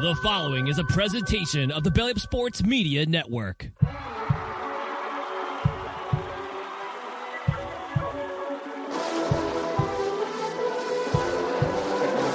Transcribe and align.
The 0.00 0.14
following 0.22 0.68
is 0.68 0.78
a 0.78 0.84
presentation 0.84 1.72
of 1.72 1.82
the 1.82 1.90
Belly 1.90 2.12
Up 2.12 2.20
Sports 2.20 2.62
Media 2.62 3.04
Network. 3.04 3.68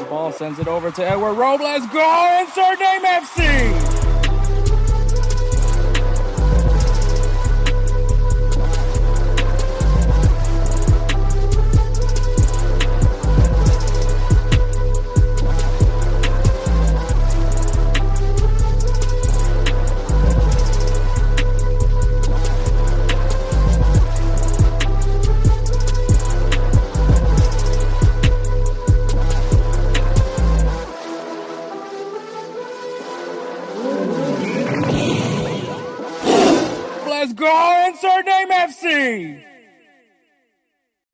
Ball 0.10 0.34
sends 0.34 0.60
it 0.60 0.68
over 0.68 0.92
to 0.92 1.08
Edward 1.08 1.36
Robles. 1.36 1.88
Go 1.88 2.40
insert 2.42 2.80
name 2.82 3.02
FC. 3.04 3.83
Go 38.04 38.18
insert 38.18 38.26
name 38.26 38.50
FC. 38.50 39.44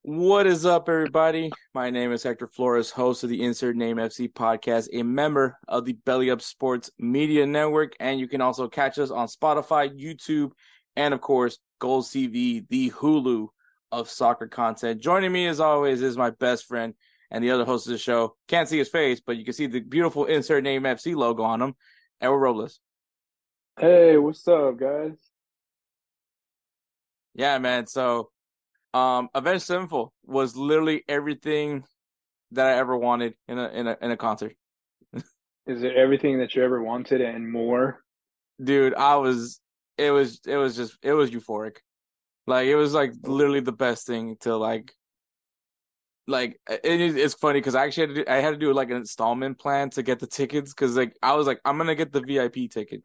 What 0.01 0.47
is 0.47 0.65
up, 0.65 0.89
everybody? 0.89 1.51
My 1.75 1.91
name 1.91 2.11
is 2.11 2.23
Hector 2.23 2.47
Flores, 2.47 2.89
host 2.89 3.23
of 3.23 3.29
the 3.29 3.43
Insert 3.43 3.75
Name 3.75 3.97
FC 3.97 4.27
podcast, 4.33 4.87
a 4.91 5.03
member 5.03 5.59
of 5.67 5.85
the 5.85 5.93
Belly 5.93 6.31
Up 6.31 6.41
Sports 6.41 6.89
Media 6.97 7.45
Network, 7.45 7.93
and 7.99 8.19
you 8.19 8.27
can 8.27 8.41
also 8.41 8.67
catch 8.67 8.97
us 8.97 9.11
on 9.11 9.27
Spotify, 9.27 9.95
YouTube, 9.95 10.53
and 10.95 11.13
of 11.13 11.21
course, 11.21 11.59
Golz 11.79 12.07
TV, 12.07 12.67
the 12.69 12.89
Hulu 12.89 13.49
of 13.91 14.09
soccer 14.09 14.47
content. 14.47 14.99
Joining 14.99 15.31
me, 15.31 15.45
as 15.45 15.59
always, 15.59 16.01
is 16.01 16.17
my 16.17 16.31
best 16.31 16.65
friend 16.65 16.95
and 17.29 17.43
the 17.43 17.51
other 17.51 17.65
host 17.65 17.85
of 17.85 17.91
the 17.91 17.99
show. 17.99 18.35
Can't 18.47 18.67
see 18.67 18.79
his 18.79 18.89
face, 18.89 19.21
but 19.23 19.37
you 19.37 19.45
can 19.45 19.53
see 19.53 19.67
the 19.67 19.81
beautiful 19.81 20.25
Insert 20.25 20.63
Name 20.63 20.83
FC 20.83 21.15
logo 21.15 21.43
on 21.43 21.61
him, 21.61 21.75
Edward 22.19 22.39
Robles. 22.39 22.79
Hey, 23.79 24.17
what's 24.17 24.47
up, 24.47 24.77
guys? 24.77 25.28
Yeah, 27.33 27.57
man. 27.59 27.87
So, 27.87 28.29
um, 28.93 29.29
Avenged 29.33 29.65
Sevenfold 29.65 30.11
was 30.25 30.55
literally 30.55 31.03
everything 31.07 31.83
that 32.51 32.65
I 32.65 32.77
ever 32.77 32.97
wanted 32.97 33.35
in 33.47 33.59
a 33.59 33.67
in 33.69 33.87
a 33.87 33.97
in 34.01 34.11
a 34.11 34.17
concert. 34.17 34.55
Is 35.67 35.83
it 35.83 35.95
everything 35.95 36.39
that 36.39 36.55
you 36.55 36.63
ever 36.63 36.81
wanted 36.81 37.21
and 37.21 37.51
more? 37.51 38.03
Dude, 38.63 38.95
I 38.95 39.15
was 39.17 39.61
it 39.97 40.11
was 40.11 40.39
it 40.45 40.57
was 40.57 40.75
just 40.75 40.97
it 41.03 41.13
was 41.13 41.31
euphoric. 41.31 41.77
Like 42.47 42.67
it 42.67 42.75
was 42.75 42.93
like 42.93 43.13
literally 43.23 43.59
the 43.59 43.71
best 43.71 44.07
thing 44.07 44.35
to 44.41 44.55
like 44.55 44.93
like 46.27 46.59
it, 46.69 46.81
it's 46.83 47.33
funny 47.35 47.59
because 47.59 47.75
I 47.75 47.85
actually 47.85 48.07
had 48.07 48.15
to 48.15 48.23
do, 48.23 48.31
I 48.31 48.37
had 48.37 48.51
to 48.51 48.57
do 48.57 48.73
like 48.73 48.89
an 48.89 48.97
installment 48.97 49.59
plan 49.59 49.89
to 49.91 50.03
get 50.03 50.19
the 50.19 50.27
tickets 50.27 50.73
because 50.73 50.95
like 50.95 51.15
I 51.21 51.35
was 51.35 51.47
like 51.47 51.59
I'm 51.65 51.77
gonna 51.77 51.95
get 51.95 52.11
the 52.11 52.21
VIP 52.21 52.71
ticket, 52.71 53.03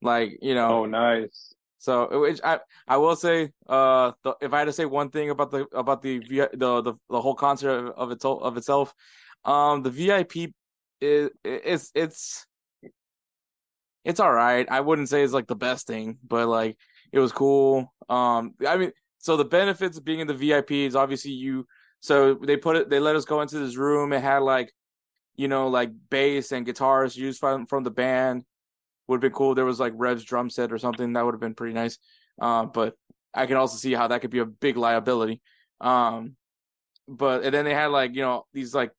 like 0.00 0.38
you 0.40 0.54
know. 0.54 0.82
Oh, 0.82 0.86
nice. 0.86 1.54
So, 1.82 2.20
which 2.20 2.40
I 2.44 2.60
I 2.86 2.96
will 2.98 3.16
say, 3.16 3.50
uh, 3.68 4.12
the, 4.22 4.36
if 4.40 4.52
I 4.52 4.60
had 4.60 4.66
to 4.66 4.72
say 4.72 4.84
one 4.84 5.10
thing 5.10 5.30
about 5.30 5.50
the 5.50 5.66
about 5.72 6.00
the 6.00 6.20
the 6.20 6.48
the, 6.54 6.94
the 7.10 7.20
whole 7.20 7.34
concert 7.34 7.92
of, 7.96 8.12
of 8.12 8.24
of 8.24 8.56
itself, 8.56 8.94
um, 9.44 9.82
the 9.82 9.90
VIP 9.90 10.54
is 11.00 11.30
it's 11.42 11.90
it's 11.96 12.46
it's 14.04 14.20
all 14.20 14.32
right. 14.32 14.64
I 14.70 14.80
wouldn't 14.80 15.08
say 15.08 15.24
it's 15.24 15.32
like 15.32 15.48
the 15.48 15.56
best 15.56 15.88
thing, 15.88 16.18
but 16.22 16.46
like 16.46 16.76
it 17.10 17.18
was 17.18 17.32
cool. 17.32 17.92
Um, 18.08 18.54
I 18.64 18.76
mean, 18.76 18.92
so 19.18 19.36
the 19.36 19.44
benefits 19.44 19.98
of 19.98 20.04
being 20.04 20.20
in 20.20 20.28
the 20.28 20.34
VIP 20.34 20.70
is 20.72 20.94
obviously 20.94 21.32
you. 21.32 21.66
So 21.98 22.34
they 22.34 22.56
put 22.56 22.76
it, 22.76 22.90
they 22.90 23.00
let 23.00 23.16
us 23.16 23.24
go 23.24 23.40
into 23.40 23.58
this 23.58 23.76
room. 23.76 24.12
It 24.12 24.22
had 24.22 24.38
like, 24.42 24.72
you 25.34 25.48
know, 25.48 25.66
like 25.66 25.90
bass 26.10 26.52
and 26.52 26.64
guitars 26.64 27.16
used 27.16 27.40
from 27.40 27.66
from 27.66 27.82
the 27.82 27.90
band 27.90 28.44
would 29.06 29.16
have 29.16 29.22
been 29.22 29.32
cool. 29.32 29.54
There 29.54 29.64
was 29.64 29.80
like 29.80 29.92
Rev's 29.96 30.24
drum 30.24 30.50
set 30.50 30.72
or 30.72 30.78
something 30.78 31.12
that 31.12 31.24
would 31.24 31.34
have 31.34 31.40
been 31.40 31.54
pretty 31.54 31.74
nice. 31.74 31.98
Uh, 32.40 32.64
but 32.66 32.94
I 33.34 33.46
can 33.46 33.56
also 33.56 33.76
see 33.76 33.92
how 33.92 34.08
that 34.08 34.20
could 34.20 34.30
be 34.30 34.38
a 34.38 34.46
big 34.46 34.76
liability. 34.76 35.40
Um, 35.80 36.36
but 37.08 37.44
and 37.44 37.52
then 37.52 37.64
they 37.64 37.74
had 37.74 37.86
like 37.86 38.14
you 38.14 38.22
know 38.22 38.46
these 38.52 38.74
like 38.74 38.92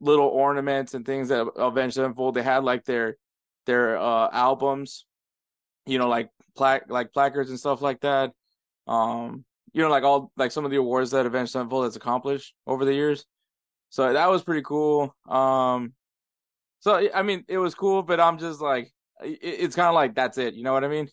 little 0.00 0.26
ornaments 0.26 0.94
and 0.94 1.04
things 1.04 1.28
that 1.28 1.46
Avenged 1.56 1.96
Sevenfold. 1.96 2.34
They 2.34 2.42
had 2.42 2.64
like 2.64 2.84
their 2.84 3.16
their 3.66 3.98
uh 3.98 4.28
albums, 4.32 5.06
you 5.86 5.98
know, 5.98 6.08
like 6.08 6.30
plaque 6.56 6.84
like 6.88 7.12
placards 7.12 7.50
and 7.50 7.58
stuff 7.58 7.82
like 7.82 8.00
that. 8.00 8.32
Um, 8.86 9.44
you 9.72 9.82
know, 9.82 9.88
like 9.88 10.04
all 10.04 10.32
like 10.36 10.52
some 10.52 10.64
of 10.64 10.70
the 10.70 10.76
awards 10.76 11.10
that 11.12 11.26
Avenged 11.26 11.52
Sevenfold 11.52 11.84
has 11.84 11.96
accomplished 11.96 12.54
over 12.66 12.84
the 12.84 12.94
years. 12.94 13.24
So 13.90 14.12
that 14.12 14.30
was 14.30 14.42
pretty 14.42 14.62
cool. 14.62 15.14
Um, 15.28 15.92
so 16.80 17.08
I 17.14 17.22
mean, 17.22 17.44
it 17.48 17.58
was 17.58 17.74
cool, 17.74 18.02
but 18.02 18.20
I'm 18.20 18.38
just 18.38 18.60
like 18.60 18.92
it's 19.24 19.76
kind 19.76 19.88
of 19.88 19.94
like 19.94 20.14
that's 20.14 20.38
it 20.38 20.54
you 20.54 20.62
know 20.62 20.72
what 20.72 20.84
i 20.84 20.88
mean? 20.88 21.08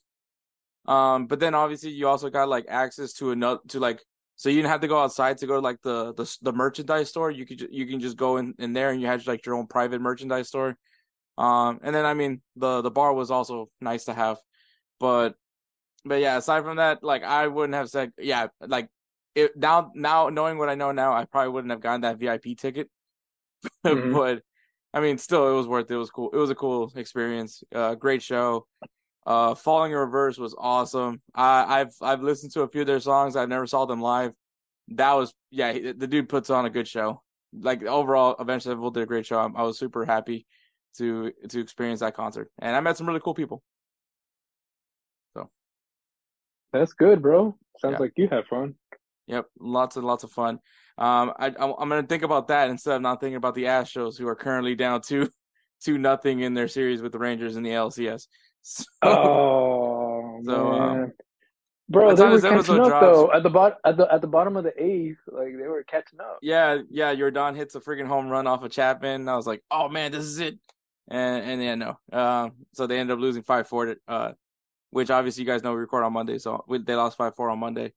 Um 0.85 1.27
but 1.27 1.39
then 1.39 1.55
obviously 1.55 1.91
you 1.91 2.07
also 2.07 2.29
got 2.29 2.49
like 2.49 2.65
access 2.67 3.13
to 3.13 3.31
another 3.31 3.59
to 3.69 3.79
like 3.79 4.01
so 4.35 4.49
you 4.49 4.55
didn't 4.57 4.71
have 4.71 4.81
to 4.81 4.87
go 4.87 4.99
outside 4.99 5.37
to 5.39 5.47
go 5.47 5.55
to 5.55 5.59
like 5.59 5.81
the 5.83 6.13
the, 6.13 6.37
the 6.41 6.53
merchandise 6.53 7.09
store 7.09 7.29
you 7.29 7.45
could 7.45 7.67
you 7.71 7.85
can 7.85 7.99
just 7.99 8.17
go 8.17 8.37
in, 8.37 8.53
in 8.57 8.73
there 8.73 8.89
and 8.91 9.01
you 9.01 9.07
had 9.07 9.25
like 9.27 9.45
your 9.45 9.55
own 9.55 9.67
private 9.67 10.01
merchandise 10.01 10.47
store. 10.47 10.77
Um 11.37 11.79
and 11.83 11.93
then 11.95 12.05
i 12.05 12.13
mean 12.13 12.41
the 12.55 12.81
the 12.81 12.91
bar 12.91 13.13
was 13.13 13.31
also 13.31 13.69
nice 13.81 14.05
to 14.05 14.13
have 14.13 14.37
but 14.99 15.35
but 16.05 16.21
yeah 16.21 16.37
aside 16.37 16.63
from 16.63 16.77
that 16.77 17.03
like 17.03 17.23
i 17.23 17.47
wouldn't 17.47 17.75
have 17.75 17.89
said 17.89 18.11
yeah 18.17 18.47
like 18.65 18.89
it 19.35 19.55
now 19.55 19.91
now 19.95 20.29
knowing 20.29 20.57
what 20.57 20.69
i 20.69 20.75
know 20.75 20.91
now 20.91 21.13
i 21.13 21.25
probably 21.25 21.51
wouldn't 21.51 21.71
have 21.71 21.81
gotten 21.81 22.01
that 22.01 22.17
vip 22.17 22.57
ticket. 22.57 22.89
Mm-hmm. 23.85 24.13
but 24.13 24.41
I 24.93 25.01
mean, 25.01 25.17
still, 25.17 25.47
it 25.49 25.53
was 25.55 25.67
worth 25.67 25.91
it. 25.91 25.95
It 25.95 25.97
was 25.97 26.09
cool. 26.09 26.31
It 26.31 26.37
was 26.37 26.49
a 26.49 26.55
cool 26.55 26.91
experience. 26.95 27.63
Uh, 27.73 27.95
great 27.95 28.23
show. 28.23 28.65
Uh, 29.25 29.53
Falling 29.53 29.91
in 29.91 29.97
Reverse 29.97 30.37
was 30.37 30.55
awesome. 30.57 31.21
I, 31.35 31.81
I've 31.81 31.93
I've 32.01 32.23
listened 32.23 32.51
to 32.53 32.61
a 32.61 32.67
few 32.67 32.81
of 32.81 32.87
their 32.87 32.99
songs. 32.99 33.35
I've 33.35 33.49
never 33.49 33.67
saw 33.67 33.85
them 33.85 34.01
live. 34.01 34.31
That 34.89 35.13
was 35.13 35.33
yeah. 35.51 35.73
The 35.95 36.07
dude 36.07 36.29
puts 36.29 36.49
on 36.49 36.65
a 36.65 36.69
good 36.69 36.87
show. 36.87 37.21
Like 37.53 37.83
overall, 37.83 38.33
Avenged 38.39 38.63
Sevenfold 38.63 38.95
did 38.95 39.03
a 39.03 39.05
great 39.05 39.25
show. 39.25 39.39
I 39.55 39.61
was 39.63 39.77
super 39.77 40.05
happy 40.05 40.47
to 40.97 41.31
to 41.49 41.59
experience 41.59 41.99
that 41.99 42.15
concert, 42.15 42.49
and 42.59 42.75
I 42.75 42.79
met 42.79 42.97
some 42.97 43.07
really 43.07 43.19
cool 43.19 43.35
people. 43.35 43.61
So 45.35 45.49
that's 46.73 46.93
good, 46.93 47.21
bro. 47.21 47.55
Sounds 47.79 47.93
yeah. 47.93 47.99
like 47.99 48.13
you 48.15 48.27
have 48.31 48.47
fun. 48.47 48.75
Yep, 49.27 49.45
lots 49.59 49.95
and 49.95 50.05
lots 50.05 50.23
of 50.23 50.31
fun. 50.31 50.59
Um, 50.99 51.31
I, 51.39 51.47
I'm 51.57 51.89
going 51.89 52.01
to 52.01 52.07
think 52.07 52.23
about 52.23 52.49
that 52.49 52.69
instead 52.69 52.97
of 52.97 53.01
not 53.01 53.21
thinking 53.21 53.37
about 53.37 53.55
the 53.55 53.63
Astros, 53.63 54.17
who 54.17 54.27
are 54.27 54.35
currently 54.35 54.75
down 54.75 55.01
two, 55.01 55.29
two 55.81 55.97
nothing 55.97 56.41
in 56.41 56.53
their 56.53 56.67
series 56.67 57.01
with 57.01 57.13
the 57.13 57.19
Rangers 57.19 57.55
in 57.55 57.63
the 57.63 57.71
LCS. 57.71 58.27
So, 58.61 58.83
oh 59.03 60.41
so, 60.43 60.67
um, 60.73 60.97
man, 60.99 61.13
bro, 61.87 62.13
they 62.13 62.25
were 62.25 62.41
catching 62.41 62.77
up 62.81 62.87
drops, 62.87 63.01
though 63.01 63.31
at 63.31 63.41
the 63.41 63.49
bottom 63.49 63.77
at 63.85 63.95
the 63.95 64.13
at 64.13 64.19
the 64.19 64.27
bottom 64.27 64.57
of 64.57 64.65
the 64.65 64.73
eighth. 64.77 65.19
Like 65.31 65.57
they 65.57 65.65
were 65.65 65.81
catching 65.83 66.19
up. 66.19 66.39
Yeah, 66.41 66.79
yeah. 66.89 67.15
Yordan 67.15 67.55
hits 67.55 67.73
a 67.75 67.79
freaking 67.79 68.05
home 68.05 68.27
run 68.27 68.47
off 68.47 68.61
of 68.61 68.71
Chapman. 68.71 69.29
I 69.29 69.37
was 69.37 69.47
like, 69.47 69.63
oh 69.71 69.87
man, 69.87 70.11
this 70.11 70.25
is 70.25 70.39
it. 70.39 70.59
And 71.07 71.49
and 71.49 71.63
yeah, 71.63 71.75
no. 71.75 71.99
Um, 72.11 72.51
so 72.73 72.85
they 72.85 72.99
ended 72.99 73.13
up 73.13 73.21
losing 73.21 73.43
five 73.43 73.65
four. 73.65 73.95
Uh, 74.09 74.33
which 74.89 75.09
obviously 75.09 75.43
you 75.43 75.49
guys 75.49 75.63
know 75.63 75.71
we 75.71 75.79
record 75.79 76.03
on 76.03 76.11
Monday, 76.11 76.37
so 76.37 76.65
we, 76.67 76.79
they 76.79 76.95
lost 76.95 77.17
five 77.17 77.35
four 77.37 77.49
on 77.49 77.59
Monday. 77.59 77.93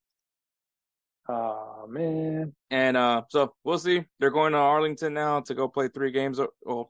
Oh 1.82 1.88
man. 1.88 2.54
And 2.70 2.96
uh 2.96 3.22
so 3.28 3.54
we'll 3.64 3.78
see. 3.78 4.04
They're 4.20 4.30
going 4.30 4.52
to 4.52 4.58
Arlington 4.58 5.14
now 5.14 5.40
to 5.40 5.54
go 5.54 5.66
play 5.66 5.88
three 5.88 6.12
games 6.12 6.38
or 6.62 6.88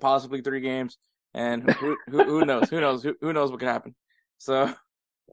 possibly 0.00 0.42
three 0.42 0.60
games. 0.60 0.98
And 1.32 1.70
who 1.70 1.96
who, 2.08 2.24
who 2.24 2.44
knows? 2.44 2.68
Who 2.68 2.80
knows? 2.80 3.02
Who, 3.02 3.14
who 3.20 3.32
knows 3.32 3.50
what 3.50 3.60
could 3.60 3.68
happen? 3.68 3.94
So 4.36 4.74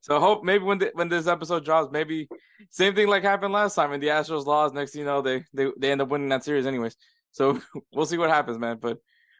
so 0.02 0.20
hope 0.22 0.46
maybe 0.46 0.64
when 0.64 0.78
the, 0.78 0.92
when 0.94 1.10
this 1.10 1.28
episode 1.28 1.66
drops, 1.66 1.92
maybe 1.92 2.30
same 2.70 2.96
thing 2.96 3.08
like 3.08 3.24
happened 3.24 3.52
last 3.52 3.76
time 3.76 3.92
and 3.92 4.02
the 4.02 4.08
Astros 4.08 4.46
lost. 4.46 4.74
Next 4.74 4.96
you 4.96 5.04
know, 5.04 5.22
they 5.22 5.44
they 5.54 5.68
they 5.78 5.92
end 5.92 6.02
up 6.02 6.08
winning 6.08 6.30
that 6.30 6.46
series 6.46 6.66
anyways. 6.66 6.96
So 7.32 7.60
we'll 7.94 8.06
see 8.06 8.18
what 8.18 8.30
happens, 8.30 8.58
man. 8.58 8.78
But 8.80 9.00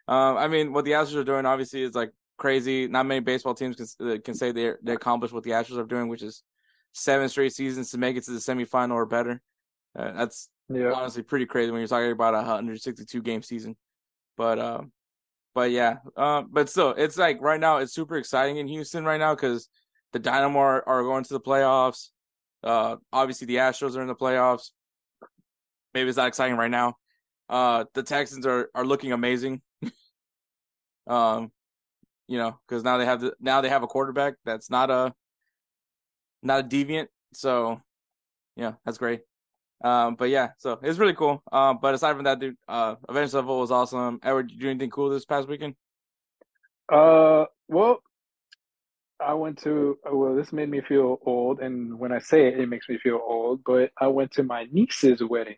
um, 0.10 0.36
I 0.36 0.50
mean, 0.50 0.74
what 0.74 0.84
the 0.84 0.92
Astros 0.92 1.16
are 1.16 1.24
doing 1.24 1.46
obviously 1.46 1.84
is 1.84 1.96
like 1.96 2.12
crazy. 2.38 2.88
Not 2.88 3.06
many 3.06 3.22
baseball 3.22 3.54
teams 3.54 3.78
can 3.78 4.10
uh, 4.10 4.18
can 4.22 4.34
say 4.34 4.52
they 4.52 4.74
they 4.84 4.94
accomplished 4.94 5.34
what 5.34 5.44
the 5.44 5.52
Astros 5.52 5.78
are 5.78 5.86
doing, 5.86 6.10
which 6.10 6.22
is 6.22 6.44
seven 6.94 7.30
straight 7.30 7.54
seasons 7.54 7.92
to 7.92 7.98
make 7.98 8.18
it 8.18 8.24
to 8.26 8.32
the 8.32 8.40
semifinal 8.40 8.94
or 8.94 9.06
better. 9.06 9.42
Uh, 9.98 10.12
that's 10.12 10.50
yeah. 10.70 10.92
honestly 10.92 11.24
pretty 11.24 11.46
crazy 11.46 11.72
when 11.72 11.82
you're 11.82 11.88
talking 11.88 12.12
about 12.12 12.34
a 12.34 12.38
162 12.38 13.22
game 13.22 13.42
season. 13.42 13.76
But 14.38 14.60
uh, 14.60 14.82
but 15.54 15.72
yeah, 15.72 15.98
uh, 16.16 16.44
but 16.50 16.70
still, 16.70 16.92
it's 16.92 17.18
like 17.18 17.42
right 17.42 17.60
now 17.60 17.78
it's 17.78 17.94
super 17.94 18.18
exciting 18.18 18.58
in 18.58 18.68
Houston 18.68 19.04
right 19.04 19.20
now 19.20 19.36
because 19.36 19.68
the 20.14 20.20
Dynamo 20.20 20.60
are, 20.60 20.88
are, 20.88 21.04
going 21.04 21.24
to 21.24 21.34
the 21.34 21.40
playoffs. 21.40 22.10
Uh, 22.64 22.98
obviously 23.12 23.48
the 23.48 23.58
Astros 23.58 23.96
are 23.96 24.02
in 24.02 24.08
the 24.08 24.16
playoffs. 24.16 24.72
Maybe 25.94 26.10
it's 26.10 26.18
not 26.18 26.28
exciting 26.28 26.56
right 26.56 26.72
now. 26.72 26.96
Uh, 27.50 27.86
the 27.94 28.04
Texans 28.04 28.46
are 28.46 28.70
are 28.74 28.86
looking 28.86 29.12
amazing. 29.12 29.62
Um, 31.08 31.52
you 32.28 32.38
know, 32.38 32.60
because 32.68 32.84
now 32.84 33.00
they 33.00 33.06
have 33.06 33.20
the 33.20 33.34
now 33.40 33.62
they 33.62 33.70
have 33.70 33.82
a 33.82 33.88
quarterback 33.88 34.36
that's 34.46 34.70
not 34.70 34.92
a 34.92 35.12
not 36.42 36.66
a 36.66 36.68
deviant. 36.68 37.08
So, 37.34 37.82
yeah, 38.56 38.74
that's 38.86 38.98
great. 38.98 39.22
Um, 39.84 40.16
but 40.16 40.30
yeah, 40.30 40.50
so 40.58 40.80
it's 40.84 41.00
really 41.00 41.14
cool. 41.14 41.42
Um, 41.52 41.80
but 41.82 41.94
aside 41.94 42.16
from 42.16 42.26
that, 42.26 42.40
dude, 42.40 42.58
uh, 42.68 42.96
Avenged 43.08 43.32
Sevenfold 43.32 43.62
was 43.62 43.72
awesome. 43.72 44.20
Edward, 44.24 44.50
did 44.50 44.56
you 44.56 44.62
do 44.62 44.70
anything 44.70 44.90
cool 44.90 45.10
this 45.10 45.26
past 45.26 45.48
weekend? 45.48 45.76
Uh, 46.92 47.46
well, 47.68 48.02
I 49.22 49.34
went 49.34 49.62
to 49.64 49.98
well, 50.12 50.36
this 50.36 50.52
made 50.52 50.70
me 50.70 50.82
feel 50.82 51.20
old, 51.26 51.60
and 51.60 51.98
when 52.00 52.12
I 52.12 52.20
say 52.20 52.48
it, 52.48 52.60
it 52.60 52.68
makes 52.70 52.90
me 52.90 52.98
feel 52.98 53.22
old. 53.26 53.62
But 53.66 53.92
I 54.00 54.08
went 54.08 54.32
to 54.34 54.44
my 54.44 54.68
niece's 54.72 55.22
wedding 55.22 55.58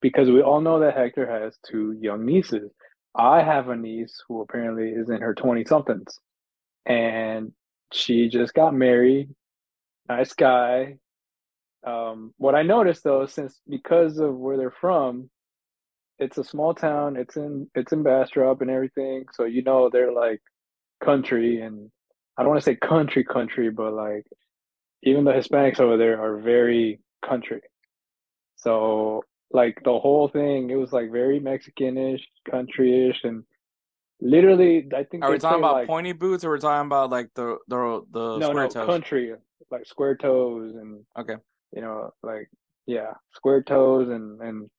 because 0.00 0.30
we 0.30 0.42
all 0.42 0.60
know 0.60 0.80
that 0.80 0.96
Hector 0.96 1.26
has 1.26 1.58
two 1.68 1.96
young 2.00 2.24
nieces. 2.24 2.70
I 3.16 3.42
have 3.42 3.68
a 3.68 3.76
niece 3.76 4.22
who 4.28 4.40
apparently 4.42 4.90
is 4.90 5.10
in 5.10 5.20
her 5.20 5.34
twenty 5.34 5.64
somethings, 5.64 6.18
and 6.86 7.52
she 7.92 8.28
just 8.28 8.54
got 8.54 8.74
married. 8.74 9.28
Nice 10.08 10.32
guy, 10.32 10.98
um, 11.86 12.34
what 12.38 12.54
I 12.54 12.62
noticed 12.62 13.04
though, 13.04 13.26
since 13.26 13.60
because 13.68 14.18
of 14.18 14.36
where 14.36 14.56
they're 14.56 14.70
from, 14.70 15.30
it's 16.18 16.38
a 16.38 16.44
small 16.44 16.74
town. 16.74 17.16
It's 17.16 17.36
in 17.36 17.68
it's 17.74 17.92
in 17.92 18.02
Bastrop 18.02 18.60
and 18.60 18.70
everything, 18.70 19.26
so 19.32 19.44
you 19.44 19.62
know 19.62 19.88
they're 19.90 20.12
like 20.12 20.40
country, 21.02 21.60
and 21.60 21.90
I 22.36 22.42
don't 22.42 22.50
want 22.50 22.60
to 22.60 22.64
say 22.64 22.74
country 22.74 23.24
country, 23.24 23.70
but 23.70 23.92
like 23.92 24.26
even 25.02 25.24
the 25.24 25.32
Hispanics 25.32 25.78
over 25.78 25.96
there 25.96 26.20
are 26.20 26.38
very 26.38 27.00
country. 27.24 27.60
So 28.56 29.22
like 29.52 29.78
the 29.84 29.98
whole 29.98 30.28
thing, 30.28 30.70
it 30.70 30.76
was 30.76 30.92
like 30.92 31.12
very 31.12 31.38
Mexicanish, 31.38 32.22
countryish, 32.50 33.22
and 33.22 33.44
literally, 34.20 34.88
I 34.94 35.04
think. 35.04 35.24
Are 35.24 35.30
we 35.30 35.38
talking 35.38 35.60
about 35.60 35.74
like, 35.74 35.86
pointy 35.86 36.12
boots, 36.12 36.44
or 36.44 36.50
we're 36.50 36.58
talking 36.58 36.86
about 36.86 37.10
like 37.10 37.28
the 37.34 37.58
the 37.68 38.02
the 38.10 38.38
no 38.38 38.48
square 38.48 38.64
no 38.64 38.68
toes? 38.68 38.86
country 38.86 39.34
like 39.70 39.86
square 39.86 40.16
toes 40.16 40.74
and 40.74 41.04
okay. 41.18 41.36
you 41.72 41.82
know, 41.82 42.12
like 42.22 42.50
yeah, 42.86 43.12
square 43.32 43.62
toes 43.62 44.08
and 44.08 44.40
and 44.40 44.70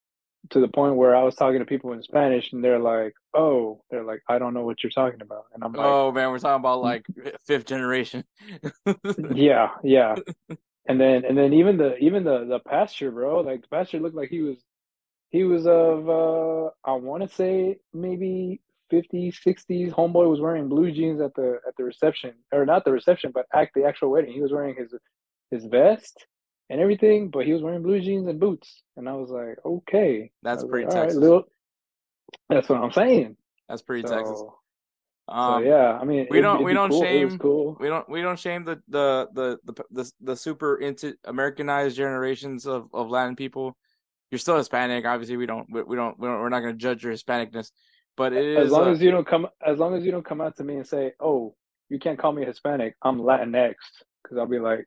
to 0.52 0.60
the 0.60 0.68
point 0.68 0.96
where 0.96 1.16
I 1.16 1.24
was 1.24 1.36
talking 1.36 1.60
to 1.60 1.66
people 1.66 1.92
in 1.94 2.02
Spanish 2.02 2.54
and 2.54 2.64
they're 2.64 2.80
like, 2.80 3.14
"Oh, 3.34 3.82
they're 3.92 4.04
like, 4.04 4.22
I 4.28 4.40
don't 4.40 4.54
know 4.54 4.66
what 4.66 4.84
you're 4.84 4.92
talking 4.92 5.22
about," 5.22 5.46
and 5.54 5.64
I'm 5.64 5.74
like, 5.74 5.86
"Oh 5.86 6.12
man, 6.12 6.32
we're 6.32 6.40
talking 6.40 6.62
about 6.62 6.82
like 6.82 7.06
fifth 7.46 7.66
generation." 7.66 8.24
yeah, 9.36 9.72
yeah, 9.84 10.16
and 10.88 11.00
then 11.00 11.26
and 11.26 11.38
then 11.38 11.54
even 11.54 11.78
the 11.78 11.98
even 11.98 12.24
the 12.24 12.46
the 12.46 12.60
pastor, 12.60 13.12
bro, 13.12 13.42
like 13.42 13.62
the 13.62 13.68
pastor 13.68 14.00
looked 14.00 14.16
like 14.16 14.30
he 14.30 14.42
was 14.42 14.58
he 15.30 15.44
was 15.44 15.68
of 15.68 16.10
uh 16.10 16.70
I 16.84 16.94
want 16.94 17.24
to 17.24 17.30
say 17.30 17.78
maybe 17.94 18.62
50s, 18.92 19.36
60s. 19.46 19.92
Homeboy 19.92 20.30
was 20.30 20.40
wearing 20.40 20.68
blue 20.68 20.92
jeans 20.92 21.22
at 21.22 21.34
the 21.36 21.60
at 21.68 21.76
the 21.78 21.84
reception, 21.84 22.34
or 22.52 22.66
not 22.66 22.86
the 22.86 22.92
reception, 22.92 23.32
but 23.34 23.46
at 23.54 23.70
the 23.76 23.86
actual 23.86 24.12
wedding. 24.12 24.34
He 24.34 24.42
was 24.42 24.52
wearing 24.52 24.76
his 24.76 24.94
his 25.52 25.66
vest 25.66 26.26
and 26.70 26.80
everything, 26.80 27.30
but 27.30 27.46
he 27.46 27.54
was 27.54 27.62
wearing 27.62 27.82
blue 27.82 28.00
jeans 28.00 28.28
and 28.28 28.40
boots, 28.40 28.84
and 28.98 29.10
I 29.10 29.14
was 29.14 29.30
like, 29.30 29.58
okay, 29.66 30.32
that's 30.44 30.64
pretty 30.64 30.86
like, 30.86 30.96
Texas. 30.96 31.16
Right, 31.16 31.22
little... 31.22 31.44
That's 32.50 32.70
what 32.70 32.82
I'm 32.82 32.92
saying. 32.92 33.38
That's 33.68 33.82
pretty 33.82 34.08
so, 34.08 34.16
Texas. 34.16 34.42
Um, 35.28 35.64
so 35.64 35.70
yeah, 35.70 35.98
I 36.00 36.06
mean, 36.06 36.28
we 36.30 36.42
don't 36.42 36.64
we 36.64 36.74
don't 36.74 36.90
cool. 36.90 37.02
shame 37.02 37.38
cool. 37.38 37.78
we 37.80 37.88
don't 37.88 38.10
we 38.10 38.22
don't 38.22 38.40
shame 38.40 38.66
the 38.66 38.82
the, 38.88 39.28
the 39.34 39.60
the 39.64 39.84
the 39.92 40.12
the 40.22 40.36
super 40.36 40.78
into 40.78 41.16
Americanized 41.26 41.96
generations 41.96 42.66
of 42.66 42.90
of 42.94 43.10
Latin 43.10 43.36
people. 43.36 43.78
You're 44.32 44.40
still 44.40 44.58
Hispanic, 44.58 45.06
obviously. 45.06 45.38
We 45.38 45.46
don't 45.46 45.68
we, 45.72 45.84
we 45.84 45.96
don't 45.96 46.20
we 46.20 46.28
don't 46.28 46.40
we're 46.40 46.50
not 46.50 46.62
going 46.62 46.74
to 46.74 46.80
judge 46.80 47.04
your 47.04 47.14
Hispanicness, 47.14 47.72
but 48.20 48.34
it 48.34 48.58
as 48.58 48.66
is, 48.66 48.72
long 48.74 48.90
uh, 48.90 48.92
as 48.92 49.02
you 49.02 49.12
don't 49.12 49.26
come 49.26 49.48
as 49.66 49.80
long 49.80 49.96
as 49.96 50.04
you 50.04 50.12
don't 50.12 50.26
come 50.26 50.42
out 50.42 50.58
to 50.58 50.64
me 50.66 50.76
and 50.76 50.86
say, 50.86 51.14
"Oh, 51.22 51.56
you 51.88 52.00
can't 52.00 52.20
call 52.20 52.34
me 52.34 52.44
Hispanic. 52.44 52.96
I'm 53.02 53.22
Latinx," 53.22 53.76
because 54.22 54.38
I'll 54.38 54.46
be 54.46 54.60
like, 54.60 54.86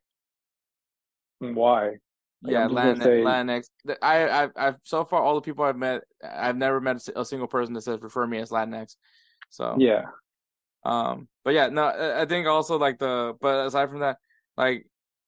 why? 1.38 1.96
Like, 2.43 2.52
yeah, 2.52 2.69
Latinx, 2.69 3.02
say... 3.02 3.23
Latinx. 3.23 3.64
I, 4.02 4.29
I've, 4.29 4.50
I've 4.55 4.76
so 4.82 5.06
far 5.06 5.23
all 5.23 5.34
the 5.34 5.40
people 5.40 5.64
I've 5.64 5.79
met, 5.79 6.02
I've 6.23 6.58
never 6.58 6.79
met 6.79 7.08
a 7.17 7.25
single 7.25 7.49
person 7.49 7.73
that 7.73 7.81
says 7.81 8.02
refer 8.02 8.26
me 8.26 8.37
as 8.37 8.50
Latinx. 8.50 8.96
So 9.49 9.76
yeah, 9.78 10.02
um, 10.85 11.26
but 11.43 11.55
yeah, 11.55 11.69
no, 11.69 11.85
I 11.87 12.26
think 12.26 12.46
also 12.46 12.78
like 12.78 12.99
the, 12.99 13.35
but 13.40 13.67
aside 13.67 13.88
from 13.88 14.00
that, 14.00 14.19
like 14.58 14.87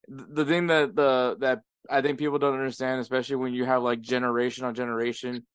the 0.09 0.45
thing 0.45 0.67
that 0.67 0.95
the 0.95 1.37
that 1.41 1.63
I 1.89 2.03
think 2.03 2.19
people 2.19 2.39
don't 2.39 2.53
understand, 2.53 3.01
especially 3.01 3.37
when 3.37 3.55
you 3.55 3.65
have 3.65 3.83
like 3.83 4.03
generation 4.03 4.67
on 4.67 4.75
generation 4.75 5.47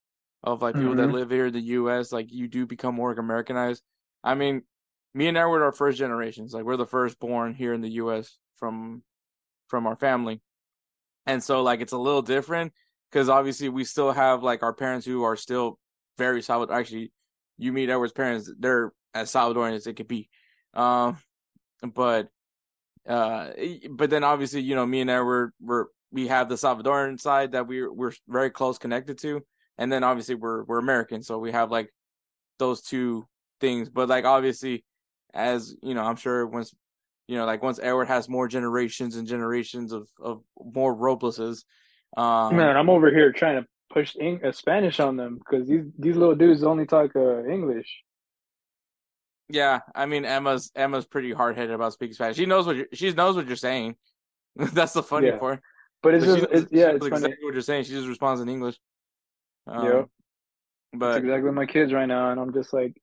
of 0.44 0.62
like 0.62 0.76
people 0.76 0.92
mm-hmm. 0.92 1.02
that 1.02 1.12
live 1.12 1.30
here 1.30 1.48
in 1.48 1.54
the 1.54 1.60
U.S., 1.62 2.12
like 2.12 2.32
you 2.32 2.48
do 2.48 2.66
become 2.66 2.96
more 2.96 3.12
Americanized. 3.12 3.84
I 4.24 4.36
mean, 4.36 4.64
me 5.14 5.28
and 5.28 5.38
Edward 5.38 5.64
are 5.64 5.72
first 5.72 5.98
generations. 5.98 6.54
Like 6.54 6.64
we're 6.64 6.78
the 6.78 6.86
first 6.86 7.20
born 7.20 7.54
here 7.54 7.74
in 7.74 7.82
the 7.82 7.92
U.S. 7.92 8.38
from 8.58 9.04
from 9.68 9.86
our 9.86 9.96
family 9.96 10.42
and 11.30 11.44
so 11.44 11.62
like 11.62 11.80
it's 11.80 11.94
a 11.94 11.98
little 11.98 12.24
different 12.24 12.74
because 13.12 13.30
obviously 13.30 13.70
we 13.70 13.84
still 13.84 14.12
have 14.12 14.42
like 14.42 14.64
our 14.64 14.74
parents 14.74 15.06
who 15.06 15.24
are 15.24 15.36
still 15.36 15.78
very 16.18 16.42
solid. 16.42 16.72
Actually, 16.72 17.12
you 17.58 17.72
meet 17.72 17.90
Edward's 17.90 18.14
parents; 18.14 18.52
they're 18.60 18.92
as 19.14 19.32
Salvadorian 19.32 19.76
as 19.76 19.86
it 19.86 19.94
could 19.94 20.08
be. 20.08 20.28
Um, 20.74 21.18
but 21.94 22.30
uh, 23.08 23.50
but 23.92 24.10
then 24.10 24.24
obviously 24.24 24.62
you 24.62 24.74
know 24.74 24.86
me 24.86 25.02
and 25.02 25.10
Edward 25.10 25.54
we're 25.62 25.86
we 26.12 26.28
have 26.28 26.50
the 26.50 26.56
Salvadoran 26.56 27.20
side 27.20 27.52
that 27.52 27.68
we're 27.68 27.92
we're 27.94 28.14
very 28.28 28.50
close 28.50 28.80
connected 28.80 29.20
to, 29.20 29.46
and 29.80 29.92
then 29.92 30.04
obviously 30.04 30.36
we're 30.36 30.64
we're 30.66 30.78
American, 30.78 31.24
so 31.24 31.40
we 31.40 31.52
have 31.52 31.72
like 31.72 31.90
those 32.60 32.82
two 32.82 33.26
things. 33.60 33.90
But 33.90 34.10
like 34.10 34.26
obviously, 34.26 34.84
as 35.34 35.76
you 35.82 35.96
know, 35.96 36.04
I'm 36.04 36.18
sure 36.18 36.46
once 36.46 36.76
you 37.28 37.38
know, 37.38 37.46
like 37.46 37.64
once 37.64 37.80
Edward 37.82 38.06
has 38.06 38.28
more 38.28 38.48
generations 38.48 39.16
and 39.16 39.26
generations 39.28 39.94
of 39.94 40.08
of 40.22 40.44
more 40.62 40.96
Robleses. 40.96 41.64
Um, 42.18 42.58
Man, 42.58 42.76
I'm 42.76 42.90
over 42.90 43.10
here 43.10 43.32
trying 43.32 43.62
to 43.62 43.68
push 43.90 44.16
Eng- 44.20 44.44
uh, 44.44 44.52
Spanish 44.52 45.00
on 45.00 45.16
them 45.16 45.40
because 45.40 45.68
these 45.68 45.86
these 45.98 46.18
little 46.18 46.36
dudes 46.36 46.64
only 46.64 46.86
talk 46.86 47.16
uh, 47.16 47.46
English. 47.46 47.88
Yeah, 49.48 49.80
I 49.96 50.08
mean 50.08 50.26
Emma's 50.26 50.72
Emma's 50.76 51.06
pretty 51.06 51.32
hard 51.32 51.56
headed 51.56 51.74
about 51.74 51.94
speaking 51.94 52.16
Spanish. 52.16 52.36
She 52.36 52.46
knows 52.46 52.66
what 52.66 52.76
you're, 52.76 52.88
she 52.94 53.12
knows 53.14 53.38
what 53.38 53.48
you're 53.48 53.56
saying. 53.56 53.96
That's 54.58 54.94
the 54.94 55.04
funny 55.04 55.28
yeah. 55.28 55.38
part. 55.38 55.62
But 56.04 56.16
it's 56.16 56.26
just 56.26 56.48
it's, 56.52 56.72
yeah, 56.72 56.90
it's 56.96 57.06
exactly 57.06 57.38
what 57.44 57.54
you're 57.54 57.62
saying. 57.62 57.86
She 57.86 57.92
just 57.92 58.08
responds 58.08 58.42
in 58.42 58.50
English. 58.50 58.78
Um, 59.70 59.86
yeah, 59.86 60.02
but 60.94 61.14
That's 61.14 61.24
exactly 61.24 61.52
my 61.52 61.66
kids 61.66 61.94
right 61.94 62.08
now, 62.08 62.32
and 62.32 62.40
I'm 62.40 62.54
just 62.54 62.74
like, 62.74 62.94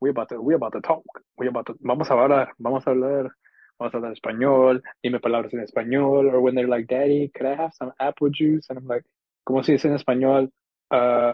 we 0.00 0.10
about 0.10 0.28
to 0.28 0.40
we 0.40 0.54
about 0.54 0.72
to 0.72 0.80
talk. 0.80 1.02
We 1.38 1.48
about 1.48 1.66
to 1.66 1.74
vamos 1.80 2.08
a 2.08 2.12
hablar, 2.12 2.48
vamos 2.58 2.84
a 2.86 2.90
hablar 2.90 3.30
vamos 3.78 3.94
a 3.94 3.96
hablar 3.96 4.12
español, 4.12 4.82
dime 5.02 5.20
palabras 5.20 5.52
en 5.52 5.60
español, 5.60 6.32
or 6.32 6.40
when 6.40 6.54
they're 6.54 6.68
like, 6.68 6.86
Daddy, 6.86 7.30
could 7.34 7.46
I 7.46 7.54
have 7.54 7.72
some 7.74 7.92
apple 8.00 8.30
juice? 8.30 8.66
And 8.68 8.78
I'm 8.78 8.86
like, 8.86 9.04
¿cómo 9.48 9.64
se 9.64 9.72
dice 9.72 9.86
en 9.86 9.98
español? 9.98 10.50
Uh, 10.90 11.32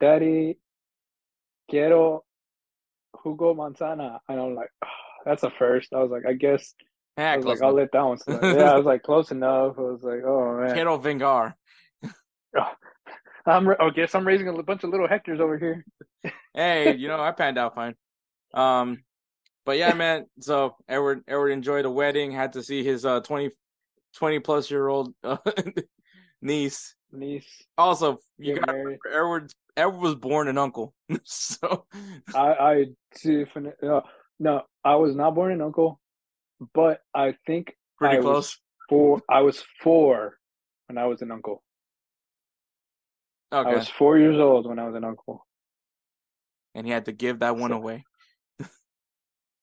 Daddy, 0.00 0.58
quiero 1.68 2.24
jugo 3.14 3.54
manzana. 3.54 4.20
And 4.28 4.40
I'm 4.40 4.54
like, 4.54 4.70
oh, 4.84 4.88
that's 5.24 5.42
a 5.42 5.50
first. 5.50 5.92
I 5.92 5.98
was 5.98 6.10
like, 6.10 6.26
I 6.26 6.34
guess. 6.34 6.74
Yeah, 7.18 7.32
I 7.32 7.36
was 7.36 7.46
like, 7.46 7.58
enough. 7.58 7.68
I'll 7.68 7.74
let 7.74 7.92
that 7.92 8.02
one 8.02 8.18
slide. 8.18 8.42
yeah, 8.42 8.72
I 8.72 8.76
was 8.76 8.86
like, 8.92 9.02
close 9.02 9.30
enough. 9.30 9.74
I 9.78 9.82
was 9.82 10.02
like, 10.02 10.22
oh 10.24 10.60
man. 10.60 10.74
Quiero 10.74 10.98
vengar. 10.98 11.54
I'm. 13.46 13.68
I 13.68 13.90
guess 13.94 14.14
I'm 14.14 14.26
raising 14.26 14.48
a 14.48 14.62
bunch 14.62 14.84
of 14.84 14.90
little 14.90 15.08
Hectors 15.08 15.40
over 15.40 15.58
here. 15.58 15.84
hey, 16.54 16.94
you 16.96 17.08
know, 17.08 17.20
I 17.20 17.32
panned 17.32 17.58
out 17.58 17.74
fine. 17.74 17.94
Um, 18.54 19.02
but 19.64 19.78
yeah, 19.78 19.94
man. 19.94 20.26
So 20.40 20.76
Edward 20.88 21.22
Edward 21.26 21.50
enjoyed 21.50 21.84
a 21.84 21.90
wedding. 21.90 22.32
Had 22.32 22.54
to 22.54 22.62
see 22.62 22.84
his 22.84 23.04
uh 23.04 23.20
20, 23.20 23.50
20 24.16 24.38
plus 24.40 24.70
year 24.70 24.88
old 24.88 25.14
uh, 25.24 25.36
niece. 26.42 26.94
Niece. 27.12 27.46
Also, 27.76 28.18
you 28.38 28.56
got. 28.56 28.74
Edward. 29.12 29.52
Edward 29.76 30.00
was 30.00 30.14
born 30.14 30.48
an 30.48 30.58
uncle. 30.58 30.94
so 31.24 31.86
I 32.34 32.40
I 32.40 32.84
definitely 33.22 33.88
uh, 33.88 34.00
no. 34.38 34.62
I 34.84 34.96
was 34.96 35.14
not 35.14 35.34
born 35.34 35.52
an 35.52 35.62
uncle, 35.62 36.00
but 36.74 37.00
I 37.14 37.36
think 37.46 37.76
pretty 37.98 38.18
I 38.18 38.20
close. 38.20 38.34
Was 38.34 38.58
four. 38.88 39.22
I 39.28 39.40
was 39.42 39.62
four 39.80 40.38
when 40.88 40.98
I 40.98 41.06
was 41.06 41.22
an 41.22 41.30
uncle. 41.30 41.62
Okay. 43.52 43.70
I 43.70 43.74
was 43.74 43.88
four 43.88 44.18
years 44.18 44.38
old 44.38 44.66
when 44.66 44.78
I 44.78 44.86
was 44.86 44.94
an 44.94 45.04
uncle. 45.04 45.46
And 46.74 46.86
he 46.86 46.92
had 46.92 47.04
to 47.04 47.12
give 47.12 47.40
that 47.40 47.56
one 47.56 47.70
so, 47.70 47.76
away. 47.76 48.04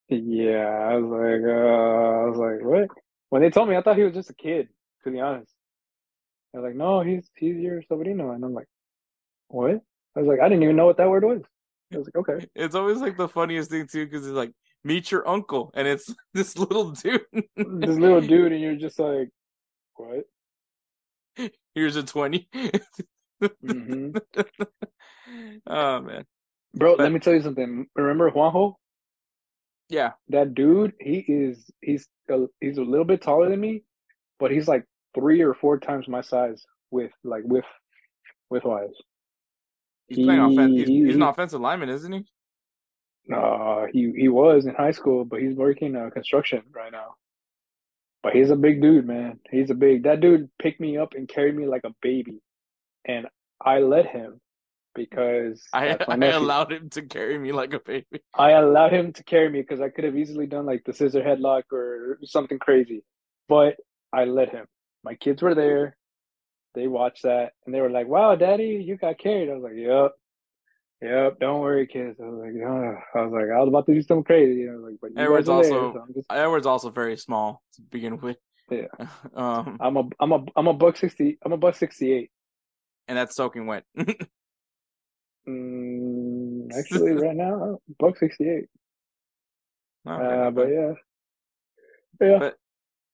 Yeah, 0.10 0.66
I 0.66 0.96
was 0.96 1.10
like, 1.12 1.42
uh, 1.48 1.52
I 1.52 2.26
was 2.26 2.38
like, 2.38 2.66
what? 2.66 2.90
When 3.30 3.42
they 3.42 3.52
told 3.52 3.70
me, 3.70 3.76
I 3.76 3.82
thought 3.82 3.98
he 3.98 4.04
was 4.04 4.14
just 4.14 4.32
a 4.32 4.36
kid. 4.36 4.68
To 5.04 5.12
be 5.12 5.20
honest, 5.20 5.54
they're 6.52 6.64
like, 6.64 6.76
no, 6.76 7.02
he's 7.02 7.30
he's 7.36 7.56
your 7.56 7.82
sobrino, 7.84 8.34
and 8.34 8.44
I'm 8.44 8.54
like, 8.54 8.68
what? 9.48 9.80
I 10.16 10.20
was 10.20 10.28
like, 10.28 10.40
I 10.40 10.50
didn't 10.50 10.64
even 10.64 10.76
know 10.76 10.88
what 10.88 10.98
that 10.98 11.10
word 11.10 11.24
was. 11.24 11.42
I 11.94 11.98
was 11.98 12.08
like, 12.08 12.30
okay. 12.30 12.48
It's 12.56 12.76
always 12.76 12.98
like 12.98 13.18
the 13.18 13.30
funniest 13.30 13.70
thing 13.70 13.88
too, 13.88 14.06
because 14.06 14.26
it's 14.26 14.36
like, 14.36 14.52
meet 14.84 15.12
your 15.12 15.28
uncle, 15.28 15.72
and 15.76 15.88
it's 15.88 16.14
this 16.34 16.58
little 16.58 16.92
dude, 16.92 17.22
this 17.56 17.98
little 17.98 18.22
dude, 18.22 18.52
and 18.52 18.62
you're 18.62 18.76
just 18.76 19.00
like, 19.00 19.30
what? 19.96 20.26
Here's 21.76 21.96
a 21.96 22.04
20 22.04 22.50
mm-hmm. 23.42 24.18
Oh 25.68 26.02
man, 26.02 26.26
bro. 26.74 26.98
But, 26.98 27.04
let 27.04 27.12
me 27.12 27.20
tell 27.20 27.34
you 27.34 27.42
something. 27.42 27.86
Remember 27.96 28.32
Juanjo? 28.32 28.74
Yeah, 29.90 30.12
that 30.30 30.54
dude, 30.54 30.94
he 31.00 31.20
is 31.28 31.70
he's 31.82 32.08
a, 32.30 32.46
he's 32.62 32.78
a 32.78 32.84
little 32.84 33.06
bit 33.06 33.22
taller 33.22 33.50
than 33.50 33.60
me, 33.60 33.84
but 34.40 34.52
he's 34.52 34.68
like 34.68 34.86
three 35.16 35.42
or 35.42 35.54
four 35.54 35.80
times 35.80 36.08
my 36.08 36.22
size 36.22 36.64
with 36.92 37.12
like 37.24 37.44
with 37.46 37.66
with 38.50 38.64
wise. 38.64 38.90
he's 40.08 40.20
playing 40.20 40.42
offense. 40.42 40.74
He's, 40.76 40.88
He- 40.88 41.06
he's 41.06 41.16
an 41.16 41.22
offensive 41.22 41.62
lineman, 41.62 41.90
isn't 41.90 42.12
he? 42.12 42.26
Uh, 43.34 43.86
he 43.94 44.12
he 44.16 44.28
was 44.28 44.66
in 44.66 44.74
high 44.74 44.92
school, 44.92 45.24
but 45.26 45.40
he's 45.42 45.56
working 45.56 45.96
uh, 45.96 46.10
construction 46.10 46.64
right 46.74 46.92
now. 46.92 47.14
But 48.24 48.34
he's 48.34 48.50
a 48.50 48.56
big 48.56 48.82
dude, 48.82 49.06
man. 49.08 49.40
He's 49.52 49.70
a 49.70 49.76
big. 49.76 50.04
That 50.04 50.20
dude 50.20 50.50
picked 50.60 50.80
me 50.82 50.98
up 50.98 51.14
and 51.14 51.28
carried 51.30 51.56
me 51.56 51.68
like 51.68 51.84
a 51.86 51.94
baby, 52.02 52.42
and 53.10 53.28
I 53.60 53.80
let 53.80 54.06
him 54.06 54.40
because 54.96 55.64
I, 55.74 55.98
I 56.08 56.26
allowed 56.28 56.72
him 56.72 56.90
to 56.92 57.02
carry 57.02 57.38
me 57.38 57.52
like 57.52 57.74
a 57.74 57.80
baby. 57.80 58.22
I 58.38 58.52
allowed 58.52 58.94
him 58.94 59.14
to 59.14 59.24
carry 59.24 59.50
me 59.50 59.62
because 59.62 59.82
I 59.82 59.90
could 59.90 60.04
have 60.04 60.16
easily 60.16 60.46
done 60.46 60.66
like 60.66 60.84
the 60.86 60.94
scissor 60.94 61.22
headlock 61.22 61.64
or 61.72 62.20
something 62.24 62.60
crazy, 62.60 63.04
but 63.48 63.76
I 64.14 64.26
let 64.26 64.50
him. 64.50 64.66
My 65.04 65.16
kids 65.16 65.42
were 65.42 65.56
there. 65.56 65.96
They 66.76 66.88
watched 66.88 67.24
that 67.24 67.54
and 67.66 67.74
they 67.74 67.82
were 67.82 67.90
like, 67.90 68.08
"Wow, 68.08 68.36
Daddy, 68.36 68.84
you 68.86 68.96
got 68.96 69.18
carried." 69.18 69.50
I 69.50 69.54
was 69.56 69.64
like, 69.64 69.74
"Yep, 69.76 70.12
yep. 71.02 71.40
Don't 71.40 71.62
worry, 71.62 71.88
kids." 71.88 72.20
I 72.22 72.28
was 72.28 72.40
like, 72.40 72.54
oh. 72.64 72.98
"I 73.16 73.22
was 73.24 73.34
like, 73.34 73.50
I 73.52 73.60
was 73.60 73.70
about 73.70 73.86
to 73.88 73.94
do 73.96 74.02
something 74.04 74.24
crazy." 74.24 74.70
I 74.70 74.74
was 74.74 74.84
like, 74.84 75.00
"But 75.02 75.12
you 75.12 75.18
Edward's 75.18 75.50
are 75.50 75.64
there, 75.64 75.74
also- 75.74 76.06
so 76.08 76.14
just 76.14 76.28
Edward's 76.32 76.68
also 76.68 76.92
very 76.92 77.18
small 77.18 77.64
to 77.74 77.82
begin 77.82 78.20
with. 78.20 78.38
Yeah. 78.70 78.86
um, 79.36 79.78
I'm 79.80 79.98
a 79.98 80.04
I'm 80.20 80.32
a 80.32 80.46
I'm 80.56 80.68
a 80.68 80.74
buck 80.74 80.96
sixty. 80.96 81.40
I'm 81.44 81.54
a 81.54 81.58
buck 81.58 81.76
sixty 81.76 82.14
eight. 82.14 82.32
And 83.10 83.18
that's 83.18 83.36
soaking 83.36 83.66
wet. 83.68 83.84
Mm, 85.48 86.68
actually, 86.78 87.14
right 87.14 87.36
now, 87.36 87.80
buck 88.00 88.18
sixty 88.18 88.48
eight. 88.48 88.66
Okay, 90.08 90.48
Uh, 90.48 90.52
but 90.52 90.68
yeah, 90.70 90.92
yeah. 92.22 92.38
But- 92.40 92.58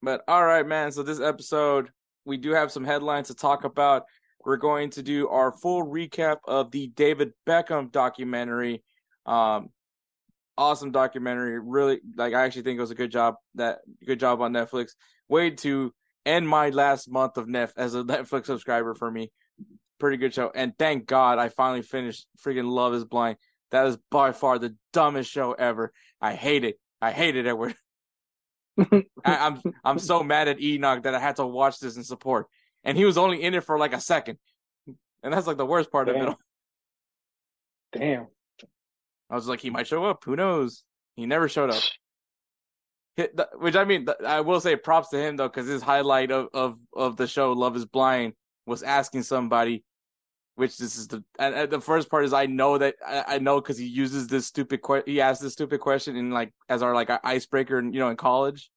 But 0.01 0.21
all 0.27 0.43
right, 0.45 0.65
man. 0.67 0.91
So 0.91 1.01
this 1.01 1.19
episode, 1.21 1.89
we 2.25 2.37
do 2.37 2.51
have 2.51 2.71
some 2.71 2.83
headlines 2.83 3.27
to 3.29 3.35
talk 3.35 3.63
about. 3.63 4.03
We're 4.43 4.57
going 4.57 4.89
to 4.91 5.01
do 5.01 5.27
our 5.29 5.51
full 5.53 5.83
recap 5.85 6.37
of 6.45 6.71
the 6.71 6.87
David 6.87 7.31
Beckham 7.47 7.91
documentary. 7.91 8.83
Um, 9.25 9.69
awesome 10.57 10.91
documentary. 10.91 11.59
Really, 11.59 12.01
like 12.17 12.33
I 12.33 12.43
actually 12.43 12.63
think 12.63 12.77
it 12.77 12.81
was 12.81 12.91
a 12.91 12.95
good 12.95 13.11
job. 13.11 13.35
That 13.55 13.79
good 14.05 14.19
job 14.19 14.41
on 14.41 14.51
Netflix. 14.51 14.91
Way 15.29 15.51
to 15.51 15.93
end 16.25 16.47
my 16.47 16.69
last 16.69 17.09
month 17.09 17.37
of 17.37 17.47
Nef 17.47 17.73
as 17.77 17.95
a 17.95 18.03
Netflix 18.03 18.47
subscriber 18.47 18.93
for 18.93 19.09
me. 19.09 19.31
Pretty 19.99 20.17
good 20.17 20.33
show, 20.33 20.51
and 20.53 20.77
thank 20.77 21.05
God 21.05 21.39
I 21.39 21.49
finally 21.49 21.81
finished. 21.81 22.27
Freaking 22.45 22.69
Love 22.69 22.93
Is 22.93 23.05
Blind. 23.05 23.37
That 23.71 23.87
is 23.87 23.97
by 24.11 24.31
far 24.33 24.59
the 24.59 24.75
dumbest 24.93 25.31
show 25.31 25.53
ever. 25.53 25.93
I 26.21 26.33
hate 26.33 26.63
it. 26.65 26.79
I 27.01 27.11
hate 27.11 27.35
it, 27.35 27.45
Edward. 27.45 27.75
I, 28.79 29.05
I'm 29.23 29.61
I'm 29.83 29.99
so 29.99 30.21
mad 30.21 30.47
at 30.47 30.61
Enoch 30.61 31.03
that 31.03 31.15
I 31.15 31.19
had 31.19 31.37
to 31.37 31.45
watch 31.45 31.79
this 31.79 31.95
in 31.95 32.03
support, 32.03 32.47
and 32.83 32.97
he 32.97 33.05
was 33.05 33.17
only 33.17 33.41
in 33.41 33.53
it 33.53 33.63
for 33.63 33.79
like 33.79 33.93
a 33.93 34.01
second, 34.01 34.37
and 35.23 35.33
that's 35.33 35.47
like 35.47 35.57
the 35.57 35.65
worst 35.65 35.91
part 35.91 36.09
of 36.09 36.15
it. 36.17 36.27
all. 36.27 36.39
Damn. 37.93 38.27
I 39.29 39.35
was 39.35 39.47
like, 39.47 39.61
he 39.61 39.69
might 39.69 39.87
show 39.87 40.05
up. 40.05 40.23
Who 40.25 40.35
knows? 40.35 40.83
He 41.15 41.25
never 41.25 41.47
showed 41.47 41.71
up. 41.71 41.81
Which 43.57 43.75
I 43.75 43.85
mean, 43.85 44.07
I 44.25 44.41
will 44.41 44.59
say 44.59 44.75
props 44.75 45.09
to 45.09 45.17
him 45.17 45.37
though, 45.37 45.47
because 45.47 45.67
his 45.67 45.81
highlight 45.81 46.31
of, 46.31 46.49
of 46.53 46.77
of 46.93 47.15
the 47.15 47.27
show, 47.27 47.53
Love 47.53 47.77
Is 47.77 47.85
Blind, 47.85 48.33
was 48.65 48.83
asking 48.83 49.23
somebody. 49.23 49.83
Which 50.55 50.77
this 50.77 50.97
is 50.97 51.09
the 51.09 51.21
and, 51.37 51.53
and 51.53 51.69
the 51.69 51.81
first 51.81 52.09
part 52.09 52.23
is 52.23 52.31
I 52.31 52.45
know 52.45 52.77
that 52.77 52.95
I, 53.05 53.25
I 53.27 53.39
know 53.39 53.59
because 53.59 53.77
he 53.77 53.87
uses 53.87 54.27
this 54.27 54.47
stupid 54.47 54.81
que- 54.81 55.03
he 55.05 55.19
asked 55.19 55.41
this 55.41 55.51
stupid 55.51 55.81
question 55.81 56.15
in 56.15 56.31
like 56.31 56.53
as 56.69 56.81
our 56.81 56.93
like 56.93 57.09
icebreaker 57.25 57.81
you 57.81 57.99
know 57.99 58.09
in 58.09 58.15
college. 58.15 58.71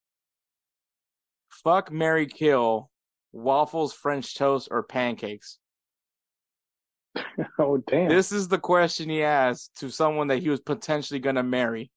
Fuck 1.50 1.92
Mary 1.92 2.26
Kill, 2.26 2.90
waffles, 3.32 3.92
French 3.92 4.34
toast, 4.34 4.68
or 4.70 4.82
pancakes. 4.82 5.58
Oh 7.60 7.76
damn. 7.76 8.08
This 8.08 8.32
is 8.32 8.48
the 8.48 8.58
question 8.58 9.08
he 9.08 9.22
asked 9.22 9.78
to 9.78 9.90
someone 9.90 10.26
that 10.28 10.38
he 10.38 10.48
was 10.48 10.60
potentially 10.60 11.20
gonna 11.20 11.44
marry. 11.44 11.90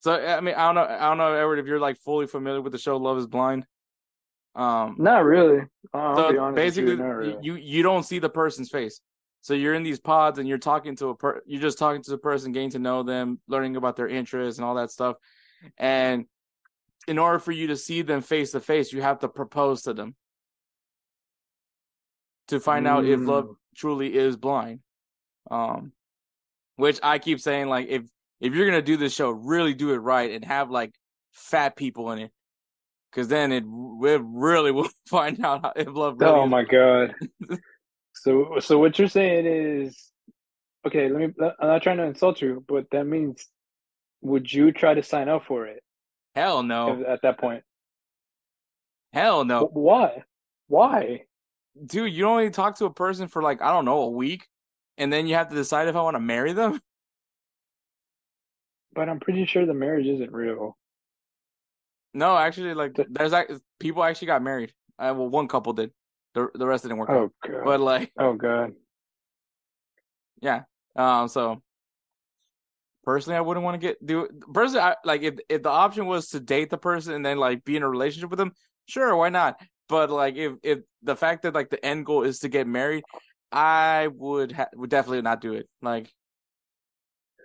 So 0.00 0.12
I 0.12 0.40
mean, 0.40 0.54
I 0.54 0.66
don't 0.66 0.76
know, 0.76 0.84
I 0.84 1.08
don't 1.08 1.18
know, 1.18 1.32
Edward, 1.32 1.58
if 1.58 1.66
you're 1.66 1.80
like 1.80 1.98
fully 1.98 2.28
familiar 2.28 2.60
with 2.60 2.72
the 2.72 2.78
show 2.78 2.96
Love 2.96 3.18
Is 3.18 3.26
Blind. 3.26 3.66
Um, 4.56 4.96
Not 4.98 5.24
really. 5.24 5.62
I'll 5.92 6.16
so 6.16 6.32
be 6.32 6.38
honest 6.38 6.56
basically, 6.56 6.94
you, 6.96 7.04
really. 7.04 7.38
you 7.42 7.54
you 7.56 7.82
don't 7.82 8.02
see 8.04 8.18
the 8.18 8.28
person's 8.30 8.70
face. 8.70 9.00
So 9.42 9.54
you're 9.54 9.74
in 9.74 9.84
these 9.84 10.00
pods 10.00 10.38
and 10.40 10.48
you're 10.48 10.58
talking 10.58 10.96
to 10.96 11.10
a 11.10 11.14
per, 11.14 11.42
you're 11.46 11.62
just 11.62 11.78
talking 11.78 12.02
to 12.02 12.10
the 12.10 12.18
person, 12.18 12.50
getting 12.52 12.70
to 12.70 12.80
know 12.80 13.02
them, 13.04 13.38
learning 13.46 13.76
about 13.76 13.94
their 13.94 14.08
interests 14.08 14.58
and 14.58 14.64
all 14.64 14.74
that 14.76 14.90
stuff. 14.90 15.16
And 15.78 16.24
in 17.06 17.18
order 17.18 17.38
for 17.38 17.52
you 17.52 17.68
to 17.68 17.76
see 17.76 18.02
them 18.02 18.22
face 18.22 18.50
to 18.52 18.60
face, 18.60 18.92
you 18.92 19.02
have 19.02 19.20
to 19.20 19.28
propose 19.28 19.82
to 19.82 19.94
them 19.94 20.16
to 22.48 22.58
find 22.58 22.86
out 22.88 23.04
if 23.04 23.20
love 23.20 23.44
Mm. 23.44 23.56
truly 23.76 24.16
is 24.16 24.36
blind. 24.36 24.80
Um, 25.50 25.92
which 26.76 26.98
I 27.02 27.18
keep 27.18 27.40
saying, 27.40 27.68
like 27.68 27.88
if 27.88 28.02
if 28.40 28.54
you're 28.54 28.66
gonna 28.66 28.82
do 28.82 28.96
this 28.96 29.14
show, 29.14 29.30
really 29.30 29.74
do 29.74 29.92
it 29.92 29.98
right 29.98 30.30
and 30.32 30.44
have 30.44 30.70
like 30.70 30.94
fat 31.30 31.76
people 31.76 32.10
in 32.12 32.18
it, 32.18 32.32
because 33.16 33.28
then 33.28 33.50
it 33.50 33.64
we 33.66 34.14
really 34.20 34.70
will 34.72 34.90
find 35.08 35.42
out 35.44 35.62
how, 35.62 35.72
if 35.74 35.88
love 35.88 36.16
really. 36.18 36.32
oh 36.32 36.46
my 36.46 36.62
god. 36.62 37.14
so 38.12 38.58
so 38.60 38.78
what 38.78 38.98
you're 38.98 39.08
saying 39.08 39.46
is 39.46 40.12
okay, 40.86 41.08
let 41.08 41.20
me 41.20 41.34
I'm 41.60 41.68
not 41.68 41.82
trying 41.82 41.96
to 41.96 42.04
insult 42.04 42.42
you, 42.42 42.62
but 42.68 42.86
that 42.92 43.04
means 43.06 43.48
would 44.20 44.52
you 44.52 44.70
try 44.70 44.94
to 44.94 45.02
sign 45.02 45.28
up 45.28 45.44
for 45.46 45.66
it 45.66 45.82
Hell 46.34 46.62
no, 46.62 47.00
at, 47.00 47.06
at 47.06 47.22
that 47.22 47.38
point? 47.38 47.62
hell 49.12 49.44
no, 49.44 49.66
Wh- 49.66 49.76
Why? 49.76 50.22
Why? 50.68 51.22
dude. 51.86 52.12
You 52.12 52.26
only 52.28 52.50
talk 52.50 52.76
to 52.78 52.84
a 52.84 52.92
person 52.92 53.28
for 53.28 53.42
like 53.42 53.62
I 53.62 53.72
don't 53.72 53.86
know 53.86 54.02
a 54.02 54.10
week, 54.10 54.46
and 54.98 55.10
then 55.10 55.26
you 55.26 55.36
have 55.36 55.48
to 55.48 55.54
decide 55.54 55.88
if 55.88 55.96
I 55.96 56.02
want 56.02 56.16
to 56.16 56.20
marry 56.20 56.52
them. 56.52 56.80
But 58.92 59.08
I'm 59.08 59.20
pretty 59.20 59.46
sure 59.46 59.64
the 59.64 59.74
marriage 59.74 60.06
isn't 60.06 60.32
real. 60.32 60.76
No, 62.16 62.34
actually, 62.34 62.72
like 62.72 62.96
there's 63.10 63.32
like 63.32 63.50
people 63.78 64.02
actually 64.02 64.28
got 64.28 64.42
married. 64.42 64.72
Uh, 64.98 65.12
well, 65.14 65.28
one 65.28 65.48
couple 65.48 65.74
did. 65.74 65.90
The 66.32 66.48
the 66.54 66.66
rest 66.66 66.82
didn't 66.82 66.96
work 66.96 67.10
out. 67.10 67.16
Oh 67.16 67.30
god. 67.46 67.64
But 67.64 67.80
like, 67.80 68.10
oh 68.18 68.32
god. 68.32 68.72
yeah. 70.40 70.62
Um. 70.96 71.28
So 71.28 71.60
personally, 73.04 73.36
I 73.36 73.42
wouldn't 73.42 73.64
want 73.64 73.78
to 73.78 73.86
get 73.86 74.04
do 74.04 74.28
personally. 74.54 74.80
I, 74.80 74.94
like 75.04 75.20
if 75.20 75.34
if 75.50 75.62
the 75.62 75.68
option 75.68 76.06
was 76.06 76.30
to 76.30 76.40
date 76.40 76.70
the 76.70 76.78
person 76.78 77.12
and 77.12 77.24
then 77.24 77.36
like 77.36 77.66
be 77.66 77.76
in 77.76 77.82
a 77.82 77.88
relationship 77.88 78.30
with 78.30 78.38
them, 78.38 78.52
sure, 78.88 79.14
why 79.14 79.28
not? 79.28 79.60
But 79.86 80.08
like 80.08 80.36
if 80.36 80.54
if 80.62 80.78
the 81.02 81.16
fact 81.16 81.42
that 81.42 81.54
like 81.54 81.68
the 81.68 81.84
end 81.84 82.06
goal 82.06 82.22
is 82.22 82.38
to 82.38 82.48
get 82.48 82.66
married, 82.66 83.04
I 83.52 84.08
would 84.14 84.52
ha- 84.52 84.70
would 84.74 84.88
definitely 84.88 85.20
not 85.20 85.42
do 85.42 85.52
it. 85.52 85.68
Like. 85.82 86.10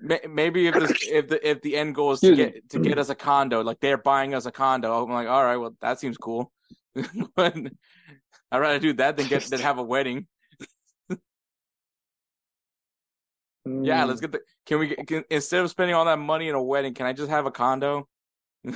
May- 0.01 0.25
Maybe 0.29 0.67
if 0.67 0.73
this 0.75 0.91
if 1.09 1.27
the 1.29 1.49
if 1.49 1.61
the 1.61 1.77
end 1.77 1.95
goal 1.95 2.11
is 2.13 2.19
to 2.21 2.35
get 2.35 2.69
to 2.69 2.79
get 2.79 2.97
us 2.97 3.09
a 3.09 3.15
condo, 3.15 3.61
like 3.61 3.79
they're 3.79 3.97
buying 3.97 4.33
us 4.33 4.45
a 4.45 4.51
condo, 4.51 5.03
I'm 5.03 5.11
like, 5.11 5.27
all 5.27 5.43
right, 5.43 5.57
well 5.57 5.75
that 5.81 5.99
seems 5.99 6.17
cool, 6.17 6.51
but 7.35 7.55
I'd 8.51 8.59
rather 8.59 8.79
do 8.79 8.93
that 8.93 9.17
than 9.17 9.27
get 9.27 9.43
than 9.43 9.59
have 9.61 9.77
a 9.77 9.83
wedding. 9.83 10.27
Yeah, 13.65 14.05
let's 14.05 14.21
get 14.21 14.31
the. 14.31 14.39
Can 14.65 14.79
we 14.79 14.95
can, 14.95 15.23
instead 15.29 15.61
of 15.61 15.69
spending 15.69 15.95
all 15.95 16.05
that 16.05 16.17
money 16.17 16.49
in 16.49 16.55
a 16.55 16.61
wedding? 16.63 16.93
Can 16.95 17.05
I 17.05 17.13
just 17.13 17.29
have 17.29 17.45
a 17.45 17.51
condo? 17.51 18.07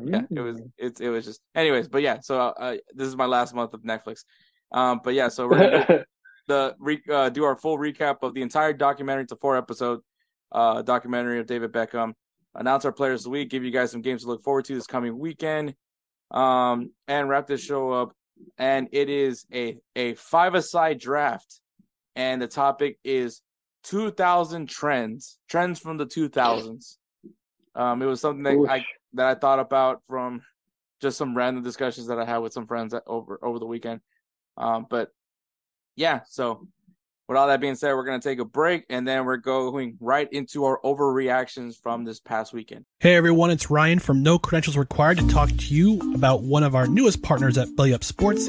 Yeah, 0.00 0.22
it 0.30 0.40
was. 0.40 0.60
Mm. 0.60 0.70
It's 0.78 1.00
it 1.00 1.08
was 1.08 1.24
just. 1.24 1.40
Anyways, 1.56 1.88
but 1.88 2.02
yeah. 2.02 2.20
So 2.20 2.38
uh, 2.40 2.76
this 2.94 3.08
is 3.08 3.16
my 3.16 3.26
last 3.26 3.52
month 3.52 3.74
of 3.74 3.82
Netflix. 3.82 4.24
Um, 4.70 5.00
but 5.02 5.14
yeah. 5.14 5.28
So 5.28 5.48
we're 5.48 5.58
gonna 5.58 5.86
do 5.88 6.04
the 6.48 6.74
re, 6.78 7.00
uh, 7.10 7.28
do 7.28 7.44
our 7.44 7.56
full 7.56 7.78
recap 7.78 8.16
of 8.22 8.34
the 8.34 8.42
entire 8.42 8.72
documentary. 8.72 9.22
It's 9.22 9.32
a 9.32 9.36
four 9.36 9.56
episode 9.56 10.00
uh 10.50 10.82
documentary 10.82 11.38
of 11.38 11.46
David 11.46 11.72
Beckham. 11.72 12.14
Announce 12.54 12.84
our 12.84 12.92
players 12.92 13.20
of 13.20 13.24
the 13.24 13.30
week. 13.30 13.50
Give 13.50 13.64
you 13.64 13.70
guys 13.70 13.92
some 13.92 14.02
games 14.02 14.22
to 14.22 14.28
look 14.28 14.42
forward 14.42 14.64
to 14.64 14.74
this 14.74 14.86
coming 14.86 15.18
weekend. 15.18 15.74
Um, 16.30 16.90
and 17.06 17.28
wrap 17.28 17.46
this 17.46 17.62
show 17.62 17.92
up. 17.92 18.12
And 18.56 18.88
it 18.92 19.08
is 19.08 19.46
a 19.52 19.78
a 19.94 20.14
five 20.14 20.54
aside 20.54 20.98
draft, 20.98 21.60
and 22.16 22.40
the 22.40 22.48
topic 22.48 22.98
is 23.04 23.42
2000 23.84 24.68
trends, 24.68 25.38
trends 25.48 25.78
from 25.78 25.96
the 25.96 26.06
2000s. 26.06 26.96
Um, 27.74 28.02
it 28.02 28.06
was 28.06 28.20
something 28.20 28.42
that 28.44 28.70
I 28.70 28.84
that 29.14 29.26
I 29.26 29.34
thought 29.34 29.58
about 29.58 30.02
from 30.08 30.42
just 31.00 31.16
some 31.16 31.36
random 31.36 31.62
discussions 31.62 32.08
that 32.08 32.18
I 32.18 32.24
had 32.24 32.38
with 32.38 32.52
some 32.52 32.66
friends 32.66 32.94
over 33.06 33.38
over 33.42 33.58
the 33.58 33.66
weekend. 33.66 34.00
Um, 34.56 34.86
but 34.88 35.10
yeah, 35.98 36.20
so 36.28 36.66
with 37.28 37.36
all 37.36 37.48
that 37.48 37.60
being 37.60 37.74
said, 37.74 37.92
we're 37.94 38.04
gonna 38.04 38.20
take 38.20 38.38
a 38.38 38.44
break 38.44 38.84
and 38.88 39.06
then 39.06 39.24
we're 39.24 39.36
going 39.36 39.96
right 40.00 40.28
into 40.32 40.64
our 40.64 40.80
overreactions 40.82 41.80
from 41.80 42.04
this 42.04 42.20
past 42.20 42.52
weekend. 42.52 42.84
Hey 43.00 43.16
everyone, 43.16 43.50
it's 43.50 43.68
Ryan 43.68 43.98
from 43.98 44.22
No 44.22 44.38
Credentials 44.38 44.76
Required 44.76 45.18
to 45.18 45.28
talk 45.28 45.50
to 45.50 45.74
you 45.74 46.14
about 46.14 46.42
one 46.42 46.62
of 46.62 46.74
our 46.74 46.86
newest 46.86 47.22
partners 47.22 47.58
at 47.58 47.74
Belly 47.76 47.92
Up 47.92 48.04
Sports, 48.04 48.48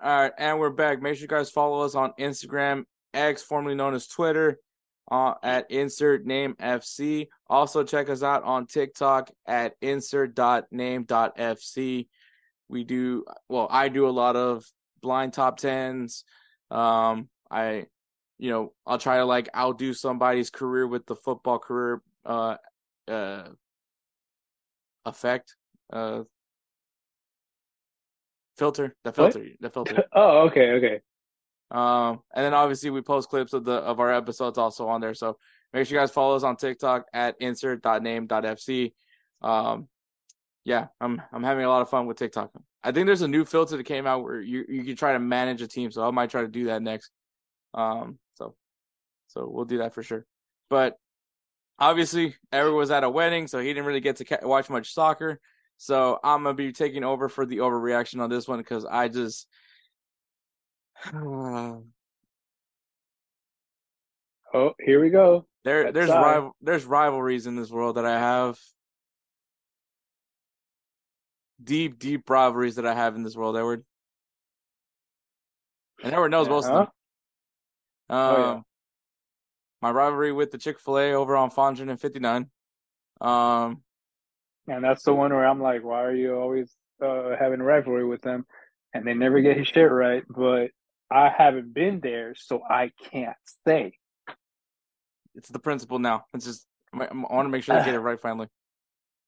All 0.00 0.16
right, 0.16 0.32
and 0.38 0.60
we're 0.60 0.70
back. 0.70 1.02
Make 1.02 1.16
sure 1.16 1.22
you 1.22 1.28
guys 1.28 1.50
follow 1.50 1.80
us 1.80 1.96
on 1.96 2.12
Instagram, 2.20 2.84
X, 3.12 3.42
formerly 3.42 3.74
known 3.74 3.94
as 3.94 4.06
Twitter, 4.06 4.60
uh, 5.10 5.34
at 5.42 5.68
insert 5.72 6.24
name 6.24 6.54
FC. 6.60 7.26
Also, 7.48 7.82
check 7.82 8.08
us 8.08 8.22
out 8.22 8.44
on 8.44 8.66
TikTok 8.66 9.32
at 9.44 9.74
insert.name.fc. 9.80 12.06
We 12.68 12.84
do, 12.84 13.24
well, 13.48 13.66
I 13.68 13.88
do 13.88 14.06
a 14.06 14.10
lot 14.10 14.36
of 14.36 14.64
blind 15.02 15.32
top 15.32 15.58
tens. 15.58 16.22
Um, 16.70 17.28
I, 17.50 17.86
you 18.38 18.50
know, 18.50 18.74
I'll 18.86 18.98
try 18.98 19.16
to 19.16 19.24
like 19.24 19.48
outdo 19.56 19.94
somebody's 19.94 20.50
career 20.50 20.86
with 20.86 21.06
the 21.06 21.16
football 21.16 21.58
career 21.58 22.02
uh, 22.24 22.54
uh, 23.08 23.48
effect. 25.04 25.56
Uh, 25.92 26.22
filter, 28.58 28.94
the 29.04 29.12
filter, 29.12 29.40
what? 29.40 29.48
the 29.60 29.70
filter. 29.70 30.04
oh, 30.12 30.46
okay, 30.48 30.70
okay. 30.72 31.00
Um, 31.70 32.20
and 32.34 32.44
then 32.44 32.54
obviously 32.54 32.90
we 32.90 33.02
post 33.02 33.28
clips 33.28 33.52
of 33.52 33.64
the 33.64 33.72
of 33.72 34.00
our 34.00 34.12
episodes 34.12 34.58
also 34.58 34.88
on 34.88 35.00
there. 35.00 35.14
So 35.14 35.38
make 35.72 35.86
sure 35.86 35.96
you 35.96 36.00
guys 36.00 36.10
follow 36.10 36.36
us 36.36 36.42
on 36.42 36.56
TikTok 36.56 37.06
at 37.12 37.36
insert.name.fc. 37.40 38.92
Um, 39.42 39.88
yeah, 40.64 40.86
I'm 41.00 41.20
I'm 41.32 41.42
having 41.42 41.64
a 41.64 41.68
lot 41.68 41.82
of 41.82 41.90
fun 41.90 42.06
with 42.06 42.16
TikTok. 42.16 42.50
I 42.82 42.92
think 42.92 43.06
there's 43.06 43.22
a 43.22 43.28
new 43.28 43.44
filter 43.44 43.76
that 43.76 43.84
came 43.84 44.06
out 44.06 44.22
where 44.22 44.40
you 44.40 44.64
you 44.68 44.84
can 44.84 44.96
try 44.96 45.12
to 45.12 45.18
manage 45.18 45.62
a 45.62 45.68
team. 45.68 45.90
So 45.90 46.06
I 46.06 46.10
might 46.10 46.30
try 46.30 46.42
to 46.42 46.48
do 46.48 46.66
that 46.66 46.82
next. 46.82 47.10
Um, 47.74 48.18
so 48.34 48.54
so 49.28 49.48
we'll 49.50 49.66
do 49.66 49.78
that 49.78 49.94
for 49.94 50.02
sure. 50.02 50.26
But 50.70 50.96
obviously, 51.78 52.34
Eric 52.52 52.74
was 52.74 52.90
at 52.90 53.04
a 53.04 53.10
wedding, 53.10 53.46
so 53.46 53.58
he 53.58 53.68
didn't 53.68 53.84
really 53.84 54.00
get 54.00 54.16
to 54.16 54.38
watch 54.42 54.70
much 54.70 54.92
soccer. 54.92 55.38
So 55.78 56.18
I'm 56.22 56.42
gonna 56.42 56.54
be 56.54 56.72
taking 56.72 57.04
over 57.04 57.28
for 57.28 57.46
the 57.46 57.58
overreaction 57.58 58.20
on 58.20 58.28
this 58.28 58.46
one 58.46 58.58
because 58.58 58.84
I 58.84 59.08
just. 59.08 59.46
oh, 61.14 61.84
here 64.80 65.00
we 65.00 65.10
go. 65.10 65.46
There, 65.64 65.92
there's 65.92 66.10
rival, 66.10 66.56
there's 66.60 66.84
rivalries 66.84 67.46
in 67.46 67.54
this 67.54 67.70
world 67.70 67.96
that 67.96 68.04
I 68.04 68.18
have. 68.18 68.58
Deep, 71.62 71.98
deep 71.98 72.28
rivalries 72.28 72.76
that 72.76 72.86
I 72.86 72.94
have 72.94 73.14
in 73.14 73.22
this 73.22 73.36
world, 73.36 73.56
Edward. 73.56 73.84
And 76.02 76.12
Edward 76.12 76.30
knows 76.30 76.46
yeah, 76.46 76.52
most 76.52 76.68
of 76.68 76.74
them. 76.74 76.86
Um, 78.10 78.18
oh, 78.18 78.38
yeah. 78.38 78.50
Um, 78.50 78.64
my 79.80 79.90
rivalry 79.90 80.32
with 80.32 80.50
the 80.50 80.58
Chick 80.58 80.80
Fil 80.80 80.98
A 80.98 81.12
over 81.12 81.36
on 81.36 81.50
Fondren 81.50 81.90
and 81.90 82.00
59. 82.00 82.50
Um, 83.20 83.82
and 84.68 84.84
that's 84.84 85.02
the 85.02 85.14
one 85.14 85.32
where 85.32 85.46
I'm 85.46 85.60
like, 85.60 85.82
why 85.82 86.02
are 86.02 86.14
you 86.14 86.36
always 86.36 86.72
uh, 87.02 87.36
having 87.38 87.60
rivalry 87.60 88.04
with 88.04 88.22
them? 88.22 88.46
And 88.94 89.06
they 89.06 89.14
never 89.14 89.40
get 89.40 89.56
his 89.56 89.68
shit 89.68 89.90
right. 89.90 90.22
But 90.28 90.70
I 91.10 91.30
haven't 91.36 91.74
been 91.74 92.00
there, 92.00 92.34
so 92.36 92.62
I 92.62 92.90
can't 93.10 93.36
say. 93.66 93.92
It's 95.34 95.48
the 95.48 95.58
principle 95.58 95.98
now. 95.98 96.24
It's 96.34 96.44
just 96.44 96.66
I 96.92 97.08
want 97.12 97.46
to 97.46 97.48
make 97.48 97.64
sure 97.64 97.76
they 97.76 97.84
get 97.84 97.94
it 97.94 97.98
right 98.00 98.20
finally. 98.20 98.48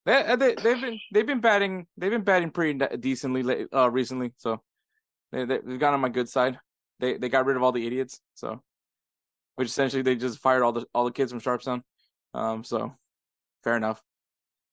They, 0.07 0.25
uh, 0.25 0.37
they 0.37 0.55
they've 0.55 0.81
been 0.81 0.99
they've 1.13 1.27
been 1.27 1.41
batting 1.41 1.87
they've 1.97 2.11
been 2.11 2.25
batting 2.25 2.51
pretty 2.51 2.79
decently 2.97 3.67
uh, 3.73 3.91
recently, 3.91 4.33
so 4.39 4.63
they 5.31 5.45
they've 5.45 5.79
got 5.79 5.95
on 5.95 6.01
my 6.01 6.09
good 6.09 6.29
side. 6.29 6.59
They 7.01 7.17
they 7.17 7.29
got 7.29 7.47
rid 7.47 7.57
of 7.57 7.63
all 7.63 7.73
the 7.73 7.87
idiots, 7.87 8.21
so 8.35 8.63
which 9.57 9.69
essentially 9.69 10.03
they 10.03 10.17
just 10.17 10.39
fired 10.39 10.63
all 10.63 10.73
the 10.73 10.87
all 10.95 11.05
the 11.05 11.13
kids 11.13 11.33
from 11.33 11.41
Sharpstown. 11.41 11.83
Um, 12.33 12.65
so 12.65 12.95
fair 13.63 13.77
enough. 13.77 14.03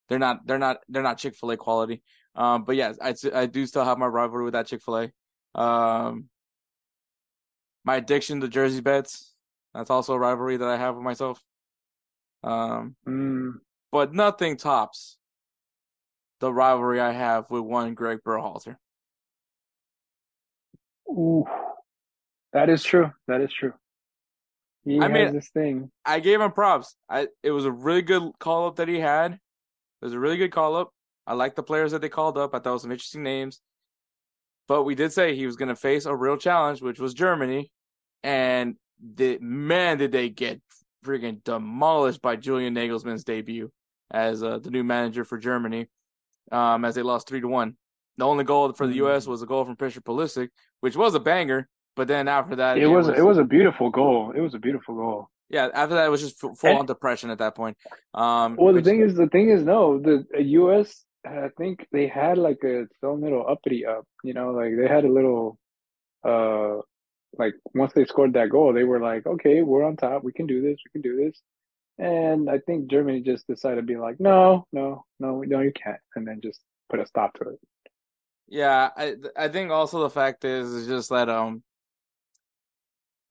They're 0.10 0.20
not 0.20 0.46
they're 0.46 0.60
not 0.60 0.78
they're 0.90 1.04
not 1.04 1.18
Chick 1.18 1.36
Fil 1.36 1.52
A 1.52 1.58
quality. 1.58 2.02
Um, 2.36 2.64
but 2.64 2.76
yes, 2.76 2.98
I 3.02 3.14
I 3.34 3.46
do 3.46 3.66
still 3.66 3.84
have 3.84 3.98
my 3.98 4.06
rivalry 4.06 4.46
with 4.46 4.54
that 4.54 4.68
Chick 4.68 4.82
Fil 4.82 5.12
A. 5.56 5.60
Um, 5.60 6.30
my 7.84 7.96
addiction 7.96 8.42
to 8.42 8.48
jersey 8.48 8.82
bets. 8.82 9.34
That's 9.74 9.90
also 9.90 10.14
a 10.14 10.20
rivalry 10.20 10.58
that 10.58 10.68
I 10.68 10.78
have 10.78 10.96
with 10.96 11.04
myself. 11.04 11.42
Um, 12.44 12.96
mm. 13.08 13.54
but 13.92 14.14
nothing 14.14 14.58
tops 14.58 15.18
the 16.40 16.54
rivalry 16.54 17.00
I 17.00 17.12
have 17.12 17.50
with 17.50 17.64
one 17.64 17.94
Greg 17.94 18.20
Berhalter. 18.26 18.78
Ooh, 21.10 21.46
that 22.54 22.70
is 22.70 22.84
true. 22.84 23.12
That 23.28 23.42
is 23.42 23.52
true. 23.52 23.74
He 24.86 25.00
I 25.02 25.08
mean, 25.08 25.34
this 25.34 25.50
thing. 25.50 25.92
I 26.06 26.20
gave 26.20 26.40
him 26.40 26.52
props. 26.52 26.96
I 27.10 27.28
it 27.44 27.52
was 27.52 27.66
a 27.66 27.72
really 27.72 28.02
good 28.02 28.32
call 28.40 28.68
up 28.68 28.78
that 28.78 28.88
he 28.88 29.00
had. 29.00 29.40
It 30.02 30.06
was 30.06 30.14
a 30.14 30.20
really 30.20 30.38
good 30.38 30.52
call 30.52 30.76
up. 30.76 30.92
I 31.26 31.34
like 31.34 31.56
the 31.56 31.64
players 31.64 31.92
that 31.92 32.02
they 32.02 32.10
called 32.10 32.38
up. 32.38 32.54
I 32.54 32.60
thought 32.60 32.70
it 32.70 32.74
was 32.74 32.82
some 32.84 32.92
interesting 32.92 33.24
names. 33.24 33.62
But 34.68 34.84
we 34.84 34.96
did 34.96 35.12
say 35.12 35.36
he 35.36 35.46
was 35.46 35.56
going 35.56 35.70
to 35.70 35.76
face 35.76 36.06
a 36.06 36.16
real 36.16 36.38
challenge, 36.38 36.82
which 36.82 37.00
was 37.00 37.14
Germany. 37.14 37.72
And 38.24 38.76
the, 39.16 39.38
man, 39.40 39.98
did 39.98 40.12
they 40.12 40.30
get 40.30 40.62
freaking 41.06 41.44
demolished 41.44 42.22
by 42.22 42.36
Julian 42.36 42.74
Nagelsmann's 42.74 43.24
debut 43.24 43.72
as 44.12 44.44
uh, 44.44 44.60
the 44.60 44.72
new 44.72 44.84
manager 44.84 45.24
for 45.26 45.38
Germany, 45.38 45.88
um, 46.52 46.86
as 46.86 46.96
they 46.96 47.02
lost 47.02 47.28
three 47.28 47.42
to 47.42 47.48
one. 47.48 47.76
The 48.18 48.26
only 48.26 48.44
goal 48.44 48.74
for 48.74 48.88
the 48.88 48.96
U.S. 48.96 49.26
Mm. 49.26 49.30
was 49.30 49.42
a 49.42 49.46
goal 49.46 49.64
from 49.64 49.76
Christian 49.76 50.02
Pulisic, 50.02 50.50
which 50.82 50.96
was 50.96 51.14
a 51.14 51.20
banger. 51.20 51.68
But 51.96 52.08
then 52.08 52.28
after 52.28 52.56
that, 52.58 52.78
it, 52.78 52.84
it 52.84 52.88
was, 52.88 53.08
was, 53.08 53.18
it 53.18 53.24
was 53.24 53.38
a 53.38 53.44
beautiful 53.44 53.90
goal. 53.90 54.32
It 54.36 54.42
was 54.42 54.54
a 54.54 54.60
beautiful 54.60 54.96
goal 54.96 55.30
yeah, 55.50 55.70
after 55.74 55.96
that 55.96 56.08
it 56.08 56.10
was 56.10 56.22
just 56.22 56.40
full 56.40 56.78
on 56.78 56.86
depression 56.86 57.30
at 57.30 57.40
that 57.40 57.56
point. 57.56 57.78
Um, 58.14 58.56
well, 58.58 58.74
the 58.74 58.80
which, 58.80 58.86
thing 58.86 59.02
is, 59.02 59.16
the 59.16 59.28
thing 59.28 59.50
is, 59.50 59.64
no, 59.64 60.00
the 60.00 60.26
U.S. 60.40 61.04
I 61.26 61.50
think 61.58 61.88
they 61.92 62.08
had 62.08 62.38
like 62.38 62.64
a 62.64 62.86
some 63.02 63.22
little 63.22 63.46
uppity 63.48 63.86
up. 63.86 64.06
You 64.24 64.34
know, 64.34 64.52
like 64.52 64.74
they 64.78 64.88
had 64.88 65.06
a 65.06 65.12
little, 65.12 65.58
uh, 66.28 66.78
like 67.38 67.54
once 67.74 67.94
they 67.94 68.06
scored 68.06 68.34
that 68.34 68.50
goal, 68.50 68.74
they 68.74 68.84
were 68.84 69.00
like, 69.00 69.26
okay, 69.26 69.62
we're 69.62 69.86
on 69.86 69.96
top. 69.96 70.24
We 70.24 70.34
can 70.34 70.48
do 70.48 70.62
this. 70.62 70.78
We 70.86 71.02
can 71.02 71.10
do 71.10 71.24
this. 71.26 71.40
And 71.98 72.50
I 72.50 72.60
think 72.60 72.92
Germany 72.92 73.22
just 73.22 73.48
decided 73.48 73.78
to 73.78 73.82
be 73.82 73.98
like, 73.98 74.20
no, 74.20 74.68
no, 74.72 75.06
no, 75.20 75.44
no, 75.46 75.60
you 75.62 75.72
can't, 75.72 76.00
and 76.16 76.28
then 76.28 76.42
just 76.44 76.60
put 76.90 77.00
a 77.00 77.08
stop 77.08 77.34
to 77.36 77.50
it. 77.50 77.60
Yeah, 78.50 78.90
I 78.96 79.16
I 79.36 79.48
think 79.48 79.72
also 79.72 80.02
the 80.02 80.10
fact 80.10 80.46
is 80.46 80.72
is 80.72 80.88
just 80.88 81.10
that 81.10 81.30
um 81.30 81.64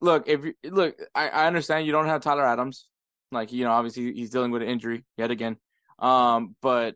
look, 0.01 0.29
if 0.29 0.45
you 0.45 0.55
look, 0.65 0.97
I, 1.15 1.29
I 1.29 1.47
understand 1.47 1.87
you 1.87 1.93
don't 1.93 2.07
have 2.07 2.23
Tyler 2.23 2.47
Adams. 2.47 2.89
Like, 3.33 3.53
you 3.53 3.65
know, 3.65 3.73
obviously 3.73 4.13
he's 4.13 4.31
dealing 4.31 4.51
with 4.51 4.63
an 4.63 4.69
injury 4.69 5.05
yet 5.17 5.31
again. 5.31 5.57
Um, 5.99 6.55
but 6.63 6.95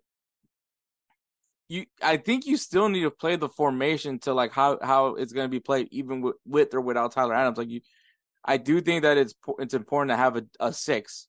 you 1.69 1.87
I 2.03 2.17
think 2.17 2.47
you 2.47 2.57
still 2.57 2.89
need 2.89 3.03
to 3.03 3.11
play 3.11 3.37
the 3.37 3.49
formation 3.49 4.19
to 4.21 4.35
like 4.35 4.53
how 4.53 4.79
how 4.83 5.15
it's 5.15 5.33
going 5.33 5.45
to 5.45 5.51
be 5.51 5.61
played 5.61 5.89
even 5.93 6.21
with, 6.21 6.37
with 6.45 6.75
or 6.75 6.81
without 6.81 7.13
Tyler 7.13 7.35
Adams. 7.35 7.59
Like 7.59 7.71
you 7.71 7.81
I 8.45 8.57
do 8.57 8.81
think 8.81 9.03
that 9.03 9.17
it's 9.17 9.35
it's 9.59 9.75
important 9.75 10.11
to 10.11 10.17
have 10.17 10.37
a, 10.37 10.45
a 10.59 10.73
six, 10.73 11.29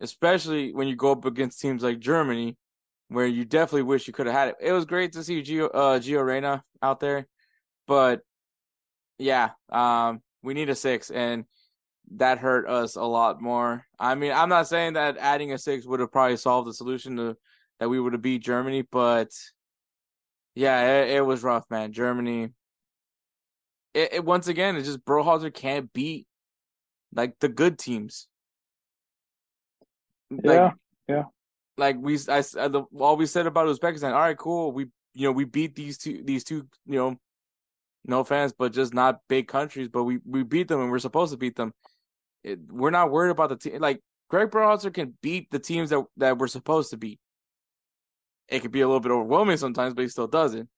especially 0.00 0.72
when 0.72 0.88
you 0.88 0.96
go 0.96 1.12
up 1.12 1.24
against 1.24 1.60
teams 1.60 1.82
like 1.82 1.98
Germany, 1.98 2.56
where 3.08 3.26
you 3.26 3.44
definitely 3.44 3.82
wish 3.82 4.06
you 4.06 4.12
could 4.12 4.26
have 4.26 4.34
had 4.34 4.48
it. 4.50 4.56
It 4.60 4.72
was 4.72 4.84
great 4.84 5.12
to 5.14 5.24
see 5.24 5.42
Gio 5.42 5.70
uh, 5.74 5.98
Gio 5.98 6.24
Reyna 6.24 6.62
out 6.80 7.00
there, 7.00 7.26
but 7.86 8.20
yeah, 9.18 9.50
um, 9.70 10.22
we 10.44 10.54
need 10.54 10.68
a 10.68 10.74
six, 10.74 11.10
and 11.10 11.44
that 12.16 12.38
hurt 12.38 12.68
us 12.68 12.96
a 12.96 13.02
lot 13.02 13.40
more. 13.40 13.86
I 13.98 14.14
mean, 14.14 14.32
I'm 14.32 14.50
not 14.50 14.68
saying 14.68 14.92
that 14.92 15.16
adding 15.16 15.52
a 15.52 15.58
six 15.58 15.86
would 15.86 16.00
have 16.00 16.12
probably 16.12 16.36
solved 16.36 16.68
the 16.68 16.74
solution 16.74 17.16
to 17.16 17.36
that 17.80 17.88
we 17.88 17.98
would 17.98 18.12
have 18.12 18.22
beat 18.22 18.42
Germany, 18.42 18.82
but 18.82 19.30
yeah, 20.54 21.02
it, 21.02 21.16
it 21.16 21.20
was 21.22 21.42
rough, 21.42 21.64
man. 21.70 21.92
Germany. 21.92 22.50
It, 23.94 24.12
it 24.12 24.24
once 24.24 24.48
again, 24.48 24.76
it's 24.76 24.86
just 24.86 25.04
Berhalter 25.04 25.52
can't 25.52 25.92
beat 25.92 26.26
like 27.14 27.38
the 27.40 27.48
good 27.48 27.78
teams. 27.78 28.28
Like, 30.30 30.42
yeah, 30.44 30.70
yeah. 31.08 31.22
Like 31.76 31.96
we, 31.98 32.14
I, 32.28 32.40
the, 32.42 32.84
all 32.98 33.16
we 33.16 33.26
said 33.26 33.46
about 33.46 33.66
Uzbekistan. 33.66 34.12
All 34.12 34.20
right, 34.20 34.36
cool. 34.36 34.72
We, 34.72 34.86
you 35.14 35.26
know, 35.26 35.32
we 35.32 35.44
beat 35.44 35.74
these 35.74 35.98
two, 35.98 36.22
these 36.24 36.44
two, 36.44 36.66
you 36.86 36.96
know, 36.98 37.16
no 38.04 38.20
offense, 38.20 38.52
but 38.56 38.72
just 38.72 38.94
not 38.94 39.20
big 39.28 39.48
countries. 39.48 39.88
But 39.88 40.04
we 40.04 40.18
we 40.24 40.42
beat 40.42 40.68
them 40.68 40.80
and 40.80 40.90
we're 40.90 40.98
supposed 40.98 41.32
to 41.32 41.38
beat 41.38 41.56
them. 41.56 41.72
It, 42.42 42.58
we're 42.70 42.90
not 42.90 43.10
worried 43.10 43.30
about 43.30 43.48
the 43.48 43.56
team. 43.56 43.80
Like 43.80 44.00
Greg 44.28 44.50
Berhalter 44.50 44.92
can 44.92 45.16
beat 45.22 45.50
the 45.50 45.58
teams 45.58 45.90
that 45.90 46.04
that 46.16 46.38
we're 46.38 46.48
supposed 46.48 46.90
to 46.90 46.96
beat. 46.96 47.18
It 48.48 48.60
could 48.60 48.72
be 48.72 48.82
a 48.82 48.86
little 48.86 49.00
bit 49.00 49.12
overwhelming 49.12 49.56
sometimes, 49.56 49.94
but 49.94 50.02
he 50.02 50.08
still 50.08 50.26
does 50.26 50.54
it. 50.54 50.68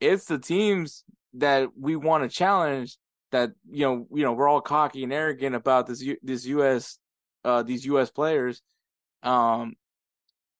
It's 0.00 0.24
the 0.24 0.38
teams 0.38 1.04
that 1.34 1.68
we 1.78 1.96
want 1.96 2.24
to 2.24 2.34
challenge 2.34 2.98
that 3.30 3.52
you 3.70 3.86
know 3.86 4.06
you 4.12 4.22
know 4.22 4.32
we're 4.32 4.48
all 4.48 4.60
cocky 4.60 5.02
and 5.02 5.12
arrogant 5.12 5.54
about 5.54 5.86
this 5.86 6.04
this 6.22 6.46
US 6.46 6.98
uh 7.44 7.62
these 7.62 7.84
US 7.86 8.10
players 8.10 8.62
um 9.22 9.74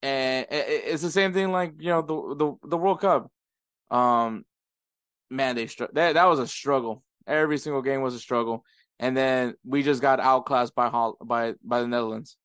and 0.01 0.47
it's 0.49 1.01
the 1.01 1.11
same 1.11 1.33
thing 1.33 1.51
like 1.51 1.73
you 1.79 1.89
know 1.89 2.01
the 2.01 2.35
the 2.35 2.69
the 2.69 2.77
World 2.77 2.99
Cup 2.99 3.31
um 3.91 4.43
man 5.33 5.55
they 5.55 5.67
str- 5.67 5.85
that 5.93 6.13
that 6.13 6.25
was 6.25 6.39
a 6.39 6.47
struggle. 6.47 7.03
Every 7.27 7.57
single 7.57 7.81
game 7.81 8.01
was 8.01 8.15
a 8.15 8.19
struggle. 8.19 8.63
And 8.99 9.17
then 9.17 9.55
we 9.65 9.83
just 9.83 10.01
got 10.01 10.19
outclassed 10.19 10.75
by 10.75 10.89
Hol- 10.89 11.17
by 11.23 11.55
by 11.63 11.81
the 11.81 11.87
Netherlands. 11.87 12.37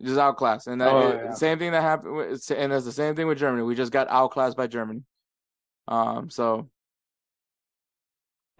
Just 0.00 0.18
outclassed. 0.18 0.66
And 0.66 0.80
that 0.80 0.92
Oh, 0.92 1.08
it- 1.10 1.24
yeah. 1.24 1.32
same 1.34 1.58
thing 1.58 1.72
that 1.72 1.82
happened 1.82 2.16
with, 2.16 2.50
and 2.50 2.72
it's 2.72 2.84
the 2.84 2.92
same 2.92 3.14
thing 3.14 3.26
with 3.26 3.38
Germany. 3.38 3.62
We 3.64 3.74
just 3.74 3.92
got 3.92 4.08
outclassed 4.08 4.56
by 4.56 4.66
Germany. 4.66 5.02
Um 5.88 6.30
so. 6.30 6.70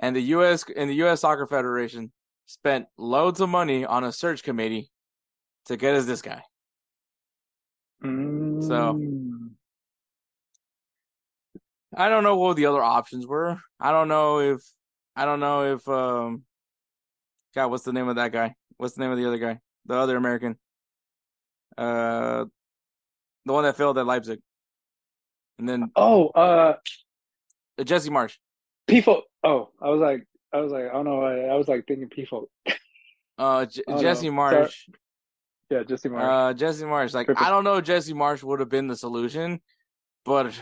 And 0.00 0.14
the 0.16 0.22
US 0.36 0.64
and 0.76 0.90
the 0.90 0.94
US 1.04 1.20
Soccer 1.20 1.46
Federation 1.46 2.12
spent 2.46 2.86
loads 2.98 3.40
of 3.40 3.48
money 3.48 3.84
on 3.86 4.04
a 4.04 4.12
search 4.12 4.42
committee 4.42 4.90
to 5.66 5.76
get 5.76 5.94
us 5.94 6.04
this 6.04 6.20
guy. 6.22 6.42
Mm. 8.02 8.62
I 11.96 12.08
don't 12.08 12.22
know 12.24 12.36
what 12.36 12.56
the 12.56 12.66
other 12.66 12.82
options 12.82 13.26
were. 13.26 13.58
I 13.80 13.90
don't 13.92 14.08
know 14.08 14.40
if 14.40 14.60
I 15.16 15.24
don't 15.24 15.40
know 15.40 15.74
if 15.74 15.86
um 15.88 16.42
God, 17.54 17.70
what's 17.70 17.84
the 17.84 17.92
name 17.92 18.08
of 18.08 18.16
that 18.16 18.32
guy? 18.32 18.54
What's 18.76 18.94
the 18.94 19.02
name 19.02 19.12
of 19.12 19.18
the 19.18 19.26
other 19.26 19.38
guy? 19.38 19.60
The 19.86 19.94
other 19.94 20.16
American. 20.16 20.56
Uh 21.76 22.46
the 23.46 23.52
one 23.52 23.64
that 23.64 23.76
failed 23.76 23.98
at 23.98 24.06
Leipzig. 24.06 24.40
And 25.58 25.68
then 25.68 25.90
Oh, 25.94 26.28
uh, 26.34 26.74
uh, 27.78 27.84
Jesse 27.84 28.10
Marsch. 28.10 28.36
Pifo. 28.88 29.22
Oh, 29.44 29.68
I 29.80 29.88
was 29.90 30.00
like, 30.00 30.26
I 30.52 30.60
was 30.60 30.72
like, 30.72 30.84
I 30.86 30.92
don't 30.92 31.04
know. 31.04 31.22
I, 31.22 31.52
I 31.52 31.54
was 31.54 31.68
like 31.68 31.86
thinking 31.86 32.08
Pifo. 32.08 32.46
Uh 33.38 33.66
J- 33.66 33.82
Oh. 33.86 34.00
Jesse 34.00 34.22
Sorry. 34.26 34.30
Marsh. 34.34 34.88
Yeah, 35.70 35.82
Jesse 35.82 36.08
Marsch. 36.08 36.50
Uh, 36.50 36.54
Jesse 36.54 36.84
Marsch. 36.84 37.14
Like, 37.14 37.26
Perfect. 37.26 37.46
I 37.46 37.50
don't 37.50 37.64
know 37.64 37.76
if 37.76 37.84
Jesse 37.84 38.12
Marsch 38.14 38.42
would 38.42 38.60
have 38.60 38.68
been 38.68 38.86
the 38.86 38.96
solution, 38.96 39.60
but 40.24 40.52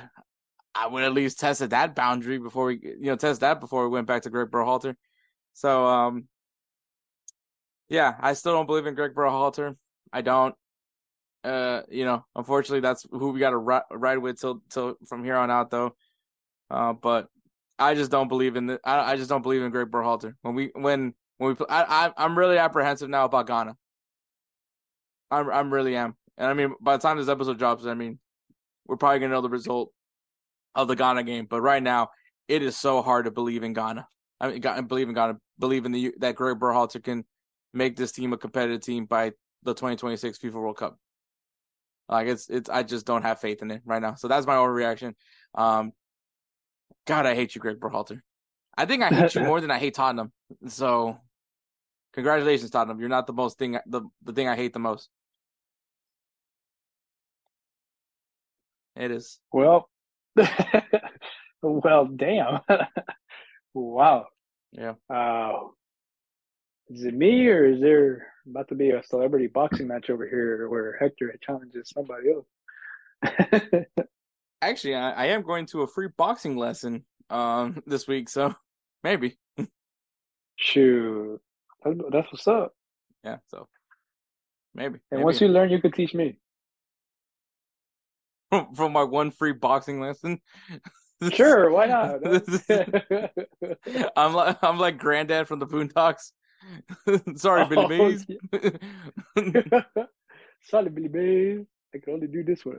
I 0.75 0.87
would 0.87 1.03
at 1.03 1.13
least 1.13 1.39
tested 1.39 1.71
that 1.71 1.95
boundary 1.95 2.39
before 2.39 2.67
we, 2.67 2.81
you 2.83 3.07
know, 3.07 3.17
test 3.17 3.41
that 3.41 3.61
before 3.61 3.85
we 3.85 3.93
went 3.93 4.07
back 4.07 4.23
to 4.23 4.31
Greg 4.31 4.51
Berhalter. 4.51 4.95
So, 5.53 5.87
um, 5.87 6.29
yeah, 7.89 8.15
I 8.21 8.33
still 8.33 8.53
don't 8.53 8.67
believe 8.67 8.87
in 8.87 8.95
Greg 8.95 9.15
Berhalter. 9.15 9.77
I 10.13 10.23
don't. 10.23 10.55
Uh, 11.45 11.83
you 11.91 12.05
know, 12.05 12.25
unfortunately, 12.37 12.81
that's 12.81 13.05
who 13.11 13.33
we 13.33 13.41
got 13.41 13.51
to 13.51 13.59
ri- 13.59 13.81
ride 13.91 14.19
with 14.19 14.41
till 14.41 14.63
till 14.71 14.95
from 15.07 15.25
here 15.25 15.37
on 15.37 15.51
out, 15.51 15.71
though. 15.71 15.95
Uh, 16.71 16.93
but 16.93 17.29
I 17.79 17.95
just 17.95 18.11
don't 18.11 18.29
believe 18.29 18.57
in 18.57 18.67
the. 18.67 18.81
I, 18.85 19.13
I 19.13 19.17
just 19.17 19.29
don't 19.29 19.43
believe 19.43 19.63
in 19.63 19.71
Greg 19.71 19.91
Berhalter. 19.91 20.35
When 20.43 20.55
we 20.55 20.71
when 20.75 21.15
when 21.39 21.57
we, 21.59 21.67
I, 21.69 22.07
I 22.07 22.13
I'm 22.17 22.39
really 22.39 22.59
apprehensive 22.59 23.11
now 23.11 23.25
about 23.25 23.47
Ghana. 23.47 23.77
I'm 25.31 25.51
I'm 25.51 25.75
really 25.75 25.97
am. 25.97 26.17
And 26.39 26.49
I 26.49 26.55
mean, 26.55 26.75
by 26.81 26.97
the 26.97 27.03
time 27.03 27.19
this 27.19 27.29
episode 27.29 27.59
drops, 27.59 27.85
I 27.85 27.95
mean, 27.95 28.19
we're 28.87 28.97
probably 28.97 29.19
gonna 29.19 29.35
know 29.35 29.41
the 29.43 29.51
result 29.51 29.93
of 30.75 30.89
the 30.89 30.97
Ghana 30.97 31.23
game. 31.25 31.47
But 31.49 31.61
right 31.61 31.83
now, 31.83 32.11
it 32.49 32.63
is 32.63 32.77
so 32.77 33.03
hard 33.03 33.27
to 33.27 33.31
believe 33.31 33.63
in 33.63 33.73
Ghana. 33.73 34.07
I 34.41 34.49
mean, 34.49 34.87
believe 34.87 35.09
in 35.09 35.15
Ghana, 35.15 35.39
believe 35.59 35.87
in 35.87 35.93
the 35.93 36.15
that 36.19 36.35
Greg 36.35 36.59
Berhalter 36.59 37.03
can 37.03 37.25
make 37.73 37.97
this 37.97 38.13
team 38.13 38.33
a 38.33 38.37
competitive 38.37 38.81
team 38.81 39.07
by 39.07 39.33
the 39.63 39.73
2026 39.73 40.39
FIFA 40.39 40.55
World 40.55 40.77
Cup. 40.77 40.99
Like 42.09 42.29
it's 42.29 42.49
it's 42.51 42.69
I 42.69 42.83
just 42.83 43.07
don't 43.07 43.23
have 43.23 43.41
faith 43.41 43.63
in 43.63 43.71
it 43.71 43.83
right 43.85 44.03
now. 44.03 44.15
So 44.15 44.29
that's 44.29 44.47
my 44.47 44.57
overreaction. 44.57 45.15
Um, 45.55 45.93
God, 47.07 47.27
I 47.27 47.35
hate 47.35 47.55
you, 47.55 47.61
Greg 47.61 47.79
Berhalter. 47.79 48.21
I 48.77 48.87
think 48.87 49.03
I 49.03 49.09
hate 49.09 49.35
you 49.35 49.41
more 49.45 49.61
than 49.61 49.71
I 49.71 49.79
hate 49.79 49.95
Tottenham. 49.95 50.33
So, 50.67 51.19
congratulations, 52.13 52.71
Tottenham. 52.71 53.01
You're 53.01 53.09
not 53.09 53.27
the 53.27 53.33
most 53.33 53.59
thing 53.59 53.79
the 53.87 54.03
the 54.23 54.33
thing 54.33 54.49
I 54.49 54.57
hate 54.57 54.73
the 54.73 54.79
most. 54.79 55.09
It 58.95 59.11
is. 59.11 59.41
well, 59.53 59.89
well, 61.63 62.07
damn. 62.07 62.61
wow. 63.75 64.27
Yeah. 64.73 64.95
Uh, 65.13 65.53
is 66.89 67.05
it 67.05 67.15
me 67.15 67.49
or 67.49 67.67
is 67.67 67.81
there 67.81 68.27
about 68.49 68.69
to 68.69 68.75
be 68.75 68.91
a 68.91 69.03
celebrity 69.05 69.47
boxing 69.47 69.87
match 69.87 70.11
over 70.11 70.29
here 70.29 70.69
where 70.69 70.97
Hector 70.99 71.35
challenges 71.43 71.91
somebody 71.95 72.33
else? 72.33 72.47
Actually, 74.63 74.95
I, 74.95 75.13
I 75.13 75.27
am 75.27 75.43
going 75.43 75.67
to 75.67 75.83
a 75.83 75.87
free 75.87 76.09
boxing 76.17 76.57
lesson 76.57 77.05
um 77.31 77.83
this 77.87 78.07
week, 78.07 78.29
so 78.29 78.55
maybe. 79.03 79.39
Shoot, 80.57 81.41
that's, 81.85 82.31
what's 82.31 82.47
up. 82.47 82.75
Yeah, 83.25 83.39
so 83.49 83.69
maybe. 84.75 84.99
And 85.11 85.19
maybe. 85.19 85.25
once 85.25 85.41
you 85.41 85.49
learn, 85.49 85.71
you 85.71 85.81
can 85.81 85.93
teach 85.93 86.15
me. 86.15 86.37
From, 88.53 88.75
from 88.75 88.93
my 88.93 89.03
one 89.03 89.31
free 89.31 89.53
boxing 89.53 89.99
lesson. 89.99 90.39
Sure, 91.33 91.71
why 91.71 91.87
not? 91.87 92.21
I'm 94.17 94.35
like 94.35 94.59
I'm 94.63 94.79
like 94.79 94.99
granddad 94.99 95.49
from 95.49 95.59
the 95.59 95.67
Boondocks. 95.67 96.33
Sorry, 97.37 97.65
Billy 97.67 97.85
Oh, 97.85 97.89
Mays. 97.89 98.27
Sorry, 100.65 100.91
Billy 100.91 101.09
Mays. 101.09 101.67
I 101.95 101.99
can 101.99 102.13
only 102.15 102.27
do 102.27 102.45
this 102.45 102.65
one. 102.67 102.79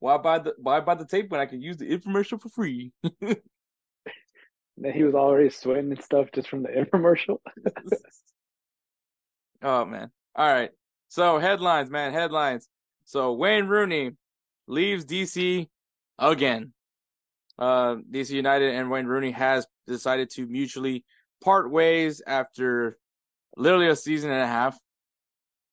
why 0.00 0.16
buy 0.18 0.40
the 0.40 0.54
why 0.58 0.80
buy 0.80 0.96
the 0.96 1.06
tape 1.06 1.30
when 1.30 1.40
I 1.40 1.46
can 1.46 1.62
use 1.62 1.76
the 1.76 1.86
infomercial 1.86 2.40
for 2.40 2.48
free? 2.48 2.92
then 3.20 4.92
he 4.92 5.04
was 5.04 5.14
already 5.14 5.50
sweating 5.50 5.92
and 5.92 6.02
stuff 6.02 6.28
just 6.34 6.48
from 6.48 6.64
the 6.64 6.70
infomercial. 6.70 7.36
oh 9.62 9.84
man. 9.84 10.10
All 10.34 10.52
right. 10.52 10.70
So 11.08 11.38
headlines, 11.38 11.90
man, 11.90 12.12
headlines. 12.12 12.68
So 13.12 13.34
Wayne 13.34 13.66
Rooney 13.66 14.12
leaves 14.66 15.04
DC 15.04 15.68
again. 16.18 16.72
Uh 17.58 17.96
DC 18.10 18.30
United 18.30 18.74
and 18.74 18.90
Wayne 18.90 19.04
Rooney 19.04 19.32
has 19.32 19.66
decided 19.86 20.30
to 20.30 20.46
mutually 20.46 21.04
part 21.44 21.70
ways 21.70 22.22
after 22.26 22.96
literally 23.54 23.88
a 23.88 23.96
season 23.96 24.30
and 24.30 24.40
a 24.40 24.46
half. 24.46 24.78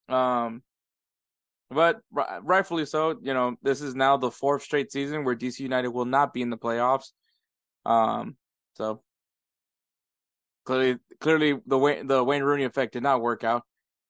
Um 0.10 0.64
but 1.70 2.02
ri- 2.12 2.42
rightfully 2.44 2.86
so, 2.86 3.18
you 3.22 3.34
know, 3.34 3.56
this 3.64 3.80
is 3.80 3.96
now 3.96 4.18
the 4.18 4.32
fourth 4.32 4.64
straight 4.64 4.92
season 4.92 5.24
where 5.24 5.34
DC 5.34 5.62
United 5.62 5.92
will 5.92 6.04
not 6.04 6.34
be 6.34 6.42
in 6.42 6.50
the 6.50 6.58
playoffs. 6.58 7.14
Um 7.86 8.36
so 8.74 9.02
clearly 10.66 10.98
clearly 11.22 11.58
the 11.66 11.78
Wayne 11.78 12.06
the 12.06 12.22
Wayne 12.22 12.44
Rooney 12.44 12.66
effect 12.66 12.92
did 12.92 13.04
not 13.04 13.22
work 13.22 13.46
out. 13.46 13.64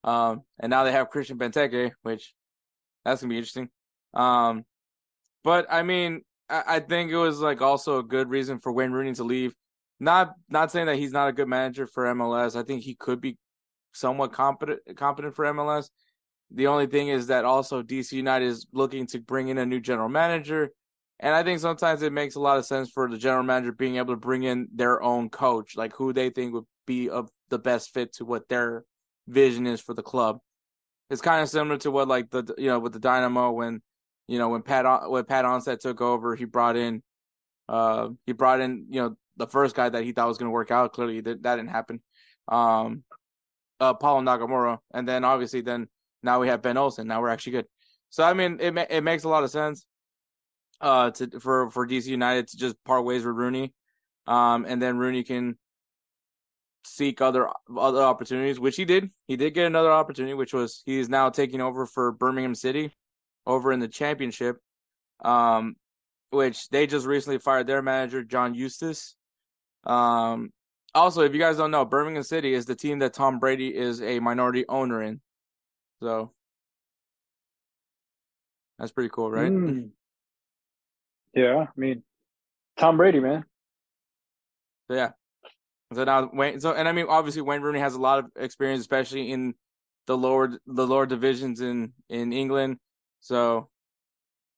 Um, 0.04 0.42
and 0.60 0.72
now 0.72 0.84
they 0.84 0.94
have 0.94 1.10
Christian 1.10 1.38
Benteke, 1.38 1.92
which 2.02 2.34
that's 3.10 3.22
gonna 3.22 3.32
be 3.32 3.38
interesting. 3.38 3.70
Um, 4.14 4.66
but 5.44 5.68
I 5.70 5.84
mean, 5.84 6.22
I, 6.50 6.64
I 6.68 6.80
think 6.80 7.12
it 7.12 7.18
was 7.18 7.40
like 7.40 7.62
also 7.62 8.00
a 8.00 8.04
good 8.04 8.30
reason 8.30 8.60
for 8.60 8.72
Wayne 8.72 8.92
Rooney 8.92 9.14
to 9.14 9.24
leave. 9.24 9.54
Not 10.00 10.34
not 10.50 10.72
saying 10.72 10.88
that 10.88 10.98
he's 10.98 11.12
not 11.12 11.30
a 11.30 11.34
good 11.34 11.48
manager 11.48 11.88
for 11.88 12.06
MLS. 12.06 12.56
I 12.56 12.64
think 12.64 12.84
he 12.84 12.96
could 12.96 13.22
be 13.22 13.38
somewhat 13.94 14.34
competent 14.34 14.80
competent 14.96 15.36
for 15.36 15.46
MLS. 15.46 15.90
The 16.52 16.68
only 16.68 16.88
thing 16.88 17.10
is 17.10 17.28
that 17.28 17.46
also 17.46 17.84
DC 17.84 18.12
United 18.14 18.46
is 18.46 18.68
looking 18.74 19.06
to 19.08 19.20
bring 19.20 19.50
in 19.50 19.58
a 19.58 19.66
new 19.66 19.80
general 19.80 20.10
manager. 20.10 20.72
And 21.20 21.36
I 21.36 21.44
think 21.44 21.60
sometimes 21.60 22.02
it 22.02 22.14
makes 22.14 22.36
a 22.36 22.40
lot 22.40 22.58
of 22.58 22.66
sense 22.66 22.90
for 22.90 23.10
the 23.10 23.18
general 23.18 23.44
manager 23.44 23.74
being 23.74 23.98
able 23.98 24.14
to 24.14 24.20
bring 24.20 24.44
in 24.44 24.68
their 24.74 25.04
own 25.04 25.30
coach, 25.30 25.76
like 25.76 25.94
who 25.94 26.14
they 26.14 26.30
think 26.30 26.54
would 26.54 26.66
be 26.88 27.10
of 27.10 27.30
the 27.50 27.60
best 27.60 27.94
fit 27.94 28.14
to 28.14 28.26
what 28.26 28.48
their 28.48 28.86
vision 29.28 29.68
is 29.68 29.82
for 29.82 29.94
the 29.94 30.02
club. 30.02 30.40
It's 31.10 31.22
kind 31.22 31.42
of 31.42 31.50
similar 31.50 31.78
to 31.80 31.92
what 31.92 32.08
like 32.08 32.30
the 32.30 32.54
you 32.58 32.68
know 32.68 32.80
with 32.80 32.94
the 32.94 33.00
Dynamo 33.00 33.52
when 33.52 33.82
you 34.28 34.38
know 34.38 34.50
when 34.50 34.62
Pat 34.62 35.10
when 35.10 35.26
Pat 35.26 35.46
Onstad 35.46 35.80
took 35.80 36.02
over, 36.02 36.36
he 36.36 36.46
brought 36.46 36.76
in 36.76 37.02
uh 37.68 38.10
he 38.26 38.34
brought 38.34 38.62
in 38.62 38.86
you 38.90 39.02
know 39.02 39.16
the 39.38 39.48
first 39.48 39.76
guy 39.76 39.90
that 39.90 40.04
he 40.04 40.12
thought 40.12 40.28
was 40.28 40.38
going 40.38 40.48
to 40.48 40.54
work 40.54 40.72
out. 40.72 40.94
Clearly 40.94 41.22
that, 41.22 41.44
that 41.44 41.56
didn't 41.56 41.70
happen. 41.70 42.02
Um, 42.48 43.04
uh, 43.80 43.94
Paulo 43.94 44.22
Nagamura, 44.22 44.80
and 44.94 45.08
then 45.08 45.24
obviously 45.24 45.62
then 45.62 45.88
now 46.22 46.40
we 46.40 46.48
have 46.48 46.62
Ben 46.62 46.78
Olsen. 46.78 47.08
Now 47.08 47.22
we're 47.22 47.30
actually 47.30 47.54
good. 47.54 47.66
So 48.10 48.24
I 48.24 48.34
mean 48.34 48.58
it 48.60 48.76
it 48.90 49.04
makes 49.04 49.24
a 49.24 49.30
lot 49.30 49.44
of 49.44 49.50
sense 49.50 49.86
uh 50.82 51.12
to 51.12 51.40
for 51.40 51.72
for 51.72 51.88
DC 51.88 52.06
United 52.06 52.48
to 52.50 52.58
just 52.58 52.76
part 52.84 53.04
ways 53.04 53.26
with 53.26 53.36
Rooney, 53.36 53.74
um 54.28 54.66
and 54.68 54.82
then 54.82 54.98
Rooney 54.98 55.24
can 55.24 55.58
seek 56.86 57.22
other 57.22 57.50
other 57.78 58.02
opportunities, 58.02 58.60
which 58.60 58.76
he 58.76 58.86
did. 58.86 59.10
He 59.28 59.36
did 59.36 59.54
get 59.54 59.68
another 59.68 59.92
opportunity, 59.92 60.34
which 60.34 60.54
was 60.54 60.82
he 60.86 61.00
is 61.00 61.10
now 61.10 61.30
taking 61.30 61.62
over 61.62 61.86
for 61.86 62.12
Birmingham 62.12 62.56
City 62.56 62.96
over 63.46 63.72
in 63.72 63.80
the 63.80 63.88
championship. 63.88 64.58
Um 65.24 65.76
which 66.32 66.70
they 66.70 66.86
just 66.86 67.08
recently 67.08 67.40
fired 67.40 67.68
their 67.68 67.82
manager, 67.82 68.24
John 68.24 68.54
Eustace. 68.54 69.16
Um 69.86 70.52
also 70.96 71.22
if 71.22 71.34
you 71.34 71.40
guys 71.40 71.58
don't 71.58 71.72
know, 71.72 71.86
Birmingham 71.86 72.24
City 72.24 72.54
is 72.54 72.66
the 72.66 72.76
team 72.76 73.00
that 73.00 73.14
Tom 73.14 73.40
Brady 73.40 73.76
is 73.76 74.02
a 74.02 74.20
minority 74.20 74.66
owner 74.68 75.04
in. 75.04 75.22
So 76.02 76.32
that's 78.78 78.92
pretty 78.94 79.10
cool, 79.10 79.30
right? 79.30 79.52
Mm. 79.52 79.90
Yeah, 81.34 81.66
I 81.68 81.68
mean, 81.76 82.04
Tom 82.78 82.98
Brady, 82.98 83.20
man. 83.20 83.44
So, 84.90 84.96
yeah. 84.96 85.12
So 85.94 86.04
now 86.04 86.30
Wayne. 86.32 86.60
So 86.60 86.74
and 86.74 86.88
I 86.88 86.92
mean, 86.92 87.08
obviously 87.10 87.42
Wayne 87.42 87.62
Rooney 87.62 87.80
has 87.80 87.96
a 87.96 88.02
lot 88.02 88.20
of 88.20 88.26
experience, 88.36 88.82
especially 88.82 89.32
in 89.32 89.56
the 90.08 90.18
lower 90.18 90.60
the 90.68 90.88
lower 90.88 91.06
divisions 91.06 91.62
in 91.62 91.94
in 92.10 92.34
England. 92.34 92.78
So 93.22 93.70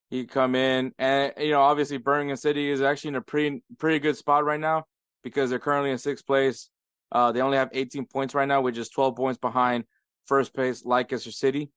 he 0.09 0.25
come 0.25 0.55
in, 0.55 0.93
and 0.99 1.33
you 1.37 1.51
know, 1.51 1.61
obviously 1.61 1.97
Birmingham 1.97 2.35
City 2.35 2.69
is 2.69 2.81
actually 2.81 3.09
in 3.09 3.15
a 3.15 3.21
pretty 3.21 3.63
pretty 3.77 3.99
good 3.99 4.17
spot 4.17 4.43
right 4.43 4.59
now 4.59 4.85
because 5.23 5.49
they're 5.49 5.59
currently 5.59 5.91
in 5.91 5.97
sixth 5.97 6.25
place. 6.25 6.69
Uh, 7.11 7.31
they 7.31 7.41
only 7.41 7.57
have 7.57 7.69
18 7.73 8.05
points 8.05 8.33
right 8.33 8.47
now, 8.47 8.61
which 8.61 8.77
is 8.77 8.87
12 8.87 9.17
points 9.17 9.37
behind 9.37 9.83
first 10.25 10.53
place 10.53 10.85
Leicester 10.85 11.31
City. 11.31 11.69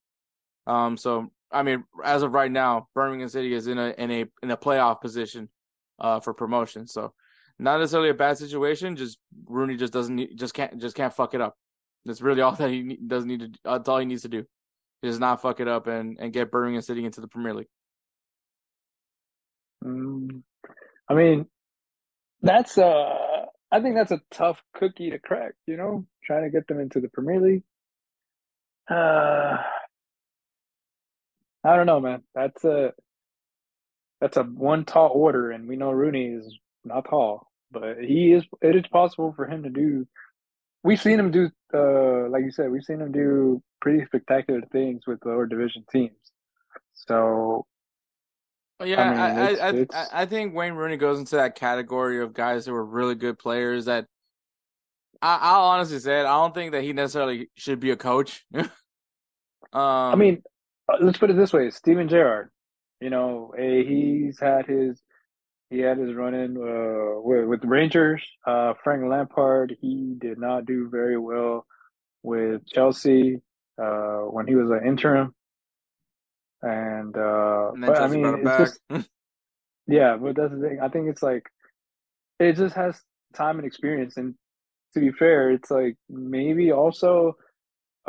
Um, 0.67 0.97
so 0.97 1.31
I 1.51 1.63
mean, 1.63 1.85
as 2.05 2.23
of 2.23 2.33
right 2.33 2.51
now, 2.51 2.89
Birmingham 2.95 3.29
City 3.29 3.55
is 3.55 3.69
in 3.69 3.79
a 3.79 3.95
in 3.97 4.11
a 4.11 4.25
in 4.43 4.51
a 4.51 4.57
playoff 4.57 5.01
position 5.01 5.49
uh, 6.01 6.21
for 6.21 6.35
promotion. 6.35 6.87
So 6.87 7.13
not 7.59 7.79
necessarily 7.79 8.11
a 8.11 8.15
bad 8.15 8.39
situation. 8.39 8.97
Just 8.97 9.19
Rooney 9.47 9.77
just 9.77 9.93
doesn't 9.93 10.15
need, 10.15 10.37
just 10.37 10.55
can't 10.55 10.81
just 10.81 10.97
can't 10.97 11.13
fuck 11.15 11.35
it 11.35 11.41
up. 11.41 11.57
That's 12.05 12.21
really 12.21 12.43
all 12.43 12.53
that 12.57 12.71
he 12.71 12.99
does 13.07 13.25
need 13.25 13.41
to. 13.41 13.51
That's 13.65 13.89
all 13.89 13.99
he 13.99 14.07
needs 14.07 14.23
to 14.23 14.29
do, 14.29 14.45
is 15.03 15.19
not 15.19 15.43
fuck 15.43 15.61
it 15.61 15.69
up 15.69 15.87
and 15.87 16.19
and 16.21 16.33
get 16.33 16.51
Birmingham 16.51 16.83
City 16.83 17.05
into 17.05 17.21
the 17.21 17.29
Premier 17.29 17.55
League. 17.55 17.69
Mm, 19.85 20.43
I 21.09 21.15
mean, 21.15 21.47
that's 22.43 22.79
uh, 22.79 23.47
I 23.71 23.81
think 23.81 23.95
that's 23.97 24.13
a 24.13 24.21
tough 24.31 24.63
cookie 24.75 25.11
to 25.11 25.19
crack. 25.19 25.55
You 25.67 25.77
know, 25.77 26.07
trying 26.25 26.45
to 26.45 26.51
get 26.51 26.67
them 26.67 26.81
into 26.81 27.01
the 27.01 27.09
Premier 27.09 27.41
League. 27.41 27.63
Uh, 28.91 29.59
I 31.65 31.77
don't 31.77 31.87
know, 31.87 32.01
man. 32.01 32.23
That's 32.35 32.65
a 32.65 32.93
that's 34.21 34.37
a 34.37 34.43
one 34.43 34.85
tall 34.85 35.11
order, 35.15 35.51
and 35.51 35.69
we 35.69 35.77
know 35.77 35.91
Rooney 35.91 36.27
is 36.27 36.59
not 36.85 37.07
tall, 37.09 37.51
but 37.71 37.99
he 38.01 38.33
is. 38.33 38.45
It 38.63 38.77
is 38.77 38.87
possible 38.93 39.33
for 39.35 39.47
him 39.47 39.63
to 39.63 39.71
do. 39.71 40.07
We've 40.83 41.01
seen 41.01 41.19
him 41.19 41.31
do, 41.31 41.51
uh, 41.73 42.29
like 42.29 42.45
you 42.45 42.51
said, 42.51 42.71
we've 42.71 42.85
seen 42.85 43.01
him 43.01 43.11
do 43.11 43.63
pretty 43.81 44.05
spectacular 44.05 44.61
things 44.71 45.03
with 45.07 45.25
lower 45.25 45.47
division 45.47 45.85
teams. 45.91 46.13
So, 46.93 47.67
yeah, 48.85 49.01
I 49.01 49.11
mean, 49.11 49.21
I, 49.21 49.51
it's, 49.51 49.61
I, 49.61 49.69
it's... 49.71 49.95
I, 49.95 50.07
I 50.13 50.27
think 50.27 50.55
Wayne 50.55 50.75
Rooney 50.75 50.97
goes 50.97 51.19
into 51.19 51.37
that 51.37 51.55
category 51.55 52.21
of 52.21 52.35
guys 52.35 52.67
who 52.67 52.75
are 52.75 52.85
really 52.85 53.15
good 53.15 53.39
players. 53.39 53.87
That 53.87 54.07
I, 55.23 55.39
I'll 55.41 55.65
honestly 55.65 55.99
say, 55.99 56.21
it, 56.21 56.27
I 56.27 56.35
don't 56.35 56.55
think 56.55 56.73
that 56.73 56.83
he 56.83 56.93
necessarily 56.93 57.49
should 57.57 57.81
be 57.81 57.91
a 57.91 57.97
coach. 57.97 58.45
um, 58.55 58.69
I 59.73 60.15
mean, 60.17 60.43
uh, 60.93 60.99
let's 61.01 61.19
put 61.19 61.31
it 61.31 61.37
this 61.37 61.53
way: 61.53 61.71
Steven 61.71 62.09
Gerrard. 62.09 62.51
You 63.01 63.11
know, 63.11 63.53
he's 63.57 64.39
had 64.39 64.67
his 64.67 65.01
he 65.71 65.79
had 65.79 65.99
his 65.99 66.15
run 66.15 66.35
in 66.35 66.57
uh, 66.57 67.21
with, 67.21 67.47
with 67.47 67.65
Rangers. 67.65 68.23
Uh, 68.47 68.75
Frank 68.83 69.05
Lampard, 69.05 69.77
he 69.81 70.15
did 70.19 70.39
not 70.39 70.67
do 70.67 70.89
very 70.89 71.19
well 71.19 71.67
with 72.23 72.67
Chelsea 72.67 73.41
uh, 73.81 74.21
when 74.21 74.47
he 74.47 74.55
was 74.55 74.71
an 74.71 74.87
interim. 74.87 75.35
And, 76.63 77.17
uh, 77.17 77.73
and 77.73 77.87
but 77.87 78.01
I 78.01 78.09
mean, 78.09 78.47
it's 78.47 78.79
just, 78.91 79.09
yeah, 79.87 80.17
but 80.17 80.37
that's 80.37 80.53
the 80.53 80.61
thing. 80.61 80.79
I 80.83 80.89
think 80.89 81.09
it's 81.09 81.23
like 81.23 81.47
it 82.39 82.55
just 82.55 82.75
has 82.75 83.01
time 83.35 83.59
and 83.59 83.67
experience. 83.67 84.17
And 84.17 84.35
to 84.95 85.01
be 85.01 85.13
fair, 85.13 85.51
it's 85.51 85.71
like 85.71 85.97
maybe 86.09 86.73
also 86.73 87.37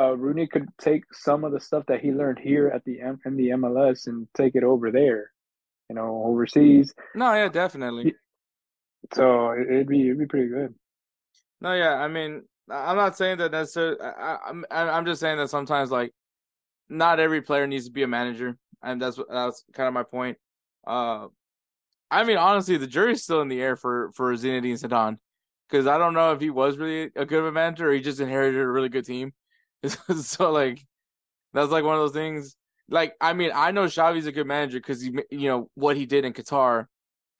uh, 0.00 0.16
Rooney 0.16 0.46
could 0.46 0.68
take 0.78 1.04
some 1.12 1.44
of 1.44 1.52
the 1.52 1.60
stuff 1.60 1.84
that 1.88 2.00
he 2.00 2.12
learned 2.12 2.38
here 2.38 2.68
at 2.68 2.84
the 2.84 3.00
M- 3.00 3.20
in 3.24 3.36
the 3.36 3.48
MLS 3.50 4.06
and 4.06 4.26
take 4.34 4.54
it 4.54 4.64
over 4.64 4.90
there 4.90 5.32
you 5.88 5.96
know, 5.96 6.22
overseas. 6.24 6.94
No, 7.14 7.32
yeah, 7.34 7.48
definitely. 7.48 8.14
So 9.14 9.52
it'd 9.52 9.88
be 9.88 10.06
it'd 10.06 10.18
be 10.18 10.26
pretty 10.26 10.48
good. 10.48 10.74
No, 11.60 11.74
yeah, 11.74 11.94
I 11.94 12.08
mean, 12.08 12.42
I'm 12.70 12.96
not 12.96 13.16
saying 13.16 13.38
that 13.38 13.52
necessarily. 13.52 14.00
I, 14.00 14.38
I'm 14.46 14.64
I'm 14.70 15.06
just 15.06 15.20
saying 15.20 15.38
that 15.38 15.50
sometimes 15.50 15.90
like 15.90 16.12
not 16.88 17.20
every 17.20 17.42
player 17.42 17.66
needs 17.66 17.86
to 17.86 17.92
be 17.92 18.02
a 18.02 18.08
manager, 18.08 18.56
and 18.82 19.00
that's 19.00 19.18
that's 19.30 19.64
kind 19.72 19.86
of 19.86 19.94
my 19.94 20.02
point. 20.02 20.38
Uh, 20.86 21.28
I 22.10 22.24
mean, 22.24 22.36
honestly, 22.36 22.76
the 22.76 22.86
jury's 22.86 23.22
still 23.22 23.42
in 23.42 23.48
the 23.48 23.60
air 23.60 23.76
for 23.76 24.10
for 24.12 24.32
Zinedine 24.34 24.74
Zidane 24.74 25.18
because 25.68 25.86
I 25.86 25.98
don't 25.98 26.14
know 26.14 26.32
if 26.32 26.40
he 26.40 26.50
was 26.50 26.76
really 26.78 27.10
a 27.16 27.24
good 27.24 27.40
of 27.40 27.46
a 27.46 27.52
manager 27.52 27.90
or 27.90 27.92
he 27.92 28.00
just 28.00 28.20
inherited 28.20 28.60
a 28.60 28.66
really 28.66 28.88
good 28.88 29.04
team. 29.04 29.32
so 30.20 30.50
like, 30.50 30.84
that's 31.52 31.70
like 31.70 31.84
one 31.84 31.94
of 31.94 32.00
those 32.00 32.12
things 32.12 32.55
like 32.88 33.14
I 33.20 33.32
mean, 33.32 33.50
I 33.54 33.70
know 33.70 33.84
Xavi's 33.84 34.26
a 34.26 34.32
good 34.32 34.46
manager 34.46 34.78
because 34.78 35.00
he, 35.00 35.12
you 35.30 35.48
know, 35.48 35.70
what 35.74 35.96
he 35.96 36.06
did 36.06 36.24
in 36.24 36.32
Qatar, 36.32 36.86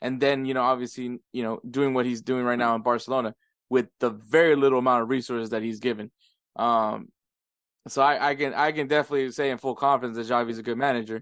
and 0.00 0.20
then 0.20 0.44
you 0.44 0.54
know, 0.54 0.62
obviously, 0.62 1.18
you 1.32 1.42
know, 1.42 1.60
doing 1.68 1.94
what 1.94 2.06
he's 2.06 2.22
doing 2.22 2.44
right 2.44 2.58
now 2.58 2.74
in 2.74 2.82
Barcelona 2.82 3.34
with 3.68 3.86
the 4.00 4.10
very 4.10 4.56
little 4.56 4.78
amount 4.78 5.02
of 5.02 5.08
resources 5.08 5.50
that 5.50 5.62
he's 5.62 5.80
given. 5.80 6.10
Um, 6.56 7.08
so 7.88 8.02
I, 8.02 8.30
I 8.30 8.34
can 8.34 8.54
I 8.54 8.72
can 8.72 8.88
definitely 8.88 9.30
say 9.30 9.50
in 9.50 9.58
full 9.58 9.74
confidence 9.74 10.16
that 10.16 10.32
Xavi's 10.32 10.58
a 10.58 10.62
good 10.62 10.78
manager. 10.78 11.20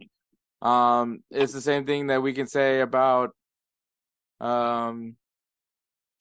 Um, 0.63 1.23
it's 1.31 1.53
the 1.53 1.61
same 1.61 1.85
thing 1.85 2.07
that 2.07 2.23
we 2.23 2.33
can 2.33 2.47
say 2.47 2.81
about 2.81 3.31
um 4.41 5.17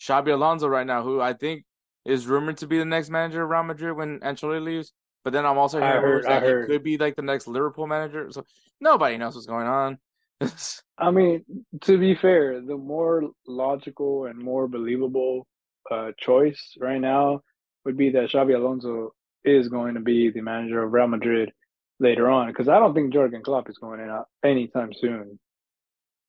Xabi 0.02 0.34
Alonso 0.34 0.68
right 0.68 0.86
now, 0.86 1.04
who 1.04 1.22
I 1.22 1.34
think 1.34 1.64
is 2.06 2.28
rumored 2.28 2.58
to 2.58 2.68
be 2.68 2.78
the 2.78 2.86
next 2.86 3.10
manager 3.10 3.44
of 3.44 3.50
Real 3.50 3.64
Madrid 3.64 3.96
when 3.96 4.20
Ancelotti 4.20 4.62
leaves. 4.62 4.92
But 5.24 5.34
then 5.34 5.46
I'm 5.46 5.58
also 5.58 5.80
hearing 5.80 6.02
heard, 6.02 6.26
that 6.26 6.44
he 6.44 6.74
could 6.74 6.84
be 6.84 6.98
like 6.98 7.16
the 7.16 7.22
next 7.22 7.48
Liverpool 7.48 7.88
manager. 7.88 8.30
So 8.32 8.46
nobody 8.82 9.18
knows 9.18 9.36
what's 9.36 9.48
going 9.48 9.68
on. 9.68 9.98
I 10.98 11.12
mean, 11.12 11.44
to 11.82 11.98
be 11.98 12.16
fair, 12.16 12.62
the 12.62 12.78
more 12.78 13.32
logical 13.48 14.26
and 14.26 14.38
more 14.38 14.68
believable 14.68 15.48
uh, 15.90 16.12
choice 16.18 16.76
right 16.80 17.00
now 17.00 17.42
would 17.86 17.98
be 17.98 18.10
that 18.12 18.30
Xabi 18.30 18.56
Alonso 18.56 19.14
is 19.46 19.70
going 19.70 19.96
to 19.96 20.00
be 20.00 20.30
the 20.30 20.42
manager 20.42 20.84
of 20.84 20.92
Real 20.92 21.08
Madrid 21.08 21.52
later 22.00 22.30
on 22.30 22.48
because 22.48 22.68
I 22.68 22.80
don't 22.80 22.94
think 22.94 23.14
Jurgen 23.14 23.42
Klopp 23.42 23.70
is 23.70 23.78
going 23.78 24.00
in 24.00 24.24
anytime 24.44 24.94
soon. 24.94 25.40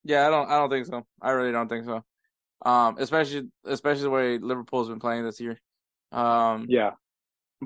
Yeah, 0.05 0.27
I 0.27 0.31
don't. 0.31 0.51
I 0.51 0.59
don't 0.59 0.71
think 0.71 0.87
so. 0.87 1.07
I 1.21 1.31
really 1.31 1.53
don't 1.53 1.69
think 1.69 1.87
so. 1.87 2.05
Um, 2.65 2.97
especially 2.99 3.49
especially 3.65 4.03
the 4.03 4.11
way 4.11 4.39
Liverpool's 4.39 4.89
been 4.89 5.01
playing 5.01 5.25
this 5.25 5.41
year. 5.41 5.59
Um, 6.13 6.67
yeah, 6.69 6.91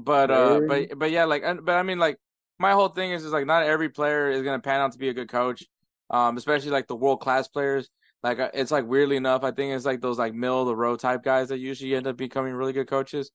but 0.05 0.31
uh, 0.31 0.61
but 0.67 0.99
but 0.99 1.11
yeah, 1.11 1.25
like, 1.25 1.43
but 1.63 1.77
I 1.77 1.83
mean, 1.83 1.99
like, 1.99 2.19
my 2.59 2.73
whole 2.73 2.89
thing 2.89 3.13
is 3.13 3.23
just 3.23 3.33
like 3.33 3.47
not 3.47 3.63
every 3.63 3.89
player 3.89 4.31
is 4.31 4.43
gonna 4.43 4.61
pan 4.61 4.81
out 4.81 4.93
to 4.93 4.99
be 4.99 5.09
a 5.09 5.15
good 5.15 5.29
coach. 5.29 5.65
Um, 6.11 6.39
especially 6.39 6.71
like 6.71 6.87
the 6.87 6.97
world 6.97 7.21
class 7.21 7.49
players. 7.49 7.89
Like 8.23 8.41
uh, 8.41 8.51
it's 8.55 8.71
like 8.71 8.87
weirdly 8.87 9.17
enough, 9.17 9.45
I 9.45 9.51
think 9.51 9.75
it's 9.75 9.85
like 9.85 10.01
those 10.01 10.19
like 10.19 10.35
middle 10.35 10.63
of 10.63 10.67
the 10.67 10.75
road 10.75 11.01
type 11.01 11.23
guys 11.23 11.51
that 11.51 11.59
usually 11.59 11.95
end 11.95 12.07
up 12.07 12.17
becoming 12.17 12.55
really 12.55 12.73
good 12.73 12.89
coaches. 12.89 13.31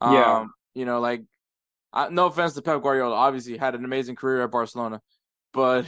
Um, 0.00 0.14
yeah. 0.14 0.46
You 0.74 0.84
know, 0.84 1.00
like, 1.00 1.22
I, 1.92 2.08
no 2.10 2.26
offense 2.26 2.54
to 2.54 2.62
Pep 2.62 2.82
Guardiola, 2.82 3.14
obviously 3.14 3.56
had 3.56 3.74
an 3.74 3.84
amazing 3.84 4.16
career 4.16 4.42
at 4.42 4.50
Barcelona, 4.50 5.00
but 5.52 5.86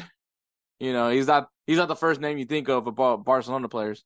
you 0.80 0.92
know 0.92 1.10
he's 1.10 1.26
not 1.26 1.48
he's 1.66 1.76
not 1.76 1.88
the 1.88 1.96
first 1.96 2.20
name 2.20 2.38
you 2.38 2.44
think 2.44 2.68
of 2.68 2.86
about 2.86 3.24
Barcelona 3.24 3.68
players. 3.68 4.02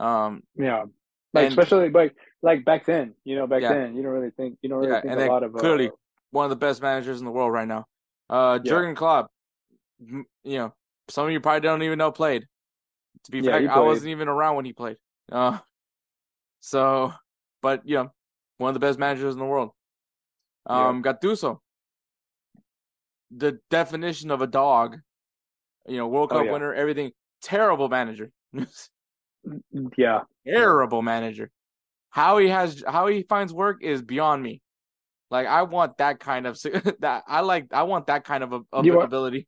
Um, 0.00 0.42
yeah, 0.56 0.84
like 1.32 1.46
and, 1.46 1.58
especially 1.58 1.90
like 1.90 2.16
like 2.42 2.64
back 2.64 2.86
then, 2.86 3.14
you 3.24 3.36
know, 3.36 3.46
back 3.46 3.62
yeah. 3.62 3.72
then 3.72 3.96
you 3.96 4.02
don't 4.02 4.12
really 4.12 4.30
think 4.30 4.58
you 4.62 4.68
don't 4.68 4.78
really 4.78 4.92
yeah, 4.92 5.00
think 5.00 5.20
a 5.20 5.26
lot 5.26 5.42
of 5.42 5.52
clearly 5.54 5.88
uh, 5.88 5.92
one 6.30 6.44
of 6.44 6.50
the 6.50 6.56
best 6.56 6.82
managers 6.82 7.18
in 7.18 7.24
the 7.24 7.30
world 7.30 7.52
right 7.52 7.68
now. 7.68 7.86
Uh, 8.30 8.58
yeah. 8.62 8.70
Jurgen 8.70 8.94
Klopp, 8.94 9.30
you 10.00 10.24
know, 10.44 10.74
some 11.08 11.26
of 11.26 11.32
you 11.32 11.40
probably 11.40 11.60
don't 11.60 11.82
even 11.82 11.98
know 11.98 12.12
played. 12.12 12.46
To 13.24 13.30
be 13.30 13.42
fair, 13.42 13.70
I 13.70 13.78
wasn't 13.80 14.10
even 14.10 14.28
around 14.28 14.56
when 14.56 14.64
he 14.64 14.72
played. 14.72 14.96
Uh, 15.30 15.58
so, 16.60 17.12
but 17.62 17.82
you 17.84 17.96
know, 17.96 18.12
one 18.58 18.68
of 18.68 18.74
the 18.74 18.80
best 18.80 18.98
managers 18.98 19.34
in 19.34 19.40
the 19.40 19.46
world. 19.46 19.70
Um, 20.66 21.02
Gattuso, 21.02 21.58
the 23.30 23.58
definition 23.70 24.30
of 24.30 24.42
a 24.42 24.46
dog. 24.46 24.98
You 25.86 25.96
know, 25.96 26.08
World 26.08 26.28
oh, 26.32 26.36
Cup 26.36 26.46
oh, 26.48 26.52
winner, 26.52 26.74
everything. 26.74 27.12
Terrible 27.40 27.88
manager. 27.88 28.30
yeah, 29.96 30.20
terrible 30.46 31.02
manager. 31.02 31.50
How 32.10 32.38
he 32.38 32.48
has 32.48 32.82
how 32.86 33.06
he 33.06 33.22
finds 33.22 33.52
work 33.52 33.82
is 33.82 34.02
beyond 34.02 34.42
me. 34.42 34.62
Like 35.30 35.46
I 35.46 35.62
want 35.62 35.98
that 35.98 36.20
kind 36.20 36.46
of 36.46 36.60
that 37.00 37.24
I 37.26 37.40
like 37.40 37.66
I 37.72 37.82
want 37.82 38.06
that 38.06 38.24
kind 38.24 38.42
of, 38.42 38.52
of 38.52 38.84
you 38.84 38.94
want, 38.94 39.06
ability. 39.06 39.46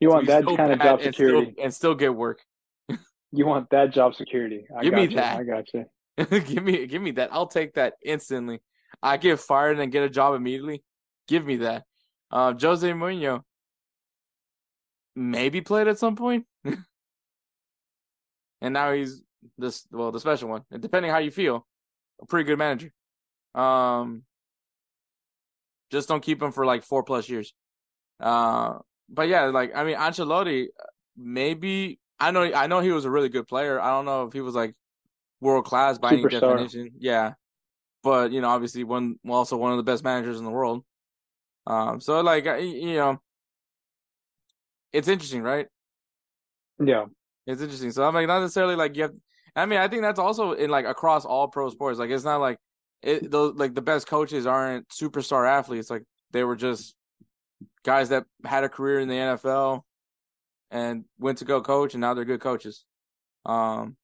You 0.00 0.10
want 0.10 0.26
that 0.26 0.44
kind 0.44 0.72
of 0.72 0.80
job 0.80 1.02
security 1.02 1.38
and 1.38 1.52
still, 1.52 1.64
and 1.64 1.74
still 1.74 1.94
get 1.94 2.14
work. 2.14 2.40
you 3.32 3.46
want 3.46 3.70
that 3.70 3.92
job 3.92 4.14
security. 4.14 4.66
I 4.76 4.82
give 4.82 4.94
me 4.94 5.02
you. 5.04 5.16
that. 5.16 5.38
I 5.38 5.44
got 5.44 5.64
you. 5.72 5.86
give 6.40 6.62
me 6.62 6.86
give 6.86 7.00
me 7.00 7.12
that. 7.12 7.30
I'll 7.32 7.46
take 7.46 7.74
that 7.74 7.94
instantly. 8.04 8.60
I 9.02 9.16
get 9.16 9.40
fired 9.40 9.78
and 9.78 9.90
get 9.90 10.02
a 10.02 10.10
job 10.10 10.34
immediately. 10.34 10.82
Give 11.26 11.44
me 11.44 11.56
that. 11.58 11.84
Uh, 12.30 12.54
Jose 12.60 12.90
Mourinho 12.90 13.42
maybe 15.16 15.60
played 15.60 15.88
at 15.88 15.98
some 15.98 16.16
point, 16.16 16.44
and 18.60 18.74
now 18.74 18.92
he's 18.92 19.22
this 19.58 19.86
well 19.90 20.12
the 20.12 20.20
special 20.20 20.48
one. 20.48 20.62
And 20.70 20.82
depending 20.82 21.10
how 21.10 21.18
you 21.18 21.30
feel, 21.30 21.66
a 22.20 22.26
pretty 22.26 22.46
good 22.46 22.58
manager. 22.58 22.92
Um, 23.54 24.22
just 25.90 26.08
don't 26.08 26.22
keep 26.22 26.42
him 26.42 26.52
for 26.52 26.64
like 26.64 26.84
four 26.84 27.02
plus 27.02 27.28
years. 27.28 27.54
Uh, 28.20 28.78
but 29.08 29.28
yeah, 29.28 29.44
like 29.46 29.72
I 29.74 29.84
mean, 29.84 29.96
Ancelotti, 29.96 30.68
maybe 31.16 31.98
I 32.18 32.30
know 32.30 32.42
I 32.42 32.66
know 32.66 32.80
he 32.80 32.92
was 32.92 33.04
a 33.04 33.10
really 33.10 33.28
good 33.28 33.46
player. 33.46 33.80
I 33.80 33.90
don't 33.90 34.04
know 34.04 34.26
if 34.26 34.32
he 34.32 34.40
was 34.40 34.54
like 34.54 34.74
world 35.40 35.64
class 35.64 35.98
by 35.98 36.12
any 36.12 36.22
definition. 36.22 36.90
Yeah, 36.98 37.34
but 38.02 38.32
you 38.32 38.40
know, 38.40 38.48
obviously 38.48 38.84
one 38.84 39.16
also 39.28 39.56
one 39.56 39.72
of 39.72 39.76
the 39.76 39.82
best 39.82 40.04
managers 40.04 40.38
in 40.38 40.44
the 40.44 40.50
world. 40.50 40.84
Um, 41.66 42.00
so 42.00 42.20
like 42.20 42.44
you 42.44 42.94
know, 42.94 43.20
it's 44.92 45.08
interesting, 45.08 45.42
right? 45.42 45.66
Yeah. 46.84 47.06
It's 47.46 47.60
interesting. 47.60 47.90
So 47.90 48.04
I'm 48.04 48.14
like 48.14 48.26
not 48.26 48.40
necessarily 48.40 48.76
like 48.76 48.96
you 48.96 49.02
have. 49.02 49.14
I 49.54 49.66
mean, 49.66 49.78
I 49.78 49.88
think 49.88 50.02
that's 50.02 50.18
also 50.18 50.52
in 50.52 50.70
like 50.70 50.86
across 50.86 51.24
all 51.24 51.48
pro 51.48 51.70
sports. 51.70 51.98
Like 51.98 52.10
it's 52.10 52.24
not 52.24 52.40
like 52.40 52.58
it 53.02 53.30
those 53.30 53.54
like 53.56 53.74
the 53.74 53.82
best 53.82 54.06
coaches 54.06 54.46
aren't 54.46 54.88
superstar 54.88 55.48
athletes. 55.48 55.90
Like 55.90 56.04
they 56.30 56.44
were 56.44 56.56
just 56.56 56.94
guys 57.84 58.08
that 58.10 58.24
had 58.44 58.64
a 58.64 58.68
career 58.68 59.00
in 59.00 59.08
the 59.08 59.14
NFL 59.14 59.82
and 60.70 61.04
went 61.18 61.38
to 61.38 61.44
go 61.44 61.60
coach, 61.60 61.94
and 61.94 62.00
now 62.00 62.14
they're 62.14 62.24
good 62.24 62.40
coaches. 62.40 62.84
Um, 63.44 63.96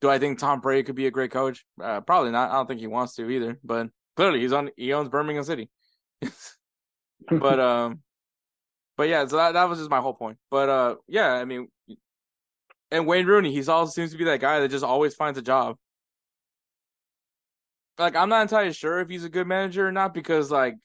do 0.00 0.08
I 0.08 0.18
think 0.18 0.38
Tom 0.38 0.60
Brady 0.60 0.84
could 0.84 0.94
be 0.94 1.06
a 1.06 1.10
great 1.10 1.32
coach? 1.32 1.64
Uh, 1.82 2.00
probably 2.00 2.30
not. 2.30 2.50
I 2.50 2.54
don't 2.54 2.66
think 2.66 2.80
he 2.80 2.86
wants 2.86 3.14
to 3.16 3.28
either. 3.28 3.58
But 3.64 3.88
clearly, 4.16 4.40
he's 4.40 4.52
on. 4.52 4.70
He 4.76 4.92
owns 4.92 5.08
Birmingham 5.08 5.44
City. 5.44 5.70
but 7.30 7.60
um, 7.60 8.02
but 8.96 9.08
yeah. 9.08 9.26
So 9.26 9.36
that 9.36 9.52
that 9.52 9.68
was 9.68 9.78
just 9.78 9.90
my 9.90 10.00
whole 10.00 10.14
point. 10.14 10.38
But 10.50 10.68
uh, 10.68 10.94
yeah. 11.08 11.32
I 11.32 11.44
mean, 11.44 11.68
and 12.90 13.06
Wayne 13.06 13.26
Rooney, 13.26 13.52
he's 13.52 13.68
also 13.68 13.90
seems 13.90 14.12
to 14.12 14.18
be 14.18 14.24
that 14.24 14.40
guy 14.40 14.60
that 14.60 14.70
just 14.70 14.84
always 14.84 15.14
finds 15.14 15.38
a 15.38 15.42
job. 15.42 15.76
Like 17.98 18.16
I'm 18.16 18.28
not 18.28 18.42
entirely 18.42 18.72
sure 18.72 19.00
if 19.00 19.08
he's 19.08 19.24
a 19.24 19.28
good 19.28 19.46
manager 19.46 19.86
or 19.86 19.92
not 19.92 20.14
because 20.14 20.50
like 20.50 20.76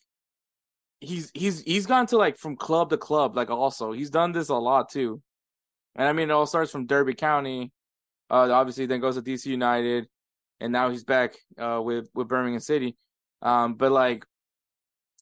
he's 0.99 1.31
he's 1.33 1.61
he's 1.61 1.85
gone 1.85 2.07
to 2.07 2.17
like 2.17 2.37
from 2.37 2.55
club 2.55 2.89
to 2.89 2.97
club 2.97 3.35
like 3.35 3.49
also. 3.49 3.91
He's 3.91 4.09
done 4.09 4.31
this 4.31 4.49
a 4.49 4.55
lot 4.55 4.89
too. 4.89 5.21
And 5.95 6.07
i 6.07 6.13
mean 6.13 6.29
it 6.29 6.33
all 6.33 6.47
starts 6.47 6.71
from 6.71 6.87
derby 6.87 7.13
county 7.13 7.71
uh 8.31 8.49
obviously 8.51 8.87
then 8.87 8.99
goes 8.99 9.15
to 9.15 9.21
dc 9.21 9.45
united 9.45 10.07
and 10.59 10.73
now 10.73 10.89
he's 10.89 11.03
back 11.03 11.35
uh 11.59 11.79
with 11.83 12.09
with 12.15 12.27
birmingham 12.27 12.59
city. 12.59 12.97
Um 13.43 13.75
but 13.75 13.91
like 13.91 14.25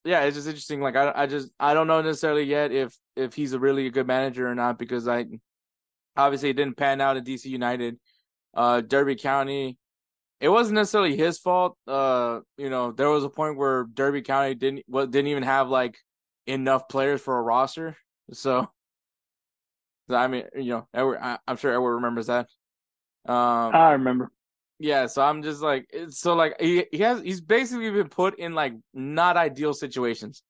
yeah 0.06 0.22
it's 0.24 0.38
just 0.38 0.48
interesting. 0.48 0.80
Like 0.82 0.96
i 0.96 1.12
i 1.14 1.26
just 1.26 1.52
i 1.60 1.74
don't 1.74 1.88
know 1.88 2.02
necessarily 2.02 2.44
yet 2.44 2.72
if 2.72 2.96
if 3.18 3.34
he's 3.34 3.52
a 3.54 3.60
really 3.60 3.88
a 3.88 3.92
good 3.92 4.08
manager 4.08 4.48
or 4.48 4.56
not 4.56 4.80
because 4.80 5.08
i 5.10 5.26
obviously 6.16 6.50
it 6.50 6.58
didn't 6.58 6.78
pan 6.78 7.02
out 7.02 7.18
at 7.18 7.26
dc 7.26 7.46
united 7.46 7.98
uh 8.54 8.82
derby 8.82 9.16
county 9.16 9.78
it 10.42 10.50
wasn't 10.50 10.76
necessarily 10.76 11.16
his 11.16 11.38
fault. 11.38 11.78
Uh, 11.88 12.40
you 12.58 12.72
know, 12.72 12.92
there 12.92 13.10
was 13.10 13.24
a 13.24 13.30
point 13.30 13.58
where 13.58 13.84
Derby 13.84 14.24
County 14.24 14.56
didn't 14.56 14.84
well, 14.88 15.06
didn't 15.06 15.28
even 15.28 15.44
have 15.44 15.70
like 15.70 15.98
enough 16.48 16.90
players 16.90 17.22
for 17.22 17.38
a 17.38 17.42
roster. 17.42 17.96
So, 18.34 18.68
so 20.10 20.16
I 20.16 20.28
mean, 20.28 20.46
you 20.56 20.72
know, 20.72 20.88
Edward, 20.96 21.20
I, 21.22 21.38
I'm 21.48 21.58
sure 21.58 21.72
Edward 21.72 21.96
remembers 21.96 22.26
that. 22.26 22.48
Um, 23.28 23.76
I 23.76 23.92
remember. 23.92 24.32
yeah. 24.80 25.06
So 25.06 25.22
I'm 25.22 25.44
just 25.44 25.62
like, 25.62 25.86
it's 25.94 26.20
so 26.20 26.34
like 26.34 26.60
he 26.60 26.86
he 26.92 27.00
has 27.00 27.22
he's 27.22 27.42
basically 27.42 27.92
been 27.92 28.10
put 28.10 28.40
in 28.40 28.56
like 28.56 28.74
not 28.96 29.38
ideal 29.38 29.76
situations. 29.76 30.42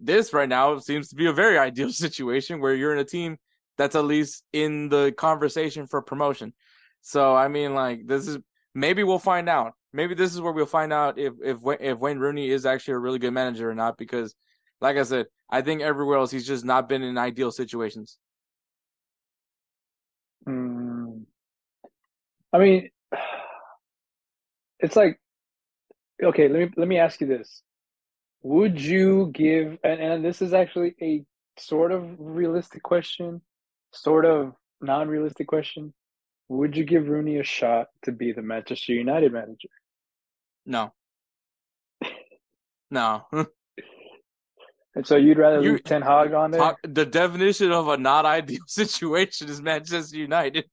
This 0.00 0.32
right 0.32 0.48
now 0.48 0.78
seems 0.78 1.10
to 1.10 1.14
be 1.14 1.26
a 1.26 1.32
very 1.32 1.56
ideal 1.70 1.90
situation 1.90 2.60
where 2.60 2.74
you're 2.74 2.92
in 2.92 2.98
a 2.98 3.04
team 3.04 3.36
that's 3.76 3.96
at 3.96 4.04
least 4.04 4.44
in 4.52 4.88
the 4.88 5.12
conversation 5.16 5.86
for 5.86 6.02
promotion. 6.02 6.52
So 7.00 7.34
I 7.34 7.48
mean, 7.48 7.74
like 7.74 8.06
this 8.06 8.28
is 8.28 8.38
maybe 8.74 9.04
we'll 9.04 9.18
find 9.18 9.48
out. 9.48 9.74
Maybe 9.92 10.14
this 10.14 10.34
is 10.34 10.40
where 10.40 10.52
we'll 10.52 10.66
find 10.66 10.92
out 10.92 11.18
if 11.18 11.34
if 11.42 11.58
if 11.80 11.98
Wayne 11.98 12.18
Rooney 12.18 12.50
is 12.50 12.66
actually 12.66 12.94
a 12.94 12.98
really 12.98 13.18
good 13.18 13.32
manager 13.32 13.70
or 13.70 13.74
not. 13.74 13.96
Because, 13.96 14.34
like 14.80 14.96
I 14.96 15.02
said, 15.04 15.26
I 15.50 15.62
think 15.62 15.82
everywhere 15.82 16.18
else 16.18 16.30
he's 16.30 16.46
just 16.46 16.64
not 16.64 16.88
been 16.88 17.02
in 17.02 17.16
ideal 17.16 17.50
situations. 17.50 18.18
Mm. 20.48 21.24
I 22.52 22.58
mean, 22.58 22.90
it's 24.78 24.96
like, 24.96 25.20
okay, 26.22 26.48
let 26.48 26.60
me 26.60 26.70
let 26.76 26.88
me 26.88 26.98
ask 26.98 27.20
you 27.20 27.26
this: 27.26 27.62
Would 28.42 28.80
you 28.80 29.30
give? 29.32 29.78
And, 29.84 30.00
and 30.00 30.24
this 30.24 30.42
is 30.42 30.52
actually 30.52 30.94
a 31.00 31.24
sort 31.58 31.92
of 31.92 32.16
realistic 32.18 32.82
question, 32.82 33.42
sort 33.94 34.26
of 34.26 34.52
non-realistic 34.80 35.46
question. 35.46 35.92
Would 36.48 36.76
you 36.76 36.84
give 36.84 37.08
Rooney 37.08 37.38
a 37.38 37.44
shot 37.44 37.86
to 38.04 38.12
be 38.12 38.32
the 38.32 38.42
Manchester 38.42 38.92
United 38.92 39.32
manager? 39.32 39.68
No, 40.66 40.92
no. 42.90 43.26
And 44.96 45.04
so 45.04 45.16
you'd 45.16 45.38
rather 45.38 45.60
You- 45.60 45.72
leave 45.72 45.82
Ten 45.82 46.02
Hag 46.02 46.32
on 46.34 46.52
there? 46.52 46.76
The 46.84 47.04
definition 47.04 47.72
of 47.72 47.88
a 47.88 47.96
not 47.96 48.24
ideal 48.26 48.60
situation 48.68 49.48
is 49.48 49.60
Manchester 49.60 50.16
United. 50.16 50.66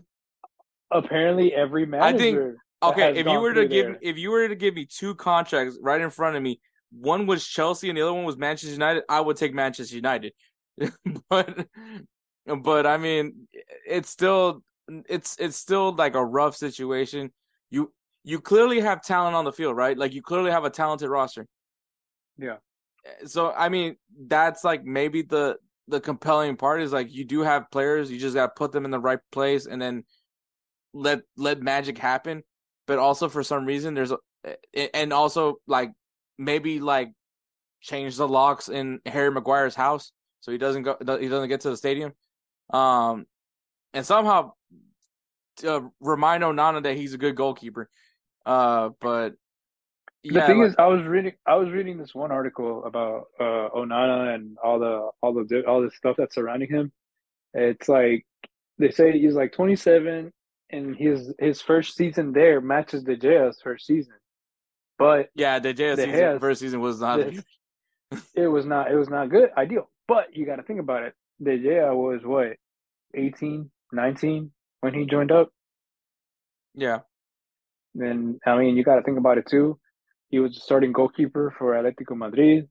Apparently, 0.90 1.52
every 1.52 1.84
manager. 1.84 2.06
I 2.14 2.18
think- 2.18 2.38
okay, 2.82 3.18
if 3.20 3.26
you 3.26 3.38
were 3.40 3.52
to 3.52 3.68
give 3.68 3.86
there- 3.86 3.98
if 4.00 4.16
you 4.16 4.30
were 4.30 4.48
to 4.48 4.54
give 4.56 4.72
me 4.74 4.86
two 4.86 5.14
contracts 5.14 5.78
right 5.82 6.00
in 6.00 6.08
front 6.08 6.36
of 6.36 6.42
me, 6.42 6.58
one 6.90 7.26
was 7.26 7.46
Chelsea 7.46 7.90
and 7.90 7.98
the 7.98 8.02
other 8.02 8.14
one 8.14 8.24
was 8.24 8.38
Manchester 8.38 8.72
United, 8.72 9.02
I 9.10 9.20
would 9.20 9.36
take 9.36 9.52
Manchester 9.52 9.94
United. 9.94 10.32
but 11.28 11.66
but 12.46 12.86
I 12.86 12.96
mean, 12.96 13.48
it's 13.86 14.10
still 14.10 14.62
it's 14.88 15.36
it's 15.38 15.56
still 15.56 15.92
like 15.94 16.14
a 16.14 16.24
rough 16.24 16.56
situation. 16.56 17.32
You 17.70 17.92
you 18.22 18.40
clearly 18.40 18.80
have 18.80 19.02
talent 19.02 19.34
on 19.34 19.44
the 19.44 19.52
field, 19.52 19.76
right? 19.76 19.96
Like 19.96 20.12
you 20.12 20.22
clearly 20.22 20.50
have 20.50 20.64
a 20.64 20.70
talented 20.70 21.08
roster. 21.08 21.46
Yeah. 22.38 22.56
Eh, 23.06 23.26
so 23.26 23.52
I 23.52 23.68
mean, 23.68 23.96
that's 24.26 24.64
like 24.64 24.84
maybe 24.84 25.22
the 25.22 25.56
the 25.88 26.00
compelling 26.00 26.56
part 26.56 26.82
is 26.82 26.92
like 26.92 27.12
you 27.12 27.24
do 27.24 27.40
have 27.40 27.70
players, 27.70 28.10
you 28.10 28.18
just 28.18 28.34
got 28.34 28.46
to 28.46 28.52
put 28.56 28.72
them 28.72 28.84
in 28.84 28.90
the 28.90 29.00
right 29.00 29.18
place 29.32 29.66
and 29.66 29.80
then 29.80 30.04
let 30.92 31.20
let 31.36 31.62
magic 31.62 31.98
happen. 31.98 32.42
But 32.86 32.98
also 32.98 33.28
for 33.28 33.42
some 33.42 33.64
reason 33.64 33.94
there's 33.94 34.12
a 34.12 34.18
eh, 34.44 34.54
eh, 34.74 34.88
and 34.92 35.12
also 35.12 35.56
like 35.66 35.92
maybe 36.38 36.80
like 36.80 37.10
change 37.80 38.16
the 38.16 38.28
locks 38.28 38.68
in 38.68 39.00
Harry 39.06 39.30
Maguire's 39.30 39.74
house 39.74 40.12
so 40.44 40.52
he 40.52 40.58
doesn't 40.58 40.82
go 40.82 40.96
he 41.18 41.28
doesn't 41.28 41.48
get 41.48 41.62
to 41.62 41.70
the 41.70 41.76
stadium. 41.76 42.12
Um 42.74 43.26
and 43.92 44.04
somehow 44.04 44.52
uh, 45.66 45.80
remind 46.00 46.42
Onana 46.42 46.82
that 46.82 46.96
he's 46.96 47.14
a 47.14 47.18
good 47.18 47.36
goalkeeper. 47.36 47.88
Uh 48.44 48.90
but 49.00 49.34
yeah, 50.22 50.40
The 50.40 50.46
thing 50.46 50.58
like- 50.60 50.68
is, 50.70 50.74
I 50.78 50.86
was 50.86 51.02
reading, 51.04 51.32
I 51.46 51.54
was 51.56 51.70
reading 51.70 51.98
this 51.98 52.14
one 52.14 52.32
article 52.32 52.84
about 52.86 53.26
uh, 53.38 53.68
Onana 53.76 54.34
and 54.34 54.56
all 54.64 54.78
the 54.78 55.10
all 55.22 55.34
the 55.34 55.62
all 55.68 55.82
the 55.82 55.90
stuff 55.90 56.16
that's 56.16 56.34
surrounding 56.34 56.70
him. 56.70 56.92
It's 57.52 57.88
like 57.88 58.26
they 58.78 58.90
say 58.90 59.12
he's 59.18 59.34
like 59.34 59.52
27, 59.52 60.32
and 60.70 60.96
his 60.96 61.32
his 61.38 61.60
first 61.60 61.94
season 61.94 62.32
there 62.32 62.60
matches 62.62 63.04
De 63.04 63.16
Gea's 63.16 63.60
first 63.62 63.86
season, 63.86 64.14
but 64.98 65.28
yeah, 65.36 65.58
De 65.58 65.76
season 65.76 66.10
Gea's- 66.10 66.40
first 66.40 66.60
season 66.62 66.80
was 66.80 67.00
not 67.00 67.18
this- 67.18 67.44
it 68.34 68.48
was 68.48 68.64
not 68.64 68.90
it 68.90 68.96
was 68.96 69.10
not 69.10 69.28
good, 69.28 69.50
ideal. 69.58 69.90
But 70.08 70.34
you 70.34 70.46
got 70.46 70.56
to 70.56 70.62
think 70.62 70.80
about 70.80 71.02
it. 71.02 71.14
De 71.42 71.58
Gea 71.58 71.94
was 71.94 72.22
what 72.24 72.56
18, 73.14 73.70
19 73.92 74.50
when 74.80 74.94
he 74.94 75.06
joined 75.06 75.32
up. 75.32 75.50
yeah. 76.74 77.00
Then 77.94 78.40
I 78.44 78.56
mean, 78.58 78.76
you 78.76 78.84
got 78.84 78.96
to 78.96 79.02
think 79.02 79.18
about 79.18 79.38
it 79.38 79.46
too. 79.46 79.78
He 80.30 80.40
was 80.40 80.56
a 80.56 80.60
starting 80.60 80.92
goalkeeper 80.92 81.54
for 81.56 81.74
Atletico 81.74 82.16
Madrid 82.16 82.68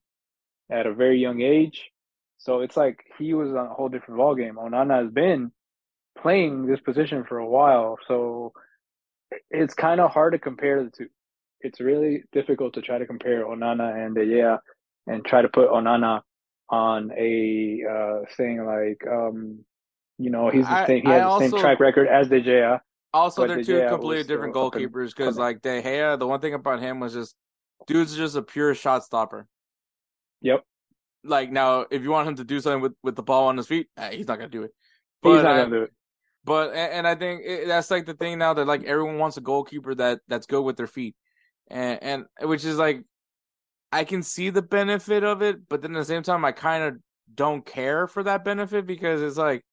at 0.70 0.86
a 0.86 0.94
very 0.94 1.20
young 1.20 1.42
age, 1.42 1.90
so 2.38 2.60
it's 2.60 2.76
like 2.76 3.00
he 3.18 3.34
was 3.34 3.50
on 3.52 3.68
a 3.68 3.74
whole 3.74 3.88
different 3.88 4.20
ballgame. 4.20 4.56
Onana 4.56 5.02
has 5.02 5.12
been 5.12 5.52
playing 6.22 6.66
this 6.66 6.82
position 6.82 7.24
for 7.24 7.38
a 7.38 7.48
while, 7.48 7.98
so 8.08 8.52
it's 9.50 9.74
kind 9.74 10.02
of 10.02 10.12
hard 10.12 10.34
to 10.34 10.40
compare 10.40 10.84
the 10.84 10.90
two. 10.90 11.08
It's 11.62 11.80
really 11.80 12.24
difficult 12.34 12.74
to 12.74 12.82
try 12.82 12.98
to 12.98 13.06
compare 13.06 13.46
Onana 13.46 14.06
and 14.06 14.14
De 14.14 14.60
and 15.08 15.26
try 15.26 15.42
to 15.42 15.48
put 15.48 15.70
Onana 15.70 16.22
on 16.70 17.12
a 17.18 17.84
uh, 17.90 18.20
thing 18.36 18.66
like, 18.66 19.02
um, 19.10 19.64
you 20.18 20.30
know, 20.30 20.50
he's 20.50 20.66
the 20.66 20.86
same, 20.86 21.02
he 21.02 21.08
I 21.08 21.16
has 21.16 21.40
the 21.40 21.50
same 21.50 21.60
track 21.60 21.80
record 21.80 22.08
as 22.08 22.30
De 22.30 22.42
Gea. 22.42 22.80
Also, 23.14 23.48
they're 23.48 23.58
De 23.58 23.64
two 23.64 23.88
completely 23.90 24.24
different 24.24 24.54
still 24.54 24.68
up 24.68 24.76
and 24.76 24.92
goalkeepers 24.92 25.16
because, 25.16 25.38
like, 25.38 25.62
De 25.62 25.82
Gea, 25.82 26.18
the 26.18 26.28
one 26.28 26.40
thing 26.40 26.54
about 26.54 26.80
him 26.80 27.00
was 27.00 27.14
just, 27.14 27.36
dude's 27.88 28.16
just 28.16 28.36
a 28.36 28.42
pure 28.42 28.74
shot 28.74 29.04
stopper. 29.04 29.48
Yep. 30.42 30.64
Like, 31.24 31.52
now, 31.52 31.86
if 31.90 32.04
you 32.04 32.10
want 32.10 32.28
him 32.28 32.36
to 32.36 32.44
do 32.44 32.60
something 32.60 32.82
with, 32.82 32.94
with 33.04 33.16
the 33.16 33.24
ball 33.24 33.48
on 33.48 33.58
his 33.58 33.68
feet, 33.68 33.88
he's 34.12 34.28
not 34.28 34.40
going 34.40 34.50
to 34.50 34.58
do 34.58 34.64
it. 34.64 34.72
He's 35.22 35.36
But, 35.36 35.44
not 35.44 35.56
uh, 35.56 35.64
gonna 35.64 35.76
do 35.78 35.84
it. 35.84 35.94
But 36.46 36.72
and, 36.72 36.94
and 36.94 37.08
I 37.08 37.16
think 37.16 37.44
it, 37.46 37.68
that's 37.68 37.90
like 37.90 38.06
the 38.06 38.14
thing 38.14 38.38
now 38.38 38.54
that 38.54 38.68
like 38.68 38.84
everyone 38.84 39.18
wants 39.18 39.38
a 39.38 39.42
goalkeeper 39.42 39.96
that 39.96 40.20
that's 40.28 40.46
good 40.46 40.62
with 40.62 40.76
their 40.76 40.88
feet, 40.88 41.16
and 41.70 42.04
and 42.04 42.26
which 42.42 42.66
is 42.66 42.78
like, 42.78 43.04
I 43.94 44.04
can 44.04 44.24
see 44.24 44.50
the 44.50 44.62
benefit 44.62 45.24
of 45.24 45.42
it, 45.42 45.70
but 45.70 45.82
then 45.82 45.96
at 45.96 46.00
the 46.00 46.06
same 46.06 46.24
time 46.24 46.44
I 46.44 46.52
kind 46.52 46.84
of 46.84 46.96
don't 47.34 47.66
care 47.66 48.08
for 48.08 48.24
that 48.24 48.44
benefit 48.44 48.86
because 48.86 49.22
it's 49.22 49.38
like, 49.38 49.64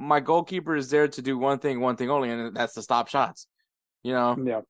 my 0.00 0.18
goalkeeper 0.20 0.74
is 0.74 0.88
there 0.90 1.06
to 1.08 1.22
do 1.22 1.36
one 1.36 1.58
thing, 1.58 1.78
one 1.80 1.96
thing 1.96 2.10
only, 2.10 2.30
and 2.30 2.56
that's 2.56 2.74
to 2.74 2.82
stop 2.82 3.08
shots. 3.08 3.46
You 4.02 4.14
know, 4.14 4.36
Yeah. 4.42 4.60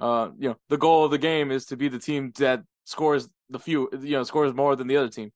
uh, 0.00 0.30
you 0.38 0.50
know, 0.50 0.56
the 0.68 0.76
goal 0.76 1.04
of 1.06 1.10
the 1.10 1.18
game 1.18 1.50
is 1.50 1.66
to 1.66 1.76
be 1.76 1.88
the 1.88 1.98
team 1.98 2.32
that 2.38 2.62
scores 2.84 3.28
the 3.48 3.58
few, 3.58 3.88
you 4.00 4.12
know, 4.12 4.22
scores 4.22 4.52
more 4.54 4.76
than 4.76 4.86
the 4.86 4.98
other 4.98 5.08
team. 5.08 5.32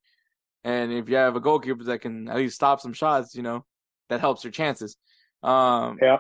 And 0.63 0.93
if 0.93 1.09
you 1.09 1.17
have 1.17 1.37
a 1.37 1.41
goalkeeper 1.41 1.85
that 1.85 2.03
can 2.03 2.29
at 2.29 2.37
least 2.37 2.55
stop 2.57 2.81
some 2.81 2.93
shots, 2.93 3.35
you 3.35 3.43
know, 3.43 3.65
that 4.11 4.21
helps 4.21 4.45
your 4.45 4.51
chances. 4.51 4.97
Um, 5.43 5.99
Yeah. 6.03 6.19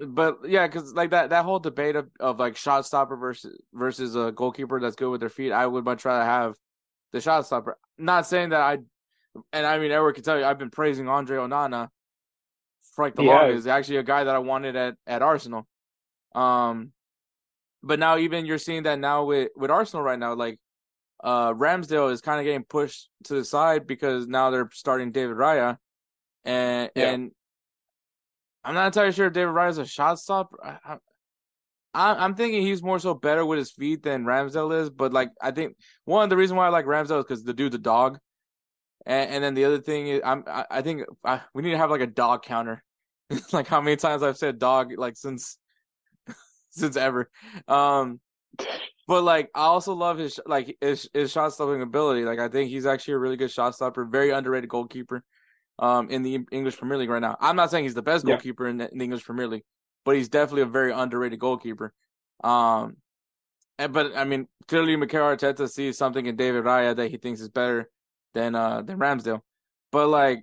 But 0.00 0.38
yeah, 0.48 0.66
because 0.66 0.92
like 0.92 1.10
that 1.10 1.30
that 1.30 1.44
whole 1.44 1.60
debate 1.60 1.94
of, 1.94 2.08
of 2.18 2.40
like 2.40 2.56
shot 2.56 2.84
stopper 2.84 3.16
versus 3.16 3.56
versus 3.72 4.16
a 4.16 4.32
goalkeeper 4.32 4.80
that's 4.80 4.96
good 4.96 5.10
with 5.10 5.20
their 5.20 5.28
feet, 5.28 5.52
I 5.52 5.66
would 5.66 5.84
much 5.84 6.04
rather 6.04 6.24
have 6.24 6.56
the 7.12 7.20
shot 7.20 7.46
stopper. 7.46 7.78
Not 7.96 8.26
saying 8.26 8.48
that 8.48 8.60
I, 8.60 8.78
and 9.52 9.64
I 9.66 9.78
mean 9.78 9.92
Edward 9.92 10.14
can 10.14 10.24
tell 10.24 10.36
you, 10.36 10.44
I've 10.44 10.58
been 10.58 10.70
praising 10.70 11.08
Andre 11.08 11.36
Onana 11.38 11.90
like 13.02 13.14
the 13.14 13.22
Yeah. 13.22 13.40
longest. 13.40 13.66
Actually, 13.66 13.98
a 13.98 14.02
guy 14.02 14.24
that 14.24 14.34
I 14.34 14.38
wanted 14.38 14.76
at 14.76 14.96
at 15.06 15.22
Arsenal. 15.22 15.66
Um, 16.34 16.92
but 17.82 17.98
now 17.98 18.16
even 18.18 18.46
you're 18.46 18.58
seeing 18.58 18.84
that 18.84 18.98
now 18.98 19.24
with 19.24 19.50
with 19.56 19.70
Arsenal 19.70 20.02
right 20.04 20.18
now, 20.18 20.34
like 20.34 20.58
uh 21.22 21.52
Ramsdale 21.52 22.10
is 22.12 22.20
kind 22.20 22.40
of 22.40 22.44
getting 22.44 22.64
pushed 22.64 23.08
to 23.24 23.34
the 23.34 23.44
side 23.44 23.86
because 23.86 24.26
now 24.26 24.50
they're 24.50 24.68
starting 24.72 25.12
David 25.12 25.36
Raya, 25.36 25.78
and 26.44 26.90
Yeah. 26.94 27.12
and 27.12 27.30
I'm 28.64 28.74
not 28.74 28.86
entirely 28.86 29.12
sure 29.12 29.26
if 29.26 29.32
David 29.32 29.52
Raya 29.54 29.70
is 29.70 29.78
a 29.78 29.86
shot 29.86 30.18
stopper. 30.18 30.56
I, 30.64 30.96
I, 31.92 32.24
I'm 32.24 32.34
thinking 32.34 32.62
he's 32.62 32.82
more 32.82 32.98
so 32.98 33.14
better 33.14 33.44
with 33.46 33.58
his 33.58 33.70
feet 33.70 34.02
than 34.02 34.24
Ramsdale 34.24 34.80
is, 34.82 34.90
but 34.90 35.12
like 35.12 35.30
I 35.40 35.50
think 35.50 35.76
one 36.04 36.24
of 36.24 36.30
the 36.30 36.36
reason 36.36 36.56
why 36.56 36.66
I 36.66 36.70
like 36.70 36.86
Ramsdale 36.86 37.18
is 37.18 37.24
because 37.24 37.44
the 37.44 37.54
dude's 37.54 37.76
a 37.76 37.78
dog, 37.78 38.18
and, 39.06 39.30
and 39.30 39.44
then 39.44 39.54
the 39.54 39.64
other 39.64 39.80
thing 39.80 40.08
is 40.08 40.20
I'm 40.24 40.44
I, 40.46 40.66
I 40.70 40.82
think 40.82 41.02
I, 41.24 41.40
we 41.54 41.62
need 41.62 41.70
to 41.72 41.78
have 41.78 41.90
like 41.90 42.00
a 42.00 42.06
dog 42.06 42.42
counter, 42.42 42.82
like 43.52 43.66
how 43.66 43.80
many 43.80 43.96
times 43.96 44.22
I've 44.22 44.36
said 44.38 44.58
dog 44.58 44.92
like 44.96 45.16
since 45.16 45.58
since 46.70 46.96
ever. 46.96 47.30
Um, 47.68 48.20
but 49.06 49.22
like 49.22 49.50
I 49.54 49.62
also 49.62 49.94
love 49.94 50.18
his 50.18 50.40
like 50.46 50.76
his, 50.80 51.08
his 51.12 51.30
shot 51.32 51.52
stopping 51.52 51.82
ability. 51.82 52.24
Like 52.24 52.38
I 52.38 52.48
think 52.48 52.70
he's 52.70 52.86
actually 52.86 53.14
a 53.14 53.18
really 53.18 53.36
good 53.36 53.50
shot 53.50 53.74
stopper, 53.74 54.04
very 54.04 54.30
underrated 54.30 54.70
goalkeeper. 54.70 55.22
Um, 55.76 56.08
in 56.08 56.22
the 56.22 56.38
English 56.52 56.78
Premier 56.78 56.96
League 56.96 57.10
right 57.10 57.20
now. 57.20 57.36
I'm 57.40 57.56
not 57.56 57.68
saying 57.68 57.82
he's 57.82 57.94
the 57.94 58.00
best 58.02 58.24
Yeah. 58.24 58.34
goalkeeper 58.34 58.68
in 58.68 58.76
the, 58.76 58.88
in 58.92 58.98
the 58.98 59.02
English 59.04 59.24
Premier 59.24 59.48
League, 59.48 59.64
but 60.04 60.14
he's 60.14 60.28
definitely 60.28 60.62
a 60.62 60.66
very 60.66 60.92
underrated 60.92 61.40
goalkeeper. 61.40 61.92
Um, 62.44 62.98
and, 63.76 63.92
but 63.92 64.16
I 64.16 64.22
mean, 64.22 64.46
clearly 64.68 64.94
Mikel 64.94 65.22
Arteta 65.22 65.68
sees 65.68 65.98
something 65.98 66.26
in 66.26 66.36
David 66.36 66.62
Raya 66.62 66.94
that 66.94 67.10
he 67.10 67.16
thinks 67.16 67.40
is 67.40 67.48
better 67.48 67.90
than 68.34 68.54
uh 68.54 68.82
than 68.82 68.98
Ramsdale. 68.98 69.40
But 69.92 70.08
like, 70.08 70.42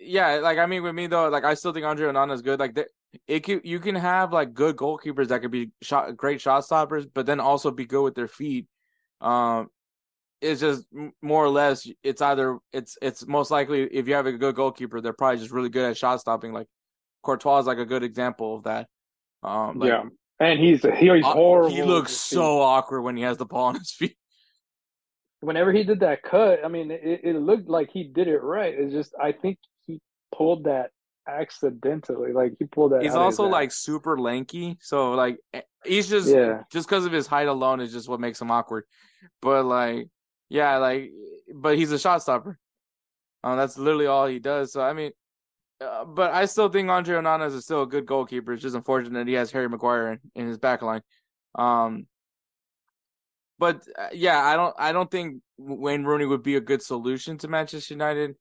yeah, 0.00 0.34
like 0.36 0.58
I 0.58 0.66
mean, 0.66 0.82
with 0.82 0.94
me 0.94 1.06
though, 1.06 1.28
like 1.28 1.44
I 1.44 1.54
still 1.54 1.72
think 1.72 1.86
Andre 1.86 2.08
Onana 2.08 2.34
is 2.34 2.42
good. 2.42 2.60
Like 2.60 2.74
the, 2.74 2.86
it 3.26 3.40
can 3.40 3.60
you 3.64 3.80
can 3.80 3.94
have 3.94 4.32
like 4.32 4.54
good 4.54 4.76
goalkeepers 4.76 5.28
that 5.28 5.40
could 5.40 5.50
be 5.50 5.70
shot 5.82 6.16
great 6.16 6.40
shot 6.40 6.64
stoppers, 6.64 7.06
but 7.06 7.26
then 7.26 7.40
also 7.40 7.70
be 7.70 7.86
good 7.86 8.02
with 8.02 8.14
their 8.14 8.28
feet. 8.28 8.66
Um, 9.20 9.68
it's 10.40 10.60
just 10.60 10.86
more 11.20 11.44
or 11.44 11.48
less 11.48 11.86
it's 12.02 12.22
either 12.22 12.58
it's 12.72 12.96
it's 13.02 13.26
most 13.26 13.50
likely 13.50 13.82
if 13.82 14.08
you 14.08 14.14
have 14.14 14.26
a 14.26 14.32
good 14.32 14.54
goalkeeper, 14.54 15.00
they're 15.00 15.12
probably 15.12 15.38
just 15.38 15.50
really 15.50 15.68
good 15.68 15.90
at 15.90 15.96
shot 15.96 16.20
stopping. 16.20 16.52
Like 16.52 16.66
Courtois 17.22 17.60
is 17.60 17.66
like 17.66 17.78
a 17.78 17.86
good 17.86 18.02
example 18.02 18.56
of 18.56 18.64
that. 18.64 18.88
Um, 19.42 19.78
like, 19.78 19.88
yeah, 19.88 20.04
and 20.38 20.58
he's 20.58 20.82
he, 20.82 21.10
he's 21.10 21.24
horrible. 21.24 21.70
He 21.70 21.82
looks 21.82 22.12
feet. 22.12 22.36
so 22.36 22.60
awkward 22.60 23.02
when 23.02 23.16
he 23.16 23.22
has 23.22 23.36
the 23.36 23.46
ball 23.46 23.66
on 23.66 23.74
his 23.76 23.90
feet. 23.90 24.16
Whenever 25.40 25.72
he 25.72 25.84
did 25.84 26.00
that 26.00 26.22
cut, 26.22 26.64
I 26.64 26.68
mean, 26.68 26.90
it, 26.90 27.20
it 27.24 27.36
looked 27.36 27.68
like 27.68 27.90
he 27.90 28.04
did 28.04 28.28
it 28.28 28.38
right. 28.38 28.74
It's 28.76 28.92
just 28.92 29.14
I 29.20 29.32
think 29.32 29.58
he 29.86 30.00
pulled 30.34 30.64
that 30.64 30.90
accidentally. 31.26 32.32
Like 32.32 32.54
he 32.58 32.66
pulled 32.66 32.92
that. 32.92 33.02
He's 33.02 33.14
also 33.14 33.46
like 33.46 33.72
super 33.72 34.18
lanky, 34.18 34.76
so 34.80 35.12
like 35.12 35.38
eh, 35.52 35.62
he's 35.84 36.08
just 36.08 36.28
Yeah. 36.28 36.62
just 36.70 36.88
because 36.88 37.06
of 37.06 37.12
his 37.12 37.26
height 37.26 37.48
alone 37.48 37.80
is 37.80 37.92
just 37.92 38.08
what 38.08 38.20
makes 38.20 38.40
him 38.40 38.50
awkward. 38.50 38.84
But 39.40 39.64
like, 39.64 40.08
yeah, 40.48 40.76
like, 40.76 41.10
but 41.54 41.78
he's 41.78 41.92
a 41.92 41.98
shot 41.98 42.22
stopper. 42.22 42.58
Um, 43.42 43.56
that's 43.56 43.78
literally 43.78 44.06
all 44.06 44.26
he 44.26 44.38
does. 44.38 44.72
So 44.72 44.82
I 44.82 44.92
mean, 44.92 45.12
uh, 45.80 46.04
but 46.04 46.32
I 46.32 46.44
still 46.44 46.68
think 46.68 46.90
Andre 46.90 47.16
Onana 47.16 47.52
is 47.52 47.64
still 47.64 47.82
a 47.82 47.86
good 47.86 48.04
goalkeeper. 48.04 48.52
It's 48.52 48.62
just 48.62 48.76
unfortunate 48.76 49.18
that 49.18 49.28
he 49.28 49.34
has 49.34 49.50
Harry 49.52 49.68
Maguire 49.68 50.12
in, 50.12 50.18
in 50.34 50.48
his 50.48 50.58
back 50.58 50.82
line. 50.82 51.00
Um, 51.54 52.06
but 53.60 53.86
uh, 53.98 54.08
yeah, 54.14 54.42
I 54.42 54.56
don't, 54.56 54.74
I 54.78 54.90
don't 54.90 55.10
think 55.10 55.42
Wayne 55.58 56.02
Rooney 56.02 56.24
would 56.24 56.42
be 56.42 56.56
a 56.56 56.62
good 56.62 56.80
solution 56.80 57.36
to 57.38 57.48
Manchester 57.48 57.92
United. 57.92 58.34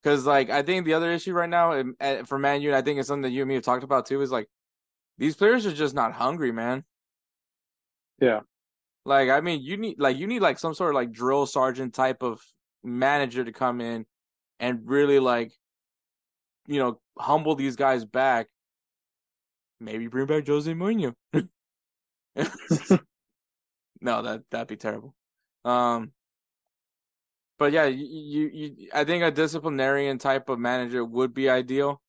Because 0.00 0.24
like 0.24 0.50
I 0.50 0.62
think 0.62 0.86
the 0.86 0.94
other 0.94 1.10
issue 1.12 1.32
right 1.32 1.50
now 1.50 1.82
for 2.26 2.38
Man 2.38 2.62
United, 2.62 2.78
I 2.78 2.82
think 2.82 2.98
it's 2.98 3.08
something 3.08 3.22
that 3.22 3.30
you 3.30 3.42
and 3.42 3.48
me 3.48 3.54
have 3.54 3.64
talked 3.64 3.84
about 3.84 4.06
too, 4.06 4.20
is 4.22 4.30
like 4.30 4.48
these 5.18 5.34
players 5.34 5.66
are 5.66 5.72
just 5.72 5.94
not 5.94 6.12
hungry, 6.12 6.52
man. 6.52 6.84
Yeah. 8.20 8.40
Like 9.04 9.30
I 9.30 9.40
mean, 9.40 9.62
you 9.62 9.76
need 9.76 9.98
like 9.98 10.16
you 10.16 10.28
need 10.28 10.42
like 10.42 10.60
some 10.60 10.74
sort 10.74 10.90
of 10.90 10.94
like 10.94 11.10
drill 11.12 11.46
sergeant 11.46 11.92
type 11.92 12.22
of 12.22 12.40
manager 12.84 13.44
to 13.44 13.52
come 13.52 13.80
in 13.80 14.06
and 14.60 14.80
really 14.84 15.18
like 15.18 15.52
you 16.68 16.78
know 16.78 17.00
humble 17.18 17.56
these 17.56 17.74
guys 17.74 18.04
back. 18.04 18.46
Maybe 19.80 20.06
bring 20.06 20.26
back 20.26 20.46
Jose 20.46 20.72
Mourinho. 20.72 21.14
no, 24.02 24.22
that 24.22 24.42
that'd 24.50 24.68
be 24.68 24.76
terrible. 24.76 25.14
Um, 25.64 26.12
but 27.58 27.72
yeah, 27.72 27.86
you, 27.86 28.04
you 28.06 28.50
you 28.52 28.88
I 28.92 29.04
think 29.04 29.22
a 29.22 29.30
disciplinarian 29.30 30.18
type 30.18 30.48
of 30.48 30.58
manager 30.58 31.04
would 31.04 31.32
be 31.32 31.48
ideal. 31.48 32.02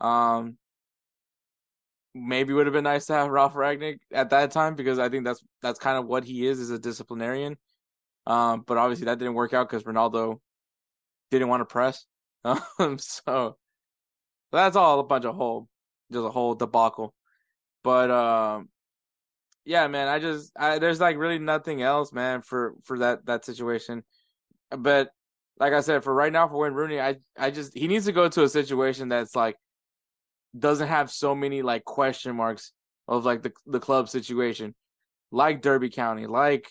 Um, 0.00 0.56
maybe 2.14 2.52
would 2.52 2.66
have 2.66 2.72
been 2.72 2.84
nice 2.84 3.06
to 3.06 3.14
have 3.14 3.28
Ralf 3.28 3.54
Rangnick 3.54 3.98
at 4.12 4.30
that 4.30 4.50
time 4.52 4.74
because 4.74 4.98
I 4.98 5.08
think 5.08 5.24
that's 5.24 5.42
that's 5.62 5.78
kind 5.78 5.98
of 5.98 6.06
what 6.06 6.24
he 6.24 6.46
is 6.46 6.60
as 6.60 6.70
a 6.70 6.78
disciplinarian. 6.78 7.56
Um, 8.26 8.64
but 8.66 8.78
obviously 8.78 9.06
that 9.06 9.18
didn't 9.18 9.34
work 9.34 9.52
out 9.52 9.68
because 9.68 9.84
Ronaldo 9.84 10.40
didn't 11.30 11.48
want 11.48 11.60
to 11.60 11.66
press. 11.66 12.06
Um, 12.78 12.98
so 12.98 13.56
that's 14.52 14.76
all 14.76 15.00
a 15.00 15.04
bunch 15.04 15.24
of 15.24 15.34
whole, 15.34 15.66
just 16.12 16.26
a 16.26 16.30
whole 16.30 16.54
debacle. 16.54 17.14
But 17.82 18.10
um, 18.10 18.68
yeah, 19.64 19.86
man, 19.88 20.08
I 20.08 20.18
just 20.18 20.52
I, 20.58 20.78
there's 20.78 21.00
like 21.00 21.16
really 21.16 21.38
nothing 21.38 21.82
else, 21.82 22.12
man, 22.12 22.42
for 22.42 22.74
for 22.84 22.98
that 23.00 23.26
that 23.26 23.44
situation. 23.44 24.04
But 24.70 25.10
like 25.58 25.72
I 25.72 25.80
said, 25.80 26.04
for 26.04 26.12
right 26.14 26.32
now, 26.32 26.48
for 26.48 26.58
Wayne 26.58 26.72
Rooney, 26.74 27.00
I 27.00 27.16
I 27.38 27.50
just 27.50 27.76
he 27.76 27.88
needs 27.88 28.06
to 28.06 28.12
go 28.12 28.28
to 28.28 28.42
a 28.44 28.48
situation 28.48 29.08
that's 29.08 29.34
like 29.36 29.56
doesn't 30.58 30.88
have 30.88 31.10
so 31.10 31.34
many 31.34 31.62
like 31.62 31.84
question 31.84 32.36
marks 32.36 32.72
of 33.08 33.24
like 33.24 33.42
the 33.42 33.52
the 33.66 33.80
club 33.80 34.08
situation, 34.08 34.74
like 35.30 35.62
Derby 35.62 35.90
County, 35.90 36.26
like 36.26 36.68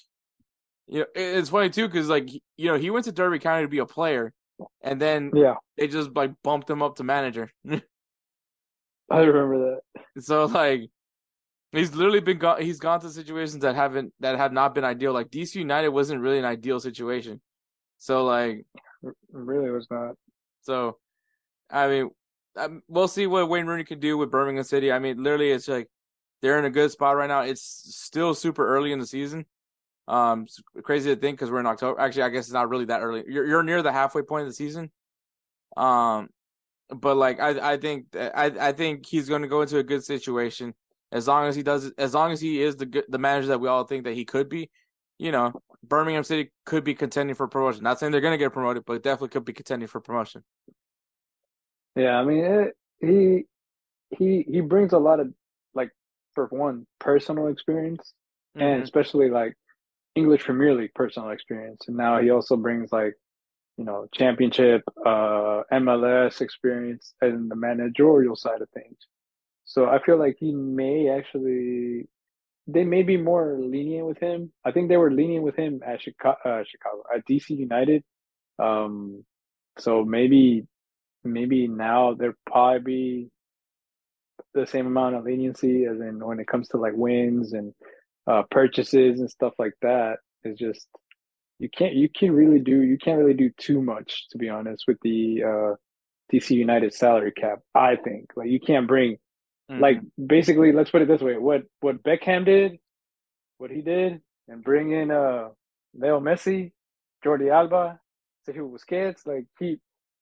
you 0.88 1.00
know 1.00 1.06
it- 1.16 1.38
it's 1.38 1.50
funny 1.50 1.70
too 1.70 1.88
because 1.88 2.10
like 2.10 2.30
you 2.58 2.68
know 2.68 2.78
he 2.78 2.90
went 2.90 3.06
to 3.06 3.12
Derby 3.12 3.40
County 3.40 3.64
to 3.64 3.70
be 3.70 3.80
a 3.80 3.86
player, 3.86 4.34
and 4.82 5.02
then 5.02 5.32
Yeah, 5.34 5.56
they 5.78 5.88
just 5.88 6.16
like 6.16 6.32
bumped 6.44 6.70
him 6.70 6.82
up 6.82 6.98
to 6.98 7.04
manager. 7.04 7.50
I 9.10 9.20
remember 9.20 9.80
that. 9.96 10.22
so 10.24 10.46
like 10.46 10.90
he's 11.74 11.96
literally 11.96 12.22
been 12.22 12.38
gone. 12.38 12.62
He's 12.62 12.80
gone 12.80 13.02
to 13.02 13.10
situations 13.10 13.64
that 13.64 13.76
haven't 13.76 14.14
that 14.20 14.38
have 14.38 14.54
not 14.54 14.76
been 14.76 14.84
ideal. 14.86 15.14
Like 15.14 15.30
DC 15.30 15.56
United 15.56 15.90
wasn't 15.90 16.22
really 16.22 16.40
an 16.40 16.46
ideal 16.46 16.80
situation. 16.80 17.42
So 17.98 18.26
like 18.26 18.66
It 19.04 19.14
really 19.32 19.70
was 19.72 19.88
not. 19.90 20.16
So, 20.62 20.98
I 21.70 21.88
mean, 21.88 22.10
um, 22.56 22.84
we'll 22.88 23.08
see 23.08 23.28
what 23.28 23.50
Wayne 23.50 23.66
Rooney 23.66 23.84
can 23.84 24.00
do 24.00 24.18
with 24.18 24.32
Birmingham 24.32 24.64
City. 24.64 24.92
I 24.92 25.00
mean, 25.00 25.22
literally, 25.22 25.52
it's 25.52 25.68
like 25.68 25.90
they're 26.42 26.60
in 26.60 26.66
a 26.66 26.70
good 26.70 26.92
spot 26.92 27.18
right 27.18 27.28
now. 27.28 27.42
It's 27.42 27.62
still 27.62 28.34
super 28.34 28.68
early 28.68 28.92
in 28.92 29.00
the 29.00 29.08
season. 29.08 29.46
Um, 30.08 30.44
it's 30.44 30.62
crazy 30.84 31.14
to 31.14 31.20
think 31.20 31.38
because 31.38 31.52
we're 31.52 31.60
in 31.62 31.66
October. 31.66 32.00
Actually, 32.00 32.24
I 32.24 32.30
guess 32.30 32.46
it's 32.46 32.54
not 32.54 32.70
really 32.70 32.86
that 32.86 33.02
early. 33.02 33.24
You're 33.28 33.46
you're 33.46 33.64
near 33.64 33.82
the 33.82 33.92
halfway 33.92 34.22
point 34.22 34.44
of 34.44 34.50
the 34.50 34.54
season. 34.54 34.92
Um, 35.78 36.30
but 36.90 37.16
like 37.18 37.40
I 37.40 37.74
I 37.74 37.78
think 37.78 38.08
I 38.16 38.52
I 38.60 38.72
think 38.74 39.06
he's 39.06 39.30
going 39.30 39.42
to 39.42 39.48
go 39.48 39.62
into 39.62 39.78
a 39.80 39.84
good 39.84 40.04
situation 40.04 40.74
as 41.14 41.28
long 41.28 41.48
as 41.48 41.56
he 41.56 41.64
does 41.64 41.92
as 41.98 42.14
long 42.14 42.34
as 42.34 42.42
he 42.42 42.62
is 42.62 42.76
the 42.78 42.88
good, 42.88 43.06
the 43.10 43.20
manager 43.20 43.50
that 43.50 43.62
we 43.62 43.70
all 43.70 43.86
think 43.86 44.06
that 44.06 44.16
he 44.16 44.26
could 44.26 44.50
be. 44.50 44.70
You 45.20 45.32
know, 45.32 45.54
Birmingham 45.84 46.26
City 46.26 46.52
could 46.66 46.84
be 46.84 46.96
contending 46.96 47.36
for 47.36 47.48
promotion. 47.48 47.84
Not 47.84 48.00
saying 48.00 48.12
they're 48.12 48.22
going 48.22 48.34
to 48.34 48.38
get 48.40 48.54
promoted, 48.54 48.84
but 48.86 49.04
definitely 49.04 49.30
could 49.30 49.46
be 49.46 49.54
contending 49.54 49.88
for 49.88 50.02
promotion. 50.02 50.44
Yeah, 51.96 52.20
I 52.20 52.26
mean, 52.26 52.46
it, 52.46 52.76
he 53.02 53.46
he 54.18 54.44
he 54.44 54.62
brings 54.62 54.94
a 54.94 55.00
lot 55.00 55.20
of 55.22 55.34
like 55.76 55.92
for 56.36 56.48
one 56.48 56.88
personal 57.00 57.48
experience 57.48 58.14
and 58.60 58.82
Mhm. 58.82 58.84
especially 58.84 59.30
like 59.30 59.56
English 60.16 60.44
Premier 60.44 60.74
League 60.76 60.94
personal 60.96 61.30
experience. 61.32 61.88
And 61.88 61.98
now 61.98 62.20
he 62.20 62.32
also 62.32 62.58
brings 62.58 62.92
like 62.92 63.16
you 63.78 63.86
know 63.86 64.08
championship, 64.14 64.84
uh, 65.06 65.64
MLS 65.72 66.42
experience 66.42 67.14
and 67.22 67.50
the 67.52 67.56
managerial 67.56 68.36
side 68.36 68.62
of 68.62 68.70
things. 68.72 68.98
So 69.74 69.88
I 69.90 69.98
feel 70.04 70.20
like 70.20 70.36
he 70.40 70.52
may 70.52 71.10
actually 71.10 72.08
they 72.68 72.84
may 72.86 73.02
be 73.02 73.18
more 73.18 73.58
lenient 73.60 74.06
with 74.06 74.20
him. 74.20 74.52
I 74.64 74.72
think 74.72 74.88
they 74.88 74.98
were 74.98 75.12
lenient 75.12 75.44
with 75.44 75.56
him 75.56 75.82
at 75.84 76.00
Chicago, 76.00 76.38
uh, 76.46 76.64
Chicago 76.64 77.02
at 77.14 77.26
DC 77.26 77.50
United. 77.50 78.04
Um, 78.60 79.26
so 79.80 80.06
maybe 80.06 80.68
maybe 81.24 81.68
now 81.68 82.14
there 82.14 82.36
probably 82.46 82.80
be 82.84 83.30
the 84.54 84.68
same 84.68 84.86
amount 84.86 85.16
of 85.16 85.24
leniency 85.24 85.86
as 85.86 86.00
in 86.00 86.24
when 86.24 86.40
it 86.40 86.46
comes 86.46 86.68
to 86.68 86.78
like 86.78 86.94
wins 86.96 87.54
and 87.54 87.74
uh, 88.28 88.44
purchases 88.52 89.22
and 89.22 89.32
stuff 89.32 89.54
like 89.58 89.74
that. 89.82 90.18
It's 90.44 90.60
just 90.60 90.88
you 91.58 91.68
can't 91.68 91.96
you 91.96 92.10
can 92.10 92.32
really 92.32 92.60
do 92.60 92.84
you 92.84 93.00
can't 93.00 93.18
really 93.18 93.34
do 93.34 93.50
too 93.58 93.82
much 93.82 94.28
to 94.30 94.38
be 94.38 94.50
honest 94.50 94.84
with 94.88 95.00
the 95.02 95.44
uh, 95.44 95.76
DC 96.32 96.52
United 96.52 96.94
salary 96.94 97.32
cap. 97.32 97.58
I 97.74 97.96
think 97.96 98.34
like 98.36 98.50
you 98.50 98.60
can't 98.60 98.88
bring 98.88 99.18
Mhm. 99.74 99.82
like 99.82 100.00
basically 100.26 100.72
let's 100.72 100.92
put 100.92 101.02
it 101.02 101.08
this 101.08 101.22
way: 101.22 101.38
what 101.38 101.64
what 101.82 102.04
Beckham 102.04 102.46
did, 102.46 102.74
what 103.58 103.72
he 103.72 103.82
did, 103.82 104.22
and 104.48 104.64
bring 104.64 104.92
in 104.92 105.12
uh 105.12 105.50
Leo 105.96 106.20
Messi, 106.20 106.72
Jordi 107.26 107.52
Alba, 107.52 108.00
Sergio 108.48 108.72
Busquets. 108.72 109.26
Like 109.26 109.46
he 109.60 109.80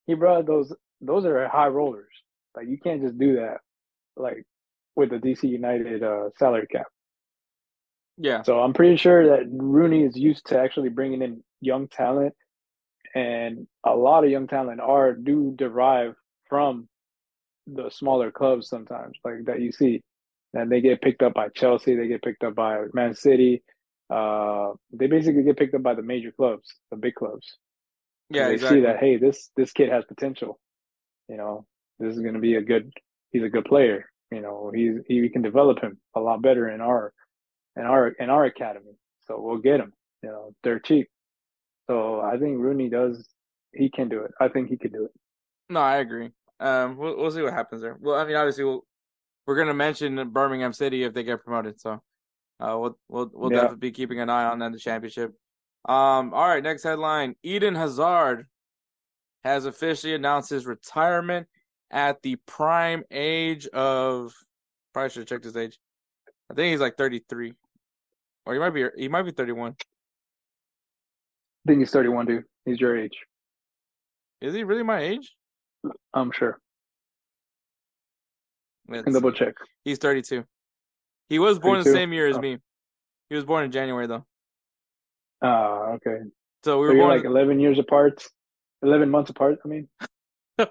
he 0.08 0.16
brought 0.16 0.45
those 0.47 0.74
those 1.02 1.26
are 1.26 1.47
high 1.49 1.68
rollers. 1.70 2.14
Like 2.56 2.68
you 2.68 2.80
can't 2.80 3.02
just 3.02 3.18
do 3.20 3.36
that 3.38 3.60
like 4.18 4.45
with 4.95 5.10
the 5.12 5.18
DC 5.20 5.43
United 5.49 6.04
uh, 6.04 6.30
salary 6.38 6.68
cap. 6.68 6.88
yeah, 8.18 8.43
So 8.43 8.60
I'm 8.62 8.74
pretty 8.74 8.97
sure 8.97 9.30
that 9.30 9.47
Rooney 9.52 10.04
is 10.04 10.18
used 10.18 10.47
to 10.47 10.60
actually 10.60 10.89
bringing 10.89 11.22
in 11.22 11.43
young 11.62 11.88
talent, 11.88 12.34
and 13.16 13.68
a 13.86 13.95
lot 13.95 14.24
of 14.24 14.32
young 14.32 14.47
talent 14.47 14.82
are 14.82 15.14
do 15.14 15.54
derive 15.58 16.16
from 16.49 16.88
the 17.68 17.89
smaller 17.89 18.32
clubs 18.32 18.68
sometimes, 18.68 19.18
like 19.24 19.45
that 19.45 19.62
you 19.62 19.72
see, 19.72 20.01
and 20.53 20.72
they 20.72 20.82
get 20.82 21.01
picked 21.01 21.24
up 21.24 21.34
by 21.34 21.49
Chelsea, 21.49 21.95
they 21.95 22.07
get 22.07 22.24
picked 22.24 22.43
up 22.43 22.55
by 22.55 22.86
Man 22.93 23.16
City. 23.16 23.64
Uh, 24.09 24.74
they 24.91 25.07
basically 25.07 25.43
get 25.43 25.57
picked 25.57 25.74
up 25.74 25.84
by 25.84 25.93
the 25.93 26.01
major 26.01 26.32
clubs, 26.32 26.68
the 26.89 26.97
big 26.97 27.16
clubs. 27.16 27.57
yeah, 28.30 28.47
they 28.47 28.55
exactly. 28.55 28.80
see 28.80 28.86
that 28.86 28.97
hey, 28.99 29.18
this 29.18 29.49
this 29.55 29.72
kid 29.72 29.89
has 29.89 30.03
potential. 30.05 30.59
You 31.30 31.38
know, 31.38 31.66
this 31.99 32.14
is 32.14 32.22
going 32.22 32.34
to 32.34 32.39
be 32.39 32.55
a 32.55 32.62
good. 32.62 32.91
He's 33.32 33.43
a 33.43 33.49
good 33.49 33.66
player. 33.66 34.09
You 34.32 34.41
know, 34.41 34.72
he's 34.74 34.95
he, 35.07 35.22
we 35.22 35.30
can 35.30 35.41
develop 35.41 35.80
him 35.82 35.97
a 36.16 36.20
lot 36.20 36.41
better 36.41 36.70
in 36.70 36.82
our 36.82 37.14
in 37.78 37.84
our 37.84 38.09
in 38.09 38.30
our 38.30 38.45
academy. 38.45 38.97
So 39.28 39.39
we'll 39.39 39.59
get 39.59 39.80
him. 39.80 39.93
You 40.24 40.30
know, 40.30 40.53
they're 40.64 40.80
cheap. 40.80 41.07
So 41.88 42.22
I 42.22 42.38
think 42.38 42.59
Rooney 42.59 42.89
does. 42.89 43.26
He 43.74 43.89
can 43.89 44.09
do 44.09 44.24
it. 44.24 44.32
I 44.39 44.49
think 44.49 44.70
he 44.70 44.78
could 44.78 44.91
do 44.91 45.05
it. 45.05 45.12
No, 45.70 45.80
I 45.80 45.97
agree. 45.97 46.32
Um, 46.62 46.95
we'll 46.95 47.18
we'll 47.18 47.32
see 47.32 47.41
what 47.41 47.53
happens 47.53 47.82
there. 47.82 47.97
Well, 47.99 48.16
I 48.16 48.24
mean, 48.26 48.36
obviously, 48.36 48.64
we'll, 48.64 48.86
we're 49.47 49.57
gonna 49.57 49.74
mention 49.74 50.30
Birmingham 50.30 50.74
City 50.74 51.03
if 51.03 51.14
they 51.14 51.24
get 51.24 51.43
promoted. 51.43 51.82
So, 51.82 51.93
uh, 52.59 52.78
we'll 52.80 52.97
we'll 53.09 53.32
we'll 53.34 53.51
Yeah. 53.51 53.62
definitely 53.62 53.89
be 53.89 53.91
keeping 53.91 54.20
an 54.20 54.30
eye 54.30 54.45
on 54.45 54.59
that 54.59 54.72
the 54.72 54.78
championship. 54.80 55.34
Um, 55.89 56.34
all 56.34 56.47
right, 56.47 56.62
next 56.64 56.84
headline: 56.84 57.36
Eden 57.41 57.74
Hazard 57.74 58.45
has 59.43 59.66
officially 59.66 60.14
announced 60.14 60.51
his 60.51 60.68
retirement 60.68 61.47
at 61.89 62.22
the 62.22 62.36
prime 62.45 63.03
age 63.09 63.68
of. 63.68 64.34
Probably 64.93 65.09
should 65.09 65.22
have 65.22 65.28
checked 65.30 65.45
his 65.45 65.57
age. 65.57 65.80
I 66.51 66.53
think 66.53 66.72
he's 66.72 66.80
like 66.82 66.95
thirty 66.95 67.24
three, 67.28 67.53
or 68.45 68.53
he 68.53 68.59
might 68.59 68.70
be 68.70 68.86
he 68.95 69.07
might 69.07 69.24
be 69.24 69.32
thirty 69.32 69.53
one. 69.53 69.76
I 71.66 71.70
think 71.70 71.80
he's 71.80 71.91
31, 71.91 72.26
dude. 72.26 72.43
He's 72.66 72.80
your 72.82 72.97
age. 72.97 73.16
Is 74.41 74.55
he 74.55 74.64
really 74.64 74.82
my 74.82 74.99
age? 74.99 75.36
I'm 76.14 76.32
sure. 76.32 76.60
Can 78.92 79.14
double 79.14 79.32
check. 79.32 79.56
He's 79.86 79.98
32. 79.98 80.44
He 81.30 81.40
was 81.40 81.60
born 81.60 81.80
the 81.84 81.86
same 81.90 82.12
year 82.12 82.28
as 82.28 82.38
Oh. 82.38 82.42
me. 82.42 82.58
He 83.30 83.36
was 83.36 83.46
born 83.46 83.64
in 83.64 83.72
January 83.72 84.06
though. 84.08 84.26
Ah, 85.42 85.94
okay. 85.94 86.18
So 86.64 86.80
we 86.80 86.88
So 86.88 86.94
were 86.94 86.96
born. 86.96 87.10
like 87.10 87.24
11 87.24 87.60
years 87.60 87.80
apart. 87.80 88.24
11 88.84 89.10
months 89.10 89.30
apart. 89.30 89.60
I 89.64 89.68
mean, 89.70 89.88
like, 90.58 90.70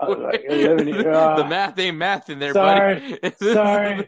Uh, 0.00 0.16
like 0.18 0.42
year- 0.50 0.76
the 0.76 1.46
math 1.48 1.78
ain't 1.78 1.96
math 1.96 2.28
in 2.30 2.38
there, 2.40 2.52
Sorry. 2.52 3.16
buddy. 3.22 3.34
Sorry. 3.40 4.06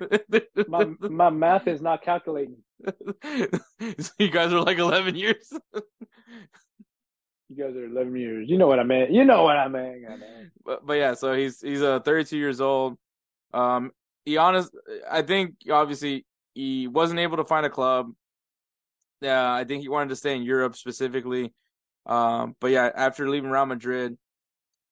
my 0.68 0.84
my 1.08 1.30
math 1.30 1.68
is 1.68 1.80
not 1.80 2.02
calculating. 2.02 2.56
so 2.84 4.10
you 4.18 4.30
guys 4.30 4.52
are 4.52 4.60
like 4.62 4.78
11 4.78 5.14
years. 5.14 5.52
You 7.50 7.64
guys 7.64 7.74
are 7.74 7.84
11 7.84 8.14
years. 8.14 8.48
You 8.48 8.58
know 8.58 8.68
what 8.68 8.78
I 8.78 8.84
meant. 8.84 9.10
You 9.10 9.24
know 9.24 9.42
what 9.42 9.56
I. 9.56 9.64
I 9.64 9.68
mean. 9.68 10.50
but 10.64 10.86
but 10.86 10.92
yeah, 10.94 11.14
so 11.14 11.34
he's 11.34 11.60
he's 11.60 11.82
uh 11.82 11.98
32 11.98 12.38
years 12.38 12.60
old. 12.60 12.96
Um, 13.52 13.90
he 14.24 14.36
honest, 14.36 14.70
I 15.10 15.22
think 15.22 15.56
obviously 15.68 16.24
he 16.54 16.86
wasn't 16.86 17.18
able 17.18 17.38
to 17.38 17.44
find 17.44 17.66
a 17.66 17.70
club. 17.70 18.12
Yeah, 19.20 19.52
I 19.52 19.64
think 19.64 19.82
he 19.82 19.88
wanted 19.88 20.10
to 20.10 20.16
stay 20.16 20.36
in 20.36 20.42
Europe 20.42 20.76
specifically. 20.76 21.52
Um, 22.06 22.54
but 22.60 22.70
yeah, 22.70 22.88
after 22.94 23.28
leaving 23.28 23.50
Real 23.50 23.66
Madrid, 23.66 24.16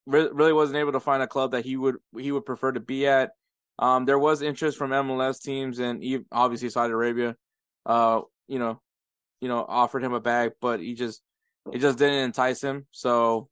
re- 0.05 0.29
really 0.33 0.53
wasn't 0.53 0.79
able 0.79 0.91
to 0.91 0.99
find 0.99 1.23
a 1.23 1.27
club 1.27 1.51
that 1.51 1.63
he 1.63 1.77
would 1.77 1.95
he 2.17 2.33
would 2.33 2.45
prefer 2.45 2.73
to 2.73 2.81
be 2.81 3.07
at. 3.07 3.31
Um, 3.77 4.03
there 4.03 4.19
was 4.19 4.41
interest 4.41 4.77
from 4.77 4.91
MLS 4.91 5.41
teams 5.41 5.79
and 5.79 6.03
ev- 6.03 6.25
obviously 6.29 6.69
Saudi 6.69 6.91
Arabia. 6.91 7.37
Uh, 7.85 8.21
you 8.49 8.59
know, 8.59 8.81
you 9.39 9.47
know, 9.47 9.65
offered 9.65 10.03
him 10.03 10.11
a 10.11 10.19
bag, 10.19 10.51
but 10.59 10.81
he 10.81 10.93
just 10.93 11.21
it 11.73 11.79
just 11.79 11.97
didn't 11.97 12.23
entice 12.23 12.61
him. 12.61 12.85
So 12.91 13.49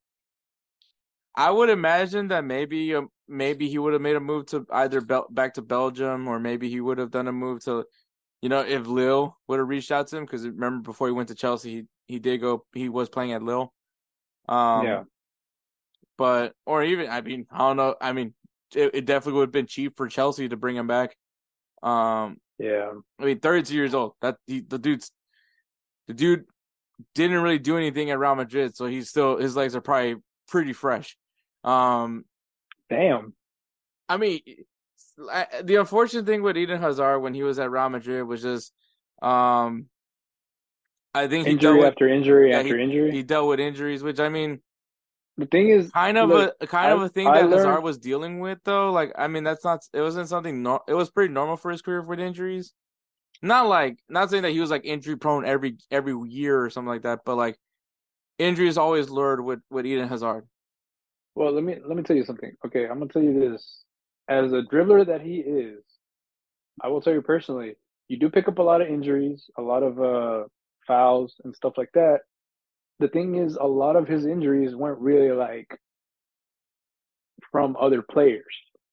I 1.35 1.51
would 1.51 1.69
imagine 1.69 2.29
that 2.29 2.43
maybe 2.43 2.95
um, 2.95 3.09
maybe 3.27 3.69
he 3.69 3.77
would 3.77 3.93
have 3.93 4.01
made 4.01 4.15
a 4.15 4.19
move 4.19 4.47
to 4.47 4.65
either 4.71 5.01
Bel- 5.01 5.27
back 5.29 5.53
to 5.55 5.61
Belgium 5.61 6.27
or 6.27 6.39
maybe 6.39 6.69
he 6.69 6.81
would 6.81 6.97
have 6.97 7.11
done 7.11 7.27
a 7.27 7.31
move 7.31 7.63
to, 7.65 7.85
you 8.41 8.49
know, 8.49 8.61
if 8.61 8.87
Lille 8.87 9.37
would 9.47 9.59
have 9.59 9.67
reached 9.67 9.91
out 9.91 10.07
to 10.07 10.17
him 10.17 10.25
because 10.25 10.47
remember 10.47 10.81
before 10.83 11.07
he 11.07 11.13
went 11.13 11.29
to 11.29 11.35
Chelsea 11.35 11.69
he 11.71 11.83
he 12.07 12.19
did 12.19 12.39
go 12.39 12.65
he 12.73 12.89
was 12.89 13.09
playing 13.09 13.33
at 13.33 13.43
Lille. 13.43 13.71
Um, 14.49 14.85
Yeah. 14.85 15.03
But 16.17 16.53
or 16.65 16.83
even 16.83 17.09
I 17.09 17.21
mean 17.21 17.45
I 17.51 17.59
don't 17.59 17.77
know 17.77 17.95
I 18.01 18.13
mean 18.13 18.33
it, 18.75 18.95
it 18.95 19.05
definitely 19.05 19.37
would 19.39 19.47
have 19.47 19.51
been 19.51 19.67
cheap 19.67 19.95
for 19.95 20.07
Chelsea 20.07 20.49
to 20.49 20.57
bring 20.57 20.75
him 20.75 20.87
back. 20.87 21.15
Um, 21.83 22.37
Yeah. 22.57 22.93
I 23.19 23.25
mean, 23.25 23.39
32 23.39 23.75
years 23.75 23.93
old. 23.93 24.13
That 24.21 24.37
he, 24.47 24.61
the 24.61 24.79
dude's 24.79 25.11
the 26.07 26.13
dude 26.13 26.45
didn't 27.15 27.41
really 27.41 27.59
do 27.59 27.77
anything 27.77 28.09
at 28.11 28.19
Real 28.19 28.35
Madrid, 28.35 28.75
so 28.75 28.85
he's 28.85 29.09
still 29.09 29.37
his 29.37 29.55
legs 29.55 29.75
are 29.75 29.81
probably 29.81 30.15
pretty 30.47 30.73
fresh. 30.73 31.17
Um, 31.63 32.25
Damn. 32.89 33.33
I 34.09 34.17
mean, 34.17 34.39
the 35.17 35.77
unfortunate 35.79 36.25
thing 36.25 36.41
with 36.41 36.57
Eden 36.57 36.79
Hazard 36.79 37.19
when 37.19 37.33
he 37.33 37.43
was 37.43 37.59
at 37.59 37.69
Real 37.69 37.89
Madrid 37.89 38.25
was 38.25 38.41
just, 38.41 38.71
um, 39.21 39.87
I 41.13 41.27
think 41.27 41.47
he 41.47 41.53
Injury 41.53 41.79
with, 41.79 41.87
after 41.87 42.07
injury 42.07 42.51
yeah, 42.51 42.59
after 42.59 42.79
injury. 42.79 43.11
he 43.11 43.23
dealt 43.23 43.49
with 43.49 43.59
injuries, 43.59 44.03
which 44.03 44.19
I 44.19 44.29
mean, 44.29 44.61
the 45.37 45.45
thing 45.45 45.69
is, 45.69 45.91
kind 45.91 46.17
of 46.17 46.29
look, 46.29 46.55
a 46.61 46.67
kind 46.67 46.93
of 46.93 47.01
a 47.01 47.09
thing 47.09 47.27
I 47.27 47.41
that 47.41 47.49
Hazard 47.49 47.81
was 47.81 47.97
dealing 47.97 48.39
with 48.39 48.59
though. 48.63 48.91
Like, 48.91 49.13
I 49.17 49.27
mean, 49.27 49.43
that's 49.43 49.65
not 49.65 49.81
it 49.93 50.01
wasn't 50.01 50.29
something 50.29 50.63
nor- 50.63 50.83
it 50.87 50.93
was 50.93 51.09
pretty 51.09 51.33
normal 51.33 51.57
for 51.57 51.71
his 51.71 51.81
career 51.81 52.01
with 52.01 52.19
injuries. 52.19 52.73
Not 53.41 53.67
like 53.67 53.99
not 54.09 54.29
saying 54.29 54.43
that 54.43 54.51
he 54.51 54.59
was 54.59 54.71
like 54.71 54.85
injury 54.85 55.17
prone 55.17 55.45
every 55.45 55.77
every 55.91 56.13
year 56.29 56.63
or 56.63 56.69
something 56.69 56.89
like 56.89 57.03
that, 57.03 57.21
but 57.25 57.35
like 57.35 57.57
injuries 58.39 58.77
always 58.77 59.09
lured 59.09 59.43
with 59.43 59.61
with 59.69 59.85
Eden 59.85 60.07
Hazard. 60.07 60.47
Well, 61.35 61.51
let 61.51 61.63
me 61.63 61.77
let 61.85 61.95
me 61.95 62.03
tell 62.03 62.15
you 62.15 62.25
something. 62.25 62.51
Okay, 62.65 62.87
I'm 62.87 62.99
gonna 62.99 63.11
tell 63.11 63.21
you 63.23 63.39
this. 63.39 63.83
As 64.27 64.51
a 64.53 64.63
dribbler 64.63 65.05
that 65.05 65.21
he 65.21 65.37
is, 65.37 65.83
I 66.81 66.87
will 66.87 67.01
tell 67.01 67.13
you 67.13 67.21
personally, 67.21 67.75
you 68.07 68.17
do 68.17 68.29
pick 68.29 68.47
up 68.47 68.57
a 68.57 68.63
lot 68.63 68.81
of 68.81 68.87
injuries, 68.87 69.49
a 69.57 69.61
lot 69.61 69.83
of 69.83 70.01
uh 70.01 70.45
fouls 70.87 71.35
and 71.43 71.55
stuff 71.55 71.73
like 71.77 71.91
that. 71.93 72.21
The 72.99 73.07
thing 73.09 73.35
is, 73.35 73.55
a 73.55 73.67
lot 73.67 73.95
of 73.95 74.07
his 74.07 74.25
injuries 74.25 74.75
weren't 74.75 74.99
really 74.99 75.31
like 75.31 75.79
from 77.51 77.77
other 77.79 78.01
players. 78.01 78.45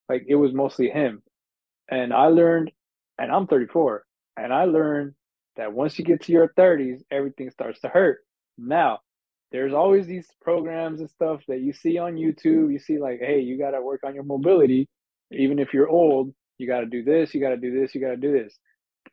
Like 0.09 0.25
it 0.27 0.35
was 0.35 0.53
mostly 0.53 0.89
him. 0.89 1.23
And 1.89 2.13
I 2.13 2.27
learned, 2.27 2.71
and 3.17 3.31
I'm 3.31 3.47
34, 3.47 4.04
and 4.37 4.53
I 4.53 4.65
learned 4.65 5.13
that 5.57 5.73
once 5.73 5.97
you 5.97 6.05
get 6.05 6.23
to 6.23 6.31
your 6.31 6.51
30s, 6.57 7.01
everything 7.11 7.49
starts 7.49 7.79
to 7.81 7.87
hurt. 7.87 8.19
Now, 8.57 8.99
there's 9.51 9.73
always 9.73 10.05
these 10.05 10.27
programs 10.41 10.99
and 10.99 11.09
stuff 11.09 11.41
that 11.47 11.61
you 11.61 11.73
see 11.73 11.97
on 11.97 12.15
YouTube. 12.15 12.71
You 12.71 12.79
see, 12.79 12.97
like, 12.99 13.19
hey, 13.19 13.39
you 13.39 13.57
got 13.57 13.71
to 13.71 13.81
work 13.81 14.01
on 14.03 14.15
your 14.15 14.23
mobility. 14.23 14.89
Even 15.31 15.59
if 15.59 15.73
you're 15.73 15.89
old, 15.89 16.33
you 16.57 16.67
got 16.67 16.81
to 16.81 16.85
do 16.85 17.03
this, 17.03 17.33
you 17.33 17.41
got 17.41 17.49
to 17.49 17.57
do 17.57 17.79
this, 17.79 17.95
you 17.95 18.01
got 18.01 18.11
to 18.11 18.17
do 18.17 18.31
this. 18.31 18.57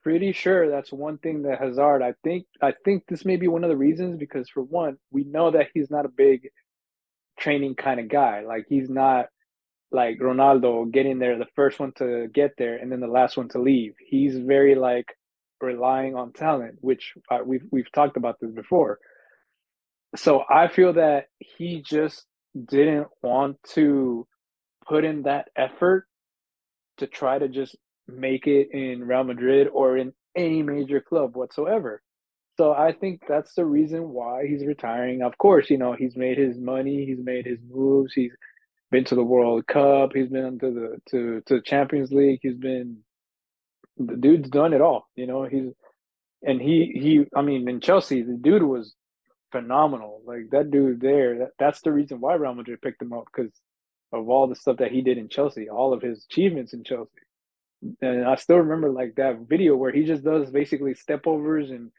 Pretty 0.02 0.32
sure 0.32 0.68
that's 0.70 0.92
one 0.92 1.18
thing 1.18 1.42
that 1.42 1.60
Hazard, 1.60 2.02
I 2.02 2.14
think, 2.24 2.46
I 2.60 2.72
think 2.84 3.04
this 3.08 3.24
may 3.24 3.36
be 3.36 3.46
one 3.46 3.62
of 3.62 3.70
the 3.70 3.76
reasons 3.76 4.16
because, 4.16 4.48
for 4.48 4.62
one, 4.62 4.96
we 5.10 5.24
know 5.24 5.50
that 5.52 5.68
he's 5.74 5.90
not 5.90 6.06
a 6.06 6.10
big 6.10 6.48
training 7.38 7.76
kind 7.76 8.00
of 8.00 8.08
guy. 8.08 8.40
Like, 8.40 8.64
he's 8.68 8.90
not 8.90 9.26
like 9.92 10.18
Ronaldo 10.18 10.90
getting 10.90 11.18
there, 11.18 11.38
the 11.38 11.46
first 11.54 11.78
one 11.80 11.92
to 11.98 12.28
get 12.32 12.52
there, 12.58 12.76
and 12.76 12.90
then 12.90 13.00
the 13.00 13.06
last 13.06 13.36
one 13.36 13.48
to 13.50 13.60
leave. 13.60 13.94
He's 14.04 14.36
very 14.38 14.74
like 14.74 15.06
relying 15.60 16.16
on 16.16 16.32
talent, 16.32 16.76
which 16.80 17.14
uh, 17.30 17.38
we've 17.44 17.64
we've 17.70 17.92
talked 17.92 18.16
about 18.16 18.40
this 18.40 18.50
before. 18.50 18.98
So 20.16 20.42
I 20.48 20.68
feel 20.68 20.94
that 20.94 21.26
he 21.38 21.82
just 21.82 22.26
didn't 22.68 23.08
want 23.22 23.56
to 23.74 24.26
put 24.86 25.04
in 25.04 25.22
that 25.22 25.48
effort 25.56 26.06
to 26.98 27.06
try 27.06 27.38
to 27.38 27.48
just 27.48 27.76
make 28.08 28.46
it 28.46 28.68
in 28.72 29.04
Real 29.06 29.24
Madrid 29.24 29.68
or 29.72 29.96
in 29.96 30.12
any 30.36 30.62
major 30.62 31.00
club 31.00 31.36
whatsoever. 31.36 32.02
So 32.58 32.72
I 32.72 32.92
think 32.92 33.22
that's 33.26 33.54
the 33.54 33.64
reason 33.64 34.10
why 34.10 34.46
he's 34.46 34.66
retiring. 34.66 35.22
Of 35.22 35.38
course, 35.38 35.70
you 35.70 35.78
know, 35.78 35.94
he's 35.94 36.16
made 36.16 36.36
his 36.38 36.58
money, 36.58 37.06
he's 37.06 37.24
made 37.24 37.46
his 37.46 37.58
moves, 37.70 38.12
he's 38.12 38.32
been 38.92 39.04
to 39.06 39.16
the 39.16 39.24
World 39.24 39.66
Cup, 39.66 40.12
he's 40.14 40.28
been 40.28 40.60
to 40.60 40.70
the 40.70 41.00
to 41.10 41.42
to 41.46 41.54
the 41.56 41.62
Champions 41.62 42.12
League, 42.12 42.40
he's 42.42 42.56
been 42.56 42.98
the 43.98 44.16
dude's 44.16 44.50
done 44.50 44.74
it 44.74 44.80
all, 44.82 45.08
you 45.16 45.26
know, 45.26 45.44
he's 45.44 45.72
and 46.44 46.60
he 46.60 46.92
he 46.94 47.24
I 47.36 47.42
mean 47.42 47.68
in 47.68 47.80
Chelsea 47.80 48.22
the 48.22 48.38
dude 48.40 48.62
was 48.62 48.94
phenomenal. 49.52 50.22
Like 50.26 50.50
that 50.50 50.70
dude 50.70 51.00
there, 51.00 51.38
that, 51.40 51.50
that's 51.58 51.82
the 51.82 51.92
reason 51.92 52.20
why 52.20 52.34
Real 52.34 52.54
Madrid 52.54 52.82
picked 52.82 53.02
him 53.02 53.12
up 53.12 53.24
because 53.34 53.52
of 54.12 54.28
all 54.28 54.48
the 54.48 54.56
stuff 54.56 54.78
that 54.78 54.92
he 54.92 55.02
did 55.02 55.18
in 55.18 55.28
Chelsea, 55.28 55.68
all 55.68 55.92
of 55.92 56.02
his 56.02 56.26
achievements 56.30 56.72
in 56.74 56.84
Chelsea. 56.84 57.10
And 58.00 58.24
I 58.24 58.36
still 58.36 58.58
remember 58.58 58.90
like 58.90 59.14
that 59.16 59.38
video 59.48 59.76
where 59.76 59.92
he 59.92 60.04
just 60.04 60.24
does 60.24 60.50
basically 60.50 60.94
step 60.94 61.26
overs 61.26 61.70
and 61.70 61.90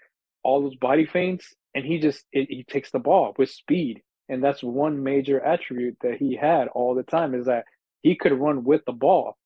all 0.44 0.62
those 0.62 0.76
body 0.76 1.06
feints, 1.06 1.54
and 1.74 1.86
he 1.86 2.00
just 2.00 2.26
it, 2.32 2.48
he 2.50 2.64
takes 2.64 2.92
the 2.92 3.00
ball 3.00 3.34
with 3.38 3.50
speed, 3.50 4.02
and 4.30 4.44
that's 4.44 4.64
one 4.64 5.04
major 5.04 5.40
attribute 5.40 5.98
that 6.02 6.16
he 6.18 6.36
had 6.36 6.68
all 6.70 6.96
the 6.96 7.04
time 7.04 7.34
is 7.34 7.46
that 7.46 7.66
he 8.02 8.16
could 8.16 8.34
run 8.34 8.64
with 8.64 8.84
the 8.86 8.92
ball, 8.92 9.38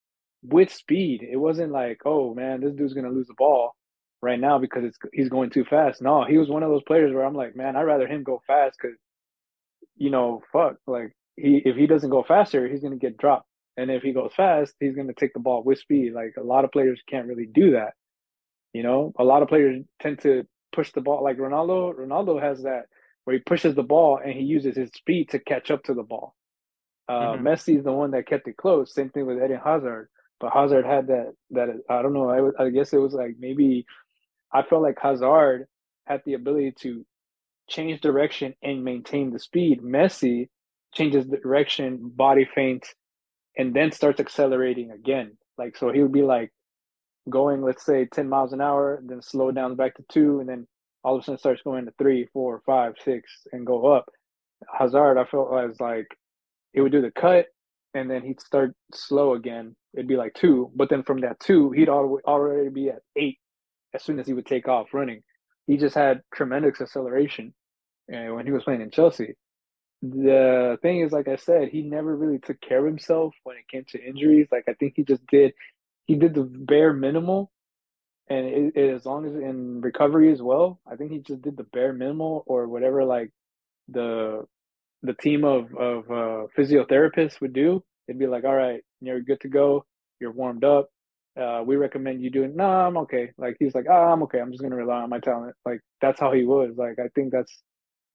with 0.43 0.71
speed. 0.71 1.27
It 1.29 1.37
wasn't 1.37 1.71
like, 1.71 2.01
oh 2.05 2.33
man, 2.33 2.61
this 2.61 2.73
dude's 2.73 2.93
gonna 2.93 3.11
lose 3.11 3.27
the 3.27 3.33
ball 3.37 3.75
right 4.21 4.39
now 4.39 4.59
because 4.59 4.83
it's 4.83 4.97
he's 5.13 5.29
going 5.29 5.49
too 5.49 5.65
fast. 5.65 6.01
No, 6.01 6.25
he 6.25 6.37
was 6.37 6.49
one 6.49 6.63
of 6.63 6.69
those 6.69 6.83
players 6.83 7.13
where 7.13 7.25
I'm 7.25 7.35
like, 7.35 7.55
man, 7.55 7.75
I'd 7.75 7.83
rather 7.83 8.07
him 8.07 8.23
go 8.23 8.41
fast 8.47 8.77
because, 8.81 8.97
you 9.95 10.09
know, 10.09 10.41
fuck, 10.51 10.75
like 10.87 11.13
he 11.35 11.61
if 11.65 11.75
he 11.75 11.87
doesn't 11.87 12.09
go 12.09 12.23
faster, 12.23 12.67
he's 12.67 12.81
gonna 12.81 12.97
get 12.97 13.17
dropped, 13.17 13.47
and 13.77 13.91
if 13.91 14.03
he 14.03 14.13
goes 14.13 14.31
fast, 14.35 14.75
he's 14.79 14.95
gonna 14.95 15.13
take 15.13 15.33
the 15.33 15.39
ball 15.39 15.63
with 15.63 15.79
speed. 15.79 16.13
Like 16.13 16.35
a 16.37 16.43
lot 16.43 16.65
of 16.65 16.71
players 16.71 17.01
can't 17.09 17.27
really 17.27 17.47
do 17.47 17.71
that. 17.71 17.93
You 18.73 18.83
know, 18.83 19.13
a 19.17 19.23
lot 19.23 19.41
of 19.41 19.47
players 19.47 19.83
tend 20.01 20.19
to 20.21 20.45
push 20.73 20.91
the 20.91 21.01
ball. 21.01 21.23
Like 21.23 21.37
Ronaldo, 21.37 21.95
Ronaldo 21.95 22.41
has 22.41 22.63
that 22.63 22.85
where 23.27 23.35
he 23.35 23.41
pushes 23.41 23.75
the 23.75 23.83
ball 23.83 24.21
and 24.23 24.31
he 24.31 24.39
uses 24.39 24.77
his 24.77 24.89
speed 24.95 25.27
to 25.29 25.37
catch 25.37 25.69
up 25.69 25.83
to 25.83 25.93
the 25.93 26.01
ball. 26.01 26.33
Uh, 27.09 27.33
mm-hmm. 27.33 27.45
Messi 27.45 27.77
is 27.77 27.83
the 27.83 27.91
one 27.91 28.11
that 28.11 28.25
kept 28.25 28.47
it 28.47 28.55
close. 28.55 28.93
Same 28.95 29.09
thing 29.09 29.25
with 29.25 29.35
Eden 29.43 29.59
Hazard. 29.61 30.07
But 30.39 30.53
Hazard 30.53 30.85
had 30.85 31.07
that 31.07 31.33
that 31.49 31.67
I 31.89 32.01
don't 32.01 32.13
know. 32.13 32.53
I, 32.57 32.67
I 32.67 32.69
guess 32.69 32.93
it 32.93 32.99
was 32.99 33.11
like 33.11 33.35
maybe 33.37 33.85
I 34.53 34.61
felt 34.61 34.81
like 34.81 34.95
Hazard 35.01 35.67
had 36.05 36.21
the 36.25 36.35
ability 36.35 36.75
to 36.83 37.05
change 37.67 37.99
direction 37.99 38.53
and 38.63 38.85
maintain 38.85 39.33
the 39.33 39.39
speed. 39.39 39.81
Messi 39.81 40.47
changes 40.93 41.27
the 41.27 41.35
direction, 41.35 41.99
body 42.15 42.47
feint, 42.55 42.85
and 43.57 43.73
then 43.73 43.91
starts 43.91 44.21
accelerating 44.21 44.91
again. 44.91 45.35
Like 45.57 45.75
so, 45.75 45.91
he 45.91 46.01
would 46.01 46.13
be 46.13 46.21
like 46.21 46.53
going, 47.29 47.61
let's 47.61 47.85
say, 47.85 48.05
ten 48.05 48.29
miles 48.29 48.53
an 48.53 48.61
hour, 48.61 49.01
then 49.05 49.21
slow 49.21 49.51
down 49.51 49.75
back 49.75 49.95
to 49.95 50.05
two, 50.09 50.39
and 50.39 50.47
then 50.47 50.65
all 51.07 51.15
of 51.15 51.21
a 51.21 51.23
sudden 51.23 51.39
starts 51.39 51.61
going 51.63 51.85
to 51.85 51.93
three, 51.97 52.27
four, 52.33 52.61
five, 52.65 52.95
six, 53.05 53.31
and 53.53 53.65
go 53.65 53.87
up. 53.87 54.09
Hazard, 54.77 55.17
I 55.17 55.23
felt 55.23 55.49
was 55.49 55.79
like 55.79 56.07
he 56.73 56.81
would 56.81 56.91
do 56.91 57.01
the 57.01 57.11
cut, 57.11 57.45
and 57.93 58.11
then 58.11 58.23
he'd 58.23 58.41
start 58.41 58.75
slow 58.93 59.33
again. 59.33 59.73
It'd 59.93 60.09
be 60.09 60.17
like 60.17 60.33
two, 60.33 60.69
but 60.75 60.89
then 60.89 61.03
from 61.03 61.21
that 61.21 61.39
two, 61.39 61.71
he'd 61.71 61.87
already 61.87 62.69
be 62.69 62.89
at 62.89 63.03
eight 63.15 63.37
as 63.93 64.03
soon 64.03 64.19
as 64.19 64.27
he 64.27 64.33
would 64.33 64.45
take 64.45 64.67
off 64.67 64.93
running. 64.93 65.23
He 65.65 65.77
just 65.77 65.95
had 65.95 66.23
tremendous 66.35 66.81
acceleration 66.81 67.53
and 68.09 68.35
when 68.35 68.45
he 68.45 68.51
was 68.51 68.65
playing 68.65 68.81
in 68.81 68.91
Chelsea. 68.91 69.35
The 70.01 70.77
thing 70.81 70.99
is, 70.99 71.13
like 71.13 71.29
I 71.29 71.37
said, 71.37 71.69
he 71.69 71.83
never 71.83 72.17
really 72.17 72.39
took 72.39 72.59
care 72.59 72.79
of 72.79 72.85
himself 72.85 73.33
when 73.43 73.55
it 73.55 73.67
came 73.71 73.85
to 73.91 74.05
injuries. 74.05 74.47
Like 74.51 74.65
I 74.67 74.73
think 74.73 74.93
he 74.97 75.03
just 75.03 75.25
did, 75.27 75.53
he 76.05 76.15
did 76.15 76.33
the 76.33 76.43
bare 76.43 76.91
minimal, 76.91 77.49
and 78.29 78.45
it, 78.47 78.73
it, 78.75 78.95
as 78.95 79.05
long 79.05 79.25
as 79.25 79.35
in 79.35 79.81
recovery 79.81 80.31
as 80.31 80.41
well, 80.41 80.79
I 80.91 80.95
think 80.95 81.11
he 81.11 81.19
just 81.19 81.41
did 81.41 81.57
the 81.57 81.63
bare 81.63 81.93
minimal 81.93 82.43
or 82.47 82.67
whatever 82.67 83.05
like 83.05 83.31
the 83.89 84.45
the 85.03 85.13
team 85.13 85.43
of 85.45 85.73
of 85.75 86.11
uh, 86.11 86.47
physiotherapists 86.57 87.41
would 87.41 87.53
do. 87.53 87.83
It'd 88.07 88.19
be 88.19 88.27
like, 88.27 88.45
all 88.45 88.55
right, 88.55 88.81
you're 89.01 89.21
good 89.21 89.41
to 89.41 89.49
go. 89.49 89.85
You're 90.19 90.31
warmed 90.31 90.63
up 90.63 90.89
uh, 91.39 91.63
we 91.65 91.75
recommend 91.75 92.21
you 92.21 92.29
doing. 92.31 92.55
No, 92.55 92.65
I'm 92.65 92.97
okay. 92.97 93.31
Like 93.37 93.57
he's 93.59 93.75
like, 93.75 93.85
oh, 93.89 93.93
I'm 93.93 94.23
okay. 94.23 94.39
I'm 94.39 94.51
just 94.51 94.63
gonna 94.63 94.75
rely 94.75 95.01
on 95.03 95.09
my 95.09 95.19
talent. 95.19 95.55
Like 95.65 95.81
that's 96.01 96.19
how 96.19 96.31
he 96.31 96.43
was. 96.45 96.73
Like 96.77 96.97
I 96.99 97.09
think 97.15 97.31
that's 97.31 97.61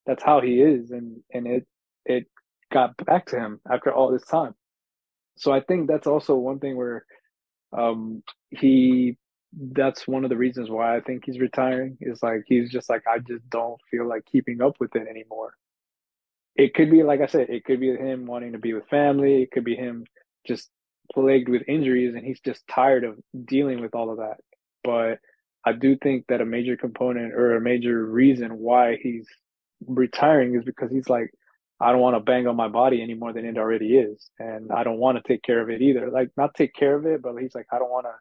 that's 0.06 0.22
how 0.22 0.40
he 0.40 0.60
is, 0.60 0.90
and 0.90 1.22
and 1.32 1.46
it 1.46 1.66
it 2.04 2.26
got 2.72 2.96
back 3.06 3.26
to 3.26 3.38
him 3.38 3.60
after 3.70 3.92
all 3.92 4.10
this 4.12 4.24
time. 4.26 4.54
So 5.38 5.52
I 5.52 5.60
think 5.60 5.88
that's 5.88 6.06
also 6.06 6.34
one 6.36 6.58
thing 6.60 6.76
where 6.76 7.04
um 7.76 8.22
he 8.50 9.18
that's 9.52 10.08
one 10.08 10.24
of 10.24 10.30
the 10.30 10.36
reasons 10.36 10.70
why 10.70 10.96
I 10.96 11.00
think 11.00 11.24
he's 11.24 11.40
retiring 11.40 11.98
is 12.00 12.22
like 12.22 12.44
he's 12.46 12.70
just 12.70 12.88
like 12.88 13.02
I 13.06 13.18
just 13.18 13.48
don't 13.50 13.80
feel 13.90 14.08
like 14.08 14.24
keeping 14.24 14.62
up 14.62 14.76
with 14.80 14.96
it 14.96 15.06
anymore. 15.08 15.54
It 16.56 16.74
could 16.74 16.90
be 16.90 17.02
like 17.02 17.20
I 17.20 17.26
said, 17.26 17.50
it 17.50 17.64
could 17.64 17.80
be 17.80 17.94
him 17.94 18.26
wanting 18.26 18.52
to 18.52 18.58
be 18.58 18.72
with 18.72 18.88
family, 18.88 19.42
it 19.42 19.50
could 19.50 19.64
be 19.64 19.76
him 19.76 20.04
just 20.46 20.70
plagued 21.12 21.48
with 21.48 21.62
injuries 21.68 22.14
and 22.14 22.24
he's 22.24 22.40
just 22.40 22.66
tired 22.68 23.04
of 23.04 23.18
dealing 23.44 23.80
with 23.80 23.94
all 23.94 24.10
of 24.10 24.18
that. 24.18 24.38
But 24.84 25.18
I 25.64 25.72
do 25.72 25.96
think 25.96 26.26
that 26.28 26.40
a 26.40 26.46
major 26.46 26.76
component 26.76 27.34
or 27.34 27.56
a 27.56 27.60
major 27.60 28.04
reason 28.04 28.58
why 28.58 28.96
he's 29.00 29.26
retiring 29.86 30.54
is 30.56 30.64
because 30.64 30.90
he's 30.90 31.08
like, 31.08 31.30
I 31.80 31.92
don't 31.92 32.00
want 32.00 32.16
to 32.16 32.20
bang 32.20 32.46
on 32.46 32.56
my 32.56 32.68
body 32.68 33.02
any 33.02 33.14
more 33.14 33.32
than 33.32 33.44
it 33.44 33.58
already 33.58 33.96
is. 33.96 34.30
And 34.38 34.70
I 34.72 34.84
don't 34.84 34.98
want 34.98 35.18
to 35.18 35.28
take 35.28 35.42
care 35.42 35.60
of 35.60 35.68
it 35.68 35.82
either. 35.82 36.10
Like, 36.10 36.30
not 36.36 36.54
take 36.54 36.74
care 36.74 36.94
of 36.96 37.06
it, 37.06 37.22
but 37.22 37.36
he's 37.36 37.54
like, 37.54 37.66
I 37.72 37.78
don't 37.78 37.90
want 37.90 38.06
to 38.06 38.14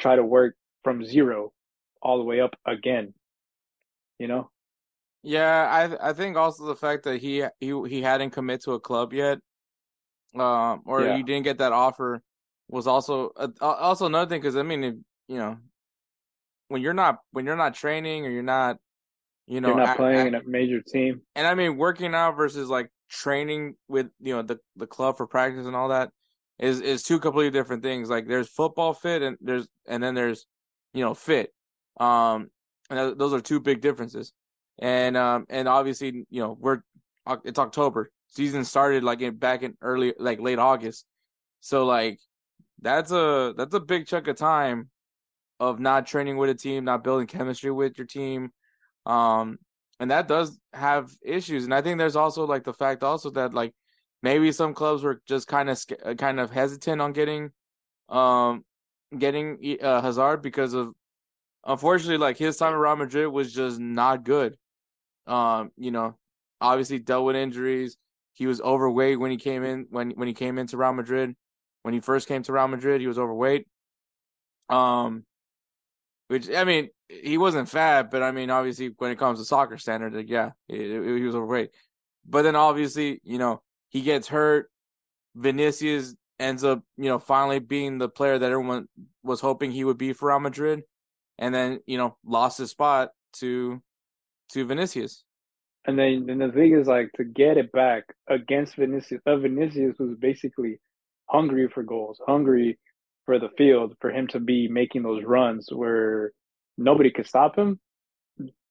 try 0.00 0.16
to 0.16 0.24
work 0.24 0.56
from 0.86 1.04
zero 1.04 1.52
all 2.00 2.16
the 2.18 2.22
way 2.22 2.40
up 2.40 2.54
again, 2.64 3.12
you 4.20 4.28
know? 4.28 4.48
Yeah, 5.24 5.66
I 5.68 6.10
I 6.10 6.12
think 6.12 6.36
also 6.36 6.64
the 6.64 6.76
fact 6.76 7.02
that 7.02 7.20
he 7.20 7.44
he 7.58 7.74
he 7.88 8.02
hadn't 8.02 8.30
commit 8.30 8.62
to 8.62 8.74
a 8.74 8.80
club 8.80 9.12
yet, 9.12 9.38
um, 10.38 10.82
or 10.86 11.02
yeah. 11.02 11.16
he 11.16 11.24
didn't 11.24 11.42
get 11.42 11.58
that 11.58 11.72
offer 11.72 12.22
was 12.68 12.86
also 12.86 13.32
uh, 13.36 13.48
also 13.60 14.06
another 14.06 14.28
thing 14.28 14.40
because 14.40 14.56
I 14.56 14.62
mean, 14.62 14.84
if, 14.84 14.94
you 15.26 15.38
know, 15.38 15.56
when 16.68 16.80
you're 16.80 16.94
not 16.94 17.18
when 17.32 17.44
you're 17.44 17.56
not 17.56 17.74
training 17.74 18.24
or 18.24 18.30
you're 18.30 18.44
not, 18.44 18.76
you 19.48 19.60
know, 19.60 19.70
you're 19.70 19.78
not 19.78 19.96
playing 19.96 20.28
in 20.28 20.36
a 20.36 20.42
major 20.46 20.80
team, 20.80 21.22
and 21.34 21.44
I 21.44 21.56
mean, 21.56 21.76
working 21.76 22.14
out 22.14 22.36
versus 22.36 22.68
like 22.68 22.88
training 23.10 23.74
with 23.88 24.06
you 24.20 24.36
know 24.36 24.42
the 24.42 24.60
the 24.76 24.86
club 24.86 25.16
for 25.16 25.26
practice 25.26 25.66
and 25.66 25.74
all 25.74 25.88
that 25.88 26.10
is 26.60 26.80
is 26.80 27.02
two 27.02 27.18
completely 27.18 27.50
different 27.50 27.82
things. 27.82 28.08
Like 28.08 28.28
there's 28.28 28.48
football 28.48 28.94
fit 28.94 29.22
and 29.22 29.36
there's 29.40 29.66
and 29.88 30.00
then 30.00 30.14
there's 30.14 30.46
you 30.96 31.04
know 31.04 31.14
fit, 31.14 31.52
um, 32.00 32.50
and 32.90 33.18
those 33.18 33.32
are 33.32 33.40
two 33.40 33.60
big 33.60 33.80
differences. 33.80 34.32
And 34.78 35.16
um 35.16 35.46
and 35.48 35.68
obviously 35.68 36.26
you 36.30 36.40
know 36.40 36.56
we're 36.58 36.80
it's 37.44 37.58
October 37.58 38.10
season 38.28 38.64
started 38.64 39.04
like 39.04 39.20
in 39.20 39.36
back 39.36 39.62
in 39.62 39.76
early 39.80 40.14
like 40.18 40.40
late 40.40 40.58
August, 40.58 41.06
so 41.60 41.84
like 41.84 42.18
that's 42.80 43.10
a 43.10 43.54
that's 43.56 43.74
a 43.74 43.80
big 43.80 44.06
chunk 44.06 44.28
of 44.28 44.36
time 44.36 44.90
of 45.60 45.80
not 45.80 46.06
training 46.06 46.36
with 46.36 46.50
a 46.50 46.54
team, 46.54 46.84
not 46.84 47.04
building 47.04 47.26
chemistry 47.26 47.70
with 47.70 47.96
your 47.98 48.06
team. 48.06 48.50
Um, 49.06 49.58
and 49.98 50.10
that 50.10 50.28
does 50.28 50.58
have 50.74 51.10
issues. 51.24 51.64
And 51.64 51.74
I 51.74 51.80
think 51.80 51.98
there's 51.98 52.16
also 52.16 52.46
like 52.46 52.64
the 52.64 52.74
fact 52.74 53.02
also 53.02 53.30
that 53.30 53.54
like 53.54 53.74
maybe 54.22 54.52
some 54.52 54.74
clubs 54.74 55.02
were 55.02 55.22
just 55.26 55.46
kind 55.48 55.70
of 55.70 55.78
kind 56.18 56.40
of 56.40 56.50
hesitant 56.50 57.00
on 57.00 57.12
getting 57.12 57.50
um 58.08 58.64
getting 59.16 59.78
uh, 59.82 60.00
Hazard 60.00 60.42
because 60.42 60.74
of 60.74 60.92
unfortunately 61.64 62.18
like 62.18 62.38
his 62.38 62.56
time 62.56 62.72
at 62.72 62.78
Real 62.78 62.96
Madrid 62.96 63.28
was 63.28 63.52
just 63.52 63.78
not 63.78 64.24
good. 64.24 64.56
Um, 65.26 65.72
you 65.76 65.90
know, 65.90 66.16
obviously 66.60 66.98
dealt 66.98 67.24
with 67.26 67.36
injuries. 67.36 67.96
He 68.34 68.46
was 68.46 68.60
overweight 68.60 69.18
when 69.18 69.30
he 69.30 69.36
came 69.36 69.64
in 69.64 69.86
when 69.90 70.10
when 70.10 70.28
he 70.28 70.34
came 70.34 70.58
into 70.58 70.76
Real 70.76 70.92
Madrid 70.92 71.34
when 71.86 71.94
he 71.94 72.00
first 72.00 72.26
came 72.26 72.42
to 72.42 72.52
Real 72.52 72.66
Madrid, 72.66 73.00
he 73.00 73.06
was 73.06 73.16
overweight. 73.16 73.68
Um, 74.68 75.24
which 76.26 76.50
I 76.50 76.64
mean, 76.64 76.88
he 77.08 77.38
wasn't 77.38 77.68
fat, 77.68 78.10
but 78.10 78.24
I 78.24 78.32
mean, 78.32 78.50
obviously, 78.50 78.90
when 78.98 79.12
it 79.12 79.20
comes 79.20 79.38
to 79.38 79.44
soccer 79.44 79.78
standards, 79.78 80.16
like, 80.16 80.28
yeah, 80.28 80.50
he, 80.66 80.78
he 80.78 81.22
was 81.22 81.36
overweight. 81.36 81.70
But 82.28 82.42
then 82.42 82.56
obviously, 82.56 83.20
you 83.22 83.38
know, 83.38 83.62
he 83.88 84.00
gets 84.02 84.26
hurt. 84.26 84.68
Vinicius 85.36 86.16
ends 86.38 86.64
up, 86.64 86.82
you 86.96 87.06
know, 87.06 87.18
finally 87.18 87.58
being 87.58 87.98
the 87.98 88.08
player 88.08 88.38
that 88.38 88.50
everyone 88.50 88.88
was 89.22 89.40
hoping 89.40 89.70
he 89.70 89.84
would 89.84 89.98
be 89.98 90.12
for 90.12 90.28
Real 90.28 90.40
Madrid, 90.40 90.82
and 91.38 91.54
then 91.54 91.80
you 91.86 91.98
know 91.98 92.16
lost 92.24 92.58
his 92.58 92.70
spot 92.70 93.10
to 93.34 93.82
to 94.50 94.64
Vinicius. 94.64 95.24
And 95.86 95.98
then, 95.98 96.26
and 96.28 96.40
the 96.40 96.50
thing 96.50 96.76
is, 96.76 96.88
like, 96.88 97.12
to 97.16 97.24
get 97.24 97.56
it 97.56 97.70
back 97.70 98.04
against 98.28 98.74
Vinicius, 98.74 99.20
uh, 99.24 99.36
Vinicius 99.36 99.96
was 100.00 100.16
basically 100.18 100.80
hungry 101.26 101.68
for 101.68 101.84
goals, 101.84 102.20
hungry 102.26 102.78
for 103.24 103.38
the 103.38 103.50
field, 103.56 103.94
for 104.00 104.10
him 104.10 104.26
to 104.28 104.40
be 104.40 104.66
making 104.66 105.04
those 105.04 105.22
runs 105.24 105.68
where 105.70 106.32
nobody 106.76 107.10
could 107.10 107.26
stop 107.26 107.56
him, 107.56 107.78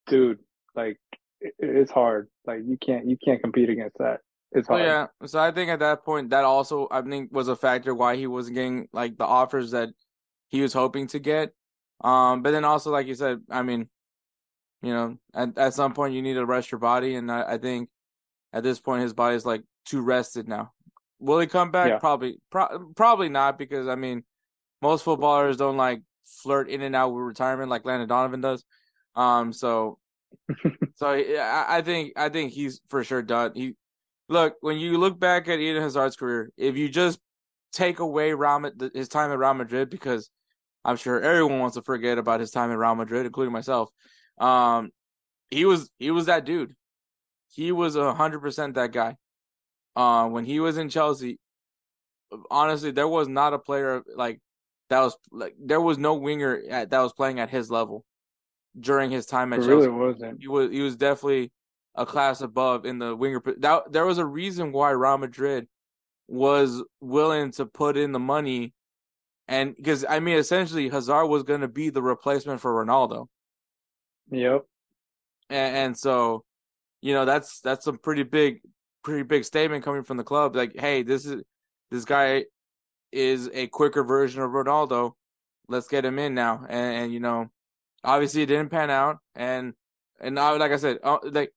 dude. 0.08 0.40
Like 0.76 1.00
it's 1.40 1.92
hard. 1.92 2.28
Like 2.46 2.60
you 2.66 2.78
can't 2.78 3.08
you 3.08 3.18
can't 3.24 3.42
compete 3.42 3.70
against 3.70 3.98
that. 4.00 4.20
It's 4.56 4.68
hard. 4.68 4.82
yeah. 4.82 5.08
So 5.26 5.40
I 5.40 5.52
think 5.52 5.70
at 5.70 5.80
that 5.80 6.06
point 6.06 6.30
that 6.30 6.46
also 6.46 6.88
I 6.90 7.02
think 7.02 7.32
was 7.32 7.50
a 7.50 7.56
factor 7.56 7.94
why 7.94 8.16
he 8.16 8.26
wasn't 8.26 8.56
getting 8.56 8.88
like 8.94 9.18
the 9.18 9.26
offers 9.26 9.72
that 9.72 9.90
he 10.48 10.62
was 10.62 10.74
hoping 10.74 11.08
to 11.08 11.20
get. 11.20 11.54
Um, 12.02 12.42
but 12.42 12.52
then 12.52 12.66
also 12.66 12.92
like 12.92 13.08
you 13.08 13.16
said, 13.16 13.42
I 13.50 13.62
mean, 13.62 13.90
you 14.82 14.94
know, 14.94 15.18
at 15.34 15.58
at 15.58 15.74
some 15.74 15.94
point 15.94 16.14
you 16.14 16.22
need 16.22 16.36
to 16.36 16.46
rest 16.46 16.72
your 16.72 16.80
body, 16.80 17.16
and 17.16 17.32
I, 17.32 17.54
I 17.54 17.58
think 17.58 17.90
at 18.54 18.64
this 18.64 18.80
point 18.80 19.04
his 19.04 19.14
body 19.14 19.36
is 19.36 19.46
like 19.46 19.64
too 19.86 20.02
rested 20.02 20.48
now. 20.48 20.72
Will 21.20 21.40
he 21.40 21.48
come 21.48 21.72
back? 21.72 21.90
Yeah. 21.90 21.98
Probably, 22.00 22.38
pro- 22.50 22.92
probably 22.96 23.30
not 23.30 23.58
because 23.58 23.88
I 23.88 23.96
mean, 23.96 24.24
most 24.82 25.04
footballers 25.04 25.58
don't 25.58 25.78
like 25.78 26.02
flirt 26.26 26.70
in 26.70 26.82
and 26.82 26.96
out 26.96 27.14
with 27.14 27.24
retirement 27.24 27.70
like 27.70 27.86
Landon 27.86 28.08
Donovan 28.08 28.42
does. 28.42 28.64
Um, 29.16 29.54
so 29.54 29.98
so 30.96 31.14
yeah, 31.14 31.66
I 31.68 31.82
think 31.82 32.14
I 32.16 32.30
think 32.30 32.52
he's 32.52 32.82
for 32.90 33.04
sure 33.04 33.22
done. 33.22 33.52
He 33.56 33.76
look 34.30 34.56
when 34.62 34.78
you 34.78 34.98
look 34.98 35.20
back 35.20 35.48
at 35.48 35.60
Eden 35.60 35.82
Hazard's 35.82 36.16
career, 36.16 36.52
if 36.58 36.78
you 36.78 36.90
just 36.90 37.20
take 37.72 38.00
away 38.00 38.34
Real, 38.34 38.72
his 38.94 39.10
time 39.10 39.32
at 39.32 39.38
Real 39.38 39.54
Madrid, 39.54 39.90
because 39.90 40.30
I'm 40.84 40.98
sure 40.98 41.22
everyone 41.22 41.60
wants 41.60 41.76
to 41.76 41.82
forget 41.82 42.18
about 42.18 42.40
his 42.40 42.52
time 42.52 42.72
at 42.72 42.78
Real 42.78 42.96
Madrid, 42.96 43.26
including 43.26 43.54
myself. 43.54 43.90
Um, 44.40 44.92
he 45.50 45.66
was 45.66 45.90
he 46.00 46.12
was 46.12 46.26
that 46.28 46.46
dude. 46.46 46.74
He 47.50 47.72
was 47.72 47.96
a 47.96 48.14
hundred 48.14 48.40
percent 48.40 48.76
that 48.76 48.92
guy. 48.92 49.16
Uh, 49.96 50.28
when 50.28 50.44
he 50.44 50.60
was 50.60 50.78
in 50.78 50.90
Chelsea, 50.90 51.40
honestly, 52.52 52.92
there 52.92 53.08
was 53.08 53.28
not 53.28 53.54
a 53.54 53.60
player 53.60 54.04
like 54.16 54.42
that 54.90 55.00
was 55.00 55.16
like 55.32 55.56
there 55.60 55.82
was 55.82 55.98
no 55.98 56.16
winger 56.16 56.62
at, 56.70 56.90
that 56.90 57.00
was 57.00 57.14
playing 57.14 57.40
at 57.40 57.50
his 57.50 57.72
level 57.72 58.04
during 58.80 59.10
his 59.10 59.26
time 59.26 59.54
at 59.54 59.60
It 59.60 59.68
Chelsea. 59.68 59.88
really 59.88 59.90
wasn't. 59.90 60.42
He 60.42 60.48
was 60.48 60.72
he 60.72 60.82
was 60.82 60.96
definitely 60.96 61.52
a 61.96 62.06
class 62.06 62.42
above 62.42 62.86
in 62.86 63.00
the 63.00 63.16
winger. 63.16 63.42
That 63.58 63.92
there 63.92 64.06
was 64.06 64.18
a 64.18 64.26
reason 64.26 64.72
why 64.72 64.92
Real 64.92 65.18
Madrid 65.18 65.68
was 66.28 66.84
willing 67.02 67.52
to 67.52 67.66
put 67.66 67.98
in 67.98 68.12
the 68.12 68.20
money, 68.20 68.74
and 69.48 69.76
because 69.76 70.06
I 70.08 70.20
mean, 70.20 70.38
essentially, 70.38 70.90
Hazard 70.90 71.28
was 71.28 71.44
going 71.44 71.62
to 71.62 71.68
be 71.68 71.90
the 71.90 72.02
replacement 72.02 72.62
for 72.62 72.86
Ronaldo, 72.86 73.28
Yep. 74.32 74.66
and, 75.50 75.76
and 75.78 75.98
so 75.98 76.44
you 77.02 77.14
know 77.14 77.26
that's 77.26 77.60
that's 77.62 77.88
a 77.88 77.94
pretty 77.94 78.24
big, 78.24 78.62
pretty 79.04 79.24
big 79.24 79.46
statement 79.46 79.84
coming 79.84 80.04
from 80.04 80.18
the 80.18 80.24
club. 80.24 80.56
Like, 80.56 80.74
hey, 80.78 81.04
this 81.04 81.26
is 81.26 81.44
this 81.92 82.06
guy 82.06 82.46
is 83.12 83.50
a 83.54 83.68
quicker 83.68 84.04
version 84.04 84.42
of 84.42 84.52
Ronaldo. 84.52 85.14
Let's 85.68 85.88
get 85.88 86.06
him 86.06 86.20
in 86.20 86.34
now, 86.36 86.66
and, 86.68 86.96
and 87.04 87.14
you 87.14 87.20
know, 87.20 87.50
obviously 88.04 88.42
it 88.44 88.48
didn't 88.48 88.70
pan 88.70 88.90
out, 88.90 89.18
and 89.36 89.74
and 90.20 90.36
now, 90.36 90.58
like 90.58 90.72
I 90.72 90.78
said, 90.78 91.00
uh, 91.04 91.20
like 91.24 91.54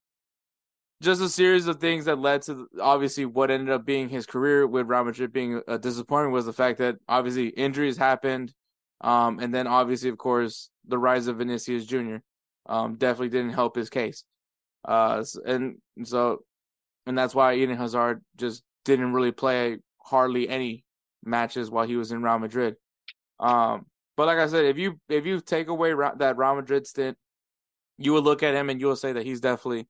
just 1.01 1.23
a 1.23 1.29
series 1.29 1.67
of 1.67 1.81
things 1.81 2.07
that 2.07 2.19
led 2.19 2.43
to 2.43 2.69
obviously 2.81 3.25
what 3.25 3.51
ended 3.51 3.71
up 3.71 3.85
being 3.85 4.09
his 4.09 4.27
career 4.27 4.67
with 4.67 4.89
Real 4.89 5.05
Madrid 5.05 5.33
being 5.33 5.63
a 5.69 5.79
disappointment 5.79 6.33
was 6.33 6.47
the 6.47 6.53
fact 6.53 6.79
that 6.79 6.97
obviously 7.09 7.49
injuries 7.49 7.97
happened, 7.97 8.53
um, 9.01 9.39
and 9.39 9.55
then 9.55 9.67
obviously 9.67 10.11
of 10.11 10.19
course 10.19 10.71
the 10.87 10.99
rise 10.99 11.27
of 11.27 11.39
Vinicius 11.39 11.85
Jr. 11.87 12.17
Um, 12.67 12.97
definitely 12.97 13.31
didn't 13.31 13.55
help 13.55 13.77
his 13.77 13.91
case, 13.91 14.25
uh, 14.87 15.25
and 15.47 15.77
so 16.05 16.43
and 17.07 17.17
that's 17.17 17.35
why 17.35 17.55
Eden 17.55 17.77
Hazard 17.77 18.23
just 18.37 18.63
didn't 18.85 19.13
really 19.13 19.33
play 19.33 19.79
hardly 19.99 20.49
any 20.49 20.85
matches 21.25 21.71
while 21.71 21.87
he 21.87 21.97
was 21.97 22.13
in 22.13 22.23
Real 22.23 22.39
Madrid. 22.39 22.77
Um, 23.41 23.87
but 24.17 24.27
like 24.27 24.39
I 24.39 24.47
said, 24.47 24.65
if 24.65 24.79
you 24.79 24.99
if 25.09 25.27
you 25.27 25.41
take 25.41 25.69
away 25.69 25.95
that 26.17 26.37
Real 26.37 26.57
Madrid 26.57 26.87
stint, 26.87 27.17
you 27.99 28.13
would 28.13 28.25
look 28.25 28.43
at 28.43 28.55
him 28.55 28.69
and 28.69 28.81
you 28.81 28.87
will 28.87 28.97
say 28.97 29.13
that 29.13 29.25
he's 29.25 29.41
definitely, 29.41 29.87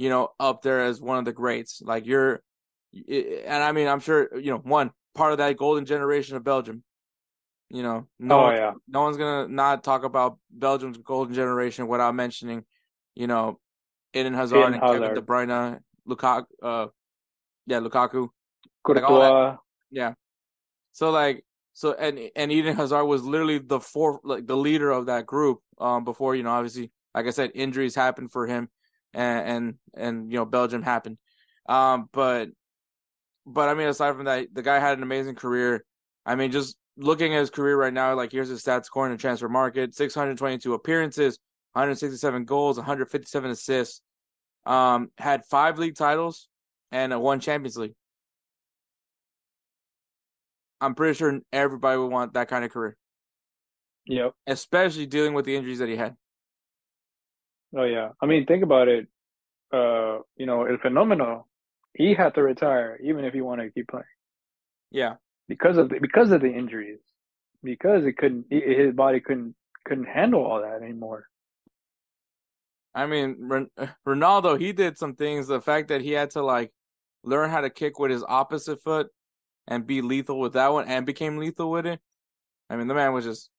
you 0.00 0.08
know, 0.08 0.30
up 0.40 0.62
there 0.62 0.80
as 0.80 0.98
one 0.98 1.18
of 1.18 1.26
the 1.26 1.32
greats. 1.32 1.82
Like 1.84 2.06
you're, 2.06 2.42
and 2.94 3.62
I 3.62 3.72
mean, 3.72 3.86
I'm 3.86 4.00
sure 4.00 4.34
you 4.38 4.50
know 4.50 4.56
one 4.56 4.92
part 5.14 5.32
of 5.32 5.38
that 5.38 5.58
golden 5.58 5.84
generation 5.84 6.36
of 6.36 6.42
Belgium. 6.42 6.82
You 7.68 7.82
know, 7.82 8.08
no, 8.18 8.46
oh 8.46 8.50
yeah, 8.50 8.72
no 8.88 9.02
one's 9.02 9.18
gonna 9.18 9.46
not 9.46 9.84
talk 9.84 10.04
about 10.04 10.38
Belgium's 10.50 10.96
golden 10.96 11.34
generation 11.34 11.86
without 11.86 12.14
mentioning, 12.14 12.64
you 13.14 13.26
know, 13.26 13.60
Eden 14.14 14.32
Hazard 14.32 14.56
Eden 14.56 14.72
and 14.72 14.82
Kevin 14.82 15.02
Hazard. 15.02 15.14
De 15.16 15.20
Bruyne, 15.20 15.80
Lukaku, 16.08 16.46
uh, 16.62 16.86
yeah, 17.66 17.80
Lukaku. 17.80 18.30
Courtois. 18.82 19.58
Yeah. 19.90 20.14
So 20.92 21.10
like 21.10 21.44
so 21.74 21.92
and 21.92 22.18
and 22.34 22.50
Eden 22.50 22.74
Hazard 22.74 23.04
was 23.04 23.22
literally 23.22 23.58
the 23.58 23.80
fourth 23.80 24.20
like 24.24 24.46
the 24.46 24.56
leader 24.56 24.90
of 24.90 25.06
that 25.06 25.26
group 25.26 25.60
um 25.78 26.04
before 26.04 26.34
you 26.34 26.42
know 26.42 26.52
obviously 26.52 26.90
like 27.14 27.26
I 27.26 27.30
said 27.30 27.52
injuries 27.54 27.94
happened 27.94 28.32
for 28.32 28.46
him 28.46 28.70
and 29.14 29.46
and 29.48 29.74
and 29.94 30.32
you 30.32 30.38
know 30.38 30.44
Belgium 30.44 30.82
happened. 30.82 31.18
Um 31.68 32.08
but 32.12 32.48
but 33.46 33.68
I 33.68 33.74
mean 33.74 33.88
aside 33.88 34.14
from 34.16 34.24
that 34.26 34.48
the 34.52 34.62
guy 34.62 34.78
had 34.78 34.96
an 34.96 35.02
amazing 35.02 35.34
career. 35.34 35.84
I 36.26 36.34
mean 36.34 36.52
just 36.52 36.76
looking 36.96 37.34
at 37.34 37.40
his 37.40 37.50
career 37.50 37.76
right 37.76 37.92
now 37.92 38.14
like 38.14 38.32
here's 38.32 38.48
his 38.48 38.62
stats 38.62 38.86
according 38.88 39.16
to 39.16 39.26
Transfermarkt 39.26 39.94
622 39.94 40.74
appearances 40.74 41.38
167 41.72 42.44
goals 42.44 42.76
157 42.76 43.50
assists 43.50 44.02
um 44.66 45.10
had 45.16 45.42
five 45.46 45.78
league 45.78 45.94
titles 45.94 46.48
and 46.92 47.18
one 47.22 47.40
champions 47.40 47.76
league 47.78 47.94
I'm 50.80 50.94
pretty 50.94 51.14
sure 51.16 51.38
everybody 51.52 51.98
would 51.98 52.10
want 52.10 52.34
that 52.34 52.48
kind 52.48 52.64
of 52.64 52.70
career, 52.70 52.96
Yep. 54.06 54.32
especially 54.46 55.06
dealing 55.06 55.34
with 55.34 55.44
the 55.44 55.54
injuries 55.54 55.78
that 55.80 55.88
he 55.88 55.96
had. 55.96 56.16
Oh 57.76 57.84
yeah. 57.84 58.10
I 58.20 58.26
mean, 58.26 58.46
think 58.46 58.62
about 58.62 58.88
it. 58.88 59.08
Uh, 59.72 60.20
you 60.36 60.46
know, 60.46 60.64
El 60.64 60.78
Fenomeno, 60.78 61.44
he 61.94 62.14
had 62.14 62.34
to 62.34 62.42
retire 62.42 62.98
even 63.02 63.24
if 63.24 63.34
he 63.34 63.40
wanted 63.40 63.64
to 63.64 63.70
keep 63.70 63.88
playing 63.88 64.04
Yeah, 64.90 65.16
because 65.48 65.76
of 65.78 65.88
the, 65.88 65.98
because 66.00 66.30
of 66.32 66.40
the 66.40 66.52
injuries, 66.52 67.00
because 67.62 68.04
it 68.06 68.16
couldn't 68.16 68.46
his 68.50 68.94
body 68.94 69.20
couldn't 69.20 69.54
couldn't 69.84 70.06
handle 70.06 70.44
all 70.44 70.62
that 70.62 70.82
anymore. 70.82 71.26
I 72.94 73.06
mean 73.06 73.36
Ron- 73.40 73.70
Ronaldo, 74.06 74.58
he 74.60 74.72
did 74.72 74.98
some 74.98 75.14
things. 75.14 75.46
The 75.48 75.60
fact 75.60 75.88
that 75.88 76.00
he 76.02 76.12
had 76.12 76.30
to 76.32 76.42
like 76.42 76.72
learn 77.22 77.50
how 77.50 77.60
to 77.60 77.70
kick 77.70 77.98
with 77.98 78.10
his 78.10 78.24
opposite 78.26 78.82
foot 78.82 79.08
and 79.68 79.86
be 79.86 80.02
lethal 80.02 80.40
with 80.40 80.54
that 80.54 80.72
one, 80.72 80.88
and 80.88 81.06
became 81.06 81.38
lethal 81.38 81.70
with 81.70 81.86
it. 81.86 82.00
I 82.70 82.76
mean, 82.76 82.88
the 82.88 82.94
man 82.94 83.12
was 83.12 83.24
just. 83.24 83.50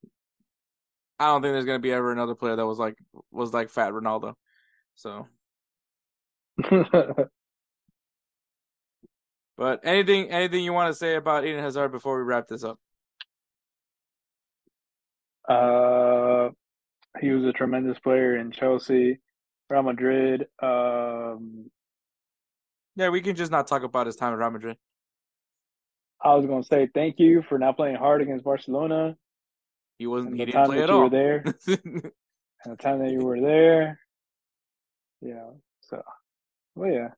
I 1.22 1.28
don't 1.28 1.44
think 1.44 1.54
there's 1.54 1.66
gonna 1.66 1.78
be 1.78 1.92
ever 1.92 2.12
another 2.12 2.34
player 2.34 2.56
that 2.56 2.66
was 2.66 2.80
like 2.80 2.98
was 3.30 3.54
like 3.54 3.70
Fat 3.70 3.94
Ronaldo. 3.94 4.34
So, 4.96 5.28
but 9.56 9.82
anything 9.84 10.32
anything 10.32 10.64
you 10.64 10.74
want 10.74 10.92
to 10.92 10.98
say 10.98 11.14
about 11.16 11.46
Eden 11.46 11.62
Hazard 11.64 11.92
before 11.92 12.18
we 12.18 12.24
wrap 12.24 12.48
this 12.48 12.64
up? 12.64 12.80
uh, 15.48 16.50
he 17.20 17.30
was 17.30 17.46
a 17.46 17.54
tremendous 17.54 18.00
player 18.00 18.38
in 18.38 18.52
Chelsea, 18.52 19.20
Real 19.70 19.84
Madrid. 19.84 20.48
Um, 20.62 21.70
Yeah, 22.96 23.10
we 23.10 23.22
can 23.22 23.36
just 23.36 23.52
not 23.52 23.68
talk 23.68 23.84
about 23.84 24.08
his 24.08 24.16
time 24.16 24.34
at 24.34 24.40
Real 24.40 24.50
Madrid. 24.50 24.78
I 26.24 26.34
was 26.34 26.48
gonna 26.48 26.64
say 26.64 26.90
thank 26.96 27.20
you 27.20 27.44
for 27.48 27.60
not 27.60 27.78
playing 27.78 27.98
hard 27.98 28.24
against 28.24 28.44
Barcelona 28.44 29.16
He 30.02 30.08
wasn't. 30.08 30.34
He 30.34 30.40
the 30.40 30.46
didn't 30.48 30.62
time 30.62 30.66
play 30.66 30.78
that 30.78 30.84
at 30.86 30.90
you 30.90 30.96
all. 30.96 31.04
were 31.04 31.10
there, 31.12 31.44
and 31.68 32.12
the 32.66 32.76
time 32.76 32.98
that 33.04 33.12
you 33.12 33.20
were 33.20 33.40
there. 33.40 34.00
Yeah. 35.22 35.52
So, 35.82 36.02
well, 36.74 36.92
yeah. 36.92 37.10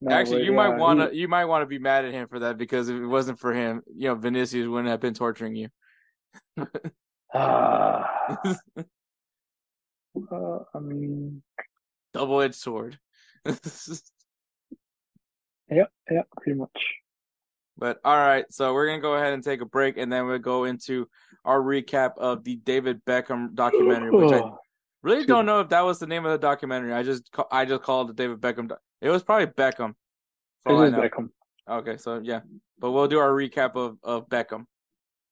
No, 0.00 0.14
Actually, 0.14 0.44
you 0.44 0.52
yeah, 0.52 0.56
might 0.56 0.78
want 0.78 1.00
to. 1.00 1.14
You 1.14 1.28
might 1.28 1.44
want 1.44 1.60
to 1.60 1.66
be 1.66 1.78
mad 1.78 2.06
at 2.06 2.12
him 2.12 2.26
for 2.28 2.38
that 2.38 2.56
because 2.56 2.88
if 2.88 2.96
it 2.96 3.06
wasn't 3.06 3.38
for 3.38 3.52
him, 3.52 3.82
you 3.94 4.08
know, 4.08 4.14
Vinicius 4.14 4.66
wouldn't 4.66 4.88
have 4.88 5.00
been 5.00 5.12
torturing 5.12 5.54
you. 5.54 5.68
Ah. 7.36 8.08
uh, 10.32 10.58
I 10.72 10.78
mean, 10.78 11.42
Double 12.14 12.40
edged 12.40 12.54
sword. 12.54 12.98
yep, 15.68 15.90
yep, 16.08 16.28
pretty 16.40 16.58
much. 16.58 16.70
But 17.76 17.98
all 18.04 18.16
right, 18.16 18.44
so 18.50 18.72
we're 18.72 18.86
gonna 18.86 19.00
go 19.02 19.14
ahead 19.14 19.32
and 19.32 19.42
take 19.42 19.60
a 19.60 19.66
break, 19.66 19.96
and 19.96 20.12
then 20.12 20.26
we'll 20.26 20.38
go 20.38 20.64
into 20.64 21.08
our 21.44 21.60
recap 21.60 22.16
of 22.18 22.44
the 22.44 22.56
David 22.56 23.04
Beckham 23.04 23.54
documentary, 23.54 24.10
which 24.10 24.32
I 24.32 24.42
really 25.02 25.26
don't 25.26 25.44
know 25.46 25.60
if 25.60 25.68
that 25.70 25.84
was 25.84 25.98
the 25.98 26.06
name 26.06 26.24
of 26.24 26.32
the 26.32 26.38
documentary. 26.38 26.92
I 26.92 27.02
just 27.02 27.30
I 27.50 27.64
just 27.64 27.82
called 27.82 28.10
it 28.10 28.16
David 28.16 28.40
Beckham. 28.40 28.68
doc- 28.68 28.80
It 29.00 29.10
was 29.10 29.22
probably 29.22 29.46
Beckham. 29.46 29.94
for 30.62 30.72
all 30.72 30.80
I 30.82 30.86
It 30.86 30.88
is. 30.90 30.94
Beckham. 30.94 31.30
Okay, 31.68 31.96
so 31.96 32.20
yeah, 32.22 32.40
but 32.78 32.92
we'll 32.92 33.08
do 33.08 33.18
our 33.18 33.30
recap 33.30 33.74
of 33.74 33.98
of 34.02 34.28
Beckham. 34.28 34.66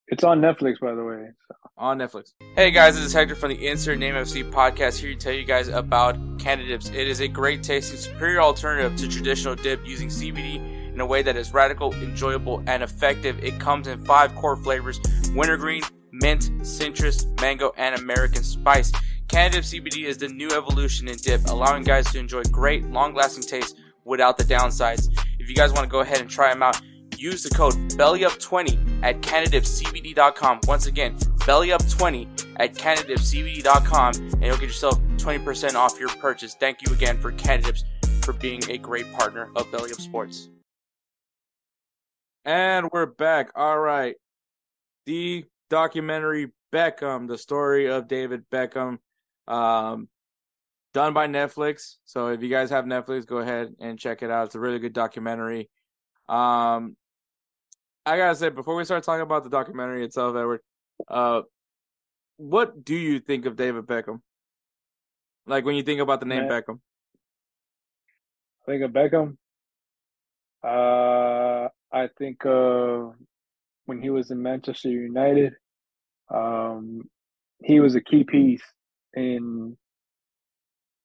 It's 0.09 0.25
on 0.25 0.41
Netflix, 0.41 0.81
by 0.81 0.95
the 0.95 1.05
way. 1.05 1.29
So. 1.49 1.55
on 1.79 1.99
Netflix. 1.99 2.33
Hey 2.57 2.71
guys, 2.73 2.97
this 2.97 3.05
is 3.05 3.13
Hector 3.13 3.37
from 3.37 3.51
the 3.51 3.67
Insert 3.69 3.99
Name 3.99 4.15
FC 4.17 4.43
podcast 4.51 4.99
here 4.99 5.13
to 5.13 5.17
tell 5.19 5.33
you 5.33 5.45
guys 5.45 5.69
about 5.69 6.17
Cannadips. 6.39 6.93
It 6.93 7.07
is 7.07 7.21
a 7.21 7.29
great 7.29 7.63
tasting, 7.63 7.97
superior 7.99 8.41
alternative 8.41 8.97
to 8.97 9.09
traditional 9.09 9.55
dip 9.55 9.87
using 9.87 10.09
CBD 10.09 10.82
in 10.95 11.01
a 11.01 11.07
way 11.07 11.23
that 11.23 11.37
is 11.37 11.53
radical, 11.53 11.93
enjoyable, 11.95 12.63
and 12.67 12.83
effective. 12.83 13.43
It 13.43 13.59
comes 13.59 13.87
in 13.87 14.05
five 14.05 14.35
core 14.35 14.57
flavors 14.57 15.01
wintergreen, 15.35 15.83
mint, 16.13 16.51
citrus, 16.63 17.27
mango, 17.41 17.73
and 17.77 17.99
American 17.99 18.43
spice. 18.43 18.93
Canada 19.29 19.59
CBD 19.59 20.05
is 20.05 20.19
the 20.19 20.29
new 20.29 20.51
evolution 20.51 21.09
in 21.09 21.17
dip, 21.17 21.45
allowing 21.47 21.83
guys 21.83 22.11
to 22.13 22.19
enjoy 22.19 22.43
great, 22.45 22.85
long 22.91 23.15
lasting 23.15 23.45
taste 23.45 23.77
without 24.05 24.37
the 24.37 24.45
downsides. 24.45 25.09
If 25.39 25.49
you 25.49 25.55
guys 25.55 25.73
want 25.73 25.85
to 25.85 25.91
go 25.91 26.01
ahead 26.01 26.21
and 26.21 26.29
try 26.29 26.53
them 26.53 26.63
out, 26.63 26.81
use 27.17 27.43
the 27.43 27.55
code 27.55 27.75
BELLYUP20 27.97 29.03
at 29.03 29.21
CannadipsCBD.com. 29.23 30.61
Once 30.67 30.87
again, 30.87 31.17
BELLYUP20 31.17 32.57
at 32.59 32.75
CannadipsCBD.com, 32.75 34.15
and 34.15 34.43
you'll 34.43 34.57
get 34.57 34.67
yourself 34.67 35.01
20% 35.17 35.75
off 35.75 35.99
your 35.99 36.09
purchase. 36.11 36.55
Thank 36.55 36.87
you 36.87 36.93
again 36.93 37.19
for 37.19 37.33
Cannadips 37.33 37.85
for 38.25 38.33
being 38.35 38.63
a 38.71 38.79
great 38.79 39.11
partner 39.13 39.51
of 39.57 39.71
Belly 39.73 39.93
Up 39.93 40.01
Sports. 40.01 40.49
And 42.45 42.91
we're 42.93 43.07
back. 43.07 43.53
All 43.55 43.79
right. 43.79 44.17
The 45.07 45.45
documentary 45.71 46.51
Beckham, 46.73 47.29
the 47.29 47.39
story 47.39 47.89
of 47.89 48.09
David 48.09 48.45
Beckham. 48.51 48.99
Um, 49.47 50.09
done 50.93 51.13
by 51.13 51.29
Netflix. 51.29 51.97
So 52.05 52.29
if 52.29 52.43
you 52.43 52.49
guys 52.49 52.71
have 52.71 52.85
Netflix, 52.85 53.27
go 53.27 53.39
ahead 53.39 53.75
and 53.81 53.99
check 53.99 54.23
it 54.23 54.31
out. 54.31 54.47
It's 54.47 54.55
a 54.55 54.61
really 54.61 54.79
good 54.79 54.93
documentary. 54.93 55.71
Um, 56.29 56.97
I 58.05 58.17
gotta 58.17 58.35
say 58.35 58.49
before 58.49 58.75
we 58.75 58.85
start 58.85 59.05
talking 59.05 59.23
about 59.23 59.45
the 59.45 59.51
documentary 59.51 60.05
itself, 60.05 60.35
Edward, 60.35 60.61
uh, 61.09 61.43
what 62.37 62.85
do 62.85 62.97
you 62.97 63.21
think 63.21 63.47
of 63.47 63.55
David 63.57 63.87
Beckham? 63.87 64.21
Like 65.47 65.65
when 65.65 65.77
you 65.77 65.83
think 65.83 66.01
about 66.01 66.21
the 66.21 66.27
name 66.27 66.49
Man. 66.49 66.51
Beckham. 66.51 66.81
I 68.67 68.71
think 68.71 68.83
of 68.83 68.91
Beckham. 68.91 69.37
Uh, 70.63 71.69
I 71.93 72.09
think 72.19 72.45
when 73.87 74.01
he 74.01 74.11
was 74.11 74.31
in 74.31 74.43
Manchester 74.43 74.89
United. 74.89 75.55
Um, 76.33 77.03
he 77.63 77.81
was 77.81 77.95
a 77.95 78.01
key 78.01 78.25
piece 78.25 78.63
in 79.15 79.77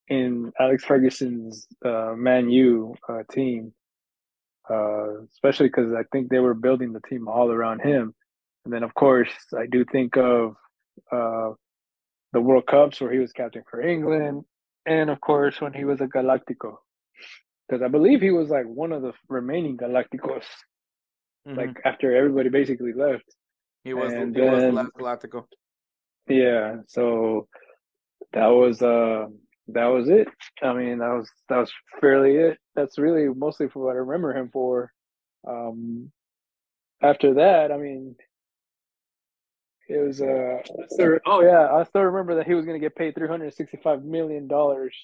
in 0.08 0.52
Alex 0.58 0.84
Ferguson's 0.84 1.66
uh, 1.84 2.14
Man 2.16 2.48
U 2.48 2.94
uh, 3.08 3.22
team, 3.30 3.74
uh, 4.70 5.22
especially 5.24 5.68
because 5.68 5.92
I 5.92 6.04
think 6.12 6.30
they 6.30 6.38
were 6.38 6.54
building 6.54 6.92
the 6.92 7.02
team 7.08 7.28
all 7.28 7.52
around 7.52 7.80
him. 7.80 8.14
And 8.64 8.72
then, 8.72 8.82
of 8.82 8.94
course, 8.94 9.30
I 9.56 9.66
do 9.66 9.84
think 9.84 10.16
of 10.16 10.56
uh, 11.12 11.50
the 12.32 12.40
World 12.40 12.66
Cups 12.66 13.00
where 13.00 13.12
he 13.12 13.18
was 13.18 13.32
captain 13.32 13.64
for 13.70 13.82
England, 13.82 14.44
and 14.86 15.10
of 15.10 15.20
course 15.20 15.60
when 15.60 15.74
he 15.74 15.84
was 15.84 16.00
a 16.00 16.06
Galactico, 16.06 16.76
because 17.68 17.82
I 17.82 17.88
believe 17.88 18.20
he 18.20 18.30
was 18.30 18.48
like 18.48 18.66
one 18.66 18.92
of 18.92 19.02
the 19.02 19.12
remaining 19.28 19.76
Galacticos, 19.76 20.44
Mhm. 21.48 21.56
like 21.56 21.80
after 21.84 22.14
everybody 22.14 22.48
basically 22.50 22.92
left. 22.92 23.24
he 23.84 23.94
was 23.94 24.12
and 24.12 24.34
he 24.36 24.42
was 24.42 24.62
the 24.62 24.72
last 24.72 24.92
Galactico. 25.22 25.46
Yeah, 26.28 26.82
so 26.86 27.48
that 28.32 28.48
was 28.48 28.82
uh 28.82 29.26
that 29.68 29.86
was 29.86 30.08
it. 30.08 30.28
I 30.62 30.72
mean, 30.74 30.98
that 30.98 31.08
was 31.08 31.30
that 31.48 31.58
was 31.58 31.72
fairly 32.00 32.36
it. 32.36 32.58
That's 32.74 32.98
really 32.98 33.28
mostly 33.28 33.68
for 33.68 33.84
what 33.84 33.92
I 33.96 34.00
remember 34.00 34.34
him 34.36 34.50
for. 34.50 34.92
Um 35.46 36.12
after 37.00 37.34
that, 37.34 37.72
I 37.72 37.76
mean 37.78 38.16
it 39.88 39.98
was 40.06 40.20
uh 40.20 40.58
I 40.62 40.86
still- 40.88 41.18
oh 41.26 41.40
yeah, 41.42 41.72
I 41.72 41.84
still 41.84 42.02
remember 42.02 42.34
that 42.34 42.46
he 42.46 42.54
was 42.54 42.66
gonna 42.66 42.78
get 42.78 42.94
paid 42.96 43.14
three 43.14 43.28
hundred 43.28 43.44
and 43.46 43.54
sixty 43.54 43.78
five 43.78 44.04
million 44.04 44.48
dollars 44.48 44.94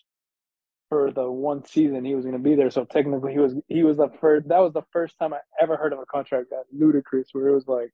for 0.89 1.11
the 1.11 1.31
one 1.31 1.65
season 1.65 2.05
he 2.05 2.15
was 2.15 2.25
gonna 2.25 2.39
be 2.39 2.55
there. 2.55 2.71
So 2.71 2.85
technically 2.85 3.33
he 3.33 3.39
was 3.39 3.55
he 3.69 3.83
was 3.83 3.97
the 3.97 4.11
first 4.21 4.49
that 4.49 4.61
was 4.61 4.73
the 4.73 4.85
first 4.93 5.19
time 5.19 5.33
I 5.33 5.39
ever 5.61 5.77
heard 5.77 5.93
of 5.93 5.99
a 5.99 6.07
contract 6.07 6.51
that 6.51 6.65
ludicrous 6.73 7.29
where 7.33 7.49
it 7.49 7.55
was 7.55 7.67
like 7.67 7.93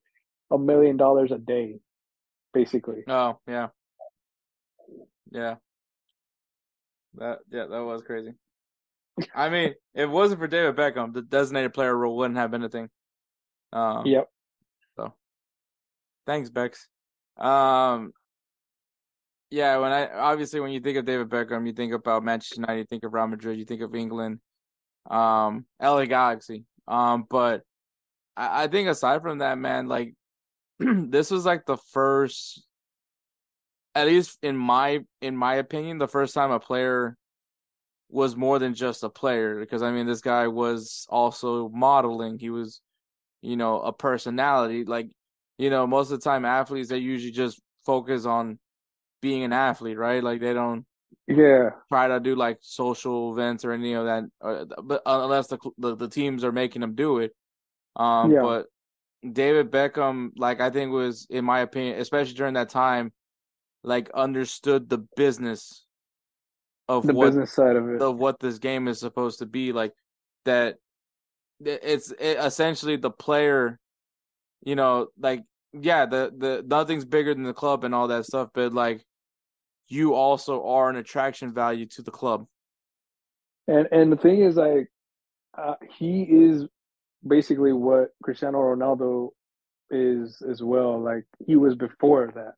a 0.50 0.58
million 0.58 0.96
dollars 0.96 1.30
a 1.32 1.38
day, 1.38 1.80
basically. 2.52 3.04
Oh 3.06 3.38
yeah, 3.46 3.68
yeah. 5.30 5.56
That 7.14 7.38
yeah, 7.50 7.66
that 7.66 7.84
was 7.84 8.02
crazy. 8.02 8.34
I 9.34 9.48
mean, 9.50 9.70
if 9.94 10.02
it 10.02 10.10
wasn't 10.10 10.40
for 10.40 10.46
David 10.46 10.76
Beckham, 10.76 11.12
the 11.12 11.22
designated 11.22 11.74
player 11.74 11.96
rule 11.96 12.16
wouldn't 12.16 12.38
have 12.38 12.50
been 12.50 12.64
a 12.64 12.68
thing. 12.68 12.88
Um, 13.72 14.06
Yep. 14.06 14.28
So, 14.96 15.14
thanks, 16.26 16.50
Becks. 16.50 16.88
Um, 17.36 18.12
yeah, 19.50 19.76
when 19.78 19.92
I 19.92 20.08
obviously 20.08 20.60
when 20.60 20.70
you 20.70 20.80
think 20.80 20.96
of 20.96 21.04
David 21.04 21.28
Beckham, 21.28 21.66
you 21.66 21.72
think 21.72 21.92
about 21.92 22.22
Manchester 22.22 22.60
United, 22.60 22.78
you 22.78 22.84
think 22.84 23.04
of 23.04 23.12
Real 23.12 23.26
Madrid, 23.26 23.58
you 23.58 23.64
think 23.64 23.82
of 23.82 23.94
England, 23.94 24.38
um, 25.10 25.66
LA 25.82 26.04
Galaxy. 26.04 26.64
Um, 26.86 27.24
but 27.28 27.62
I, 28.36 28.64
I 28.64 28.66
think 28.68 28.88
aside 28.88 29.22
from 29.22 29.38
that, 29.38 29.58
man, 29.58 29.88
like 29.88 30.14
this 30.78 31.30
was 31.32 31.44
like 31.44 31.66
the 31.66 31.76
first, 31.92 32.64
at 33.96 34.06
least 34.06 34.38
in 34.42 34.56
my 34.56 35.00
in 35.20 35.36
my 35.36 35.56
opinion, 35.56 35.98
the 35.98 36.08
first 36.08 36.32
time 36.32 36.52
a 36.52 36.60
player 36.60 37.16
was 38.08 38.36
more 38.36 38.60
than 38.60 38.74
just 38.74 39.02
a 39.02 39.10
player. 39.10 39.58
Because 39.58 39.82
I 39.82 39.90
mean, 39.90 40.06
this 40.06 40.20
guy 40.20 40.46
was 40.46 41.06
also 41.08 41.68
modeling. 41.70 42.38
He 42.38 42.50
was, 42.50 42.80
you 43.42 43.56
know, 43.56 43.80
a 43.80 43.92
personality. 43.92 44.84
Like 44.84 45.08
you 45.58 45.70
know, 45.70 45.88
most 45.88 46.12
of 46.12 46.20
the 46.20 46.24
time 46.24 46.44
athletes 46.44 46.88
they 46.88 46.98
usually 46.98 47.32
just 47.32 47.60
focus 47.84 48.26
on 48.26 48.60
being 49.20 49.44
an 49.44 49.52
athlete, 49.52 49.98
right? 49.98 50.22
Like 50.22 50.40
they 50.40 50.54
don't 50.54 50.84
Yeah. 51.26 51.70
try 51.90 52.08
to 52.08 52.20
do 52.20 52.36
like 52.36 52.58
social 52.60 53.32
events 53.32 53.64
or 53.64 53.72
any 53.72 53.94
of 53.94 54.06
that, 54.06 54.24
uh, 54.42 54.64
but 54.82 55.02
unless 55.06 55.48
the, 55.48 55.58
the 55.78 55.96
the 55.96 56.08
teams 56.08 56.44
are 56.44 56.52
making 56.52 56.80
them 56.80 56.94
do 56.94 57.18
it. 57.18 57.32
Um, 57.96 58.32
Yeah. 58.32 58.40
but 58.40 58.66
David 59.30 59.70
Beckham, 59.70 60.30
like 60.36 60.60
I 60.60 60.70
think 60.70 60.92
was 60.92 61.26
in 61.30 61.44
my 61.44 61.60
opinion, 61.60 62.00
especially 62.00 62.34
during 62.34 62.54
that 62.54 62.68
time, 62.70 63.12
like 63.82 64.10
understood 64.10 64.88
the 64.88 64.98
business 65.16 65.86
of 66.88 67.06
The 67.06 67.12
what 67.12 67.26
business 67.26 67.52
side 67.52 67.76
of 67.76 67.88
it. 67.88 68.02
of 68.02 68.18
what 68.18 68.40
this 68.40 68.58
game 68.58 68.88
is 68.88 68.98
supposed 68.98 69.38
to 69.40 69.46
be 69.46 69.72
like 69.72 69.92
that 70.44 70.76
it's 71.60 72.10
it, 72.12 72.38
essentially 72.38 72.96
the 72.96 73.10
player 73.10 73.78
you 74.64 74.74
know 74.74 75.08
like 75.18 75.44
yeah 75.72 76.06
the 76.06 76.32
the 76.36 76.64
nothing's 76.66 77.04
bigger 77.04 77.34
than 77.34 77.44
the 77.44 77.52
club 77.52 77.84
and 77.84 77.94
all 77.94 78.08
that 78.08 78.24
stuff 78.24 78.48
but 78.54 78.72
like 78.72 79.04
you 79.90 80.14
also 80.14 80.64
are 80.66 80.88
an 80.90 80.96
attraction 80.96 81.52
value 81.52 81.86
to 81.86 82.02
the 82.02 82.10
club 82.12 82.46
And 83.68 83.88
and 83.92 84.12
the 84.12 84.16
thing 84.16 84.42
is, 84.42 84.56
like, 84.56 84.90
uh, 85.56 85.74
he 85.98 86.22
is 86.22 86.66
basically 87.26 87.72
what 87.72 88.10
Cristiano 88.22 88.58
Ronaldo 88.58 89.30
is 89.90 90.42
as 90.42 90.62
well. 90.62 91.00
Like 91.00 91.24
he 91.46 91.56
was 91.56 91.74
before 91.74 92.32
that. 92.34 92.54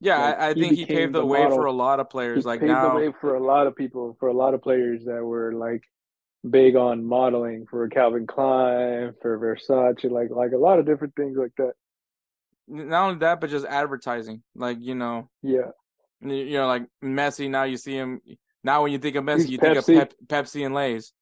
yeah 0.00 0.20
Like, 0.20 0.36
I, 0.38 0.50
I 0.50 0.54
he 0.54 0.60
think 0.60 0.74
he 0.76 0.86
paved 0.86 1.14
the, 1.14 1.20
the 1.20 1.26
way 1.26 1.38
model. 1.38 1.56
for 1.56 1.66
a 1.66 1.72
lot 1.72 2.00
of 2.00 2.10
He 2.34 2.40
players 2.40 2.44
like 2.44 2.60
paved 2.60 2.68
now 2.70 2.90
the 2.92 2.96
way 2.96 3.12
for 3.20 3.34
a 3.34 3.42
lot 3.44 3.66
of 3.66 3.76
people, 3.76 4.16
for 4.20 4.28
a 4.28 4.34
lot 4.34 4.54
of 4.54 4.62
players 4.62 5.04
that 5.04 5.24
were 5.24 5.52
like 5.54 5.82
big 6.48 6.76
on 6.76 7.04
modeling 7.04 7.66
for 7.70 7.88
Calvin 7.88 8.26
Klein, 8.26 9.14
for 9.22 9.38
Versace, 9.38 10.10
like 10.10 10.30
like 10.30 10.52
a 10.52 10.58
lot 10.58 10.78
of 10.78 10.86
different 10.86 11.14
things 11.16 11.36
like 11.36 11.52
that. 11.58 11.72
not 12.68 13.06
only 13.06 13.18
that 13.18 13.40
but 13.40 13.50
just 13.50 13.66
advertising 13.66 14.42
like 14.54 14.78
you 14.80 14.94
know 14.94 15.28
Yeah, 15.42 15.70
you 16.20 16.52
know 16.52 16.66
like 16.66 16.84
Messi 17.02 17.50
now 17.50 17.64
you 17.64 17.76
see 17.76 17.94
him 17.94 18.20
now 18.64 18.82
when 18.82 18.92
you 18.92 18.98
think 18.98 19.16
of 19.16 19.24
Messi 19.24 19.40
He's 19.40 19.50
you 19.50 19.58
think 19.58 19.76
of 19.76 19.86
Pep, 19.86 20.14
Pepsi 20.26 20.64
and 20.64 20.74
Lay's 20.74 21.12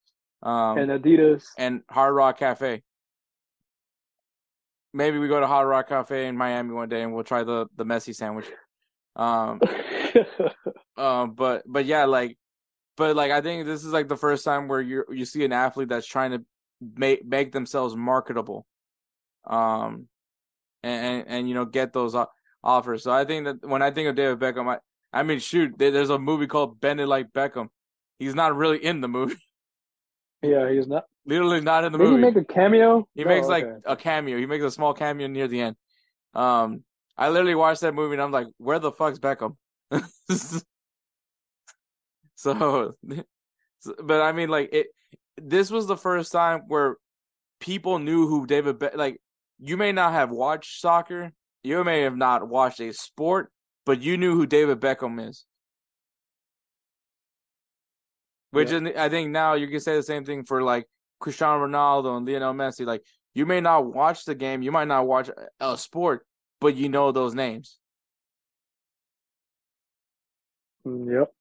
um 0.43 0.79
and 0.79 0.91
Adidas. 0.91 1.45
and 1.59 1.83
Hard 1.91 2.15
Rock 2.15 2.39
Cafe. 2.39 2.83
Maybe 4.93 5.19
we 5.19 5.27
go 5.27 5.41
to 5.41 5.47
Hard 5.47 5.67
Rock 5.67 5.89
Cafe 5.89 6.29
in 6.29 6.37
Miami 6.37 6.73
one 6.73 6.89
day 6.89 7.03
and 7.03 7.13
we'll 7.13 7.25
try 7.25 7.43
the 7.43 7.67
the 7.77 7.85
Messi 7.85 8.15
sandwich. 8.15 8.47
Um, 9.17 9.61
um, 10.97 11.33
but 11.35 11.63
but 11.67 11.85
yeah, 11.85 12.05
like, 12.05 12.39
but 12.97 13.17
like 13.17 13.33
I 13.33 13.41
think 13.41 13.67
this 13.67 13.85
is 13.85 13.93
like 13.93 14.09
the 14.09 14.17
first 14.17 14.45
time 14.45 14.69
where 14.69 14.81
you 14.81 15.05
you 15.11 15.25
see 15.25 15.45
an 15.45 15.53
athlete 15.53 15.89
that's 15.89 16.07
trying 16.07 16.33
to 16.33 16.45
make 16.81 17.25
make 17.25 17.53
themselves 17.53 17.97
marketable, 17.97 18.67
um, 19.47 20.09
and 20.83 21.07
and, 21.07 21.25
and 21.29 21.49
you 21.49 21.55
know 21.55 21.65
get 21.65 21.93
those 21.93 22.15
o- 22.65 22.69
offers. 22.69 23.03
So 23.03 23.11
I 23.13 23.25
think 23.25 23.45
that 23.47 23.69
when 23.69 23.83
I 23.83 23.91
think 23.91 24.09
of 24.09 24.15
David 24.17 24.39
Beckham, 24.39 24.69
I 24.69 24.79
I 25.19 25.23
mean 25.23 25.39
shoot, 25.39 25.75
there's 25.79 26.11
a 26.11 26.19
movie 26.19 26.47
called 26.47 26.81
Bend 26.81 27.01
It 27.01 27.07
Like 27.07 27.33
Beckham. 27.33 27.69
He's 28.19 28.35
not 28.35 28.57
really 28.57 28.85
in 28.85 29.01
the 29.01 29.09
movie, 29.09 29.37
yeah, 30.43 30.71
he's 30.71 30.87
not. 30.87 31.05
literally 31.27 31.61
not 31.61 31.85
in 31.85 31.93
the 31.93 31.99
Did 31.99 32.05
he 32.05 32.11
movie. 32.11 32.23
make 32.23 32.37
a 32.37 32.45
cameo? 32.45 33.07
He 33.15 33.25
No, 33.25 33.29
makes 33.31 33.47
like 33.49 33.65
okay. 33.65 33.81
a 33.87 33.97
cameo. 33.97 34.39
He 34.39 34.47
makes 34.47 34.65
a 34.65 34.71
small 34.71 34.95
cameo 34.95 35.27
near 35.27 35.49
the 35.49 35.61
end. 35.61 35.77
Um, 36.35 36.85
I 37.17 37.29
literally 37.29 37.55
watched 37.55 37.81
that 37.83 37.95
movie 37.95 38.15
and 38.15 38.23
I'm 38.23 38.33
like, 38.33 38.49
where 38.59 38.79
the 38.81 38.91
fuck's 38.93 39.19
Beckham? 39.21 39.57
so, 42.35 42.95
so- 43.81 43.95
but 44.03 44.21
I 44.23 44.33
mean, 44.33 44.49
like 44.49 44.71
it. 44.73 44.87
This 45.37 45.71
was 45.71 45.87
the 45.89 45.97
first 45.97 46.31
time 46.31 46.63
where 46.69 46.97
people 47.61 47.99
knew 47.99 48.29
who 48.29 48.47
David. 48.47 48.79
Be- 48.79 48.91
like, 48.95 49.21
you 49.59 49.77
may 49.77 49.91
not 49.93 50.13
have 50.13 50.31
watched 50.31 50.81
soccer, 50.81 51.33
you 51.65 51.83
may 51.83 52.03
have 52.03 52.17
not 52.17 52.47
watched 52.47 52.81
a 52.81 52.93
sport, 52.93 53.51
but 53.87 54.01
you 54.03 54.17
knew 54.17 54.37
who 54.37 54.47
David 54.47 54.81
Beckham 54.81 55.29
is. 55.29 55.47
Which 58.51 58.71
Yeah. 58.71 58.89
is, 58.89 58.97
I 58.97 59.09
think 59.09 59.31
now 59.31 59.55
you 59.55 59.67
can 59.67 59.81
say 59.81 59.97
the 59.97 60.03
same 60.03 60.25
thing 60.25 60.45
for 60.45 60.63
like 60.63 60.87
Cristiano 61.19 61.67
Ronaldo 61.67 62.17
and 62.17 62.27
Lionel 62.27 62.53
Messi. 62.53 62.87
Like 62.87 63.03
you 63.35 63.47
may 63.47 63.61
not 63.61 63.93
watch 63.93 64.25
the 64.25 64.35
game, 64.35 64.63
you 64.63 64.71
might 64.71 64.87
not 64.89 65.07
watch 65.07 65.31
a 65.59 65.77
sport, 65.77 66.25
but 66.61 66.77
you 66.77 66.89
know 66.89 67.11
those 67.11 67.35
names. 67.35 67.79
Yep, 70.85 71.33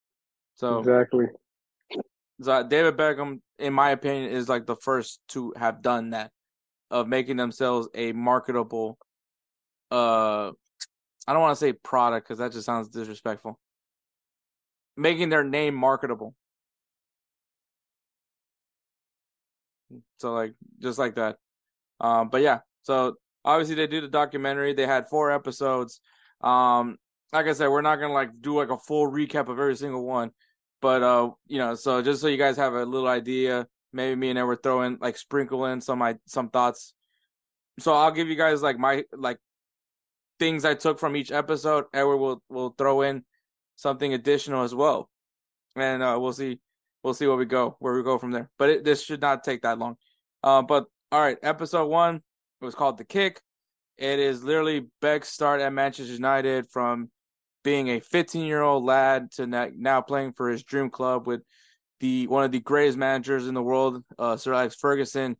So, 0.55 0.79
exactly. 0.79 1.25
so 2.41 2.51
uh, 2.51 2.63
David 2.63 2.95
Beckham, 2.95 3.41
in 3.59 3.73
my 3.73 3.89
opinion, 3.89 4.31
is 4.31 4.47
like 4.47 4.65
the 4.65 4.77
first 4.77 5.19
to 5.29 5.53
have 5.57 5.81
done 5.81 6.11
that 6.11 6.31
of 6.89 7.07
making 7.07 7.35
themselves 7.37 7.89
a 7.93 8.13
marketable. 8.13 8.97
Uh, 9.93 10.51
I 11.27 11.33
don't 11.33 11.41
want 11.41 11.57
to 11.57 11.65
say 11.65 11.73
product 11.73 12.27
because 12.27 12.39
that 12.39 12.51
just 12.51 12.65
sounds 12.65 12.89
disrespectful. 12.89 13.59
Making 14.97 15.29
their 15.29 15.43
name 15.43 15.75
marketable. 15.75 16.35
So 20.19 20.33
like 20.33 20.55
just 20.81 20.99
like 20.99 21.15
that. 21.15 21.37
Um, 21.99 22.29
but 22.29 22.41
yeah, 22.41 22.59
so 22.83 23.15
obviously 23.45 23.75
they 23.75 23.87
do 23.87 24.01
the 24.01 24.07
documentary. 24.07 24.73
They 24.73 24.87
had 24.87 25.09
four 25.09 25.31
episodes. 25.31 26.01
Um, 26.41 26.97
like 27.33 27.47
I 27.47 27.53
said, 27.53 27.69
we're 27.69 27.81
not 27.81 27.97
gonna 27.97 28.13
like 28.13 28.31
do 28.41 28.57
like 28.57 28.69
a 28.69 28.77
full 28.77 29.09
recap 29.11 29.49
of 29.49 29.59
every 29.59 29.75
single 29.75 30.05
one, 30.05 30.31
But 30.81 31.03
uh, 31.03 31.31
you 31.47 31.59
know, 31.59 31.75
so 31.75 32.01
just 32.01 32.21
so 32.21 32.27
you 32.27 32.37
guys 32.37 32.57
have 32.57 32.73
a 32.73 32.85
little 32.85 33.07
idea, 33.07 33.67
maybe 33.93 34.15
me 34.15 34.29
and 34.31 34.39
Edward 34.39 34.63
throw 34.63 34.83
in 34.83 34.97
like 35.01 35.17
sprinkle 35.17 35.65
in 35.67 35.81
some 35.81 35.99
my 35.99 36.17
some 36.27 36.49
thoughts. 36.49 36.93
So 37.79 37.93
I'll 37.93 38.11
give 38.11 38.29
you 38.29 38.35
guys 38.35 38.61
like 38.61 38.77
my 38.79 39.03
like 39.13 39.39
things 40.39 40.65
I 40.65 40.73
took 40.75 40.99
from 40.99 41.15
each 41.15 41.31
episode. 41.31 41.85
Edward 41.93 42.17
will 42.17 42.43
will 42.49 42.69
throw 42.77 43.01
in 43.01 43.23
something 43.75 44.13
additional 44.13 44.63
as 44.63 44.75
well, 44.75 45.09
and 45.75 46.03
uh, 46.03 46.17
we'll 46.19 46.33
see 46.33 46.59
we'll 47.03 47.13
see 47.13 47.27
where 47.27 47.37
we 47.37 47.45
go 47.45 47.75
where 47.79 47.93
we 47.93 48.03
go 48.03 48.17
from 48.17 48.31
there. 48.31 48.49
But 48.57 48.69
it, 48.69 48.83
this 48.83 49.03
should 49.03 49.21
not 49.21 49.43
take 49.43 49.61
that 49.63 49.79
long. 49.79 49.95
Uh, 50.43 50.61
but 50.61 50.85
all 51.11 51.21
right, 51.21 51.37
episode 51.43 51.87
one 51.87 52.15
it 52.15 52.65
was 52.65 52.75
called 52.75 52.97
the 52.97 53.05
kick. 53.05 53.41
It 53.97 54.19
is 54.19 54.43
literally 54.43 54.87
Beck's 55.01 55.29
start 55.29 55.61
at 55.61 55.73
Manchester 55.73 56.13
United 56.13 56.67
from 56.69 57.09
being 57.63 57.89
a 57.89 57.99
15 57.99 58.45
year 58.45 58.61
old 58.61 58.83
lad 58.83 59.31
to 59.33 59.45
now 59.47 60.01
playing 60.01 60.33
for 60.33 60.49
his 60.49 60.63
dream 60.63 60.89
club 60.89 61.27
with 61.27 61.41
the 61.99 62.27
one 62.27 62.43
of 62.43 62.51
the 62.51 62.59
greatest 62.59 62.97
managers 62.97 63.47
in 63.47 63.53
the 63.53 63.61
world, 63.61 64.03
uh, 64.19 64.35
Sir 64.35 64.53
Alex 64.53 64.75
Ferguson. 64.75 65.37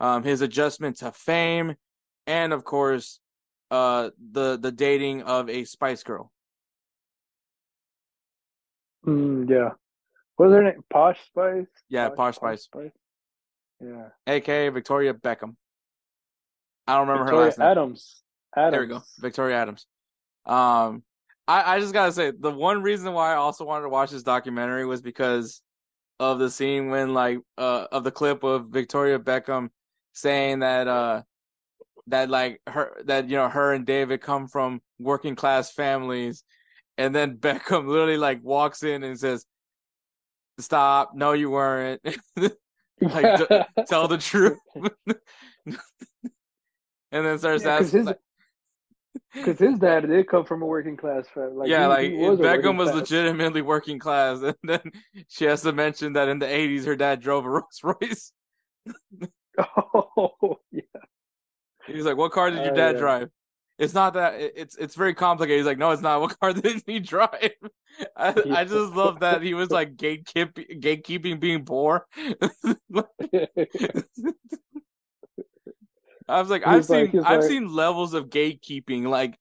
Um, 0.00 0.24
his 0.24 0.40
adjustment 0.40 0.96
to 0.98 1.12
fame, 1.12 1.74
and 2.26 2.54
of 2.54 2.64
course, 2.64 3.20
uh, 3.70 4.10
the 4.32 4.56
the 4.56 4.72
dating 4.72 5.22
of 5.22 5.48
a 5.48 5.64
Spice 5.64 6.02
Girl. 6.02 6.32
Mm, 9.06 9.48
yeah, 9.48 9.70
what 10.36 10.48
was 10.48 10.56
her 10.56 10.62
name? 10.62 10.82
Posh 10.90 11.18
Spice. 11.26 11.66
Yeah, 11.88 12.08
Posh, 12.08 12.16
Posh 12.16 12.34
Spice. 12.36 12.62
Spice. 12.64 12.90
Yeah. 13.80 14.08
AKA 14.26 14.68
Victoria 14.70 15.14
Beckham. 15.14 15.56
I 16.86 16.96
don't 16.96 17.08
remember 17.08 17.24
Victoria 17.24 17.40
her 17.40 17.46
last 17.46 17.58
name. 17.58 17.68
Adams. 17.68 18.22
Adams. 18.56 18.72
There 18.72 18.80
we 18.80 18.86
go. 18.86 19.02
Victoria 19.18 19.56
Adams. 19.56 19.86
Um, 20.44 21.02
I, 21.46 21.76
I 21.76 21.80
just 21.80 21.92
gotta 21.92 22.12
say 22.12 22.32
the 22.38 22.50
one 22.50 22.82
reason 22.82 23.12
why 23.12 23.32
I 23.32 23.36
also 23.36 23.64
wanted 23.64 23.84
to 23.84 23.88
watch 23.88 24.10
this 24.10 24.22
documentary 24.22 24.86
was 24.86 25.00
because 25.00 25.62
of 26.18 26.38
the 26.38 26.50
scene 26.50 26.90
when 26.90 27.14
like 27.14 27.38
uh 27.56 27.86
of 27.90 28.04
the 28.04 28.10
clip 28.10 28.44
of 28.44 28.66
Victoria 28.66 29.18
Beckham 29.18 29.70
saying 30.12 30.60
that 30.60 30.86
uh 30.86 31.22
that 32.10 32.30
like 32.30 32.60
her 32.66 32.92
that 33.04 33.28
you 33.28 33.36
know 33.36 33.48
her 33.48 33.72
and 33.72 33.86
David 33.86 34.20
come 34.20 34.48
from 34.48 34.80
working 34.98 35.34
class 35.34 35.72
families 35.72 36.44
and 36.98 37.14
then 37.14 37.36
Beckham 37.38 37.86
literally 37.86 38.16
like 38.16 38.42
walks 38.42 38.82
in 38.82 39.02
and 39.02 39.18
says 39.18 39.44
stop 40.58 41.12
no 41.14 41.32
you 41.32 41.50
weren't 41.50 42.00
like 43.00 43.48
t- 43.48 43.60
tell 43.88 44.08
the 44.08 44.18
truth 44.18 44.58
and 45.66 47.26
then 47.26 47.38
starts 47.38 47.64
yeah, 47.64 47.78
asking 47.78 48.14
because 49.32 49.58
his 49.58 49.78
dad 49.78 50.06
did 50.06 50.28
come 50.28 50.44
from 50.44 50.62
a 50.62 50.66
working 50.66 50.96
class 50.96 51.26
family. 51.32 51.54
Like, 51.54 51.68
yeah, 51.68 51.82
he, 51.82 51.86
like 51.86 52.10
he 52.10 52.16
was 52.16 52.38
Beckham 52.40 52.76
was 52.76 52.90
class. 52.90 53.00
legitimately 53.00 53.62
working 53.62 53.98
class, 53.98 54.40
and 54.42 54.56
then 54.62 54.80
she 55.28 55.44
has 55.44 55.62
to 55.62 55.72
mention 55.72 56.14
that 56.14 56.28
in 56.28 56.38
the 56.38 56.46
'80s 56.46 56.84
her 56.84 56.96
dad 56.96 57.20
drove 57.20 57.44
a 57.44 57.50
Rolls 57.50 57.80
Royce. 57.82 58.32
oh 59.58 60.58
yeah. 60.72 60.82
He's 61.94 62.04
like, 62.04 62.16
"What 62.16 62.32
car 62.32 62.50
did 62.50 62.64
your 62.64 62.74
dad 62.74 62.90
uh, 62.90 62.92
yeah. 62.92 62.98
drive?" 62.98 63.30
It's 63.78 63.94
not 63.94 64.14
that. 64.14 64.34
It's 64.38 64.76
it's 64.76 64.94
very 64.94 65.14
complicated. 65.14 65.58
He's 65.58 65.66
like, 65.66 65.78
"No, 65.78 65.90
it's 65.90 66.02
not. 66.02 66.20
What 66.20 66.38
car 66.38 66.52
did 66.54 66.82
he 66.86 67.00
drive?" 67.00 67.52
I, 68.16 68.34
I 68.50 68.64
just 68.64 68.94
love 68.94 69.20
that 69.20 69.42
he 69.42 69.54
was 69.54 69.70
like 69.70 69.96
gatekeep 69.96 70.80
gatekeeping 70.80 71.40
being 71.40 71.64
poor. 71.64 72.06
I 76.28 76.40
was 76.40 76.50
like, 76.50 76.66
I've 76.66 76.84
seen 76.84 77.18
I've 77.24 77.40
like, 77.40 77.48
seen 77.48 77.74
levels 77.74 78.14
of 78.14 78.30
gatekeeping, 78.30 79.08
like 79.08 79.36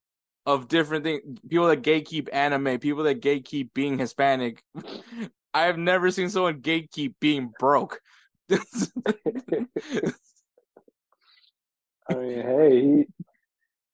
of 0.46 0.68
different 0.68 1.04
things. 1.04 1.22
People 1.48 1.68
that 1.68 1.84
gatekeep 1.84 2.30
anime, 2.34 2.80
people 2.80 3.04
that 3.04 3.22
gatekeep 3.22 3.70
being 3.74 4.00
Hispanic. 4.00 4.64
I 5.54 5.64
have 5.64 5.78
never 5.78 6.12
seen 6.12 6.30
someone 6.30 6.62
gatekeep 6.62 7.16
being 7.20 7.52
broke. 7.60 8.00
I 12.10 12.14
mean, 12.16 12.42
hey, 12.42 12.82
he 12.82 13.06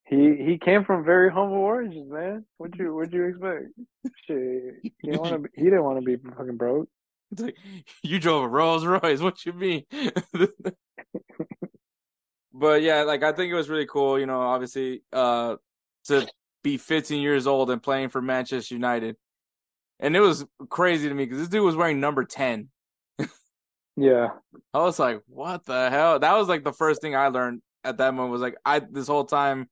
he 0.05 0.35
he 0.43 0.57
came 0.57 0.85
from 0.85 1.03
very 1.03 1.31
humble 1.31 1.57
origins, 1.57 2.11
man. 2.11 2.45
What 2.57 2.77
you 2.77 2.95
what 2.95 3.11
you 3.11 3.25
expect? 3.25 3.65
Shit, 4.27 4.75
he 4.83 4.93
didn't 5.03 5.21
want 5.21 5.33
to. 5.33 5.39
Be, 5.39 5.49
he 5.55 5.63
didn't 5.63 5.83
want 5.83 5.99
to 5.99 6.05
be 6.05 6.17
fucking 6.17 6.57
broke. 6.57 6.87
It's 7.31 7.41
like 7.41 7.57
you 8.03 8.19
drove 8.19 8.43
a 8.43 8.47
Rolls 8.47 8.85
Royce. 8.85 9.19
What 9.19 9.45
you 9.45 9.53
mean? 9.53 9.83
but 12.53 12.81
yeah, 12.83 13.01
like 13.01 13.23
I 13.23 13.31
think 13.31 13.51
it 13.51 13.55
was 13.55 13.69
really 13.69 13.87
cool. 13.87 14.19
You 14.19 14.27
know, 14.27 14.41
obviously, 14.41 15.01
uh, 15.11 15.55
to 16.05 16.27
be 16.63 16.77
15 16.77 17.21
years 17.21 17.47
old 17.47 17.71
and 17.71 17.81
playing 17.81 18.09
for 18.09 18.21
Manchester 18.21 18.75
United, 18.75 19.15
and 19.99 20.15
it 20.15 20.21
was 20.21 20.45
crazy 20.69 21.09
to 21.09 21.15
me 21.15 21.25
because 21.25 21.39
this 21.39 21.49
dude 21.49 21.65
was 21.65 21.75
wearing 21.75 21.99
number 21.99 22.23
10. 22.23 22.69
yeah, 23.97 24.27
I 24.71 24.79
was 24.79 24.99
like, 24.99 25.21
what 25.25 25.65
the 25.65 25.89
hell? 25.89 26.19
That 26.19 26.35
was 26.35 26.47
like 26.47 26.63
the 26.63 26.73
first 26.73 27.01
thing 27.01 27.15
I 27.15 27.29
learned 27.29 27.63
at 27.85 27.97
that 27.97 28.13
moment. 28.13 28.31
Was 28.31 28.41
like, 28.41 28.57
I 28.65 28.79
this 28.79 29.07
whole 29.07 29.25
time, 29.25 29.69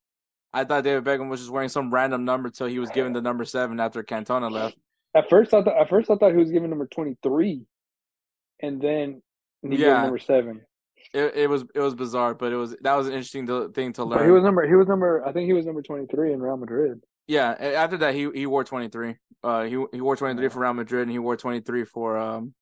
I 0.54 0.64
thought 0.64 0.84
David 0.84 1.04
Beckham 1.04 1.30
was 1.30 1.42
just 1.42 1.52
wearing 1.52 1.70
some 1.70 1.94
random 1.94 2.26
number 2.26 2.50
till 2.50 2.68
he 2.68 2.80
was 2.80 2.90
given 2.92 3.14
the 3.14 3.22
number 3.22 3.46
seven 3.46 3.80
after 3.80 4.04
Cantona 4.04 4.52
left. 4.52 4.78
At 5.16 5.30
first, 5.30 5.54
I 5.54 5.64
thought 5.64 5.78
at 5.78 5.90
first 5.90 6.10
I 6.10 6.16
thought 6.16 6.32
he 6.32 6.38
was 6.38 6.52
given 6.52 6.70
number 6.70 6.88
23, 6.88 7.66
and 8.62 8.82
then 8.82 9.22
he 9.62 9.78
yeah. 9.78 10.04
number 10.04 10.20
seven 10.20 10.62
it, 11.14 11.36
it 11.36 11.50
was 11.50 11.64
it 11.74 11.80
was 11.80 11.96
bizarre, 11.96 12.34
but 12.34 12.52
it 12.52 12.56
was 12.56 12.76
that 12.82 12.96
was 12.96 13.08
an 13.08 13.14
interesting 13.14 13.48
to, 13.48 13.70
thing 13.70 13.94
to 13.94 14.04
learn. 14.04 14.20
But 14.20 14.26
he 14.26 14.32
was 14.32 14.44
number 14.44 14.68
he 14.68 14.76
was 14.76 14.88
number 14.88 15.24
I 15.26 15.32
think 15.32 15.48
he 15.48 15.54
was 15.54 15.66
number 15.66 15.82
twenty 15.82 16.06
three 16.08 16.34
in 16.34 16.42
Real 16.42 16.58
Madrid. 16.58 17.02
Yeah, 17.28 17.52
after 17.52 17.98
that 17.98 18.14
he 18.14 18.30
he 18.34 18.46
wore 18.46 18.64
twenty 18.64 18.90
three. 18.90 19.16
Uh, 19.44 19.64
he 19.64 19.84
he 19.92 20.02
wore 20.02 20.16
twenty 20.16 20.40
three 20.40 20.50
for 20.50 20.60
Real 20.60 20.74
Madrid, 20.74 21.04
and 21.04 21.12
he 21.12 21.20
wore 21.20 21.38
twenty 21.38 21.60
three 21.60 21.86
for 21.86 22.18
um 22.18 22.54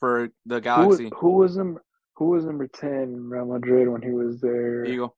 for 0.00 0.28
the 0.46 0.60
Galaxy. 0.60 1.04
Who, 1.04 1.16
who, 1.16 1.30
was 1.32 1.56
number 1.56 1.82
Who 2.16 2.26
was 2.26 2.44
number 2.44 2.68
ten 2.68 3.28
Real 3.28 3.46
Madrid 3.46 3.88
when 3.88 4.02
he 4.02 4.10
was 4.10 4.40
there? 4.40 4.84
Figo. 4.84 5.10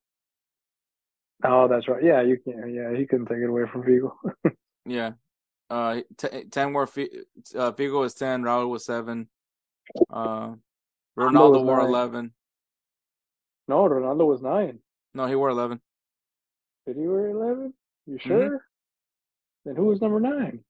Oh, 1.44 1.68
that's 1.68 1.88
right. 1.88 2.03
Yeah, 2.03 2.22
you 2.22 2.38
can. 2.38 2.74
Yeah, 2.74 2.97
he 2.97 3.07
couldn't 3.07 3.26
take 3.26 3.38
it 3.38 3.49
away 3.49 3.64
from 3.70 3.82
Figo. 3.82 4.12
yeah. 4.86 5.12
Uh, 5.68 6.01
t- 6.16 6.44
ten 6.51 6.72
more. 6.72 6.84
F- 6.84 6.99
uh, 7.55 7.72
Figo 7.72 8.01
was 8.01 8.14
ten. 8.14 8.42
Raul 8.42 8.70
was 8.70 8.84
seven. 8.86 9.28
Uh, 10.11 10.55
Ronaldo 11.18 11.64
wore 11.64 11.78
nine. 11.78 11.86
eleven. 11.86 12.32
No, 13.68 13.88
Ronaldo 13.88 14.26
was 14.26 14.42
nine. 14.42 14.78
No, 15.14 15.26
he 15.26 15.34
wore 15.34 15.51
eleven. 15.51 15.80
Did 16.86 16.97
he 16.97 17.07
wear 17.07 17.28
eleven? 17.28 17.74
You 18.07 18.16
mm-hmm. 18.16 18.28
sure? 18.28 18.44
Mm-hmm. 18.44 18.57
Then 19.66 19.76
who 19.76 19.86
was 19.86 20.01
number 20.01 20.20
nine? 20.20 20.61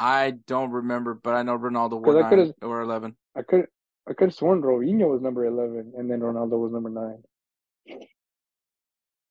I 0.00 0.34
don't 0.46 0.70
remember, 0.70 1.14
but 1.14 1.34
I 1.34 1.42
know 1.42 1.58
Ronaldo 1.58 2.00
wore 2.00 2.22
nine 2.22 2.54
or 2.62 2.80
eleven. 2.80 3.16
I 3.36 3.42
could 3.42 3.66
I 4.08 4.14
could 4.14 4.28
have 4.28 4.34
sworn 4.34 4.62
Robinho 4.62 5.10
was 5.10 5.20
number 5.20 5.44
eleven, 5.44 5.92
and 5.96 6.10
then 6.10 6.20
Ronaldo 6.20 6.58
was 6.58 6.72
number 6.72 6.88
nine. 6.88 7.22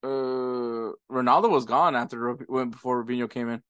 Uh, 0.04 0.94
Ronaldo 1.12 1.50
was 1.50 1.66
gone 1.66 1.96
after 1.96 2.34
when 2.48 2.70
before 2.70 3.04
Robinho 3.04 3.28
came 3.30 3.50
in. 3.50 3.62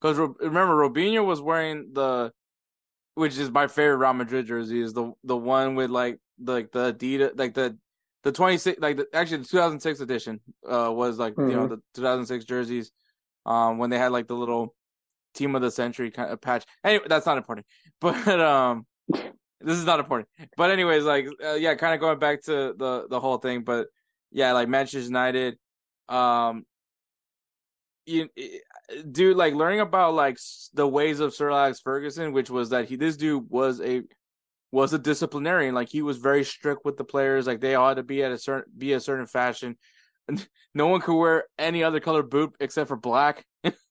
Because 0.00 0.16
mm. 0.16 0.34
remember, 0.40 0.74
Robinho 0.74 1.24
was 1.24 1.42
wearing 1.42 1.90
the 1.92 2.32
which 3.14 3.36
is 3.36 3.50
my 3.50 3.66
favorite 3.66 3.98
Real 3.98 4.14
Madrid 4.14 4.46
jersey, 4.46 4.80
is 4.80 4.94
the 4.94 5.12
the 5.22 5.36
one 5.36 5.74
with 5.74 5.90
like 5.90 6.18
the, 6.38 6.52
like 6.52 6.72
the 6.72 6.94
Adidas, 6.94 7.38
like 7.38 7.52
the 7.52 7.76
the 8.22 8.32
twenty 8.32 8.56
six, 8.56 8.80
like 8.80 8.96
the 8.96 9.06
actually 9.12 9.38
the 9.38 9.48
two 9.48 9.58
thousand 9.58 9.80
six 9.80 10.00
edition 10.00 10.40
uh 10.66 10.90
was 10.90 11.18
like 11.18 11.34
mm-hmm. 11.34 11.50
you 11.50 11.56
know 11.56 11.64
mm-hmm. 11.64 11.74
the 11.74 11.82
two 11.94 12.02
thousand 12.02 12.24
six 12.24 12.46
jerseys, 12.46 12.90
um 13.44 13.76
when 13.76 13.90
they 13.90 13.98
had 13.98 14.12
like 14.12 14.28
the 14.28 14.34
little 14.34 14.74
team 15.34 15.54
of 15.54 15.62
the 15.62 15.70
century 15.70 16.10
kind 16.10 16.30
of 16.30 16.40
patch. 16.40 16.64
Anyway, 16.84 17.04
that's 17.08 17.26
not 17.26 17.38
important, 17.38 17.66
but 18.00 18.40
um 18.40 18.86
this 19.64 19.78
is 19.78 19.84
not 19.84 20.00
important. 20.00 20.28
But 20.56 20.70
anyways, 20.70 21.04
like 21.04 21.26
uh, 21.44 21.54
yeah, 21.54 21.74
kind 21.74 21.94
of 21.94 22.00
going 22.00 22.18
back 22.18 22.42
to 22.42 22.74
the 22.76 23.06
the 23.08 23.20
whole 23.20 23.38
thing, 23.38 23.62
but 23.62 23.88
yeah, 24.30 24.52
like 24.52 24.68
Manchester 24.68 25.00
United, 25.00 25.56
um, 26.08 26.64
you 28.06 28.28
dude, 29.10 29.36
like 29.36 29.54
learning 29.54 29.80
about 29.80 30.14
like 30.14 30.38
the 30.74 30.86
ways 30.86 31.20
of 31.20 31.34
Sir 31.34 31.50
Alex 31.50 31.80
Ferguson, 31.80 32.32
which 32.32 32.50
was 32.50 32.70
that 32.70 32.88
he 32.88 32.96
this 32.96 33.16
dude 33.16 33.48
was 33.48 33.80
a 33.80 34.02
was 34.72 34.92
a 34.92 34.98
disciplinarian. 34.98 35.74
Like 35.74 35.88
he 35.88 36.02
was 36.02 36.18
very 36.18 36.44
strict 36.44 36.84
with 36.84 36.96
the 36.96 37.04
players. 37.04 37.46
Like 37.46 37.60
they 37.60 37.72
had 37.72 37.94
to 37.94 38.02
be 38.02 38.22
at 38.22 38.32
a 38.32 38.38
certain 38.38 38.72
be 38.76 38.94
a 38.94 39.00
certain 39.00 39.26
fashion. 39.26 39.76
No 40.74 40.86
one 40.86 41.02
could 41.02 41.18
wear 41.18 41.44
any 41.58 41.84
other 41.84 42.00
color 42.00 42.22
boot 42.22 42.54
except 42.58 42.88
for 42.88 42.96
black 42.96 43.44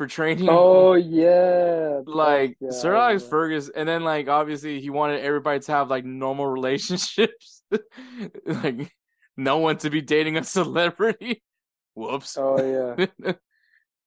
for 0.00 0.06
training. 0.06 0.48
Oh 0.48 0.94
yeah, 0.94 2.00
like 2.06 2.56
yeah, 2.58 2.70
Sir 2.70 2.94
Alex 2.94 3.22
Ferguson, 3.22 3.74
and 3.76 3.86
then 3.86 4.02
like 4.02 4.28
obviously 4.28 4.80
he 4.80 4.88
wanted 4.88 5.20
everybody 5.20 5.60
to 5.60 5.72
have 5.72 5.90
like 5.90 6.06
normal 6.06 6.46
relationships. 6.46 7.62
like 8.46 8.96
no 9.36 9.58
one 9.58 9.76
to 9.76 9.90
be 9.90 10.00
dating 10.00 10.38
a 10.38 10.44
celebrity. 10.44 11.42
Whoops. 11.94 12.38
Oh 12.40 12.96
yeah. 12.96 13.32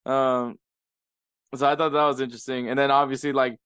Um, 0.04 0.58
so 1.54 1.64
I 1.64 1.76
thought 1.76 1.92
that 1.92 2.06
was 2.06 2.20
interesting. 2.20 2.68
And 2.68 2.76
then 2.76 2.90
obviously, 2.90 3.30
like 3.30 3.56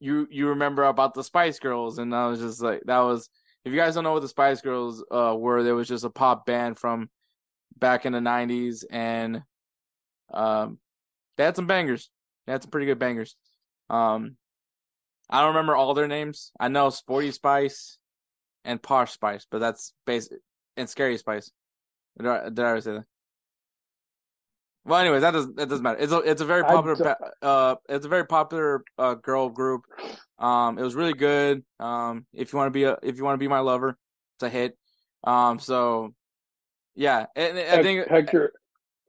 you 0.00 0.26
you 0.28 0.48
remember 0.48 0.82
about 0.82 1.14
the 1.14 1.22
Spice 1.22 1.60
Girls, 1.60 1.98
and 1.98 2.12
I 2.12 2.26
was 2.26 2.40
just 2.40 2.60
like, 2.60 2.82
that 2.86 2.98
was. 2.98 3.28
If 3.64 3.72
you 3.72 3.78
guys 3.78 3.94
don't 3.94 4.02
know 4.02 4.12
what 4.12 4.22
the 4.22 4.28
Spice 4.28 4.60
Girls 4.60 5.04
uh, 5.08 5.36
were, 5.38 5.62
there 5.62 5.76
was 5.76 5.86
just 5.86 6.02
a 6.02 6.10
pop 6.10 6.46
band 6.46 6.78
from 6.78 7.10
back 7.78 8.06
in 8.06 8.12
the 8.12 8.18
'90s, 8.18 8.84
and 8.90 9.42
um, 10.32 10.78
they 11.40 11.46
had 11.46 11.56
some 11.56 11.66
bangers. 11.66 12.10
They 12.46 12.52
had 12.52 12.62
some 12.62 12.70
pretty 12.70 12.84
good 12.84 12.98
bangers. 12.98 13.34
Um, 13.88 14.36
I 15.30 15.40
don't 15.40 15.54
remember 15.54 15.74
all 15.74 15.94
their 15.94 16.06
names. 16.06 16.52
I 16.60 16.68
know 16.68 16.90
Sporty 16.90 17.30
Spice 17.30 17.96
and 18.62 18.82
Posh 18.82 19.12
Spice, 19.12 19.46
but 19.50 19.58
that's 19.58 19.94
basic 20.04 20.40
and 20.76 20.86
Scary 20.86 21.16
Spice. 21.16 21.50
Did 22.18 22.26
I, 22.26 22.44
did 22.50 22.58
I 22.58 22.70
ever 22.70 22.80
say 22.82 22.92
that? 22.92 23.04
Well, 24.84 25.00
anyways, 25.00 25.22
that 25.22 25.30
doesn't 25.30 25.56
that 25.56 25.70
doesn't 25.70 25.82
matter. 25.82 25.98
It's 25.98 26.12
a 26.12 26.18
it's 26.18 26.42
a 26.42 26.44
very 26.44 26.62
popular 26.62 27.16
uh 27.40 27.76
it's 27.88 28.04
a 28.04 28.08
very 28.10 28.26
popular 28.26 28.84
uh 28.98 29.14
girl 29.14 29.48
group. 29.48 29.84
Um, 30.38 30.78
it 30.78 30.82
was 30.82 30.94
really 30.94 31.14
good. 31.14 31.64
Um, 31.78 32.26
if 32.34 32.52
you 32.52 32.58
want 32.58 32.66
to 32.66 32.70
be 32.70 32.84
a 32.84 32.98
if 33.02 33.16
you 33.16 33.24
want 33.24 33.36
to 33.36 33.42
be 33.42 33.48
my 33.48 33.60
lover, 33.60 33.96
it's 34.36 34.42
a 34.42 34.50
hit. 34.50 34.76
Um, 35.24 35.58
so 35.58 36.12
yeah, 36.94 37.26
and, 37.34 37.58
I 37.58 37.82
think 37.82 38.08
Hector, 38.08 38.52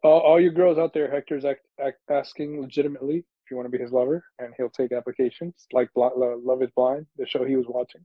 all, 0.04 0.20
all 0.20 0.40
you 0.40 0.52
girls 0.52 0.78
out 0.78 0.94
there, 0.94 1.10
Hector's 1.10 1.46
act, 1.46 1.62
act, 1.84 2.00
asking 2.10 2.62
legitimately 2.62 3.18
if 3.18 3.52
you 3.52 3.58
want 3.58 3.72
to 3.72 3.78
be 3.78 3.82
his 3.82 3.92
lover, 3.92 4.24
and 4.40 4.54
he'll 4.58 4.70
take 4.70 4.92
applications 4.92 5.68
like 5.74 5.90
Love 5.96 6.62
Is 6.62 6.70
Blind, 6.76 7.06
the 7.18 7.28
show 7.28 7.46
he 7.46 7.56
was 7.56 7.66
watching. 7.68 8.02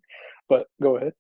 But 0.48 0.66
go 0.82 0.96
ahead. 0.96 1.12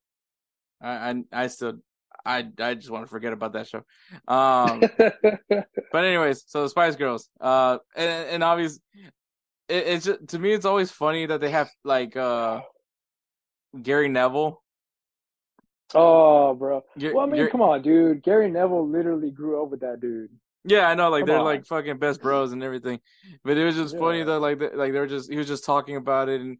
I 0.82 1.10
I, 1.10 1.24
I 1.32 1.46
still 1.46 1.78
I 2.24 2.46
I 2.60 2.74
just 2.74 2.90
want 2.90 3.04
to 3.04 3.10
forget 3.10 3.32
about 3.32 3.52
that 3.54 3.68
show. 3.68 3.82
Um. 4.28 4.82
But 5.92 6.04
anyways, 6.04 6.44
so 6.46 6.62
the 6.62 6.68
Spice 6.68 6.96
Girls, 6.96 7.30
uh, 7.40 7.78
and 7.94 8.28
and 8.28 8.44
obviously, 8.44 8.82
it, 9.68 9.86
it's 9.86 10.04
just, 10.04 10.28
to 10.28 10.38
me, 10.38 10.52
it's 10.52 10.66
always 10.66 10.90
funny 10.90 11.24
that 11.24 11.40
they 11.40 11.50
have 11.50 11.70
like 11.84 12.16
uh 12.16 12.60
Gary 13.82 14.08
Neville. 14.08 14.62
oh, 15.94 16.54
bro. 16.54 16.84
Well, 17.00 17.20
I 17.20 17.26
mean, 17.26 17.48
come 17.48 17.62
on, 17.62 17.80
dude. 17.80 18.22
Gary 18.22 18.50
Neville 18.50 18.88
literally 18.88 19.30
grew 19.30 19.62
up 19.62 19.70
with 19.70 19.80
that 19.80 20.00
dude. 20.00 20.30
Yeah, 20.66 20.88
I 20.88 20.94
know, 20.94 21.08
like 21.10 21.22
come 21.22 21.28
they're 21.28 21.38
on. 21.38 21.44
like 21.44 21.66
fucking 21.66 21.98
best 21.98 22.20
bros 22.20 22.52
and 22.52 22.62
everything. 22.62 23.00
But 23.44 23.56
it 23.56 23.64
was 23.64 23.76
just 23.76 23.96
funny 23.96 24.18
Yeah. 24.18 24.24
that 24.24 24.40
like 24.40 24.58
they, 24.58 24.70
like 24.74 24.92
they 24.92 24.98
were 24.98 25.06
just 25.06 25.30
he 25.30 25.36
was 25.38 25.46
just 25.48 25.64
talking 25.64 25.96
about 25.96 26.28
it, 26.28 26.40
and 26.40 26.58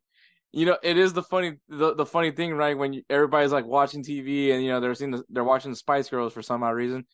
you 0.52 0.64
know, 0.66 0.78
it 0.82 0.96
is 0.96 1.12
the 1.12 1.22
funny 1.22 1.54
the, 1.68 1.94
the 1.94 2.07
funny 2.07 2.30
thing, 2.30 2.54
right? 2.54 2.76
When 2.78 2.92
you, 2.92 3.02
everybody's 3.11 3.52
like 3.52 3.66
watching 3.66 4.02
TV 4.02 4.52
and 4.52 4.62
you 4.62 4.70
know 4.70 4.80
they're 4.80 4.94
seeing 4.94 5.11
the, 5.11 5.22
they're 5.28 5.44
watching 5.44 5.70
the 5.72 5.76
Spice 5.76 6.09
Girls 6.09 6.32
for 6.32 6.42
some 6.42 6.62
odd 6.62 6.70
reason, 6.70 7.07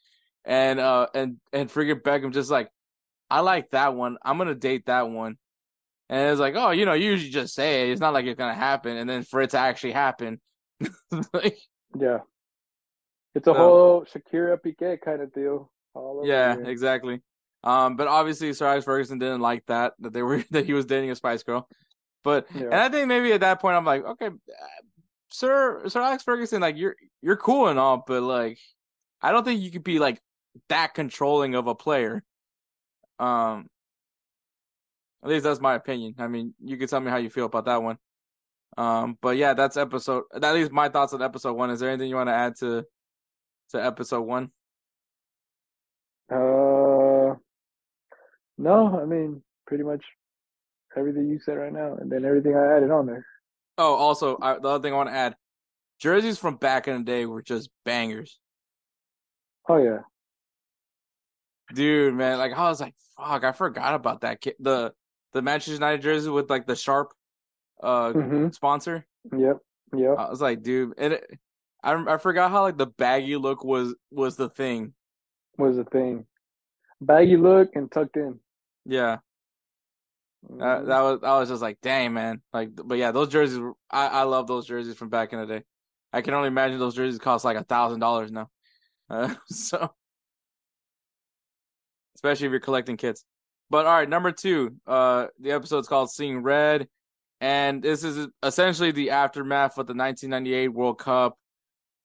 and 0.45 0.79
uh 0.79 1.07
and 1.15 1.39
and 1.53 1.69
friggin' 1.71 2.03
Beckham 2.03 2.33
just 2.33 2.51
like 2.51 2.69
I 3.31 3.41
like 3.41 3.71
that 3.71 3.95
one. 3.95 4.19
I'm 4.23 4.39
gonna 4.39 4.55
date 4.55 4.87
that 4.87 5.09
one. 5.09 5.39
And 6.11 6.31
it's 6.31 6.41
like, 6.41 6.55
oh, 6.57 6.73
you 6.73 6.85
know, 6.85 6.93
you 6.93 7.11
usually 7.11 7.31
just 7.31 7.55
say 7.55 7.89
it. 7.89 7.93
It's 7.93 8.01
not 8.01 8.13
like 8.13 8.27
it's 8.27 8.39
gonna 8.39 8.55
happen, 8.55 8.99
and 8.99 9.09
then 9.09 9.23
for 9.23 9.41
it 9.41 9.51
to 9.51 9.59
actually 9.59 9.93
happen, 9.93 10.41
like, 11.33 11.57
Yeah. 11.99 12.19
It's 13.35 13.47
a 13.47 13.51
So- 13.51 13.55
whole 13.55 14.05
Shakira 14.05 14.59
Piqué 14.61 15.01
kind 15.01 15.23
of 15.23 15.33
deal. 15.33 15.72
Yeah, 16.25 16.57
exactly. 16.65 17.21
Um, 17.65 17.97
but 17.97 18.09
obviously, 18.09 18.53
Sir 18.53 18.67
Alex 18.67 18.85
Ferguson 18.85 19.19
didn't 19.19 19.41
like 19.41 19.65
that 19.67 19.95
that 20.01 20.13
they 20.13 20.23
were 20.23 20.45
that 20.51 20.67
he 20.67 20.73
was 20.73 20.87
dating 20.87 21.11
a 21.11 21.17
Spice 21.17 21.43
Girl. 21.43 21.69
But 22.25 22.47
and 22.67 22.75
I 22.75 22.89
think 22.89 23.09
maybe 23.09 23.33
at 23.33 23.41
that 23.41 23.61
point, 23.61 23.77
I'm 23.77 23.85
like, 23.85 24.05
okay, 24.05 24.31
Sir 25.31 25.89
Sir 25.89 26.01
Alex 26.01 26.23
Ferguson, 26.23 26.61
like 26.61 26.77
you're 26.77 26.97
you're 27.21 27.37
cool 27.37 27.69
and 27.69 27.79
all, 27.79 28.05
but 28.07 28.23
like, 28.23 28.59
I 29.21 29.33
don't 29.33 29.45
think 29.45 29.61
you 29.61 29.71
could 29.71 29.85
be 29.85 29.99
like 29.99 30.21
that 30.69 30.95
controlling 30.95 31.55
of 31.55 31.67
a 31.67 31.75
player. 31.75 32.23
Um, 33.19 33.69
at 35.23 35.29
least 35.29 35.45
that's 35.45 35.61
my 35.61 35.75
opinion. 35.75 36.17
I 36.19 36.27
mean, 36.29 36.55
you 36.61 36.77
can 36.77 36.89
tell 36.89 37.01
me 37.01 37.11
how 37.11 37.17
you 37.17 37.31
feel 37.31 37.47
about 37.47 37.67
that 37.67 37.83
one. 37.83 37.99
Um, 38.77 39.19
but 39.21 39.37
yeah, 39.37 39.55
that's 39.55 39.77
episode. 39.77 40.25
At 40.35 40.55
least 40.55 40.73
my 40.73 40.89
thoughts 40.89 41.13
on 41.13 41.23
episode 41.23 41.53
one. 41.55 41.71
Is 41.71 41.81
there 41.81 41.91
anything 41.91 42.09
you 42.09 42.17
want 42.17 42.29
to 42.29 42.35
add 42.35 42.57
to 42.57 42.85
to 43.71 43.85
episode 43.85 44.23
one? 44.23 44.51
Uh, 46.31 47.37
no, 48.59 48.99
I 49.01 49.05
mean 49.05 49.43
pretty 49.67 49.85
much 49.85 50.05
everything 50.97 51.29
you 51.29 51.41
said 51.41 51.59
right 51.59 51.73
now, 51.73 51.97
and 51.97 52.11
then 52.11 52.25
everything 52.25 52.57
I 52.57 52.77
added 52.77 52.91
on 52.91 53.07
there. 53.07 53.27
Oh, 53.79 53.95
also, 53.95 54.39
I, 54.41 54.55
the 54.59 54.69
other 54.69 54.83
thing 54.83 54.93
I 54.93 54.97
want 54.97 55.09
to 55.11 55.15
add: 55.15 55.37
jerseys 55.99 56.39
from 56.39 56.57
back 56.57 56.89
in 56.89 56.99
the 56.99 57.05
day 57.05 57.27
were 57.27 57.43
just 57.43 57.71
bangers, 57.85 58.41
Oh 59.69 59.77
yeah, 59.79 60.03
dude. 61.75 62.15
Man, 62.15 62.39
like 62.39 62.53
I 62.53 62.69
was 62.69 62.81
like, 62.81 62.95
fuck, 63.17 63.45
I 63.45 63.53
forgot 63.53 63.95
about 63.95 64.23
that 64.23 64.41
kid. 64.41 64.55
The 64.61 64.93
the 65.33 65.43
Manchester 65.43 65.73
United 65.73 66.03
jersey 66.03 66.31
with 66.31 66.51
like 66.51 66.67
the 66.67 66.77
sharp 66.77 67.13
uh 67.83 68.15
hmm 68.15 68.49
sponsor. 68.51 69.07
yep, 69.37 69.59
yep. 69.97 70.19
I 70.19 70.29
was 70.31 70.41
like, 70.41 70.63
dude, 70.63 70.95
and 70.99 71.15
it, 71.15 71.39
I 71.83 71.95
I 71.95 72.17
forgot 72.19 72.51
how 72.51 72.63
like 72.63 72.77
the 72.79 72.87
baggy 72.87 73.37
look 73.37 73.65
was 73.65 73.95
was 74.11 74.37
the 74.37 74.49
thing. 74.49 74.95
Was 75.59 75.77
the 75.77 75.85
thing. 75.85 76.27
Baggy 77.01 77.37
look 77.37 77.75
and 77.75 77.91
tucked 77.91 78.17
in. 78.17 78.39
Yeah, 78.85 79.19
that 80.43 80.83
Mhm. 80.83 80.87
that 80.87 81.01
was 81.01 81.21
I 81.23 81.39
was 81.39 81.49
just 81.49 81.63
like, 81.63 81.81
dang, 81.81 82.13
man. 82.15 82.43
Like, 82.53 82.71
but 82.75 82.99
yeah, 82.99 83.13
those 83.13 83.29
jerseys. 83.29 83.59
Were, 83.59 83.75
I 83.91 84.07
I 84.09 84.23
love 84.25 84.47
those 84.47 84.67
jerseys 84.67 84.97
from 84.97 85.09
back 85.09 85.33
in 85.33 85.41
the 85.41 85.47
day. 85.47 85.65
I 86.13 86.21
can 86.23 86.35
only 86.35 86.49
imagine 86.49 86.79
those 86.79 86.95
jerseys 86.95 87.19
cost 87.19 87.45
like 87.45 87.57
a 87.57 87.65
thousand 87.65 88.01
dollars 88.01 88.31
now. 88.33 88.51
Uh, 89.09 89.35
so, 89.49 89.93
especially 92.17 92.47
if 92.47 92.51
you're 92.51 92.61
collecting 92.61 92.97
kits. 92.97 93.25
But 93.71 93.87
all 93.87 93.95
right, 93.95 94.09
number 94.09 94.33
two. 94.33 94.77
Uh, 94.87 95.29
the 95.41 95.53
episode's 95.53 95.89
called 95.89 96.11
"Seeing 96.11 96.43
Red," 96.43 96.89
and 97.41 97.83
this 97.83 98.05
is 98.05 98.29
essentially 98.43 98.91
the 98.93 99.11
aftermath 99.11 99.79
of 99.79 99.87
the 99.87 99.95
1998 99.95 100.69
World 100.69 100.99
Cup, 100.99 101.39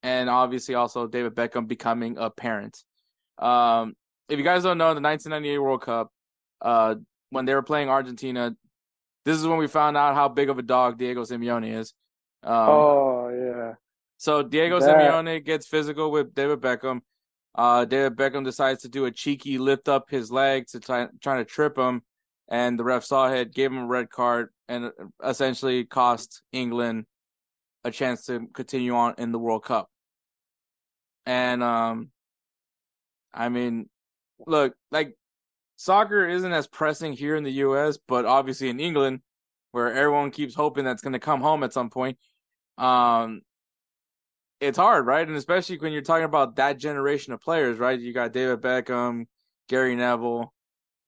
and 0.04 0.30
obviously 0.30 0.76
also 0.76 1.08
David 1.08 1.36
Beckham 1.36 1.68
becoming 1.68 2.18
a 2.18 2.30
parent. 2.30 2.84
Um, 3.40 3.96
if 4.30 4.38
you 4.38 4.44
guys 4.44 4.64
don't 4.64 4.78
know, 4.78 4.94
the 4.94 5.02
1998 5.02 5.58
World 5.60 5.82
Cup, 5.82 6.12
uh, 6.62 6.96
when 7.30 7.46
they 7.46 7.54
were 7.54 7.64
playing 7.64 7.90
Argentina, 7.90 8.56
this 9.26 9.38
is 9.38 9.46
when 9.46 9.58
we 9.58 9.68
found 9.68 9.98
out 9.98 10.16
how 10.16 10.28
big 10.30 10.50
of 10.50 10.58
a 10.58 10.62
dog 10.62 10.98
Diego 10.98 11.24
Simeone 11.24 11.78
is. 11.80 11.94
Um, 12.44 12.70
oh 12.70 13.30
yeah, 13.30 13.74
so 14.18 14.44
Diego 14.44 14.80
That- 14.80 14.98
Simeone 14.98 15.44
gets 15.44 15.68
physical 15.68 16.12
with 16.12 16.34
David 16.34 16.62
Beckham. 16.62 17.02
Uh, 17.56 17.86
David 17.86 18.16
Beckham 18.16 18.44
decides 18.44 18.84
to 18.84 18.90
do 18.90 19.06
a 19.06 19.12
cheeky 19.12 19.58
lift 19.58 19.90
up 19.90 20.10
his 20.10 20.32
leg 20.32 20.68
to 20.68 20.80
try 20.80 21.08
trying 21.22 21.40
to 21.40 21.46
trip 21.46 21.78
him, 21.78 22.02
and 22.48 22.78
the 22.78 22.84
ref 22.84 23.04
saw 23.04 23.32
it, 23.32 23.54
gave 23.54 23.72
him 23.72 23.80
a 23.80 23.88
red 23.88 24.10
card, 24.10 24.50
and 24.68 24.92
essentially 25.24 25.84
cost 25.84 26.44
England 26.52 27.06
a 27.84 27.92
chance 27.92 28.26
to 28.26 28.48
continue 28.54 28.96
on 28.96 29.16
in 29.18 29.32
the 29.32 29.40
World 29.40 29.64
Cup. 29.64 29.90
And 31.26 31.64
um, 31.64 32.12
I 33.38 33.50
mean, 33.50 33.88
look, 34.46 34.74
like 34.92 35.16
soccer 35.76 36.28
isn't 36.28 36.52
as 36.52 36.68
pressing 36.68 37.14
here 37.14 37.36
in 37.36 37.44
the 37.44 37.52
U.S., 37.52 38.00
but 38.08 38.26
obviously 38.26 38.70
in 38.70 38.80
England, 38.80 39.22
where 39.72 39.94
everyone 39.94 40.32
keeps 40.32 40.56
hoping 40.56 40.84
that's 40.84 41.04
going 41.04 41.14
to 41.14 41.20
come 41.20 41.40
home 41.40 41.64
at 41.64 41.72
some 41.72 41.92
point. 41.92 42.18
Um, 42.80 43.42
it's 44.60 44.78
hard, 44.78 45.06
right? 45.06 45.28
And 45.28 45.38
especially 45.38 45.78
when 45.78 45.94
you're 45.94 46.02
talking 46.02 46.26
about 46.26 46.56
that 46.56 46.80
generation 46.80 47.32
of 47.32 47.40
players, 47.42 47.78
right? 47.78 48.00
You 48.00 48.12
got 48.12 48.34
David 48.34 48.62
Beckham, 48.62 49.26
Gary 49.70 49.96
Neville, 49.96 50.52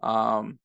um, 0.01 0.59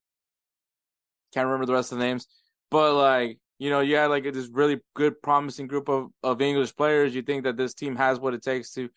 can't 1.32 1.46
remember 1.46 1.66
the 1.66 1.72
rest 1.72 1.92
of 1.92 1.98
the 1.98 2.04
names, 2.04 2.28
but 2.70 2.94
like 2.94 3.38
you 3.58 3.70
know, 3.70 3.80
you 3.80 3.96
had 3.96 4.06
like 4.06 4.24
this 4.24 4.48
really 4.48 4.80
good, 4.94 5.22
promising 5.22 5.66
group 5.66 5.88
of 5.88 6.10
of 6.22 6.42
English 6.42 6.76
players. 6.76 7.14
You 7.14 7.22
think 7.22 7.44
that 7.44 7.56
this 7.56 7.74
team 7.74 7.96
has 7.96 8.20
what 8.20 8.34
it 8.34 8.42
takes 8.42 8.72
to 8.72 8.88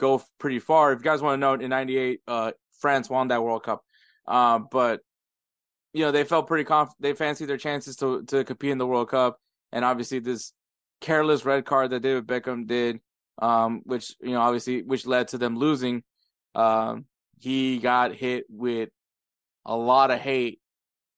go 0.00 0.22
pretty 0.38 0.58
far. 0.58 0.92
If 0.92 1.00
you 1.00 1.04
guys 1.04 1.22
want 1.22 1.34
to 1.34 1.40
know, 1.40 1.54
in 1.54 1.70
'98, 1.70 2.20
uh, 2.26 2.52
France 2.80 3.08
won 3.08 3.28
that 3.28 3.42
World 3.42 3.62
Cup, 3.62 3.84
uh, 4.26 4.58
but 4.58 5.00
you 5.92 6.04
know 6.04 6.10
they 6.10 6.24
felt 6.24 6.46
pretty 6.46 6.64
conf- 6.64 6.94
they 6.98 7.14
fancied 7.14 7.46
their 7.46 7.56
chances 7.56 7.96
to 7.96 8.24
to 8.24 8.44
compete 8.44 8.70
in 8.70 8.78
the 8.78 8.86
World 8.86 9.10
Cup, 9.10 9.38
and 9.72 9.84
obviously 9.84 10.18
this 10.18 10.52
careless 11.00 11.44
red 11.44 11.64
card 11.64 11.90
that 11.90 12.00
David 12.00 12.26
Beckham 12.26 12.66
did, 12.66 13.00
um, 13.40 13.82
which 13.84 14.14
you 14.20 14.32
know 14.32 14.40
obviously 14.40 14.82
which 14.82 15.06
led 15.06 15.28
to 15.28 15.38
them 15.38 15.56
losing. 15.56 16.02
Um, 16.54 17.04
he 17.38 17.78
got 17.78 18.14
hit 18.14 18.44
with 18.48 18.90
a 19.64 19.76
lot 19.76 20.10
of 20.10 20.18
hate 20.20 20.60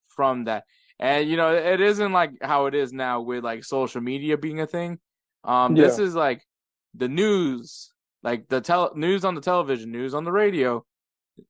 from 0.09 0.45
that, 0.45 0.65
and 0.99 1.29
you 1.29 1.37
know 1.37 1.55
it 1.55 1.81
isn't 1.81 2.13
like 2.13 2.33
how 2.43 2.67
it 2.67 2.75
is 2.75 2.93
now 2.93 3.21
with 3.21 3.45
like 3.45 3.65
social 3.65 4.01
media 4.01 4.37
being 4.37 4.61
a 4.61 4.67
thing. 4.67 4.99
Um, 5.45 5.75
this 5.75 5.99
is 5.99 6.15
like 6.15 6.47
the 6.95 7.09
news, 7.09 7.92
like 8.23 8.49
the 8.49 8.61
tel- 8.61 8.93
news 8.95 9.25
on 9.25 9.35
the 9.35 9.41
television, 9.41 9.91
news 9.91 10.15
on 10.15 10.25
the 10.25 10.33
radio, 10.33 10.85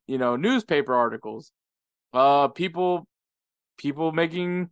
you 0.07 0.19
know, 0.19 0.37
newspaper 0.37 0.95
articles, 0.95 1.53
uh, 2.13 2.49
people, 2.49 3.07
people 3.79 4.13
making 4.13 4.71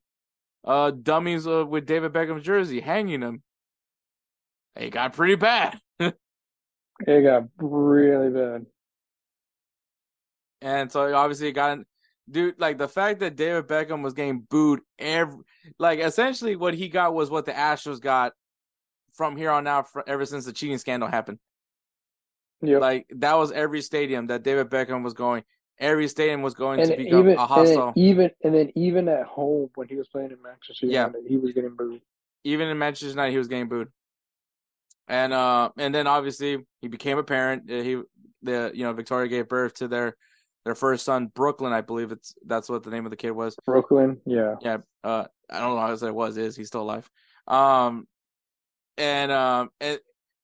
uh 0.65 0.91
dummies 0.91 1.47
uh, 1.47 1.65
with 1.67 1.87
David 1.87 2.13
Beckham's 2.13 2.43
jersey, 2.43 2.81
hanging 2.81 3.23
him. 3.23 3.43
It 4.77 4.91
got 4.91 5.15
pretty 5.15 5.37
bad. 5.37 5.79
it 6.01 6.15
got 7.07 7.45
really 7.59 8.31
bad. 8.31 8.67
And 10.63 10.93
so 10.93 11.15
obviously 11.15 11.49
it 11.49 11.53
got 11.53 11.79
dude 12.31 12.59
like 12.59 12.79
the 12.79 12.89
fact 12.89 13.21
that 13.21 13.37
David 13.37 13.67
Beckham 13.67 14.03
was 14.03 14.15
getting 14.15 14.41
booed 14.41 14.81
every 14.99 15.43
like 15.79 16.01
essentially 16.01 16.57
what 16.57 16.75
he 16.75 16.89
got 16.89 17.15
was 17.15 17.31
what 17.31 17.47
the 17.47 17.53
Astros 17.53 18.01
got 18.01 18.33
from 19.15 19.37
here 19.37 19.51
on 19.51 19.67
out 19.67 19.91
for, 19.91 20.09
ever 20.09 20.25
since 20.25 20.45
the 20.45 20.53
cheating 20.53 20.79
scandal 20.79 21.09
happened. 21.09 21.39
Yep. 22.63 22.81
Like 22.81 23.07
that 23.17 23.35
was 23.35 23.53
every 23.53 23.81
stadium 23.83 24.27
that 24.29 24.43
David 24.43 24.69
Beckham 24.71 25.03
was 25.03 25.15
going 25.15 25.45
every 25.79 26.07
stadium 26.09 26.43
was 26.43 26.55
going 26.55 26.79
And 26.81 26.91
to 26.91 26.97
become 26.97 27.21
even 27.21 27.39
a 27.39 27.41
and 27.41 27.41
hostile. 27.41 27.93
then 27.97 28.05
even 28.05 28.31
and 28.45 28.55
then 28.55 28.71
even 28.75 29.09
at 29.09 29.25
home 29.25 29.71
when 29.75 29.89
he 29.89 29.97
was 29.97 30.09
playing 30.09 30.31
in 30.31 30.41
Manchester 30.43 30.87
Yeah. 30.87 31.09
He 31.27 31.37
was 31.39 31.53
getting 31.53 31.75
booed. 31.75 32.03
even 32.45 32.69
in 32.69 32.79
Manchester 32.79 33.09
United, 33.09 33.33
he 33.33 33.39
was 33.39 33.49
getting 33.49 33.69
booed. 33.69 33.89
And 35.09 35.33
uh, 35.33 35.71
and 35.77 35.95
then 35.95 36.07
obviously 36.07 36.59
he 36.81 36.89
became 36.89 37.19
a 37.19 37.25
parent. 37.25 37.69
He, 37.69 38.01
the 38.43 38.71
you 38.75 38.85
know, 38.85 38.93
Victoria 38.93 39.29
gave 39.29 39.49
birth 39.49 39.75
to 39.75 39.89
their 39.89 40.17
their 40.65 40.75
first 40.75 41.05
son, 41.05 41.27
Brooklyn, 41.35 41.73
I 41.73 41.81
believe 41.81 42.13
it's 42.13 42.35
that's 42.47 42.69
what 42.69 42.83
the 42.83 42.91
name 42.91 43.07
of 43.07 43.11
the 43.11 43.17
kid 43.17 43.31
was. 43.31 43.57
Brooklyn, 43.65 44.21
yeah. 44.27 44.57
Yeah, 44.61 44.79
uh, 45.03 45.25
I 45.51 45.61
don't 45.61 45.75
know 45.75 45.81
how 45.81 45.93
it 45.93 46.15
was 46.15 46.37
is 46.37 46.55
he's 46.55 46.69
still 46.69 46.83
alive. 46.83 47.11
Um, 47.49 48.07
and 48.99 49.33
um, 49.33 49.71
and 49.81 49.99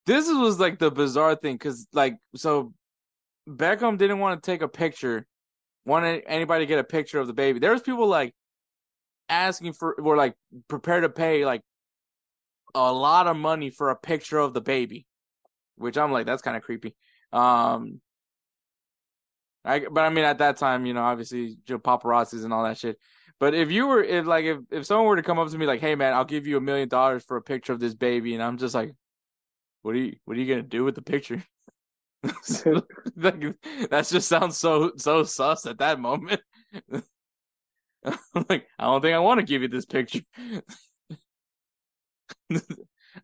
this 0.06 0.28
was 0.28 0.58
like 0.58 0.78
the 0.78 0.90
bizarre 0.90 1.34
thing 1.34 1.54
because 1.54 1.86
like 1.92 2.16
so, 2.34 2.72
Beckham 3.48 3.98
didn't 3.98 4.20
want 4.20 4.42
to 4.42 4.50
take 4.50 4.62
a 4.62 4.68
picture, 4.68 5.26
wanted 5.84 6.22
anybody 6.26 6.64
to 6.64 6.68
get 6.68 6.78
a 6.78 6.84
picture 6.84 7.20
of 7.20 7.26
the 7.26 7.32
baby. 7.32 7.58
There 7.58 7.72
was 7.72 7.82
people 7.82 8.06
like 8.06 8.34
asking 9.28 9.72
for, 9.72 9.96
were 9.98 10.16
like 10.16 10.34
prepared 10.68 11.02
to 11.02 11.08
pay 11.08 11.44
like 11.44 11.62
a 12.74 12.92
lot 12.92 13.26
of 13.26 13.36
money 13.36 13.70
for 13.70 13.90
a 13.90 13.96
picture 13.96 14.38
of 14.38 14.54
the 14.54 14.60
baby, 14.60 15.06
which 15.76 15.98
I'm 15.98 16.12
like 16.12 16.26
that's 16.26 16.42
kind 16.42 16.56
of 16.56 16.62
creepy. 16.62 16.94
Um. 17.32 18.00
I, 19.66 19.80
but 19.80 20.04
I 20.04 20.10
mean, 20.10 20.24
at 20.24 20.38
that 20.38 20.58
time, 20.58 20.86
you 20.86 20.94
know, 20.94 21.02
obviously, 21.02 21.56
know, 21.68 21.78
paparazzis 21.78 22.44
and 22.44 22.52
all 22.52 22.62
that 22.62 22.78
shit. 22.78 22.98
But 23.40 23.52
if 23.52 23.72
you 23.72 23.88
were, 23.88 24.00
if 24.02 24.24
like, 24.24 24.44
if, 24.44 24.58
if 24.70 24.86
someone 24.86 25.06
were 25.06 25.16
to 25.16 25.24
come 25.24 25.40
up 25.40 25.50
to 25.50 25.58
me 25.58 25.66
like, 25.66 25.80
"Hey, 25.80 25.96
man, 25.96 26.14
I'll 26.14 26.24
give 26.24 26.46
you 26.46 26.56
a 26.56 26.60
million 26.60 26.88
dollars 26.88 27.24
for 27.24 27.36
a 27.36 27.42
picture 27.42 27.72
of 27.72 27.80
this 27.80 27.92
baby," 27.92 28.34
and 28.34 28.42
I'm 28.44 28.58
just 28.58 28.76
like, 28.76 28.92
"What 29.86 29.94
are 29.94 29.98
you, 29.98 30.16
what 30.24 30.36
are 30.36 30.40
you 30.40 30.46
gonna 30.52 30.66
do 30.66 30.84
with 30.84 30.96
the 30.96 31.02
picture?" 31.02 31.42
that 33.16 34.06
just 34.10 34.28
sounds 34.28 34.58
so 34.58 34.92
so 34.96 35.22
sus 35.22 35.64
at 35.66 35.78
that 35.78 36.00
moment. 36.00 36.40
I'm 38.04 38.44
like, 38.48 38.66
I 38.78 38.84
don't 38.84 39.00
think 39.00 39.14
I 39.14 39.18
want 39.20 39.40
to 39.40 39.46
give 39.46 39.62
you 39.62 39.68
this 39.68 39.86
picture. 39.86 40.20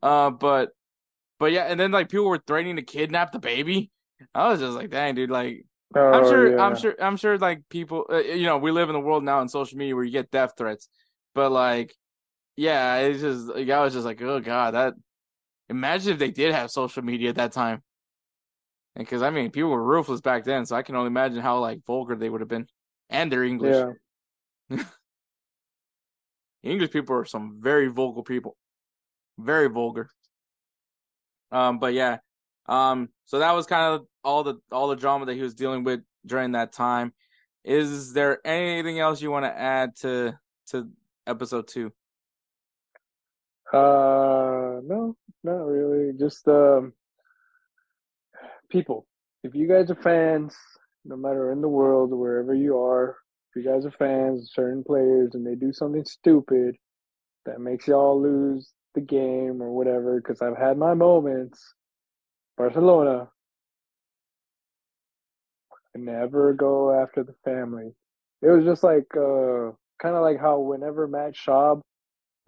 uh, 0.02 0.30
but, 0.30 0.70
but 1.38 1.52
yeah, 1.52 1.64
and 1.64 1.78
then 1.78 1.90
like 1.90 2.08
people 2.08 2.26
were 2.26 2.42
threatening 2.46 2.76
to 2.76 2.82
kidnap 2.82 3.32
the 3.32 3.38
baby. 3.38 3.90
I 4.34 4.48
was 4.48 4.60
just 4.60 4.72
like, 4.76 4.90
dang, 4.90 5.14
dude, 5.14 5.30
like. 5.30 5.66
I'm 5.94 6.24
Oh, 6.24 6.30
sure. 6.30 6.56
yeah. 6.56 6.62
I'm 6.64 6.76
sure. 6.76 6.94
I'm 7.02 7.16
sure. 7.18 7.36
Like 7.38 7.68
people, 7.68 8.06
uh, 8.10 8.18
you 8.18 8.46
know, 8.46 8.56
we 8.56 8.70
live 8.70 8.88
in 8.88 8.94
the 8.94 9.00
world 9.00 9.24
now 9.24 9.42
in 9.42 9.48
social 9.48 9.76
media 9.76 9.94
where 9.94 10.04
you 10.04 10.10
get 10.10 10.30
death 10.30 10.52
threats, 10.56 10.88
but 11.34 11.52
like, 11.52 11.94
yeah, 12.56 12.96
it's 12.98 13.20
just 13.20 13.46
like 13.48 13.68
I 13.68 13.80
was 13.84 13.92
just 13.92 14.06
like, 14.06 14.22
oh 14.22 14.40
god, 14.40 14.72
that. 14.72 14.94
Imagine 15.72 16.12
if 16.12 16.18
they 16.18 16.30
did 16.30 16.52
have 16.52 16.70
social 16.70 17.02
media 17.02 17.30
at 17.30 17.36
that 17.36 17.52
time, 17.52 17.82
and 18.94 19.06
because 19.06 19.22
I 19.22 19.30
mean, 19.30 19.50
people 19.50 19.70
were 19.70 19.82
ruthless 19.82 20.20
back 20.20 20.44
then, 20.44 20.66
so 20.66 20.76
I 20.76 20.82
can 20.82 20.96
only 20.96 21.06
imagine 21.06 21.40
how 21.40 21.58
like 21.60 21.80
vulgar 21.86 22.14
they 22.14 22.28
would 22.28 22.42
have 22.42 22.48
been, 22.48 22.66
and 23.08 23.32
their 23.32 23.42
English. 23.42 23.74
Yeah. 24.70 24.84
English 26.62 26.90
people 26.90 27.16
are 27.16 27.24
some 27.24 27.56
very 27.58 27.88
vulgar 27.88 28.22
people, 28.22 28.56
very 29.38 29.68
vulgar. 29.68 30.10
Um, 31.50 31.78
but 31.78 31.94
yeah, 31.94 32.18
um, 32.66 33.08
so 33.24 33.38
that 33.38 33.52
was 33.52 33.66
kind 33.66 33.94
of 33.94 34.06
all 34.22 34.44
the 34.44 34.56
all 34.70 34.88
the 34.88 34.96
drama 34.96 35.24
that 35.24 35.34
he 35.34 35.42
was 35.42 35.54
dealing 35.54 35.84
with 35.84 36.00
during 36.26 36.52
that 36.52 36.72
time. 36.72 37.14
Is 37.64 38.12
there 38.12 38.46
anything 38.46 39.00
else 39.00 39.22
you 39.22 39.30
want 39.30 39.46
to 39.46 39.58
add 39.58 39.96
to 40.00 40.38
to 40.68 40.90
episode 41.26 41.66
two? 41.66 41.92
Uh, 43.72 44.80
no, 44.84 45.16
not 45.44 45.64
really. 45.66 46.12
Just 46.18 46.46
um, 46.48 46.92
people. 48.70 49.06
If 49.42 49.54
you 49.54 49.66
guys 49.66 49.90
are 49.90 49.96
fans, 49.96 50.54
no 51.04 51.16
matter 51.16 51.52
in 51.52 51.60
the 51.60 51.68
world, 51.68 52.12
wherever 52.12 52.54
you 52.54 52.78
are, 52.78 53.16
if 53.50 53.64
you 53.64 53.70
guys 53.70 53.84
are 53.86 53.90
fans 53.90 54.42
of 54.42 54.48
certain 54.52 54.84
players 54.84 55.34
and 55.34 55.46
they 55.46 55.54
do 55.54 55.72
something 55.72 56.04
stupid 56.04 56.76
that 57.46 57.60
makes 57.60 57.88
y'all 57.88 58.20
lose 58.20 58.70
the 58.94 59.00
game 59.00 59.62
or 59.62 59.72
whatever, 59.72 60.20
because 60.20 60.42
I've 60.42 60.56
had 60.56 60.76
my 60.78 60.94
moments. 60.94 61.74
Barcelona, 62.58 63.28
I 65.96 65.98
never 65.98 66.52
go 66.52 66.92
after 67.02 67.24
the 67.24 67.34
family. 67.44 67.94
It 68.42 68.48
was 68.48 68.64
just 68.64 68.82
like 68.82 69.06
uh, 69.16 69.72
kind 70.00 70.14
of 70.14 70.22
like 70.22 70.38
how 70.38 70.60
whenever 70.60 71.08
Matt 71.08 71.34
Schaub 71.34 71.80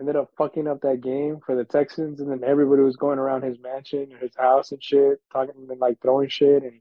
ended 0.00 0.16
up 0.16 0.30
fucking 0.36 0.66
up 0.66 0.80
that 0.82 1.00
game 1.00 1.38
for 1.44 1.54
the 1.54 1.64
Texans, 1.64 2.20
and 2.20 2.30
then 2.30 2.42
everybody 2.44 2.82
was 2.82 2.96
going 2.96 3.18
around 3.18 3.42
his 3.42 3.58
mansion 3.60 4.12
or 4.12 4.18
his 4.18 4.34
house 4.36 4.72
and 4.72 4.82
shit, 4.82 5.20
talking 5.32 5.54
and 5.68 5.80
like 5.80 6.00
throwing 6.02 6.28
shit 6.28 6.62
and 6.62 6.80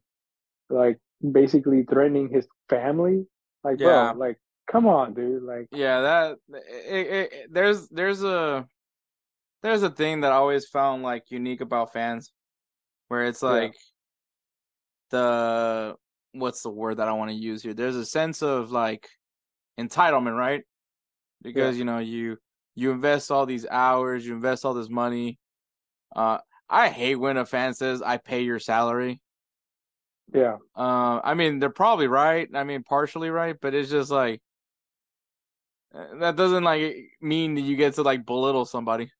like 0.69 0.99
basically 1.31 1.83
threatening 1.83 2.29
his 2.29 2.47
family. 2.69 3.25
Like, 3.63 3.79
Yeah. 3.79 4.11
bro, 4.13 4.19
like, 4.19 4.39
come 4.69 4.87
on, 4.87 5.13
dude. 5.13 5.43
Like, 5.43 5.67
Yeah, 5.71 6.01
that 6.01 6.37
it, 6.49 7.07
it, 7.07 7.33
it- 7.33 7.53
there's 7.53 7.87
there's 7.89 8.23
a 8.23 8.67
there's 9.61 9.83
a 9.83 9.89
thing 9.89 10.21
that 10.21 10.31
I 10.31 10.35
always 10.35 10.67
found 10.67 11.03
like 11.03 11.29
unique 11.29 11.61
about 11.61 11.93
fans, 11.93 12.31
where 13.09 13.23
it's 13.25 13.43
Yeah. 13.43 13.49
like 13.49 13.75
the 15.11 15.95
what's 16.33 16.63
the 16.63 16.69
word 16.69 16.97
that 16.97 17.07
I 17.07 17.13
want 17.13 17.29
to 17.29 17.37
use 17.37 17.61
here? 17.63 17.73
There's 17.73 17.95
a 17.95 18.05
sense 18.05 18.41
of 18.41 18.71
like 18.71 19.07
entitlement, 19.79 20.35
right? 20.37 20.63
Because 21.41 21.77
you 21.77 21.85
know 21.85 21.99
you 21.99 22.37
you 22.75 22.91
invest 22.91 23.31
all 23.31 23.45
these 23.45 23.65
hours, 23.67 24.25
you 24.25 24.33
invest 24.33 24.65
all 24.65 24.73
this 24.73 24.89
money. 24.89 25.39
Uh, 26.15 26.39
I 26.69 26.89
hate 26.89 27.15
when 27.17 27.37
a 27.37 27.45
fan 27.45 27.73
says, 27.73 28.01
"I 28.01 28.17
pay 28.17 28.41
your 28.43 28.59
salary." 28.59 29.21
yeah, 30.33 30.57
Uh, 30.75 31.21
I 31.23 31.35
mean, 31.35 31.59
they're 31.59 31.69
probably 31.69 32.07
right. 32.07 32.49
I 32.53 32.63
mean, 32.63 32.83
partially 32.83 33.29
right, 33.29 33.55
but 33.59 33.73
it's 33.75 33.91
just 33.91 34.09
like 34.11 34.41
uh, 35.93 36.15
that 36.19 36.35
doesn't 36.35 36.63
like 36.63 36.95
mean 37.21 37.55
that 37.55 37.61
you 37.61 37.75
get 37.75 37.93
to 37.95 38.01
like 38.03 38.25
belittle 38.25 38.65
somebody. 38.65 39.11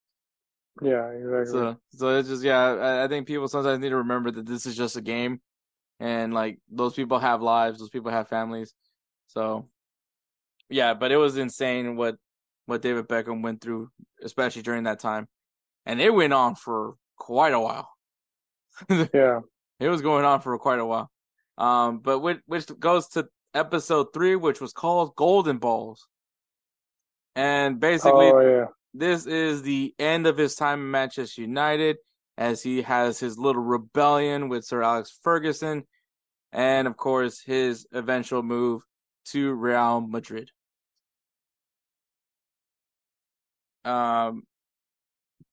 yeah, 0.82 1.08
exactly. 1.10 1.44
So, 1.52 1.76
so 1.90 2.18
it's 2.18 2.28
just 2.28 2.42
yeah. 2.42 2.58
I, 2.58 3.04
I 3.04 3.08
think 3.08 3.26
people 3.26 3.48
sometimes 3.48 3.80
need 3.80 3.90
to 3.90 3.96
remember 3.96 4.30
that 4.30 4.46
this 4.46 4.66
is 4.66 4.76
just 4.76 4.96
a 4.96 5.02
game, 5.02 5.40
and 6.00 6.34
like 6.34 6.58
those 6.70 6.94
people 6.94 7.18
have 7.18 7.42
lives, 7.42 7.78
those 7.80 7.90
people 7.90 8.10
have 8.10 8.28
families. 8.28 8.74
So, 9.28 9.68
yeah, 10.68 10.94
but 10.94 11.12
it 11.12 11.16
was 11.16 11.36
insane 11.36 11.96
what 11.96 12.16
what 12.66 12.82
David 12.82 13.08
Beckham 13.08 13.42
went 13.42 13.60
through, 13.60 13.90
especially 14.22 14.62
during 14.62 14.84
that 14.84 15.00
time, 15.00 15.28
and 15.86 16.00
it 16.00 16.12
went 16.12 16.32
on 16.32 16.54
for 16.54 16.94
quite 17.16 17.52
a 17.52 17.60
while. 17.60 17.88
yeah, 18.90 19.40
It 19.80 19.88
was 19.88 20.02
going 20.02 20.24
on 20.24 20.40
for 20.40 20.58
quite 20.58 20.80
a 20.80 20.86
while. 20.86 21.10
Um, 21.56 21.98
but 21.98 22.18
which, 22.18 22.38
which 22.46 22.66
goes 22.78 23.08
to 23.10 23.28
episode 23.54 24.08
three, 24.12 24.36
which 24.36 24.60
was 24.60 24.72
called 24.72 25.14
Golden 25.14 25.58
Balls. 25.58 26.08
And 27.36 27.80
basically, 27.80 28.26
oh 28.26 28.40
yeah, 28.40 28.66
this 28.92 29.26
is 29.26 29.62
the 29.62 29.94
end 29.98 30.26
of 30.26 30.36
his 30.36 30.54
time 30.54 30.80
in 30.80 30.90
Manchester 30.90 31.40
United 31.40 31.96
as 32.36 32.62
he 32.62 32.82
has 32.82 33.18
his 33.18 33.38
little 33.38 33.62
rebellion 33.62 34.48
with 34.48 34.64
Sir 34.64 34.82
Alex 34.82 35.18
Ferguson. 35.22 35.84
And 36.52 36.86
of 36.86 36.96
course, 36.96 37.42
his 37.42 37.86
eventual 37.92 38.42
move 38.42 38.82
to 39.26 39.52
Real 39.52 40.00
Madrid. 40.00 40.50
Um, 43.84 44.42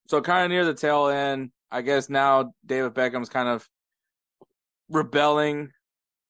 so 0.07 0.21
kind 0.21 0.45
of 0.45 0.49
near 0.51 0.65
the 0.65 0.73
tail 0.73 1.07
end, 1.07 1.51
I 1.71 1.81
guess 1.81 2.09
now 2.09 2.53
David 2.65 2.93
Beckham's 2.93 3.29
kind 3.29 3.47
of 3.47 3.67
rebelling 4.89 5.71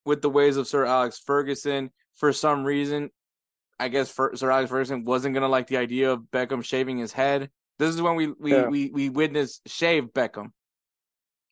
with 0.05 0.21
the 0.21 0.29
ways 0.29 0.57
of 0.57 0.67
Sir 0.67 0.85
Alex 0.85 1.19
Ferguson 1.25 1.91
for 2.13 2.33
some 2.33 2.63
reason. 2.63 3.09
I 3.79 3.87
guess 3.87 4.11
Fer- 4.11 4.35
Sir 4.35 4.51
Alex 4.51 4.69
Ferguson 4.69 5.03
wasn't 5.05 5.33
gonna 5.33 5.47
like 5.47 5.67
the 5.67 5.77
idea 5.77 6.11
of 6.11 6.21
Beckham 6.31 6.63
shaving 6.63 6.97
his 6.99 7.11
head. 7.11 7.49
This 7.79 7.95
is 7.95 8.01
when 8.01 8.15
we 8.15 8.27
we 8.27 8.51
Yeah. 8.51 8.67
we, 8.67 8.91
we 8.91 9.09
witnessed 9.09 9.61
shave 9.67 10.05
Beckham. 10.13 10.51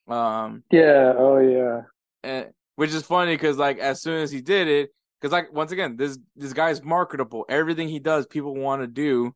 Um, 0.07 0.63
yeah, 0.71 1.13
oh 1.17 1.37
yeah, 1.37 1.81
and, 2.23 2.49
which 2.75 2.93
is 2.93 3.03
funny 3.03 3.33
because 3.33 3.57
like 3.57 3.77
as 3.79 4.01
soon 4.01 4.21
as 4.21 4.31
he 4.31 4.41
did 4.41 4.67
it, 4.67 4.89
because 5.19 5.31
like 5.31 5.51
once 5.53 5.71
again, 5.71 5.97
this 5.97 6.17
this 6.35 6.53
guy's 6.53 6.83
marketable. 6.83 7.45
Everything 7.49 7.87
he 7.87 7.99
does, 7.99 8.25
people 8.27 8.55
want 8.55 8.81
to 8.81 8.87
do, 8.87 9.33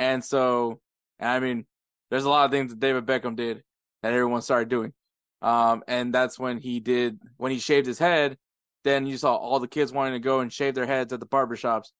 and 0.00 0.24
so 0.24 0.80
and 1.20 1.30
I 1.30 1.40
mean, 1.40 1.66
there's 2.10 2.24
a 2.24 2.30
lot 2.30 2.46
of 2.46 2.50
things 2.52 2.72
that 2.72 2.80
David 2.80 3.06
Beckham 3.06 3.36
did 3.36 3.62
that 4.02 4.12
everyone 4.14 4.42
started 4.42 4.68
doing. 4.70 4.94
Um, 5.42 5.84
and 5.88 6.12
that's 6.14 6.38
when 6.40 6.58
he 6.58 6.80
did 6.80 7.20
when 7.38 7.52
he 7.52 7.60
shaved 7.60 7.86
his 7.86 8.00
head. 8.00 8.38
Then 8.84 9.06
you 9.06 9.18
saw 9.18 9.36
all 9.36 9.60
the 9.60 9.68
kids 9.68 9.92
wanting 9.92 10.14
to 10.14 10.20
go 10.20 10.40
and 10.40 10.52
shave 10.52 10.74
their 10.74 10.86
heads 10.86 11.12
at 11.12 11.20
the 11.20 11.26
barbershops. 11.26 11.92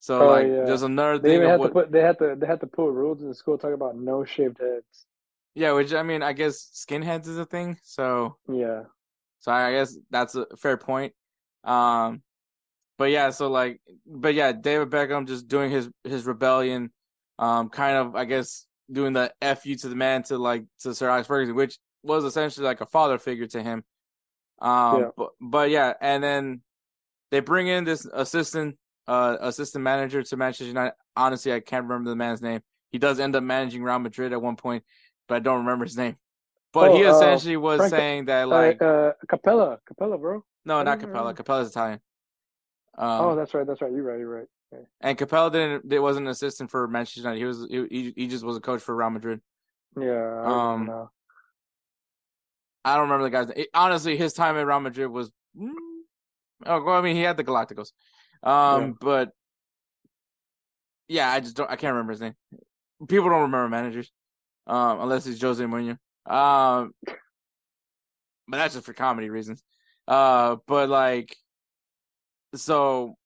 So 0.00 0.22
Oh, 0.22 0.28
like, 0.28 0.46
yeah. 0.46 0.64
there's 0.64 0.82
another 0.82 1.18
they 1.18 1.38
thing 1.38 1.42
had 1.42 1.58
what, 1.58 1.68
to 1.68 1.72
put 1.72 1.92
they 1.92 2.00
had 2.02 2.18
to 2.18 2.36
they 2.38 2.46
had 2.46 2.60
to 2.60 2.66
put 2.66 2.90
rules 2.92 3.22
in 3.22 3.28
the 3.28 3.34
school 3.34 3.58
talking 3.58 3.74
about 3.74 3.96
no 3.96 4.24
shaved 4.24 4.58
heads. 4.60 5.06
yeah, 5.54 5.72
which 5.72 5.92
I 5.94 6.02
mean, 6.02 6.22
I 6.22 6.32
guess 6.34 6.58
skinheads 6.88 7.26
is 7.28 7.38
a 7.38 7.46
thing. 7.46 7.78
So 7.82 8.38
Yeah, 8.48 8.84
So 9.40 9.52
I 9.52 9.72
guess 9.72 9.96
that's 10.10 10.34
a 10.34 10.46
fair 10.58 10.76
point. 10.76 11.14
Um, 11.64 12.22
but 12.98 13.10
yeah, 13.10 13.30
so 13.30 13.48
like, 13.50 13.80
but 14.06 14.34
yeah, 14.34 14.52
David 14.52 14.90
Beckham 14.90 15.26
just 15.26 15.48
doing 15.48 15.70
his 15.70 15.90
his 16.04 16.24
rebellion, 16.26 16.92
um, 17.38 17.68
kind 17.68 17.96
of 17.96 18.14
I 18.16 18.24
guess 18.24 18.66
doing 18.90 19.12
the 19.12 19.32
f 19.42 19.66
you 19.66 19.76
to 19.76 19.88
the 19.88 19.96
man 19.96 20.22
to 20.24 20.38
like 20.38 20.64
to 20.80 20.94
Sir 20.94 21.08
Alex 21.08 21.26
Ferguson, 21.26 21.54
which 21.54 21.78
was 22.02 22.24
essentially 22.24 22.64
like 22.66 22.80
a 22.80 22.86
father 22.86 23.18
figure 23.18 23.46
to 23.48 23.62
him. 23.62 23.84
Um, 24.60 25.00
Yeah. 25.00 25.08
but 25.16 25.30
but 25.40 25.70
yeah, 25.70 25.92
and 26.00 26.22
then 26.22 26.60
they 27.30 27.40
bring 27.40 27.66
in 27.66 27.84
this 27.84 28.06
assistant 28.12 28.76
uh 29.08 29.36
assistant 29.40 29.82
manager 29.84 30.22
to 30.22 30.36
Manchester 30.36 30.64
United. 30.66 30.94
Honestly, 31.16 31.52
I 31.52 31.60
can't 31.60 31.84
remember 31.84 32.10
the 32.10 32.16
man's 32.16 32.42
name. 32.42 32.60
He 32.90 32.98
does 32.98 33.18
end 33.20 33.34
up 33.36 33.42
managing 33.42 33.82
Real 33.82 33.98
Madrid 33.98 34.32
at 34.32 34.40
one 34.40 34.56
point, 34.56 34.84
but 35.28 35.34
I 35.34 35.38
don't 35.40 35.58
remember 35.58 35.84
his 35.84 35.96
name. 35.96 36.16
But 36.72 36.90
Oh, 36.90 36.96
he 36.96 37.04
uh, 37.06 37.14
essentially 37.14 37.56
was 37.56 37.78
Frank- 37.78 37.90
saying 37.90 38.24
that 38.26 38.48
Like 38.48 38.80
like 38.80 38.82
uh, 38.82 39.12
Capello, 39.28 39.78
Capello, 39.86 40.18
bro. 40.18 40.44
no, 40.64 40.82
not 40.82 41.00
don't 41.00 41.12
Capello. 41.12 41.34
Capello's 41.34 41.70
Italian. 41.70 42.00
Um, 42.98 43.20
oh, 43.20 43.34
that's 43.36 43.52
right. 43.54 43.66
That's 43.66 43.80
right. 43.82 43.92
You're 43.92 44.04
right. 44.04 44.18
You're 44.18 44.34
right. 44.38 44.46
And 45.00 45.16
Capello 45.16 45.50
didn't. 45.50 45.92
It 45.92 46.00
wasn't 46.00 46.26
an 46.26 46.30
assistant 46.30 46.70
for 46.70 46.86
Manchester 46.88 47.20
United. 47.20 47.38
He 47.38 47.44
was. 47.44 47.66
He, 47.70 48.12
he, 48.16 48.26
just 48.26 48.44
was 48.44 48.56
a 48.56 48.60
coach 48.60 48.82
for 48.82 48.94
Real 48.96 49.10
Madrid. 49.10 49.40
Yeah. 49.98 50.12
I 50.12 50.44
Um, 50.44 50.72
remember 50.80 50.92
now. 50.92 51.10
I 52.84 52.94
don't 52.94 53.04
remember 53.04 53.24
the 53.24 53.30
guy's 53.30 53.48
name. 53.48 53.58
It- 53.58 53.68
honestly, 53.74 54.16
his 54.16 54.32
time 54.32 54.56
at 54.56 54.66
Real 54.66 54.80
Madrid 54.80 55.08
was. 55.08 55.30
mm, 55.56 55.72
Oh, 56.64 56.82
well, 56.82 56.96
I 56.96 57.00
mean, 57.02 57.16
he 57.16 57.22
had 57.22 57.36
the 57.36 57.44
Galacticos, 57.44 57.92
um, 58.42 58.80
Yeah. 58.82 58.90
but 59.00 59.30
yeah, 61.08 61.30
I 61.30 61.40
just 61.40 61.56
don't. 61.56 61.70
I 61.70 61.76
can't 61.76 61.92
remember 61.92 62.12
his 62.12 62.20
name. 62.20 62.34
People 63.08 63.28
don't 63.28 63.42
remember 63.42 63.68
managers, 63.68 64.10
um, 64.66 65.00
unless 65.00 65.26
it's 65.26 65.40
Jose 65.40 65.62
Mourinho. 65.62 65.98
Um, 66.24 66.94
but 68.48 68.56
that's 68.56 68.74
just 68.74 68.86
for 68.86 68.94
comedy 68.94 69.28
reasons. 69.30 69.62
Uh, 70.08 70.56
but 70.66 70.88
like, 70.88 71.36
so, 72.54 73.16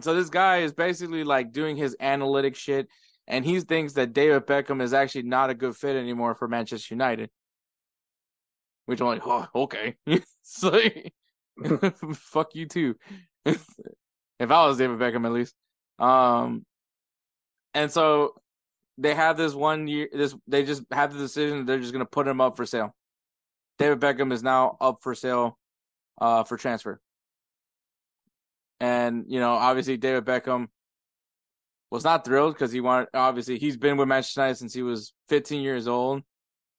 so 0.00 0.14
this 0.14 0.28
guy 0.28 0.58
is 0.58 0.72
basically 0.72 1.24
like 1.24 1.52
doing 1.52 1.76
his 1.76 1.96
analytic 2.00 2.56
shit, 2.56 2.88
and 3.26 3.44
he 3.44 3.60
thinks 3.60 3.94
that 3.94 4.12
David 4.12 4.46
Beckham 4.46 4.82
is 4.82 4.92
actually 4.92 5.22
not 5.22 5.50
a 5.50 5.54
good 5.54 5.76
fit 5.76 5.96
anymore 5.96 6.34
for 6.34 6.48
Manchester 6.48 6.94
United. 6.94 7.30
Which 8.86 9.00
I'm 9.00 9.06
like, 9.06 9.22
oh, 9.24 9.46
okay. 9.54 9.96
so, 10.42 10.78
fuck 12.14 12.54
you 12.54 12.66
too. 12.66 12.96
if 13.46 13.60
I 14.40 14.66
was 14.66 14.78
David 14.78 14.98
Beckham, 14.98 15.24
at 15.24 15.32
least. 15.32 15.54
Um, 15.98 16.66
and 17.72 17.90
so 17.90 18.34
they 18.98 19.14
have 19.14 19.36
this 19.36 19.54
one 19.54 19.86
year. 19.86 20.08
This 20.12 20.34
they 20.46 20.64
just 20.64 20.82
have 20.90 21.12
the 21.12 21.18
decision. 21.18 21.66
They're 21.66 21.80
just 21.80 21.92
gonna 21.92 22.04
put 22.04 22.28
him 22.28 22.40
up 22.40 22.56
for 22.56 22.66
sale. 22.66 22.94
David 23.78 24.00
Beckham 24.00 24.32
is 24.32 24.42
now 24.42 24.76
up 24.80 24.98
for 25.02 25.14
sale, 25.14 25.58
uh, 26.20 26.44
for 26.44 26.56
transfer. 26.56 27.00
And 28.84 29.24
you 29.28 29.40
know, 29.40 29.52
obviously, 29.52 29.96
David 29.96 30.26
Beckham 30.26 30.68
was 31.90 32.04
not 32.04 32.22
thrilled 32.22 32.52
because 32.52 32.70
he 32.70 32.82
wanted. 32.82 33.08
Obviously, 33.14 33.58
he's 33.58 33.78
been 33.78 33.96
with 33.96 34.08
Manchester 34.08 34.42
United 34.42 34.58
since 34.58 34.74
he 34.74 34.82
was 34.82 35.14
15 35.30 35.62
years 35.62 35.88
old. 35.88 36.22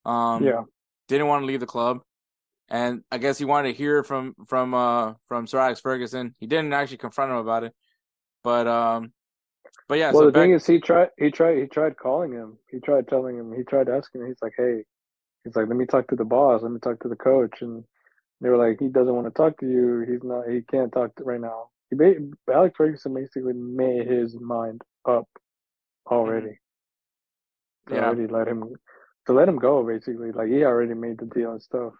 Um, 0.04 0.44
yeah. 0.44 0.62
didn't 1.08 1.26
want 1.26 1.42
to 1.42 1.46
leave 1.46 1.58
the 1.58 1.66
club, 1.66 2.02
and 2.68 3.02
I 3.10 3.18
guess 3.18 3.38
he 3.38 3.44
wanted 3.44 3.72
to 3.72 3.76
hear 3.76 4.04
from 4.04 4.36
from 4.46 4.72
uh 4.72 5.14
from 5.26 5.48
Sir 5.48 5.58
Alex 5.58 5.80
Ferguson. 5.80 6.36
He 6.38 6.46
didn't 6.46 6.72
actually 6.72 6.98
confront 6.98 7.32
him 7.32 7.38
about 7.38 7.64
it, 7.64 7.74
but 8.44 8.68
um, 8.68 9.12
but 9.88 9.98
yeah. 9.98 10.12
well, 10.12 10.22
so 10.22 10.30
the 10.30 10.40
thing 10.40 10.52
is, 10.52 10.64
he 10.64 10.78
tried. 10.78 11.08
He 11.18 11.32
tried. 11.32 11.58
He 11.58 11.66
tried 11.66 11.96
calling 11.96 12.30
him. 12.30 12.56
He 12.70 12.78
tried 12.78 13.08
telling 13.08 13.36
him. 13.36 13.52
He 13.52 13.64
tried 13.64 13.88
asking. 13.88 14.20
him. 14.20 14.28
He's 14.28 14.40
like, 14.40 14.54
"Hey," 14.56 14.84
he's 15.42 15.56
like, 15.56 15.66
"Let 15.66 15.76
me 15.76 15.86
talk 15.86 16.06
to 16.10 16.14
the 16.14 16.24
boss. 16.24 16.62
Let 16.62 16.70
me 16.70 16.78
talk 16.78 17.00
to 17.00 17.08
the 17.08 17.16
coach." 17.16 17.62
And 17.62 17.82
they 18.40 18.48
were 18.48 18.58
like, 18.58 18.78
"He 18.78 18.86
doesn't 18.86 19.12
want 19.12 19.26
to 19.26 19.32
talk 19.32 19.58
to 19.58 19.66
you. 19.66 20.06
He's 20.08 20.22
not. 20.22 20.48
He 20.48 20.62
can't 20.62 20.92
talk 20.92 21.12
to 21.16 21.24
right 21.24 21.40
now." 21.40 21.70
He 21.90 21.96
ba- 21.96 22.16
Alex 22.52 22.74
Ferguson 22.76 23.14
basically 23.14 23.52
made 23.52 24.06
his 24.06 24.34
mind 24.40 24.82
up 25.04 25.28
already. 26.06 26.58
To 27.88 27.94
Yeah. 27.94 28.06
already 28.06 28.26
let 28.26 28.48
him 28.48 28.74
to 29.26 29.32
let 29.32 29.48
him 29.48 29.58
go. 29.58 29.84
Basically, 29.84 30.32
like 30.32 30.48
he 30.48 30.64
already 30.64 30.94
made 30.94 31.18
the 31.18 31.26
deal 31.26 31.52
and 31.52 31.62
stuff. 31.62 31.92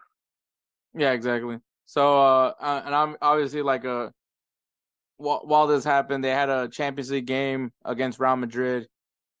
Yeah, 0.93 1.11
exactly. 1.11 1.59
So, 1.85 2.19
uh, 2.19 2.53
uh, 2.59 2.81
and 2.85 2.93
I'm 2.93 3.17
obviously 3.21 3.61
like 3.61 3.85
a 3.85 4.11
while, 5.17 5.41
while 5.45 5.67
this 5.67 5.83
happened, 5.83 6.23
they 6.23 6.31
had 6.31 6.49
a 6.49 6.67
Champions 6.67 7.11
League 7.11 7.25
game 7.25 7.71
against 7.85 8.19
Real 8.19 8.35
Madrid, 8.35 8.87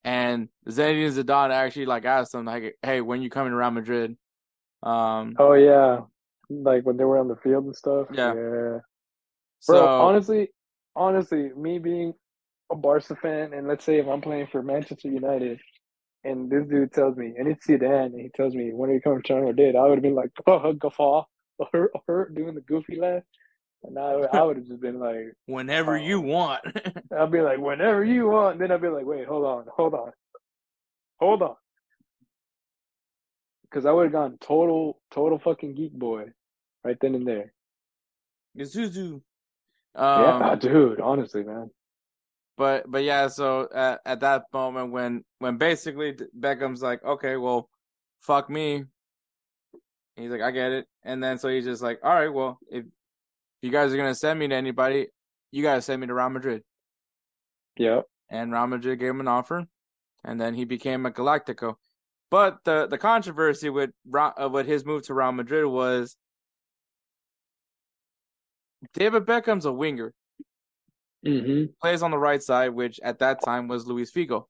and 0.03 0.49
Zinedine 0.67 1.11
Zidane 1.11 1.51
actually 1.51 1.85
like 1.85 2.05
asked 2.05 2.31
them 2.31 2.45
like, 2.45 2.77
"Hey, 2.81 3.01
when 3.01 3.21
you 3.21 3.29
coming 3.29 3.51
to 3.51 3.57
Real 3.57 3.71
Madrid?" 3.71 4.17
Um, 4.83 5.35
Oh 5.37 5.53
yeah, 5.53 6.01
like 6.49 6.85
when 6.85 6.97
they 6.97 7.03
were 7.03 7.17
on 7.17 7.27
the 7.27 7.35
field 7.37 7.65
and 7.65 7.75
stuff. 7.75 8.07
Yeah. 8.11 8.33
yeah. 8.33 8.79
So 9.59 9.73
Bro, 9.73 10.01
honestly, 10.07 10.49
honestly, 10.95 11.49
me 11.55 11.79
being 11.79 12.13
a 12.71 12.75
Barca 12.75 13.15
fan, 13.15 13.53
and 13.53 13.67
let's 13.67 13.83
say 13.85 13.99
if 13.99 14.07
I'm 14.07 14.21
playing 14.21 14.47
for 14.51 14.61
Manchester 14.61 15.09
United, 15.09 15.59
and 16.23 16.49
this 16.49 16.67
dude 16.67 16.91
tells 16.93 17.15
me, 17.17 17.33
and 17.37 17.47
it's 17.47 17.65
Zidane, 17.67 18.07
and 18.07 18.19
he 18.19 18.29
tells 18.35 18.53
me, 18.53 18.71
when 18.73 18.89
are 18.89 18.93
you 18.93 19.01
coming 19.01 19.21
to 19.23 19.33
Real 19.35 19.45
Madrid? 19.47 19.75
I 19.75 19.83
would 19.83 19.95
have 19.97 20.01
been 20.03 20.15
like, 20.15 20.31
oh, 20.47 20.73
guffaw, 20.73 21.23
or, 21.59 21.91
or 22.07 22.29
doing 22.29 22.55
the 22.55 22.61
goofy 22.61 22.99
laugh. 22.99 23.23
And 23.83 23.97
I, 23.97 24.11
I 24.33 24.41
would 24.41 24.57
have 24.57 24.65
just 24.65 24.81
been 24.81 24.99
like, 24.99 25.33
whenever 25.45 25.97
Oh. 25.97 26.01
you 26.01 26.19
want. 26.19 26.61
I'd 27.17 27.31
be 27.31 27.41
like, 27.41 27.59
whenever 27.59 28.03
you 28.03 28.27
want. 28.27 28.59
Then 28.59 28.71
I'd 28.71 28.81
be 28.81 28.89
like, 28.89 29.05
wait, 29.05 29.27
hold 29.27 29.45
on, 29.45 29.65
hold 29.75 29.93
on, 29.93 30.11
hold 31.19 31.41
on. 31.43 31.55
Because 33.63 33.85
I 33.85 33.91
would 33.91 34.03
have 34.05 34.11
gone 34.13 34.37
total, 34.41 34.99
total 35.11 35.39
fucking 35.39 35.75
geek 35.75 35.93
boy 35.93 36.25
right 36.83 36.97
then 36.99 37.15
and 37.15 37.27
there. 37.27 37.53
Zizou. 38.57 39.21
Yeah, 40.15 40.51
Um, 40.51 40.59
dude, 40.59 40.99
honestly, 41.01 41.43
man. 41.43 41.69
but 42.57 42.89
but 42.89 43.03
yeah, 43.03 43.27
so 43.27 43.67
at, 43.73 43.99
at 44.05 44.19
that 44.21 44.43
moment 44.53 44.91
when 44.91 45.23
when 45.39 45.57
basically 45.57 46.15
Beckham's 46.37 46.81
like, 46.81 47.03
okay, 47.03 47.37
well, 47.37 47.69
fuck 48.21 48.49
me. 48.49 48.85
He's 50.15 50.31
like, 50.31 50.41
I 50.41 50.51
get 50.51 50.71
it, 50.71 50.87
and 51.03 51.23
then 51.23 51.37
so 51.37 51.47
he's 51.49 51.65
just 51.65 51.81
like, 51.83 51.99
all 52.03 52.13
right, 52.13 52.33
well, 52.33 52.57
if 52.71 52.85
you 53.61 53.69
guys 53.71 53.93
are 53.93 53.97
gonna 53.97 54.15
send 54.15 54.39
me 54.39 54.47
to 54.47 54.55
anybody, 54.55 55.07
you 55.51 55.61
gotta 55.63 55.81
send 55.81 56.01
me 56.01 56.07
to 56.07 56.13
Real 56.13 56.29
Madrid. 56.29 56.63
Yep. 57.77 58.05
And 58.29 58.51
Real 58.51 58.67
Madrid 58.67 58.99
gave 58.99 59.11
him 59.11 59.19
an 59.19 59.27
offer, 59.27 59.65
and 60.23 60.41
then 60.41 60.53
he 60.55 60.65
became 60.65 61.05
a 61.05 61.11
Galactico. 61.11 61.75
But 62.31 62.57
the 62.65 62.87
the 62.87 62.97
controversy 62.97 63.69
with 63.69 63.91
uh, 64.13 64.49
with 64.51 64.65
his 64.67 64.83
move 64.85 65.03
to 65.03 65.13
Real 65.13 65.31
Madrid 65.31 65.65
was 65.67 66.17
David 68.93 69.25
Beckham's 69.25 69.65
a 69.65 69.71
winger 69.71 70.13
Mm-hmm. 71.25 71.71
plays 71.81 72.03
on 72.03 72.11
the 72.11 72.17
right 72.17 72.41
side, 72.41 72.69
which 72.69 72.99
at 73.03 73.19
that 73.19 73.41
time 73.43 73.67
was 73.67 73.87
Luis 73.87 74.11
Figo. 74.11 74.45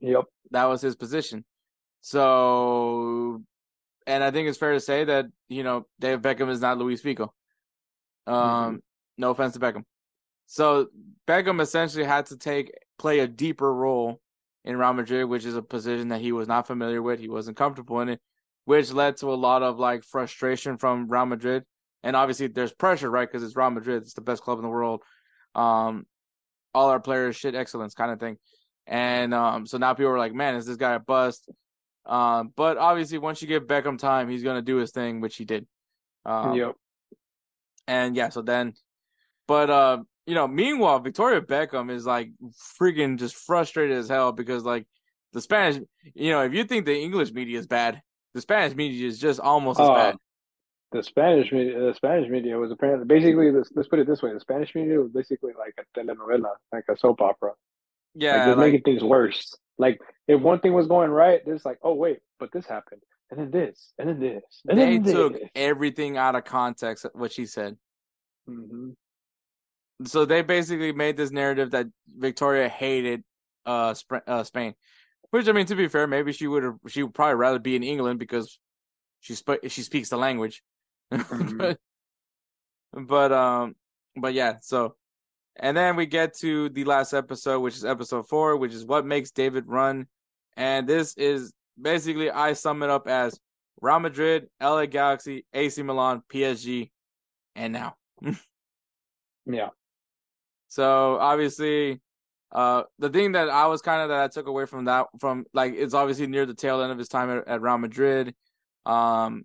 Yep. 0.00 0.24
That 0.50 0.64
was 0.64 0.82
his 0.82 0.96
position. 0.96 1.44
So, 2.00 3.42
and 4.06 4.24
I 4.24 4.30
think 4.32 4.48
it's 4.48 4.58
fair 4.58 4.72
to 4.72 4.80
say 4.80 5.04
that 5.04 5.26
you 5.48 5.62
know 5.62 5.86
David 6.00 6.22
Beckham 6.22 6.50
is 6.50 6.60
not 6.60 6.78
Luis 6.78 7.00
Figo. 7.00 7.30
Um, 8.26 8.34
Mhm. 8.76 8.82
no 9.18 9.30
offense 9.30 9.54
to 9.54 9.60
Beckham. 9.60 9.84
So 10.46 10.88
Beckham 11.26 11.60
essentially 11.60 12.04
had 12.04 12.26
to 12.26 12.36
take 12.36 12.72
play 12.98 13.20
a 13.20 13.28
deeper 13.28 13.72
role 13.72 14.20
in 14.64 14.76
Real 14.76 14.92
Madrid, 14.92 15.28
which 15.28 15.44
is 15.44 15.56
a 15.56 15.62
position 15.62 16.08
that 16.08 16.20
he 16.20 16.32
was 16.32 16.48
not 16.48 16.66
familiar 16.66 17.00
with. 17.02 17.20
He 17.20 17.28
wasn't 17.28 17.56
comfortable 17.56 18.00
in 18.00 18.08
it, 18.10 18.20
which 18.64 18.92
led 18.92 19.16
to 19.18 19.32
a 19.32 19.34
lot 19.34 19.62
of 19.62 19.78
like 19.78 20.04
frustration 20.04 20.76
from 20.76 21.08
Real 21.08 21.26
Madrid. 21.26 21.64
And 22.02 22.16
obviously, 22.16 22.48
there's 22.48 22.72
pressure, 22.72 23.10
right? 23.10 23.28
Because 23.28 23.42
it's 23.44 23.56
Real 23.56 23.70
Madrid; 23.70 24.02
it's 24.02 24.14
the 24.14 24.20
best 24.20 24.42
club 24.42 24.58
in 24.58 24.62
the 24.62 24.68
world. 24.70 25.02
Um, 25.54 26.06
all 26.74 26.88
our 26.88 27.00
players 27.00 27.36
shit 27.36 27.54
excellence 27.54 27.94
kind 27.94 28.10
of 28.10 28.18
thing. 28.18 28.38
And 28.86 29.32
um, 29.32 29.66
so 29.66 29.78
now 29.78 29.94
people 29.94 30.12
are 30.12 30.18
like, 30.18 30.34
man, 30.34 30.56
is 30.56 30.66
this 30.66 30.76
guy 30.76 30.94
a 30.94 30.98
bust? 30.98 31.48
Um, 32.04 32.52
but 32.56 32.78
obviously, 32.78 33.18
once 33.18 33.40
you 33.40 33.48
give 33.48 33.64
Beckham 33.64 33.98
time, 33.98 34.28
he's 34.28 34.42
gonna 34.42 34.62
do 34.62 34.76
his 34.76 34.90
thing, 34.90 35.20
which 35.20 35.36
he 35.36 35.44
did. 35.44 35.66
Um, 36.24 36.54
yep. 36.54 36.74
and 37.86 38.16
yeah, 38.16 38.30
so 38.30 38.42
then, 38.42 38.74
but 39.46 39.70
uh, 39.70 39.98
you 40.26 40.34
know, 40.34 40.48
meanwhile, 40.48 40.98
Victoria 40.98 41.40
Beckham 41.40 41.90
is 41.90 42.06
like 42.06 42.30
freaking 42.80 43.18
just 43.18 43.36
frustrated 43.36 43.96
as 43.96 44.08
hell 44.08 44.32
because 44.32 44.64
like 44.64 44.86
the 45.32 45.40
Spanish, 45.40 45.80
you 46.14 46.30
know, 46.30 46.42
if 46.42 46.52
you 46.52 46.64
think 46.64 46.86
the 46.86 46.96
English 46.96 47.32
media 47.32 47.58
is 47.58 47.66
bad, 47.66 48.02
the 48.34 48.40
Spanish 48.40 48.74
media 48.76 49.06
is 49.06 49.18
just 49.18 49.38
almost 49.40 49.78
as 49.78 49.88
Uh, 49.88 49.94
bad. 49.94 50.16
The 50.92 51.02
Spanish 51.02 51.50
media, 51.52 51.78
the 51.80 51.94
Spanish 51.94 52.28
media 52.30 52.58
was 52.58 52.70
apparently 52.70 53.06
basically 53.06 53.50
let's, 53.50 53.70
let's 53.74 53.88
put 53.88 53.98
it 53.98 54.06
this 54.06 54.20
way: 54.20 54.32
the 54.32 54.40
Spanish 54.40 54.74
media 54.74 54.98
was 54.98 55.10
basically 55.10 55.52
like 55.58 55.74
a 55.78 55.98
telenovela, 55.98 56.52
like 56.72 56.84
a 56.90 56.96
soap 56.96 57.22
opera. 57.22 57.52
Yeah, 58.14 58.36
like, 58.36 58.44
just 58.44 58.58
like, 58.58 58.66
making 58.66 58.82
things 58.82 59.02
worse. 59.02 59.56
Like 59.78 60.00
if 60.28 60.40
one 60.40 60.60
thing 60.60 60.74
was 60.74 60.86
going 60.86 61.10
right, 61.10 61.40
there's 61.46 61.64
like, 61.64 61.78
oh 61.82 61.94
wait, 61.94 62.18
but 62.38 62.52
this 62.52 62.66
happened, 62.66 63.00
and 63.30 63.40
then 63.40 63.50
this, 63.50 63.92
and 63.98 64.08
then 64.08 64.20
this, 64.20 64.42
and 64.68 64.78
they 64.78 64.98
then 64.98 65.14
took 65.14 65.32
this. 65.32 65.48
everything 65.54 66.18
out 66.18 66.34
of 66.34 66.44
context. 66.44 67.06
What 67.14 67.32
she 67.32 67.46
said. 67.46 67.76
hmm 68.46 68.90
so 70.06 70.24
they 70.24 70.42
basically 70.42 70.92
made 70.92 71.16
this 71.16 71.30
narrative 71.30 71.70
that 71.72 71.86
Victoria 72.08 72.68
hated 72.68 73.22
uh, 73.66 73.94
Sp- 73.94 74.26
uh 74.26 74.42
Spain, 74.44 74.74
which 75.30 75.48
I 75.48 75.52
mean 75.52 75.66
to 75.66 75.76
be 75.76 75.88
fair, 75.88 76.06
maybe 76.06 76.32
she 76.32 76.46
would 76.46 76.62
have 76.62 76.76
she 76.88 77.02
would 77.02 77.14
probably 77.14 77.36
rather 77.36 77.58
be 77.58 77.76
in 77.76 77.82
England 77.82 78.18
because 78.18 78.58
she 79.20 79.34
sp- 79.38 79.62
she 79.68 79.82
speaks 79.82 80.08
the 80.08 80.16
language. 80.16 80.62
Mhm. 81.12 81.58
but, 81.58 81.78
but 83.06 83.32
um 83.32 83.74
but 84.16 84.34
yeah, 84.34 84.56
so 84.60 84.96
and 85.56 85.76
then 85.76 85.96
we 85.96 86.06
get 86.06 86.34
to 86.38 86.68
the 86.70 86.84
last 86.84 87.12
episode, 87.12 87.60
which 87.60 87.76
is 87.76 87.84
episode 87.84 88.26
four, 88.28 88.56
which 88.56 88.72
is 88.72 88.84
what 88.86 89.04
makes 89.04 89.30
David 89.30 89.64
run, 89.66 90.06
and 90.56 90.88
this 90.88 91.14
is 91.16 91.52
basically 91.80 92.30
I 92.30 92.54
sum 92.54 92.82
it 92.82 92.90
up 92.90 93.06
as 93.08 93.38
Real 93.80 94.00
Madrid, 94.00 94.48
LA 94.60 94.86
Galaxy, 94.86 95.44
AC 95.52 95.82
Milan, 95.82 96.22
PSG, 96.30 96.90
and 97.54 97.72
now. 97.72 97.96
Yeah. 99.44 99.70
So 100.68 101.18
obviously, 101.18 102.00
uh, 102.52 102.84
the 102.98 103.10
thing 103.10 103.32
that 103.32 103.48
I 103.48 103.66
was 103.66 103.82
kind 103.82 104.02
of 104.02 104.08
that 104.10 104.22
I 104.24 104.28
took 104.28 104.46
away 104.46 104.66
from 104.66 104.84
that 104.84 105.06
from 105.20 105.44
like 105.52 105.74
it's 105.74 105.94
obviously 105.94 106.26
near 106.26 106.46
the 106.46 106.54
tail 106.54 106.80
end 106.80 106.92
of 106.92 106.98
his 106.98 107.08
time 107.08 107.30
at, 107.30 107.48
at 107.48 107.60
Real 107.60 107.78
Madrid. 107.78 108.34
Um, 108.86 109.44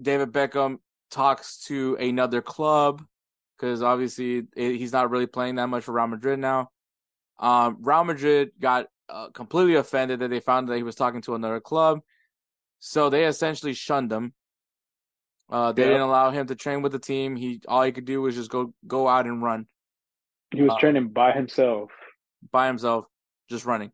David 0.00 0.32
Beckham 0.32 0.78
talks 1.10 1.64
to 1.64 1.96
another 1.96 2.40
club 2.42 3.02
because 3.56 3.82
obviously 3.82 4.44
it, 4.56 4.76
he's 4.76 4.92
not 4.92 5.10
really 5.10 5.26
playing 5.26 5.56
that 5.56 5.68
much 5.68 5.84
for 5.84 5.92
Real 5.92 6.06
Madrid 6.06 6.38
now. 6.38 6.70
Um, 7.38 7.78
Real 7.80 8.04
Madrid 8.04 8.50
got 8.60 8.86
uh, 9.08 9.30
completely 9.30 9.74
offended 9.76 10.20
that 10.20 10.28
they 10.30 10.40
found 10.40 10.68
that 10.68 10.76
he 10.76 10.82
was 10.82 10.94
talking 10.94 11.22
to 11.22 11.34
another 11.34 11.60
club, 11.60 12.00
so 12.78 13.08
they 13.10 13.24
essentially 13.24 13.72
shunned 13.74 14.12
him. 14.12 14.34
Uh, 15.50 15.72
they 15.72 15.82
Yeah. 15.82 15.88
didn't 15.88 16.02
allow 16.02 16.30
him 16.30 16.46
to 16.48 16.54
train 16.54 16.82
with 16.82 16.92
the 16.92 16.98
team. 16.98 17.34
He 17.34 17.60
all 17.66 17.82
he 17.82 17.92
could 17.92 18.04
do 18.04 18.20
was 18.20 18.34
just 18.34 18.50
go 18.50 18.74
go 18.86 19.08
out 19.08 19.26
and 19.26 19.42
run 19.42 19.66
He 20.50 20.62
was 20.62 20.72
Uh, 20.72 20.78
training 20.78 21.08
by 21.08 21.32
himself. 21.32 21.90
by 22.52 22.66
himself, 22.66 23.06
just 23.48 23.64
running. 23.64 23.92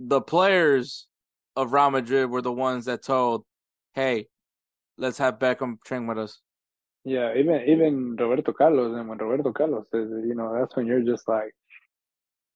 The 0.00 0.20
players 0.20 1.06
of 1.56 1.72
Real 1.72 1.90
Madrid 1.90 2.30
were 2.30 2.42
the 2.42 2.52
ones 2.52 2.84
that 2.86 3.02
told, 3.02 3.44
"Hey, 3.98 4.28
let's 4.96 5.18
have 5.18 5.40
Beckham 5.40 5.82
train 5.84 6.06
with 6.06 6.18
us." 6.18 6.40
Yeah, 7.04 7.34
even 7.34 7.62
even 7.66 8.16
Roberto 8.16 8.52
Carlos, 8.52 8.96
and 8.96 9.08
when 9.08 9.18
Roberto 9.18 9.52
Carlos 9.52 9.86
says 9.90 10.08
you 10.26 10.34
know, 10.34 10.54
that's 10.58 10.76
when 10.76 10.86
you're 10.86 11.02
just 11.02 11.26
like, 11.26 11.52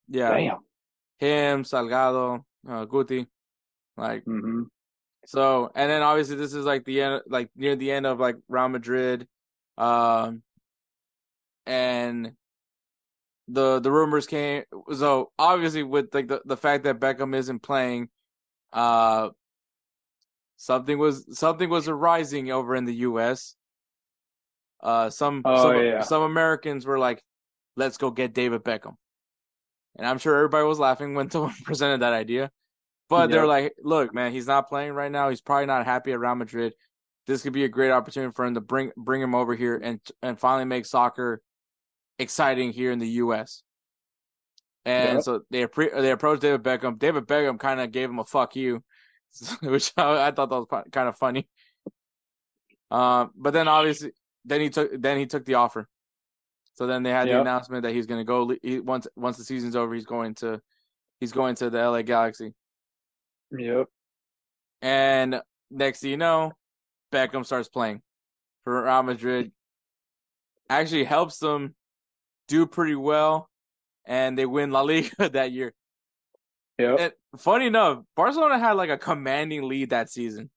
Yeah, 0.08 0.30
damn. 0.30 0.58
him, 1.18 1.64
Salgado, 1.64 2.44
uh, 2.68 2.84
Guti, 2.86 3.26
like 3.96 4.24
mm-hmm. 4.24 4.62
so. 5.26 5.70
And 5.74 5.90
then 5.90 6.02
obviously 6.02 6.36
this 6.36 6.54
is 6.54 6.64
like 6.64 6.84
the 6.84 7.00
end, 7.00 7.22
like 7.26 7.50
near 7.56 7.76
the 7.76 7.90
end 7.90 8.06
of 8.06 8.20
like 8.20 8.36
Real 8.48 8.68
Madrid, 8.68 9.26
um, 9.78 10.42
and 11.66 12.32
the 13.48 13.80
the 13.80 13.90
rumors 13.90 14.26
came. 14.26 14.64
So 14.94 15.32
obviously 15.38 15.82
with 15.82 16.14
like 16.14 16.28
the 16.28 16.42
the 16.44 16.56
fact 16.56 16.84
that 16.84 17.00
Beckham 17.00 17.34
isn't 17.34 17.62
playing, 17.62 18.10
uh, 18.72 19.30
something 20.62 20.96
was 20.96 21.36
something 21.36 21.68
was 21.68 21.88
arising 21.88 22.52
over 22.52 22.76
in 22.76 22.84
the 22.84 22.94
U.S. 23.10 23.56
Uh, 24.80 25.10
some 25.10 25.42
Oh, 25.44 25.62
some 25.62 25.84
yeah. 25.84 26.00
some 26.02 26.22
Americans 26.22 26.86
were 26.86 27.00
like, 27.00 27.20
"Let's 27.76 27.96
go 27.98 28.12
get 28.12 28.32
David 28.32 28.62
Beckham," 28.62 28.94
and 29.96 30.06
I'm 30.06 30.18
sure 30.18 30.36
everybody 30.36 30.64
was 30.64 30.78
laughing 30.78 31.14
when 31.14 31.30
someone 31.32 31.54
presented 31.64 32.00
that 32.02 32.12
idea. 32.12 32.52
But 33.08 33.30
they're 33.30 33.46
like, 33.46 33.74
"Look, 33.82 34.14
man, 34.14 34.30
he's 34.30 34.46
not 34.46 34.68
playing 34.68 34.92
right 34.92 35.10
now. 35.10 35.30
He's 35.30 35.40
probably 35.40 35.66
not 35.66 35.84
happy 35.84 36.12
at 36.12 36.20
Real 36.20 36.36
Madrid. 36.36 36.74
This 37.26 37.42
could 37.42 37.52
be 37.52 37.64
a 37.64 37.68
great 37.68 37.90
opportunity 37.90 38.32
for 38.32 38.44
him 38.44 38.54
to 38.54 38.60
bring 38.60 38.92
bring 38.96 39.20
him 39.20 39.34
over 39.34 39.56
here 39.56 39.76
and 39.82 40.00
and 40.22 40.38
finally 40.38 40.64
make 40.64 40.86
soccer 40.86 41.42
exciting 42.20 42.70
here 42.72 42.92
in 42.92 43.00
the 43.00 43.08
U.S." 43.24 43.64
And 44.84 45.14
Yep. 45.14 45.22
so 45.24 45.40
they 45.50 45.66
appre- 45.66 45.92
they 45.92 46.10
approached 46.12 46.42
David 46.42 46.62
Beckham. 46.62 46.98
David 46.98 47.26
Beckham 47.26 47.58
kind 47.58 47.80
of 47.80 47.90
gave 47.90 48.08
him 48.10 48.20
a 48.20 48.24
"fuck 48.24 48.54
you," 48.56 48.82
which 49.62 49.92
I, 49.96 50.28
I 50.28 50.30
thought 50.30 50.50
that 50.50 50.56
was 50.56 50.84
kind 50.90 51.08
of 51.08 51.16
funny. 51.16 51.48
Um, 52.90 53.30
but 53.36 53.52
then 53.52 53.68
obviously, 53.68 54.12
then 54.44 54.60
he 54.60 54.70
took 54.70 54.90
then 55.00 55.18
he 55.18 55.26
took 55.26 55.44
the 55.44 55.54
offer. 55.54 55.88
So 56.74 56.86
then 56.86 57.02
they 57.02 57.10
had 57.10 57.28
the 57.28 57.40
announcement 57.40 57.82
that 57.82 57.92
he's 57.92 58.06
going 58.06 58.20
to 58.20 58.24
go 58.24 58.54
he, 58.62 58.80
once 58.80 59.06
once 59.16 59.36
the 59.36 59.44
season's 59.44 59.76
over. 59.76 59.94
He's 59.94 60.06
going 60.06 60.34
to 60.36 60.60
he's 61.20 61.32
going 61.32 61.54
to 61.56 61.70
the 61.70 61.78
LA 61.78 62.02
Galaxy. 62.02 62.54
Yep. 63.50 63.86
And 64.80 65.40
next 65.70 66.00
thing 66.00 66.10
you 66.10 66.16
know, 66.16 66.52
Beckham 67.12 67.44
starts 67.44 67.68
playing 67.68 68.02
for 68.64 68.84
Real 68.84 69.02
Madrid. 69.02 69.52
Actually 70.68 71.04
helps 71.04 71.38
them 71.38 71.74
do 72.48 72.66
pretty 72.66 72.94
well, 72.94 73.48
and 74.06 74.36
they 74.36 74.46
win 74.46 74.70
La 74.70 74.80
Liga 74.80 75.28
that 75.30 75.52
year. 75.52 75.74
Yep. 76.78 77.00
And 77.00 77.12
funny 77.38 77.66
enough, 77.66 78.02
Barcelona 78.16 78.58
had 78.58 78.72
like 78.72 78.90
a 78.90 78.98
commanding 78.98 79.68
lead 79.68 79.90
that 79.90 80.10
season, 80.10 80.50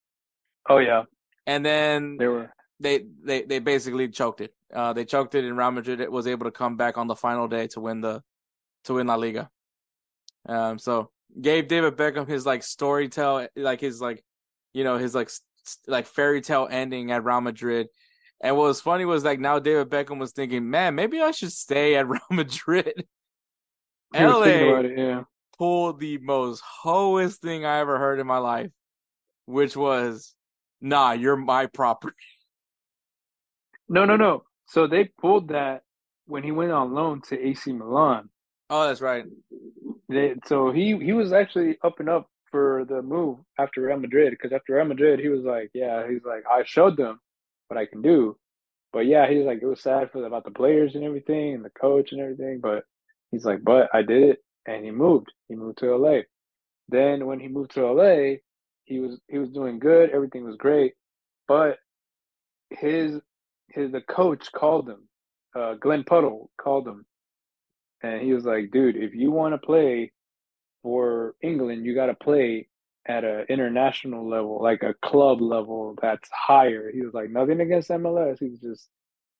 oh 0.69 0.77
yeah. 0.77 1.03
and 1.45 1.65
then 1.65 2.17
They 2.17 2.27
were. 2.27 2.51
they 2.79 3.05
they 3.23 3.43
they 3.43 3.59
basically 3.59 4.07
choked 4.09 4.41
it. 4.41 4.53
Uh, 4.73 4.93
they 4.93 5.05
choked 5.05 5.35
it, 5.35 5.45
and 5.45 5.57
Real 5.57 5.71
Madrid 5.71 6.07
was 6.09 6.27
able 6.27 6.45
to 6.45 6.51
come 6.51 6.77
back 6.77 6.97
on 6.97 7.07
the 7.07 7.15
final 7.15 7.47
day 7.47 7.67
to 7.67 7.79
win 7.81 8.01
the 8.01 8.21
to 8.85 8.95
win 8.95 9.07
La 9.07 9.15
Liga. 9.15 9.49
Um, 10.47 10.79
so 10.79 11.11
gave 11.39 11.67
David 11.67 11.95
Beckham 11.97 12.27
his 12.27 12.45
like 12.45 12.63
story 12.63 13.09
tell, 13.09 13.47
like 13.55 13.81
his 13.81 13.99
like, 14.01 14.23
you 14.73 14.83
know, 14.83 14.97
his 14.97 15.13
like 15.13 15.29
like 15.87 16.05
fairy 16.05 16.41
tale 16.41 16.67
ending 16.69 17.11
at 17.11 17.23
Real 17.23 17.41
Madrid. 17.41 17.87
And 18.41 18.55
what 18.57 18.67
was 18.67 18.81
funny 18.81 19.05
was 19.05 19.23
like 19.23 19.39
now 19.39 19.59
David 19.59 19.89
Beckham 19.89 20.19
was 20.19 20.31
thinking, 20.31 20.69
man, 20.69 20.95
maybe 20.95 21.21
I 21.21 21.31
should 21.31 21.51
stay 21.51 21.95
at 21.95 22.07
Real 22.07 22.21
Madrid. 22.31 23.05
He 24.15 24.23
was 24.23 24.43
thinking 24.43 24.71
LA 24.71 24.79
it. 24.79 24.97
Yeah. 24.97 25.23
Pulled 25.57 25.99
the 25.99 26.17
most 26.17 26.61
hoest 26.61 27.41
thing 27.41 27.65
I 27.65 27.79
ever 27.79 27.97
heard 27.97 28.19
in 28.19 28.27
my 28.27 28.37
life, 28.37 28.71
which 29.45 29.75
was, 29.75 30.33
nah, 30.81 31.11
you're 31.13 31.35
my 31.35 31.67
property. 31.67 32.15
No, 33.87 34.03
no, 34.03 34.15
no. 34.15 34.43
So 34.65 34.87
they 34.87 35.05
pulled 35.21 35.49
that 35.49 35.83
when 36.25 36.41
he 36.41 36.51
went 36.51 36.71
on 36.71 36.95
loan 36.95 37.21
to 37.29 37.39
AC 37.39 37.71
Milan. 37.71 38.29
Oh, 38.69 38.87
that's 38.87 39.01
right. 39.01 39.25
They, 40.09 40.33
so 40.45 40.71
he 40.71 40.97
he 40.97 41.13
was 41.13 41.31
actually 41.31 41.77
up 41.83 41.99
and 41.99 42.09
up 42.09 42.27
for 42.51 42.85
the 42.87 43.01
move 43.01 43.39
after 43.59 43.81
Real 43.81 43.99
Madrid 43.99 44.31
because 44.31 44.53
after 44.53 44.75
Real 44.75 44.85
Madrid 44.85 45.19
he 45.19 45.29
was 45.29 45.43
like, 45.43 45.69
yeah, 45.73 46.07
he's 46.09 46.23
like, 46.25 46.43
I 46.49 46.63
showed 46.65 46.97
them 46.97 47.19
what 47.67 47.77
I 47.77 47.85
can 47.85 48.01
do, 48.01 48.37
but 48.93 49.05
yeah, 49.05 49.29
he's 49.29 49.45
like, 49.45 49.59
it 49.61 49.67
was 49.67 49.81
sad 49.81 50.11
for 50.11 50.25
about 50.25 50.45
the 50.45 50.51
players 50.51 50.95
and 50.95 51.03
everything 51.03 51.53
and 51.53 51.65
the 51.65 51.69
coach 51.69 52.11
and 52.11 52.21
everything, 52.21 52.59
but 52.61 52.85
he's 53.31 53.45
like, 53.45 53.63
but 53.63 53.89
I 53.93 54.01
did 54.01 54.23
it, 54.23 54.39
and 54.65 54.83
he 54.83 54.91
moved. 54.91 55.31
He 55.47 55.55
moved 55.55 55.79
to 55.79 55.95
LA. 55.95 56.21
Then 56.89 57.25
when 57.25 57.39
he 57.39 57.47
moved 57.47 57.71
to 57.71 57.91
LA, 57.91 58.37
he 58.85 58.99
was 58.99 59.19
he 59.27 59.37
was 59.37 59.49
doing 59.49 59.79
good. 59.79 60.11
Everything 60.11 60.45
was 60.45 60.55
great, 60.57 60.93
but 61.47 61.79
his 62.69 63.19
his 63.69 63.91
the 63.91 64.01
coach 64.01 64.51
called 64.51 64.89
him. 64.89 65.07
Uh, 65.55 65.75
Glenn 65.75 66.03
Hoddle 66.03 66.47
called 66.61 66.87
him, 66.87 67.05
and 68.03 68.21
he 68.21 68.33
was 68.33 68.45
like, 68.45 68.71
"Dude, 68.71 68.97
if 68.97 69.15
you 69.15 69.31
want 69.31 69.53
to 69.53 69.65
play 69.65 70.11
for 70.83 71.35
England, 71.41 71.85
you 71.85 71.95
got 71.95 72.07
to 72.07 72.15
play 72.15 72.67
at 73.07 73.23
an 73.23 73.45
international 73.49 74.27
level, 74.27 74.61
like 74.61 74.83
a 74.83 74.95
club 75.03 75.41
level 75.41 75.95
that's 76.01 76.29
higher." 76.31 76.91
He 76.91 77.01
was 77.01 77.13
like, 77.13 77.29
"Nothing 77.31 77.61
against 77.61 77.89
MLS. 77.89 78.39
He's 78.39 78.59
just 78.59 78.89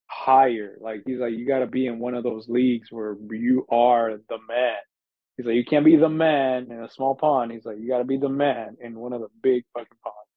higher. 0.08 0.78
Like 0.82 1.04
he's 1.06 1.20
like, 1.20 1.34
you 1.34 1.46
got 1.48 1.60
to 1.60 1.68
be 1.68 1.88
in 1.88 2.00
one 2.00 2.16
of 2.16 2.24
those 2.24 2.50
leagues 2.50 2.92
where 2.92 3.16
you 3.30 3.68
are 3.70 4.18
the 4.30 4.40
man." 4.48 4.78
He's 5.38 5.46
like, 5.46 5.56
"You 5.56 5.66
can't 5.66 5.86
be 5.86 5.96
the 5.98 6.10
man 6.10 6.72
in 6.72 6.84
a 6.84 6.90
small 6.90 7.16
pond." 7.16 7.52
He's 7.52 7.66
like, 7.66 7.78
"You 7.78 7.88
got 7.88 8.00
to 8.00 8.06
be 8.06 8.18
the 8.18 8.30
man 8.30 8.78
in 8.82 9.00
one 9.00 9.14
of 9.14 9.22
the 9.22 9.30
big 9.42 9.66
fucking 9.74 9.98
ponds." 10.04 10.30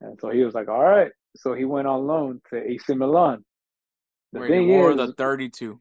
And 0.00 0.18
so 0.20 0.30
he 0.30 0.42
was 0.42 0.54
like, 0.54 0.68
"All 0.68 0.82
right." 0.82 1.12
So 1.36 1.54
he 1.54 1.64
went 1.64 1.86
on 1.86 2.06
loan 2.06 2.40
to 2.50 2.56
AC 2.56 2.94
Milan. 2.94 3.44
The 4.32 4.40
Where 4.40 4.48
thing 4.48 4.68
he 4.68 4.74
wore 4.74 4.90
is, 4.92 4.96
the 4.96 5.12
32. 5.12 5.80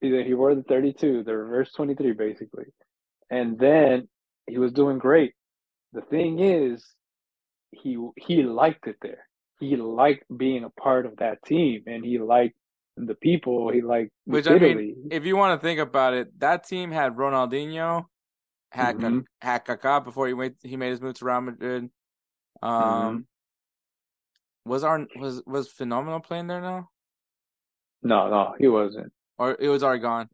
he, 0.00 0.22
he 0.22 0.34
wore 0.34 0.54
the 0.54 0.62
32, 0.62 1.24
the 1.24 1.36
reverse 1.36 1.72
23, 1.72 2.12
basically. 2.12 2.66
And 3.30 3.58
then 3.58 4.08
he 4.46 4.58
was 4.58 4.72
doing 4.72 4.98
great. 4.98 5.34
The 5.92 6.02
thing 6.02 6.40
is, 6.40 6.84
he 7.72 7.98
he 8.16 8.42
liked 8.42 8.86
it 8.86 8.96
there. 9.02 9.26
He 9.58 9.76
liked 9.76 10.24
being 10.36 10.64
a 10.64 10.70
part 10.70 11.06
of 11.06 11.16
that 11.16 11.42
team, 11.44 11.82
and 11.86 12.04
he 12.04 12.18
liked 12.18 12.56
the 12.96 13.14
people. 13.14 13.70
He 13.70 13.82
like 13.82 14.10
Which, 14.24 14.46
I 14.48 14.58
mean, 14.58 15.08
If 15.10 15.24
you 15.24 15.36
want 15.36 15.60
to 15.60 15.64
think 15.64 15.80
about 15.80 16.14
it, 16.14 16.38
that 16.40 16.66
team 16.66 16.90
had 16.90 17.16
Ronaldinho, 17.16 18.06
had 18.72 18.96
Mhm. 18.98 19.24
had 19.40 19.64
Kaká 19.64 20.02
before 20.02 20.26
he 20.28 20.34
made 20.34 20.54
he 20.62 20.76
made 20.76 20.90
his 20.90 21.00
move 21.00 21.14
to 21.14 21.24
Real 21.24 21.40
Madrid. 21.40 21.90
Um, 22.62 22.70
Mm-hmm. 22.72 24.70
was 24.70 24.82
our 24.84 25.06
was 25.16 25.42
was 25.46 25.68
Phenomenal 25.68 26.20
playing 26.20 26.46
there 26.48 26.60
now, 26.60 26.88
no, 28.02 28.28
no, 28.28 28.54
he 28.58 28.66
wasn't. 28.68 29.12
or 29.38 29.56
it 29.60 29.68
was 29.68 29.82
already 29.82 30.00
gone? 30.02 30.28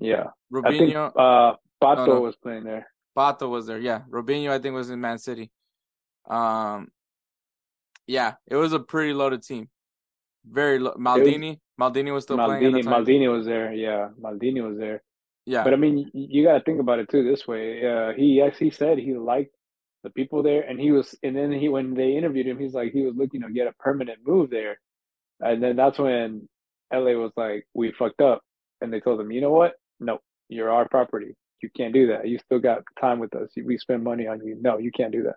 Yeah, 0.00 0.28
I 0.64 0.70
think 0.70 0.94
Robinho, 0.94 1.12
uh, 1.16 1.56
Pato 1.82 2.06
no. 2.06 2.20
was 2.20 2.36
playing 2.36 2.64
there. 2.64 2.86
Pato 3.16 3.48
was 3.50 3.66
there. 3.66 3.78
Yeah, 3.78 4.02
Robinho, 4.08 4.50
I 4.50 4.58
think 4.58 4.74
was 4.74 4.90
in 4.90 5.00
Man 5.00 5.18
City. 5.18 5.50
Um, 6.28 6.88
yeah, 8.06 8.34
it 8.46 8.56
was 8.56 8.72
a 8.72 8.80
pretty 8.80 9.12
loaded 9.12 9.42
team. 9.42 9.68
Very 10.44 10.78
lo- 10.78 10.94
Maldini. 10.98 11.58
Maldini 11.80 12.12
was 12.12 12.24
still 12.24 12.36
playing 12.36 12.72
Maldini, 12.72 12.82
time. 12.84 13.04
Maldini 13.04 13.32
was 13.32 13.46
there. 13.46 13.72
Yeah, 13.72 14.08
Maldini 14.20 14.66
was 14.68 14.78
there. 14.78 15.02
Yeah, 15.46 15.64
But 15.64 15.72
I 15.72 15.76
mean, 15.76 16.10
you 16.12 16.44
got 16.44 16.58
to 16.58 16.64
think 16.64 16.80
about 16.80 16.98
it 16.98 17.08
too 17.08 17.24
this 17.24 17.48
way. 17.48 17.84
Uh, 17.84 18.12
he 18.14 18.42
actually 18.42 18.70
said 18.70 18.98
he 18.98 19.14
liked 19.14 19.54
the 20.04 20.10
people 20.10 20.42
there, 20.42 20.62
and 20.62 20.78
he 20.78 20.92
was, 20.92 21.14
and 21.22 21.34
then 21.34 21.52
he 21.52 21.68
when 21.68 21.94
they 21.94 22.16
interviewed 22.16 22.46
him, 22.46 22.58
he's 22.58 22.74
like 22.74 22.92
he 22.92 23.02
was 23.02 23.14
looking 23.16 23.40
to 23.42 23.50
get 23.50 23.66
a 23.66 23.72
permanent 23.72 24.18
move 24.26 24.50
there, 24.50 24.78
and 25.40 25.62
then 25.62 25.76
that's 25.76 25.98
when 25.98 26.48
LA 26.92 27.12
was 27.12 27.32
like, 27.36 27.66
"We 27.74 27.92
fucked 27.92 28.20
up," 28.20 28.42
and 28.80 28.92
they 28.92 29.00
told 29.00 29.20
him, 29.20 29.32
"You 29.32 29.40
know 29.40 29.50
what? 29.50 29.74
No, 29.98 30.18
you're 30.48 30.70
our 30.70 30.88
property. 30.88 31.34
You 31.62 31.70
can't 31.76 31.94
do 31.94 32.08
that. 32.08 32.28
You 32.28 32.38
still 32.38 32.60
got 32.60 32.82
time 33.00 33.18
with 33.18 33.34
us. 33.34 33.50
We 33.62 33.78
spend 33.78 34.04
money 34.04 34.26
on 34.26 34.44
you. 34.46 34.56
No, 34.60 34.78
you 34.78 34.92
can't 34.92 35.12
do 35.12 35.22
that." 35.24 35.36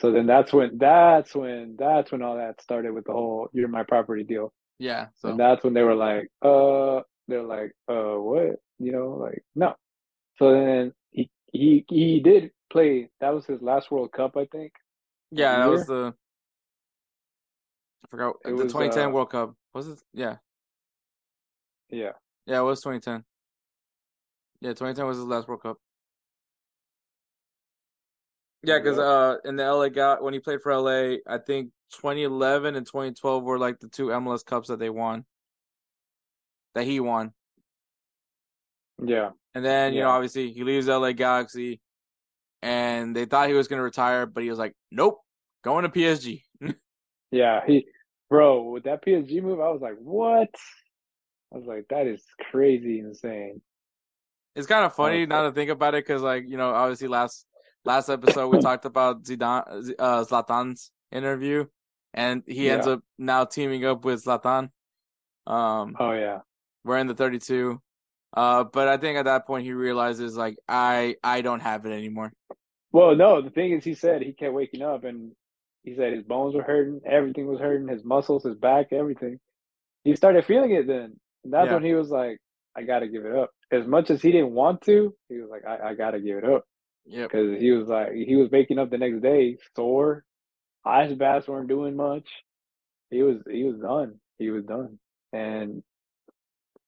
So 0.00 0.12
then 0.12 0.26
that's 0.26 0.52
when 0.52 0.76
that's 0.78 1.34
when 1.34 1.76
that's 1.78 2.12
when 2.12 2.22
all 2.22 2.36
that 2.36 2.60
started 2.60 2.92
with 2.92 3.06
the 3.06 3.12
whole 3.12 3.48
"you're 3.52 3.68
my 3.68 3.82
property" 3.84 4.24
deal. 4.24 4.52
Yeah. 4.78 5.08
So 5.14 5.30
And 5.30 5.40
that's 5.40 5.64
when 5.64 5.74
they 5.74 5.82
were 5.82 5.94
like, 5.94 6.28
uh, 6.42 7.00
they're 7.28 7.42
like, 7.42 7.72
uh, 7.88 8.14
what? 8.16 8.56
You 8.78 8.92
know, 8.92 9.08
like 9.20 9.42
no. 9.54 9.74
So 10.38 10.52
then 10.52 10.92
he 11.10 11.30
he 11.52 11.84
he 11.88 12.20
did 12.20 12.50
play. 12.70 13.10
That 13.20 13.34
was 13.34 13.46
his 13.46 13.62
last 13.62 13.90
World 13.90 14.12
Cup, 14.12 14.36
I 14.36 14.44
think. 14.46 14.72
yeah, 15.30 15.58
that 15.58 15.64
year? 15.66 15.72
was 15.72 15.86
the. 15.86 16.14
I 18.04 18.08
forgot 18.08 18.36
It 18.44 18.50
the 18.50 18.64
was, 18.64 18.72
2010 18.72 19.04
uh, 19.04 19.10
World 19.10 19.30
Cup. 19.30 19.54
Was 19.74 19.88
it? 19.88 19.98
Yeah, 20.12 20.36
Yeah. 21.90 22.12
yeah, 22.46 22.60
it 22.60 22.64
was 22.64 22.80
2010. 22.80 23.24
Yeah, 24.60 24.70
2010 24.70 25.06
was 25.06 25.16
his 25.18 25.26
last 25.26 25.48
World 25.48 25.62
Cup. 25.62 25.78
Yeah, 28.62 28.78
because 28.78 28.98
uh, 28.98 29.36
in 29.44 29.56
the 29.56 29.64
LA 29.64 29.88
Gal 29.88 30.22
when 30.22 30.34
he 30.34 30.40
played 30.40 30.60
for 30.62 30.74
LA, 30.74 31.18
I 31.26 31.38
think 31.38 31.70
2011 31.92 32.74
and 32.74 32.86
2012 32.86 33.44
were 33.44 33.58
like 33.58 33.78
the 33.78 33.88
two 33.88 34.06
MLS 34.08 34.44
Cups 34.44 34.68
that 34.68 34.78
they 34.78 34.90
won. 34.90 35.24
That 36.74 36.84
he 36.84 37.00
won, 37.00 37.32
Yeah. 39.02 39.30
and 39.54 39.64
then 39.64 39.94
you 39.94 40.02
know 40.02 40.10
obviously 40.10 40.52
he 40.52 40.62
leaves 40.62 40.88
LA 40.88 41.12
Galaxy, 41.12 41.80
and 42.60 43.16
they 43.16 43.24
thought 43.24 43.48
he 43.48 43.54
was 43.54 43.68
going 43.68 43.78
to 43.78 43.84
retire, 43.84 44.26
but 44.26 44.42
he 44.42 44.50
was 44.50 44.58
like, 44.58 44.74
"Nope, 44.90 45.20
going 45.62 45.84
to 45.84 45.88
PSG." 45.88 46.42
Yeah. 47.32 47.60
He, 47.66 47.86
bro, 48.30 48.70
with 48.70 48.84
that 48.84 49.04
PSG 49.04 49.42
move, 49.42 49.60
I 49.60 49.68
was 49.68 49.80
like, 49.82 49.96
what? 49.98 50.48
I 51.52 51.58
was 51.58 51.66
like, 51.66 51.86
that 51.90 52.06
is 52.06 52.24
crazy 52.50 53.00
insane. 53.00 53.60
It's 54.54 54.66
kind 54.66 54.84
of 54.86 54.94
funny 54.94 55.26
now 55.26 55.42
to 55.42 55.52
think 55.52 55.70
about 55.70 55.94
it 55.94 56.06
because, 56.06 56.22
like, 56.22 56.44
you 56.46 56.56
know, 56.56 56.70
obviously 56.70 57.08
last 57.08 57.44
last 57.86 58.08
episode 58.08 58.48
we 58.48 58.58
talked 58.58 58.84
about 58.84 59.22
Zidane, 59.24 59.94
uh, 59.98 60.24
Zlatan's 60.24 60.90
interview, 61.12 61.66
and 62.12 62.42
he 62.46 62.68
ends 62.68 62.86
up 62.86 63.00
now 63.18 63.44
teaming 63.44 63.84
up 63.84 64.04
with 64.04 64.24
Zlatan. 64.24 64.70
Um, 65.46 65.96
Oh 65.98 66.12
yeah. 66.12 66.40
we're 66.84 66.98
in 66.98 67.06
the 67.06 67.14
32. 67.14 67.80
Uh, 68.36 68.64
but 68.64 68.88
I 68.88 68.96
think 68.98 69.16
at 69.16 69.24
that 69.24 69.46
point 69.46 69.64
he 69.64 69.72
realizes 69.72 70.36
like 70.36 70.56
I 70.68 71.16
I 71.22 71.40
don't 71.40 71.60
have 71.60 71.86
it 71.86 71.92
anymore. 71.92 72.32
Well, 72.92 73.14
no, 73.14 73.40
the 73.40 73.50
thing 73.50 73.72
is, 73.72 73.84
he 73.84 73.94
said 73.94 74.22
he 74.22 74.32
kept 74.32 74.52
waking 74.52 74.82
up 74.82 75.04
and 75.04 75.32
he 75.84 75.94
said 75.94 76.12
his 76.12 76.24
bones 76.24 76.54
were 76.54 76.62
hurting, 76.62 77.00
everything 77.06 77.46
was 77.46 77.60
hurting, 77.60 77.88
his 77.88 78.04
muscles, 78.04 78.42
his 78.44 78.56
back, 78.56 78.92
everything. 78.92 79.38
He 80.04 80.14
started 80.16 80.44
feeling 80.44 80.72
it 80.72 80.86
then. 80.86 81.16
And 81.44 81.52
that's 81.52 81.66
Yeah. 81.68 81.74
when 81.74 81.84
he 81.84 81.94
was 81.94 82.10
like, 82.10 82.38
I 82.74 82.82
got 82.82 83.00
to 83.00 83.08
give 83.08 83.24
it 83.24 83.34
up. 83.34 83.50
As 83.70 83.86
much 83.86 84.10
as 84.10 84.20
he 84.22 84.32
didn't 84.32 84.52
want 84.52 84.82
to, 84.82 85.14
he 85.28 85.36
was 85.38 85.48
like, 85.50 85.64
I, 85.66 85.90
I 85.90 85.94
got 85.94 86.10
to 86.12 86.20
give 86.20 86.38
it 86.38 86.44
up. 86.44 86.64
Yep. 87.06 87.30
Because 87.30 87.58
he 87.58 87.70
was 87.70 87.88
like, 87.88 88.12
he 88.12 88.36
was 88.36 88.50
waking 88.50 88.78
up 88.78 88.90
the 88.90 88.98
next 88.98 89.22
day 89.22 89.56
sore. 89.74 90.24
Ice 90.84 91.12
baths 91.12 91.48
weren't 91.48 91.68
doing 91.68 91.96
much. 91.96 92.28
He 93.10 93.22
was, 93.22 93.38
he 93.50 93.64
was 93.64 93.78
done. 93.80 94.16
He 94.38 94.50
was 94.50 94.64
done. 94.64 94.98
And 95.32 95.82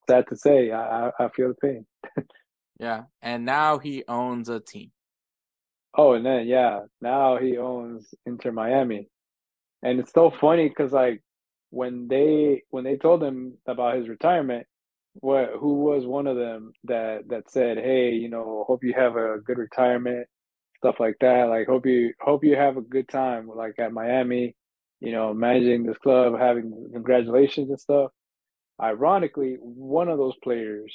sad 0.09 0.27
to 0.28 0.36
say, 0.36 0.70
I, 0.70 1.09
I, 1.09 1.11
I 1.19 1.28
feel 1.31 1.49
the 1.49 1.55
pain. 1.55 1.86
Yeah. 2.78 3.05
And 3.23 3.45
now 3.45 3.78
he 3.78 4.05
owns 4.07 4.49
a 4.49 4.61
team. 4.61 4.93
Oh, 5.97 6.12
and 6.12 6.24
then 6.24 6.47
yeah, 6.47 6.82
now 7.01 7.39
he 7.39 7.57
owns 7.57 8.15
Inter 8.24 8.53
Miami, 8.53 9.09
and 9.82 9.99
it's 9.99 10.12
so 10.12 10.31
funny 10.31 10.69
because 10.69 10.93
like 10.93 11.23
when 11.70 12.07
they 12.07 12.62
when 12.70 12.85
they 12.85 12.97
told 12.97 13.23
him 13.23 13.55
about 13.66 13.97
his 13.97 14.09
retirement, 14.09 14.66
what 15.20 15.51
who 15.61 15.74
was 15.85 16.07
one 16.07 16.27
of 16.27 16.36
them 16.36 16.73
that 16.85 17.28
that 17.28 17.51
said, 17.51 17.78
hey, 17.78 18.12
you 18.12 18.28
know, 18.28 18.65
hope 18.66 18.85
you 18.85 18.95
have 18.95 19.16
a 19.16 19.39
good 19.45 19.59
retirement, 19.59 20.27
stuff 20.78 20.97
like 21.01 21.16
that. 21.20 21.45
Like 21.49 21.66
hope 21.69 21.86
you 21.86 22.12
hope 22.20 22.45
you 22.45 22.57
have 22.57 22.77
a 22.77 22.82
good 22.82 23.09
time 23.09 23.49
like 23.49 23.74
at 23.78 23.93
Miami, 23.93 24.57
you 25.01 25.12
know, 25.12 25.35
managing 25.35 25.85
this 25.85 25.99
club, 25.99 26.39
having 26.39 26.90
congratulations 26.93 27.70
and 27.70 27.81
stuff. 27.81 28.11
Ironically, 28.82 29.57
one 29.61 30.09
of 30.09 30.19
those 30.19 30.36
players, 30.45 30.95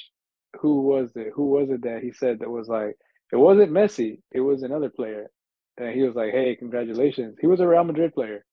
who 0.60 0.82
was 0.82 1.12
it? 1.16 1.32
Who 1.34 1.46
was 1.46 1.70
it 1.70 1.82
that 1.82 2.02
he 2.02 2.12
said 2.12 2.40
that 2.40 2.50
was 2.50 2.68
like 2.68 2.96
it 3.32 3.36
wasn't 3.36 3.72
Messi. 3.72 4.20
It 4.32 4.40
was 4.40 4.62
another 4.62 4.90
player. 4.90 5.30
And 5.78 5.94
he 5.94 6.02
was 6.04 6.14
like, 6.16 6.32
"Hey, 6.32 6.56
congratulations." 6.56 7.36
He 7.40 7.46
was 7.48 7.60
a 7.60 7.68
Real 7.68 7.84
Madrid 7.84 8.14
player. 8.14 8.44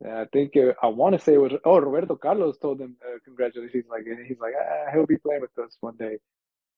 And 0.00 0.12
I 0.12 0.24
think 0.32 0.52
it, 0.54 0.76
I 0.82 0.88
want 0.88 1.14
to 1.16 1.20
say 1.20 1.34
it 1.34 1.40
was. 1.40 1.52
Oh, 1.64 1.78
Roberto 1.78 2.16
Carlos 2.16 2.58
told 2.58 2.80
him 2.80 2.96
uh, 3.04 3.18
congratulations. 3.24 3.84
Like, 3.88 4.04
and 4.06 4.26
he's 4.26 4.38
like, 4.40 4.52
ah, 4.58 4.90
he'll 4.92 5.06
be 5.06 5.18
playing 5.18 5.42
with 5.42 5.56
us 5.58 5.76
one 5.80 5.96
day, 5.96 6.18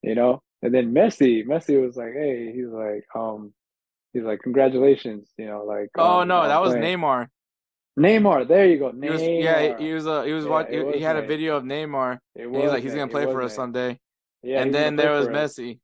you 0.02 0.14
know. 0.14 0.42
And 0.62 0.74
then 0.74 0.92
Messi, 0.92 1.46
Messi 1.46 1.80
was 1.80 1.96
like, 1.96 2.12
"Hey," 2.12 2.52
he's 2.52 2.68
like, 2.68 3.04
um, 3.14 3.52
he's 4.12 4.22
like, 4.22 4.40
congratulations, 4.42 5.28
you 5.38 5.46
know, 5.46 5.64
like. 5.64 5.90
Oh 5.96 6.20
um, 6.20 6.28
no, 6.28 6.46
that 6.46 6.60
was 6.60 6.72
playing." 6.72 6.98
Neymar. 6.98 7.28
Neymar. 7.98 8.48
There 8.48 8.66
you 8.66 8.78
go. 8.78 8.92
He 8.92 9.08
was, 9.08 9.22
yeah, 9.22 9.78
he 9.78 9.92
was 9.92 10.06
uh, 10.06 10.22
he 10.22 10.32
was 10.32 10.44
Yeah, 10.44 10.50
watch, 10.50 10.66
he, 10.70 10.78
was 10.78 10.94
he 10.96 11.02
had 11.02 11.16
a 11.16 11.26
video 11.26 11.56
of 11.56 11.64
Neymar. 11.64 12.18
And 12.36 12.54
he's 12.54 12.64
like 12.64 12.74
was 12.74 12.82
he's 12.82 12.94
gonna 12.94 13.08
play 13.08 13.24
for 13.24 13.42
us 13.42 13.52
Ney. 13.52 13.56
someday. 13.56 13.98
Yeah, 14.42 14.62
and 14.62 14.74
then 14.74 14.96
there 14.96 15.12
was. 15.12 15.28
Messi. 15.28 15.80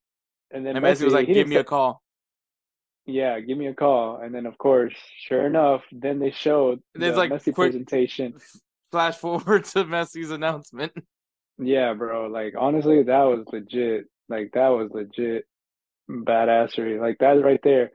And 0.51 0.67
then 0.67 0.77
And 0.77 0.85
Messi 0.85 1.05
was 1.05 1.15
like, 1.15 1.27
"Give 1.27 1.49
me 1.49 1.57
a 1.57 1.65
call." 1.65 2.02
Yeah, 3.07 3.41
give 3.41 3.59
me 3.59 3.67
a 3.67 3.75
call. 3.75 4.19
And 4.23 4.35
then, 4.35 4.47
of 4.47 4.57
course, 4.59 4.95
sure 5.27 5.45
enough, 5.47 5.83
then 5.91 6.19
they 6.21 6.31
showed 6.31 6.81
the 6.95 7.13
like 7.13 7.31
Messi 7.31 7.53
quick- 7.55 7.73
presentation. 7.73 8.35
Flash 8.93 9.17
forward 9.17 9.65
to 9.73 9.85
Messi's 9.85 10.31
announcement. 10.31 10.93
Yeah, 11.59 11.95
bro. 11.95 12.27
Like 12.29 12.55
honestly, 12.59 13.03
that 13.03 13.23
was 13.23 13.45
legit. 13.53 14.05
Like 14.29 14.51
that 14.55 14.69
was 14.69 14.91
legit 14.93 15.47
badassery. 16.11 17.01
Like 17.01 17.19
that 17.19 17.43
right 17.43 17.61
there. 17.63 17.91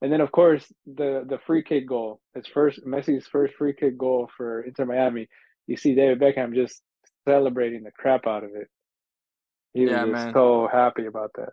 And 0.00 0.12
then 0.12 0.20
of 0.20 0.30
course 0.32 0.66
the 0.86 1.24
the 1.28 1.38
free 1.46 1.62
kick 1.62 1.88
goal. 1.88 2.20
His 2.34 2.46
first 2.46 2.84
Messi's 2.86 3.26
first 3.26 3.54
free 3.54 3.72
kick 3.72 3.96
goal 3.96 4.28
for 4.36 4.62
Inter 4.62 4.84
Miami. 4.84 5.28
You 5.66 5.76
see 5.76 5.94
David 5.94 6.20
Beckham 6.20 6.54
just 6.54 6.82
celebrating 7.26 7.84
the 7.84 7.90
crap 7.92 8.26
out 8.26 8.44
of 8.44 8.50
it. 8.54 8.68
He 9.74 9.82
was 9.82 9.90
Yeah, 9.92 10.00
just 10.06 10.12
man. 10.12 10.32
so 10.34 10.68
happy 10.70 11.06
about 11.06 11.30
that. 11.36 11.50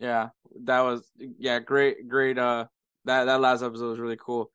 Yeah, 0.00 0.30
that 0.64 0.80
was 0.80 1.08
yeah, 1.38 1.58
great, 1.60 2.08
great. 2.08 2.38
Uh, 2.38 2.66
that 3.04 3.24
that 3.24 3.40
last 3.40 3.62
episode 3.62 3.90
was 3.90 3.98
really 4.00 4.16
cool. 4.18 4.50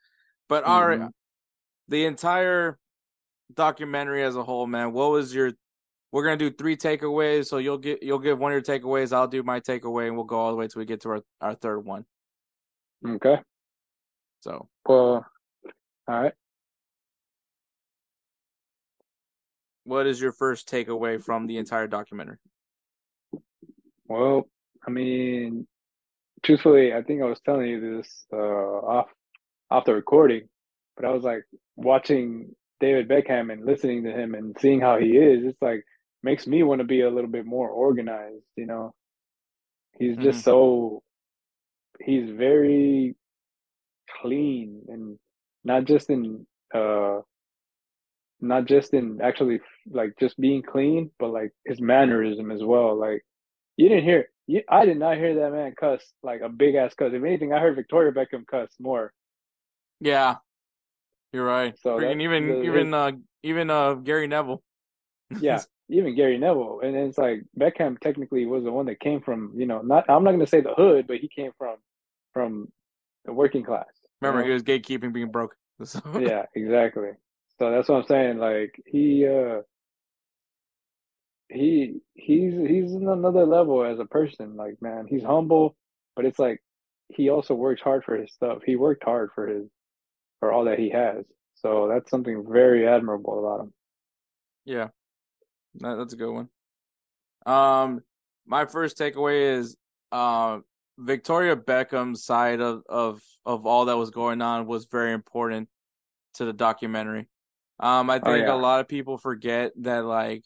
But 0.49 0.63
all 0.63 0.85
right, 0.85 0.99
Mhm. 0.99 1.11
the 1.87 2.05
entire 2.05 2.79
documentary 3.53 4.23
as 4.23 4.35
a 4.35 4.43
whole, 4.43 4.65
man. 4.65 4.91
What 4.91 5.11
was 5.11 5.33
your? 5.33 5.51
We're 6.11 6.23
gonna 6.23 6.37
do 6.37 6.49
three 6.49 6.75
takeaways. 6.75 7.45
So 7.45 7.57
you'll 7.59 7.77
get 7.77 8.01
you'll 8.01 8.19
give 8.19 8.39
one 8.39 8.53
of 8.53 8.55
your 8.55 8.79
takeaways. 8.79 9.13
I'll 9.13 9.27
do 9.27 9.43
my 9.43 9.59
takeaway, 9.59 10.07
and 10.07 10.15
we'll 10.15 10.25
go 10.25 10.39
all 10.39 10.49
the 10.49 10.57
way 10.57 10.67
till 10.67 10.79
we 10.79 10.85
get 10.85 11.01
to 11.01 11.09
our 11.09 11.21
our 11.41 11.53
third 11.53 11.85
one. 11.85 12.05
Okay. 13.05 13.39
So 14.41 14.67
Well, 14.87 15.25
all 16.07 16.21
right. 16.21 16.33
what 19.83 20.07
is 20.07 20.19
your 20.19 20.31
first 20.31 20.67
takeaway 20.67 21.21
from 21.23 21.45
the 21.45 21.57
entire 21.57 21.87
documentary? 21.87 22.37
Well, 24.07 24.49
I 24.87 24.91
mean, 24.91 25.67
truthfully, 26.43 26.93
I 26.93 27.03
think 27.03 27.21
I 27.21 27.25
was 27.25 27.39
telling 27.41 27.67
you 27.67 27.97
this 27.97 28.25
uh, 28.33 28.37
off 28.37 29.07
off 29.71 29.85
the 29.85 29.93
recording, 29.95 30.49
but 30.95 31.05
I 31.05 31.11
was 31.11 31.23
like 31.23 31.43
watching 31.75 32.55
David 32.79 33.07
Beckham 33.09 33.51
and 33.51 33.65
listening 33.65 34.03
to 34.05 34.11
him 34.11 34.35
and 34.35 34.55
seeing 34.59 34.81
how 34.81 34.97
he 34.99 35.17
is. 35.17 35.45
It's 35.45 35.61
like 35.61 35.83
makes 36.23 36.47
me 36.47 36.63
want 36.63 36.79
to 36.81 36.85
be 36.85 37.01
a 37.01 37.09
little 37.09 37.29
bit 37.29 37.45
more 37.45 37.69
organized. 37.69 38.45
You 38.57 38.67
know, 38.67 38.93
he's 39.99 40.17
just 40.17 40.41
Mhm. 40.41 40.43
so 40.43 41.03
he's 42.01 42.29
very 42.31 43.15
clean 44.21 44.81
and 44.89 45.19
not 45.63 45.85
just 45.85 46.09
in 46.09 46.45
uh 46.73 47.19
not 48.41 48.65
just 48.65 48.93
in 48.93 49.19
actually 49.21 49.59
like 49.89 50.13
just 50.19 50.39
being 50.39 50.61
clean, 50.63 51.11
but 51.19 51.29
like 51.29 51.51
his 51.65 51.81
mannerism 51.81 52.51
as 52.51 52.63
well. 52.63 52.97
Like 52.99 53.23
you 53.77 53.89
didn't 53.89 54.03
hear, 54.03 54.29
you, 54.47 54.61
I 54.69 54.85
did 54.85 54.97
not 54.97 55.17
hear 55.17 55.35
that 55.35 55.51
man 55.51 55.73
cuss 55.79 56.01
like 56.23 56.41
a 56.41 56.49
big 56.49 56.75
ass 56.75 56.93
cuss. 56.93 57.11
If 57.13 57.23
anything, 57.23 57.53
I 57.53 57.59
heard 57.59 57.75
Victoria 57.75 58.11
Beckham 58.11 58.45
cuss 58.47 58.69
more. 58.79 59.11
Yeah, 59.99 60.35
you're 61.33 61.45
right. 61.45 61.77
So 61.81 61.99
that- 61.99 62.19
even 62.19 62.47
the- 62.47 62.63
even 62.63 62.93
uh 62.93 63.11
even 63.43 63.69
uh 63.69 63.95
Gary 63.95 64.27
Neville. 64.27 64.61
Yeah, 65.39 65.61
even 65.89 66.15
Gary 66.15 66.37
Neville, 66.37 66.81
and 66.83 66.95
it's 66.95 67.17
like 67.17 67.43
Beckham 67.57 67.99
technically 67.99 68.45
was 68.45 68.63
the 68.63 68.71
one 68.71 68.85
that 68.87 68.99
came 68.99 69.21
from 69.21 69.53
you 69.55 69.65
know 69.65 69.81
not 69.81 70.09
I'm 70.09 70.23
not 70.23 70.31
gonna 70.31 70.47
say 70.47 70.61
the 70.61 70.73
hood, 70.73 71.07
but 71.07 71.17
he 71.17 71.27
came 71.27 71.51
from 71.57 71.77
from 72.33 72.71
the 73.25 73.33
working 73.33 73.63
class. 73.63 73.85
you 74.03 74.09
Remember, 74.21 74.41
know? 74.41 74.47
he 74.47 74.53
was 74.53 74.63
gatekeeping 74.63 75.13
being 75.13 75.31
broke. 75.31 75.55
So- 75.83 76.01
yeah, 76.19 76.45
exactly. 76.55 77.09
So 77.59 77.71
that's 77.71 77.87
what 77.89 77.97
I'm 78.01 78.07
saying. 78.07 78.37
Like 78.37 78.81
he 78.85 79.25
uh 79.27 79.61
he 81.49 81.99
he's 82.13 82.53
he's 82.53 82.93
in 82.93 83.07
another 83.07 83.45
level 83.45 83.83
as 83.85 83.99
a 83.99 84.05
person. 84.05 84.55
Like 84.55 84.81
man, 84.81 85.05
he's 85.07 85.23
humble, 85.23 85.75
but 86.15 86.25
it's 86.25 86.39
like 86.39 86.61
he 87.09 87.29
also 87.29 87.53
works 87.53 87.81
hard 87.81 88.03
for 88.03 88.15
his 88.17 88.33
stuff. 88.33 88.59
He 88.65 88.75
worked 88.75 89.03
hard 89.03 89.29
for 89.35 89.47
his 89.47 89.67
for 90.39 90.51
all 90.51 90.65
that 90.65 90.79
he 90.79 90.89
has. 90.89 91.25
So 91.55 91.87
that's 91.87 92.09
something 92.09 92.45
very 92.49 92.87
admirable 92.87 93.39
about 93.39 93.65
him. 93.65 93.73
Yeah, 94.65 94.87
that, 95.75 95.95
that's 95.95 96.13
a 96.13 96.17
good 96.17 96.31
one. 96.33 96.49
Um, 97.45 98.01
my 98.45 98.65
first 98.65 98.97
takeaway 98.97 99.57
is 99.57 99.77
uh, 100.11 100.59
Victoria 100.97 101.55
Beckham's 101.55 102.23
side 102.23 102.61
of, 102.61 102.83
of 102.89 103.21
of 103.45 103.65
all 103.65 103.85
that 103.85 103.97
was 103.97 104.09
going 104.09 104.41
on 104.41 104.65
was 104.65 104.85
very 104.85 105.13
important 105.13 105.69
to 106.35 106.45
the 106.45 106.53
documentary. 106.53 107.27
Um, 107.79 108.09
I 108.09 108.19
Oh, 108.19 108.31
think 108.33 108.47
yeah. 108.47 108.53
a 108.53 108.55
lot 108.55 108.79
of 108.79 108.87
people 108.87 109.17
forget 109.17 109.71
that 109.81 110.05
like 110.05 110.43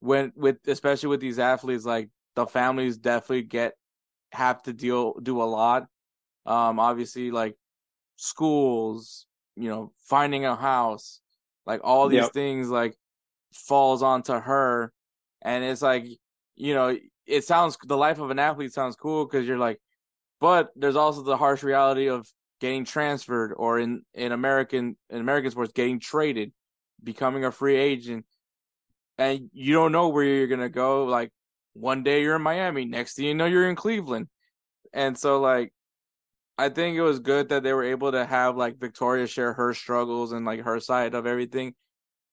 when 0.00 0.32
with 0.36 0.58
especially 0.66 1.08
with 1.10 1.20
these 1.20 1.38
athletes, 1.38 1.84
like 1.84 2.10
the 2.34 2.46
families 2.46 2.98
definitely 2.98 3.42
get 3.42 3.74
have 4.32 4.62
to 4.64 4.72
deal 4.72 5.14
do 5.22 5.42
a 5.42 5.44
lot. 5.44 5.84
Um, 6.46 6.80
obviously 6.80 7.30
like 7.30 7.56
schools, 8.16 9.26
you 9.56 9.68
know, 9.68 9.92
finding 9.98 10.44
a 10.44 10.56
house, 10.56 11.20
like 11.66 11.80
all 11.84 12.08
these 12.08 12.28
Yep. 12.28 12.30
things 12.30 12.70
like 12.70 12.96
falls 13.54 14.02
onto 14.02 14.34
her, 14.34 14.92
and 15.42 15.64
it's 15.64 15.82
like 15.82 16.06
you 16.56 16.74
know 16.74 16.96
it 17.26 17.44
sounds 17.44 17.76
the 17.86 17.96
life 17.96 18.18
of 18.20 18.30
an 18.30 18.38
athlete 18.38 18.72
sounds 18.72 18.96
cool 18.96 19.26
because 19.26 19.46
you're 19.46 19.58
like, 19.58 19.80
but 20.40 20.70
there's 20.76 20.96
also 20.96 21.22
the 21.22 21.36
harsh 21.36 21.62
reality 21.62 22.08
of 22.08 22.26
getting 22.60 22.84
transferred 22.84 23.52
or 23.56 23.78
in 23.78 24.02
in 24.14 24.32
American 24.32 24.96
in 25.10 25.20
American 25.20 25.50
sports 25.50 25.72
getting 25.72 26.00
traded, 26.00 26.52
becoming 27.02 27.44
a 27.44 27.52
free 27.52 27.76
agent, 27.76 28.26
and 29.18 29.50
you 29.52 29.74
don't 29.74 29.92
know 29.92 30.08
where 30.08 30.24
you're 30.24 30.46
gonna 30.46 30.68
go. 30.68 31.04
Like 31.04 31.30
one 31.74 32.02
day 32.02 32.22
you're 32.22 32.36
in 32.36 32.42
Miami, 32.42 32.84
next 32.84 33.14
thing 33.14 33.26
you 33.26 33.34
know 33.34 33.46
you're 33.46 33.68
in 33.68 33.76
Cleveland, 33.76 34.28
and 34.92 35.18
so 35.18 35.40
like 35.40 35.72
I 36.56 36.68
think 36.68 36.96
it 36.96 37.02
was 37.02 37.18
good 37.18 37.50
that 37.50 37.62
they 37.62 37.72
were 37.72 37.84
able 37.84 38.12
to 38.12 38.24
have 38.24 38.56
like 38.56 38.78
Victoria 38.78 39.26
share 39.26 39.52
her 39.52 39.74
struggles 39.74 40.32
and 40.32 40.46
like 40.46 40.60
her 40.60 40.80
side 40.80 41.14
of 41.14 41.26
everything, 41.26 41.74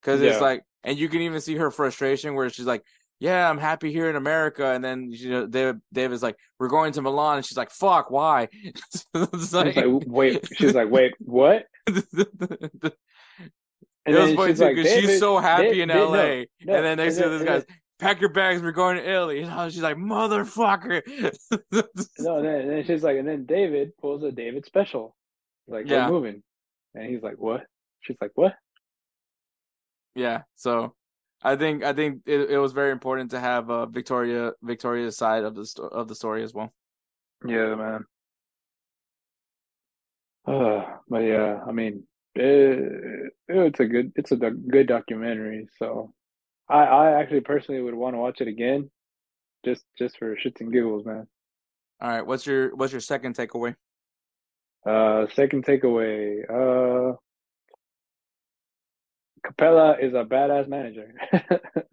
because 0.02 0.22
it's 0.22 0.42
like, 0.42 0.64
and 0.84 0.98
you 0.98 1.10
can 1.10 1.22
even 1.22 1.42
see 1.42 1.56
her 1.56 1.72
frustration 1.72 2.36
where 2.36 2.50
she's 2.50 2.66
like. 2.66 2.84
Yeah, 3.18 3.50
I'm 3.50 3.58
happy 3.58 3.94
here 3.94 4.10
in 4.10 4.18
America, 4.18 4.74
and 4.74 4.84
then 4.84 5.10
you 5.10 5.30
know, 5.30 5.48
David 5.48 5.80
David's 5.94 6.22
like, 6.22 6.36
"We're 6.60 6.68
going 6.68 6.92
to 6.92 7.02
Milan," 7.02 7.38
and 7.38 7.46
she's 7.46 7.58
like, 7.58 7.72
"Fuck, 7.72 8.12
why?" 8.12 8.50
like, 9.14 9.78
like, 9.78 9.86
wait. 10.06 10.46
She's 10.58 10.76
like, 10.76 10.92
wait, 10.92 11.14
what? 11.20 11.66
it 14.06 14.16
And 14.16 14.16
was 14.16 14.34
funny 14.36 14.52
she's 14.52 14.60
too 14.60 14.66
like, 14.66 14.76
because 14.76 14.94
she's 14.94 15.20
so 15.20 15.38
happy 15.38 15.64
Dave- 15.70 15.82
in 15.82 15.88
no, 15.90 16.10
LA, 16.10 16.18
no." 16.18 16.76
and 16.76 16.86
then 16.86 16.98
next 16.98 17.16
And 17.18 17.24
to 17.24 17.30
this 17.30 17.44
guy's, 17.44 17.66
"Pack 18.00 18.20
your 18.22 18.30
bags, 18.30 18.62
we're 18.62 18.72
going 18.72 18.98
to 18.98 19.10
Italy." 19.10 19.42
And 19.50 19.72
she's 19.74 19.82
like, 19.82 19.98
"Motherfucker!" 19.98 21.02
No, 22.20 22.38
and 22.38 22.46
then, 22.46 22.62
and 22.62 22.70
then 22.72 22.84
she's 22.86 23.04
like, 23.04 23.18
and 23.18 23.28
then 23.28 23.46
David 23.46 23.96
pulls 23.98 24.24
a 24.24 24.32
David 24.32 24.66
special. 24.66 25.16
Like, 25.68 25.88
Yeah. 25.88 26.08
we're 26.10 26.14
moving. 26.16 26.44
And 26.94 27.10
he's 27.10 27.22
like, 27.24 27.38
what? 27.38 27.66
She's 28.02 28.18
like, 28.22 28.32
what? 28.36 28.54
yeah, 30.16 30.44
so 30.56 30.94
I 31.44 31.56
think 31.58 31.84
I 31.84 31.92
think 31.94 32.22
it, 32.26 32.52
it 32.52 32.58
was 32.58 32.72
very 32.72 32.92
important 32.92 33.32
to 33.32 33.40
have 33.40 33.70
uh, 33.70 33.86
Victoria 33.88 34.54
Victoria's 34.62 35.18
side 35.18 35.44
of 35.44 35.56
the 35.56 35.66
sto- 35.66 35.88
of 35.88 36.08
the 36.08 36.16
story 36.16 36.44
as 36.44 36.54
well. 36.54 36.72
Yeah, 37.46 37.76
man. 37.76 38.06
Uh, 40.48 40.84
but 41.10 41.20
yeah, 41.20 41.60
I 41.68 41.72
mean, 41.72 42.04
it, 42.36 43.34
it's 43.48 43.80
a 43.80 43.86
good, 43.86 44.12
it's 44.16 44.32
a 44.32 44.36
good 44.36 44.88
documentary. 44.88 45.68
So, 45.80 46.14
I, 46.70 46.84
I 46.84 47.22
actually 47.22 47.42
personally 47.42 47.82
would 47.82 47.96
want 47.96 48.16
to 48.16 48.20
watch 48.20 48.42
it 48.42 48.48
again, 48.48 48.90
just, 49.64 49.84
just 49.98 50.18
for 50.18 50.36
shits 50.36 50.62
and 50.62 50.74
giggles, 50.74 51.06
man. 51.06 51.28
All 52.02 52.10
right, 52.10 52.26
what's 52.26 52.46
your 52.46 52.76
what's 52.76 52.92
your 52.92 53.00
second 53.00 53.36
takeaway? 53.36 53.76
Uh, 54.86 55.28
second 55.34 55.66
takeaway, 55.66 56.44
uh, 56.50 57.16
Capello 59.46 59.96
is 60.02 60.14
a 60.14 60.26
badass 60.26 60.68
manager. 60.68 61.14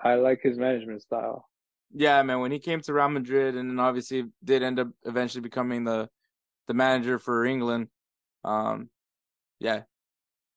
I 0.00 0.14
like 0.14 0.40
his 0.42 0.58
management 0.58 1.02
style. 1.02 1.46
Yeah, 1.92 2.22
man, 2.22 2.40
when 2.40 2.52
he 2.52 2.58
came 2.58 2.80
to 2.82 2.92
Real 2.92 3.08
Madrid 3.08 3.56
and 3.56 3.80
obviously 3.80 4.24
did 4.44 4.62
end 4.62 4.78
up 4.78 4.88
eventually 5.04 5.40
becoming 5.40 5.84
the 5.84 6.08
the 6.66 6.74
manager 6.74 7.18
for 7.18 7.46
England. 7.46 7.88
Um 8.48 8.90
yeah. 9.60 9.82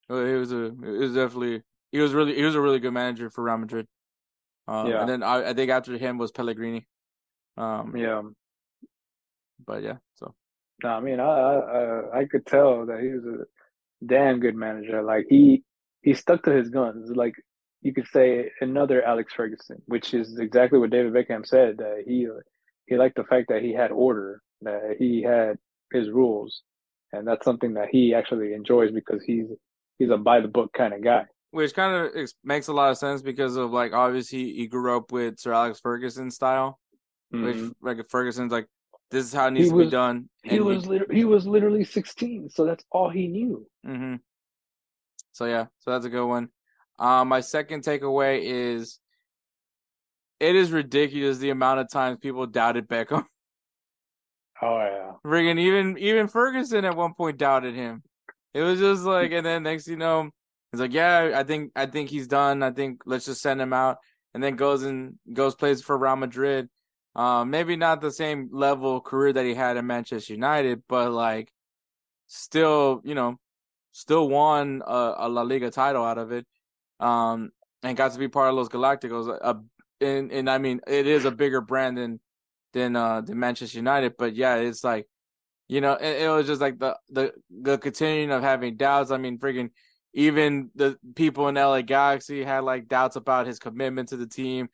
He 0.09 0.13
was 0.15 0.51
a 0.51 0.65
it 0.65 0.99
was 1.05 1.13
definitely 1.13 1.63
he 1.91 1.99
was 1.99 2.13
really 2.13 2.35
he 2.35 2.43
was 2.43 2.55
a 2.55 2.61
really 2.61 2.79
good 2.79 2.93
manager 2.93 3.29
for 3.29 3.43
Real 3.43 3.57
Madrid. 3.57 3.87
Um 4.67 4.87
Yeah. 4.87 5.01
and 5.01 5.09
then 5.09 5.23
I, 5.23 5.49
I 5.49 5.53
think 5.53 5.71
after 5.71 5.97
him 5.97 6.17
was 6.17 6.31
Pellegrini. 6.31 6.87
Um 7.57 7.93
Yeah. 7.95 8.21
but 9.65 9.83
yeah, 9.83 9.97
so 10.15 10.35
No, 10.83 10.89
I 10.89 10.99
mean, 11.01 11.19
I, 11.19 11.25
I 11.25 11.55
I 11.79 12.19
I 12.19 12.25
could 12.25 12.45
tell 12.45 12.85
that 12.87 12.99
he 13.01 13.09
was 13.09 13.25
a 13.25 13.45
damn 14.05 14.39
good 14.39 14.55
manager. 14.55 15.01
Like 15.03 15.25
he 15.29 15.63
he 16.01 16.13
stuck 16.13 16.43
to 16.43 16.51
his 16.51 16.69
guns. 16.69 17.11
Like 17.15 17.35
you 17.81 17.93
could 17.93 18.07
say 18.07 18.51
another 18.61 19.03
Alex 19.03 19.33
Ferguson, 19.33 19.81
which 19.85 20.13
is 20.13 20.39
exactly 20.39 20.79
what 20.79 20.91
David 20.91 21.13
Beckham 21.13 21.45
said. 21.45 21.77
That 21.77 22.03
he 22.07 22.27
he 22.87 22.97
liked 22.97 23.15
the 23.17 23.23
fact 23.23 23.49
that 23.49 23.63
he 23.63 23.73
had 23.73 23.91
order, 23.91 24.41
that 24.61 24.95
he 24.99 25.21
had 25.23 25.57
his 25.93 26.09
rules, 26.09 26.63
and 27.13 27.27
that's 27.27 27.45
something 27.45 27.73
that 27.75 27.89
he 27.91 28.13
actually 28.13 28.53
enjoys 28.53 28.91
because 28.91 29.23
he's 29.23 29.47
he's 29.99 30.09
a 30.09 30.17
by 30.17 30.39
the 30.41 30.47
book 30.47 30.71
kind 30.73 30.93
of 30.93 31.03
guy. 31.03 31.25
which 31.51 31.73
kind 31.73 31.93
of 31.95 32.11
ex- 32.15 32.33
makes 32.43 32.67
a 32.67 32.73
lot 32.73 32.91
of 32.91 32.97
sense 32.97 33.21
because 33.21 33.55
of 33.57 33.71
like 33.71 33.93
obviously 33.93 34.53
he 34.53 34.67
grew 34.67 34.95
up 34.97 35.11
with 35.11 35.39
Sir 35.39 35.51
Alex 35.53 35.79
Ferguson 35.79 36.31
style, 36.31 36.79
Mhm. 37.33 37.43
which 37.45 37.73
like 37.81 38.09
Ferguson's 38.09 38.51
like 38.51 38.67
this 39.09 39.25
is 39.25 39.33
how 39.33 39.47
it 39.47 39.51
needs 39.51 39.69
to 39.69 39.75
was- 39.75 39.87
be 39.87 39.91
done. 39.91 40.29
He 40.43 40.55
and 40.57 40.65
was 40.65 40.85
lit- 40.87 41.11
he 41.11 41.25
was 41.25 41.45
literally 41.45 41.83
sixteen, 41.83 42.49
so 42.49 42.65
that's 42.65 42.83
all 42.91 43.09
he 43.09 43.27
knew. 43.27 43.67
hmm 43.85 44.15
So 45.33 45.45
yeah, 45.45 45.65
so 45.79 45.91
that's 45.91 46.05
a 46.05 46.09
good 46.09 46.25
one. 46.25 46.49
Um, 46.99 47.27
my 47.29 47.41
second 47.41 47.83
takeaway 47.83 48.41
is 48.43 48.99
it 50.39 50.55
is 50.55 50.71
ridiculous 50.71 51.37
the 51.37 51.49
amount 51.51 51.79
of 51.81 51.89
times 51.89 52.17
people 52.19 52.45
doubted 52.47 52.87
Beckham. 52.87 53.25
Oh 54.61 54.77
yeah, 54.77 55.11
Friggin' 55.25 55.59
even 55.59 55.97
even 55.97 56.27
Ferguson 56.27 56.85
at 56.85 56.95
one 56.95 57.13
point 57.13 57.37
doubted 57.37 57.75
him. 57.75 58.03
It 58.53 58.61
was 58.61 58.79
just 58.79 59.03
like, 59.03 59.31
and 59.31 59.45
then 59.45 59.63
next 59.63 59.87
you 59.87 59.95
know, 59.95 60.29
he's 60.71 60.81
like, 60.81 60.93
yeah, 60.93 61.31
I 61.35 61.43
think 61.43 61.71
I 61.75 61.85
think 61.85 62.09
he's 62.09 62.27
done. 62.27 62.63
I 62.63 62.71
think 62.71 63.01
let's 63.05 63.25
just 63.25 63.41
send 63.41 63.61
him 63.61 63.73
out, 63.73 63.97
and 64.33 64.43
then 64.43 64.55
goes 64.55 64.83
and 64.83 65.15
goes 65.31 65.55
plays 65.55 65.81
for 65.81 65.97
Real 65.97 66.15
Madrid. 66.15 66.69
Um, 67.15 67.49
maybe 67.49 67.75
not 67.75 68.01
the 68.01 68.11
same 68.11 68.49
level 68.51 69.01
career 69.01 69.33
that 69.33 69.45
he 69.45 69.53
had 69.53 69.77
at 69.77 69.83
Manchester 69.83 70.33
United, 70.33 70.83
but 70.87 71.11
like, 71.11 71.51
still, 72.27 73.01
you 73.03 73.15
know, 73.15 73.37
still 73.91 74.29
won 74.29 74.81
a, 74.85 75.13
a 75.17 75.29
La 75.29 75.41
Liga 75.41 75.69
title 75.69 76.05
out 76.05 76.17
of 76.17 76.31
it. 76.31 76.45
Um, 76.99 77.51
and 77.83 77.97
got 77.97 78.13
to 78.13 78.19
be 78.19 78.27
part 78.27 78.49
of 78.49 78.55
Los 78.55 78.69
Galacticos. 78.69 79.27
A, 79.27 79.59
and 80.05 80.31
and 80.31 80.49
I 80.49 80.57
mean, 80.57 80.81
it 80.87 81.07
is 81.07 81.25
a 81.25 81.31
bigger 81.31 81.61
brand 81.61 81.97
than 81.97 82.19
than 82.73 82.95
uh 82.95 83.21
than 83.21 83.39
Manchester 83.39 83.77
United, 83.77 84.15
but 84.17 84.35
yeah, 84.35 84.55
it's 84.55 84.83
like 84.83 85.07
you 85.71 85.79
know, 85.79 85.93
it, 85.93 86.23
it 86.23 86.29
was 86.29 86.47
just 86.47 86.59
like 86.59 86.79
the 86.79 86.97
the 87.09 87.33
the 87.49 87.77
continuing 87.77 88.31
of 88.31 88.43
having 88.43 88.75
doubts. 88.75 89.09
I 89.09 89.17
mean, 89.17 89.39
freaking 89.39 89.69
even 90.13 90.69
the 90.75 90.97
people 91.15 91.47
in 91.47 91.55
LA 91.55 91.81
Galaxy 91.81 92.43
had 92.43 92.65
like 92.65 92.89
doubts 92.89 93.15
about 93.15 93.47
his 93.47 93.57
commitment 93.57 94.09
to 94.09 94.17
the 94.17 94.27
team. 94.27 94.67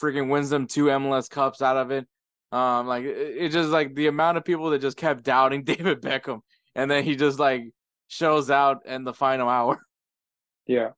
Freaking 0.00 0.28
wins 0.30 0.48
them 0.48 0.68
two 0.68 0.84
MLS 0.84 1.28
Cups 1.28 1.62
out 1.62 1.76
of 1.76 1.90
it. 1.90 2.06
Um, 2.52 2.86
like 2.86 3.04
it, 3.04 3.36
it 3.38 3.48
just 3.48 3.70
like 3.70 3.96
the 3.96 4.06
amount 4.06 4.36
of 4.36 4.44
people 4.44 4.70
that 4.70 4.80
just 4.80 4.96
kept 4.96 5.24
doubting 5.24 5.64
David 5.64 6.00
Beckham, 6.00 6.42
and 6.76 6.88
then 6.88 7.02
he 7.02 7.16
just 7.16 7.40
like 7.40 7.64
shows 8.06 8.50
out 8.50 8.86
in 8.86 9.02
the 9.02 9.12
final 9.12 9.48
hour. 9.48 9.80
yeah. 10.68 10.90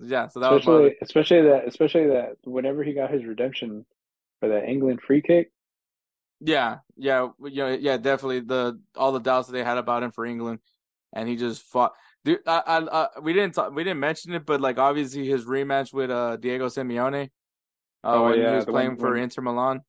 yeah, 0.00 0.28
so 0.28 0.40
that 0.40 0.52
was 0.52 0.62
especially 0.62 0.86
about 0.86 0.96
especially 1.02 1.42
that 1.42 1.68
especially 1.68 2.06
that 2.06 2.36
whenever 2.44 2.82
he 2.82 2.94
got 2.94 3.10
his 3.10 3.26
redemption 3.26 3.84
for 4.40 4.48
that 4.48 4.68
England 4.68 5.00
free 5.06 5.22
kick. 5.22 5.50
Yeah, 6.40 6.78
yeah, 6.96 7.28
yeah, 7.44 7.74
yeah. 7.78 7.96
Definitely 7.96 8.40
the 8.40 8.80
all 8.96 9.12
the 9.12 9.18
doubts 9.18 9.48
that 9.48 9.52
they 9.54 9.64
had 9.64 9.78
about 9.78 10.02
him 10.02 10.12
for 10.12 10.24
England, 10.24 10.60
and 11.12 11.28
he 11.28 11.36
just 11.36 11.62
fought. 11.62 11.92
Dude, 12.24 12.40
I, 12.46 12.62
I, 12.66 13.02
I 13.02 13.08
we 13.20 13.32
didn't 13.32 13.54
talk, 13.54 13.72
we 13.74 13.82
didn't 13.84 14.00
mention 14.00 14.32
it, 14.34 14.46
but 14.46 14.60
like 14.60 14.78
obviously 14.78 15.26
his 15.26 15.44
rematch 15.46 15.92
with 15.92 16.10
uh 16.10 16.36
Diego 16.36 16.66
Simeone, 16.68 17.24
uh, 17.24 17.28
Oh, 18.04 18.24
when 18.24 18.38
yeah, 18.40 18.50
he 18.50 18.56
was 18.56 18.64
playing 18.66 18.90
one- 18.90 18.98
for 18.98 19.12
when- 19.14 19.22
Inter 19.24 19.42
Milan, 19.42 19.80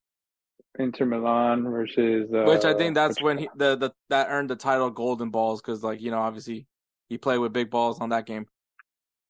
Inter 0.79 1.05
Milan 1.05 1.63
versus 1.69 2.31
uh, 2.33 2.43
which 2.45 2.65
I 2.65 2.73
think 2.73 2.95
that's 2.95 3.17
which- 3.17 3.23
when 3.25 3.37
he 3.37 3.49
the, 3.55 3.75
the 3.75 3.91
that 4.09 4.27
earned 4.29 4.49
the 4.49 4.55
title 4.55 4.89
Golden 4.89 5.29
Balls 5.29 5.61
because 5.61 5.83
like 5.83 6.01
you 6.01 6.09
know 6.09 6.19
obviously 6.19 6.65
he 7.09 7.17
played 7.19 7.37
with 7.39 7.53
big 7.53 7.69
balls 7.69 7.99
on 8.01 8.09
that 8.09 8.25
game. 8.25 8.45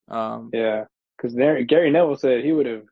Um, 0.08 0.50
yeah, 0.54 0.84
because 1.16 1.34
Gary 1.34 1.90
Neville 1.90 2.16
said 2.16 2.44
he 2.44 2.52
would 2.52 2.66
have 2.66 2.82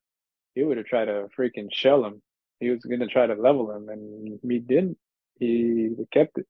he 0.58 0.64
would 0.64 0.76
have 0.76 0.86
tried 0.86 1.04
to 1.04 1.28
freaking 1.38 1.68
shell 1.72 2.04
him. 2.04 2.20
He 2.58 2.68
was 2.70 2.80
gonna 2.84 3.06
try 3.06 3.26
to 3.28 3.34
level 3.34 3.70
him, 3.70 3.88
and 3.88 4.40
he 4.42 4.58
didn't. 4.58 4.98
He 5.38 5.94
kept 6.12 6.36
it. 6.38 6.46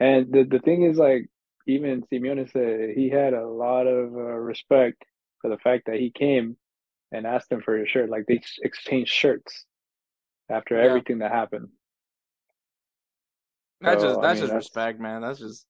And 0.00 0.32
the 0.32 0.44
the 0.44 0.60
thing 0.60 0.82
is, 0.84 0.96
like 0.96 1.26
even 1.66 2.02
Simeone 2.10 2.50
said, 2.50 2.96
he 2.96 3.10
had 3.10 3.34
a 3.34 3.46
lot 3.46 3.86
of 3.86 4.14
uh, 4.14 4.18
respect 4.52 5.02
for 5.40 5.50
the 5.50 5.58
fact 5.58 5.84
that 5.86 5.96
he 6.00 6.10
came 6.10 6.56
and 7.12 7.26
asked 7.26 7.52
him 7.52 7.60
for 7.60 7.76
his 7.76 7.88
shirt. 7.90 8.08
Like 8.08 8.24
they 8.26 8.40
exchanged 8.62 9.12
shirts 9.12 9.66
after 10.48 10.76
Yeah. 10.76 10.84
everything 10.88 11.18
that 11.18 11.30
happened. 11.30 11.68
that's 13.82 14.00
So, 14.00 14.08
just 14.08 14.18
I 14.18 14.22
that's 14.22 14.36
mean, 14.40 14.42
just 14.42 14.52
that's- 14.52 14.64
respect, 14.64 15.00
man. 15.00 15.20
That's 15.20 15.38
just 15.38 15.66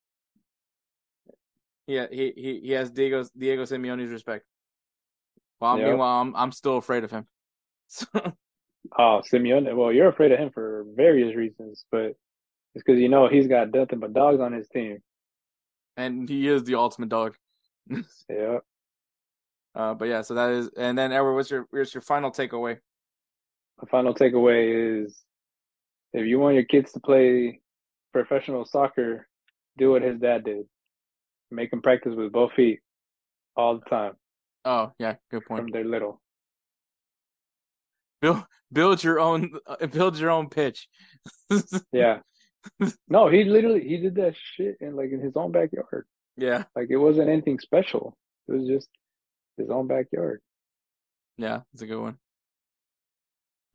yeah. 1.87 2.07
He 2.09 2.31
he 2.37 2.59
he 2.67 2.71
has 2.71 2.89
Diego 2.89 3.25
Diego 3.37 3.63
Simeone's 3.63 4.11
respect. 4.11 4.45
Well, 5.59 5.77
Yep. 5.77 5.87
meanwhile, 5.89 6.21
I'm 6.21 6.33
I'm 6.37 6.51
still 6.53 6.77
afraid 6.77 7.03
of 7.03 7.11
him. 7.11 7.27
Oh, 8.97 9.21
Simeone. 9.33 9.75
Well, 9.75 9.91
you're 9.91 10.09
afraid 10.09 10.31
of 10.31 10.37
him 10.39 10.51
for 10.53 10.85
various 10.95 11.35
reasons, 11.35 11.85
but 11.91 12.13
it's 12.75 12.83
because 12.85 12.99
you 12.99 13.09
know 13.09 13.27
he's 13.27 13.47
got 13.47 13.73
nothing 13.73 13.99
but 13.99 14.13
dogs 14.13 14.39
on 14.39 14.53
his 14.53 14.67
team. 14.69 14.99
and 15.97 16.29
he 16.29 16.47
is 16.47 16.63
the 16.63 16.75
ultimate 16.75 17.09
dog. 17.09 17.35
Yeah. 18.29 18.59
Uh, 19.73 19.93
but 19.95 20.07
yeah, 20.07 20.21
so 20.21 20.35
that 20.35 20.51
is, 20.51 20.69
and 20.77 20.97
then 20.97 21.11
Edward, 21.11 21.33
what's 21.33 21.49
your 21.51 21.65
what's 21.71 21.93
your 21.93 22.01
final 22.01 22.31
takeaway? 22.31 22.77
The 23.79 23.87
final 23.87 24.13
takeaway 24.13 25.03
is 25.03 25.23
if 26.13 26.25
you 26.25 26.39
want 26.39 26.55
your 26.55 26.63
kids 26.63 26.91
to 26.93 26.99
play 26.99 27.59
professional 28.13 28.65
soccer, 28.65 29.27
do 29.77 29.91
what 29.91 30.01
his 30.03 30.19
dad 30.19 30.45
did. 30.45 30.65
Make 31.51 31.71
them 31.71 31.81
practice 31.81 32.13
with 32.15 32.31
both 32.31 32.53
feet 32.53 32.79
all 33.57 33.79
the 33.79 33.89
time 33.89 34.13
Oh 34.63 34.91
yeah, 34.99 35.15
good 35.31 35.43
point. 35.45 35.63
from 35.63 35.71
they're 35.71 35.83
little. 35.83 36.21
Build 38.25 38.43
build 38.73 39.03
your 39.03 39.19
own 39.19 39.51
uh, 39.67 39.85
build 39.87 40.17
your 40.17 40.31
own 40.31 40.49
pitch. 40.49 40.87
Yeah. 41.91 42.19
no, 43.07 43.27
he 43.27 43.43
literally 43.43 43.87
he 43.87 43.97
did 43.97 44.15
that 44.15 44.33
shit 44.55 44.77
in 44.81 44.95
like 44.95 45.11
in 45.11 45.19
his 45.21 45.33
own 45.35 45.51
backyard. 45.51 46.07
yeah, 46.35 46.63
Like 46.75 46.87
it 46.89 46.97
wasn't 46.97 47.29
anything 47.29 47.59
special. 47.59 48.17
It 48.47 48.53
was 48.53 48.67
just 48.67 48.89
his 49.57 49.69
own 49.69 49.85
backyard. 49.87 50.41
yeah, 51.37 51.61
it's 51.73 51.83
a 51.83 51.85
good 51.85 52.01
one. 52.01 52.17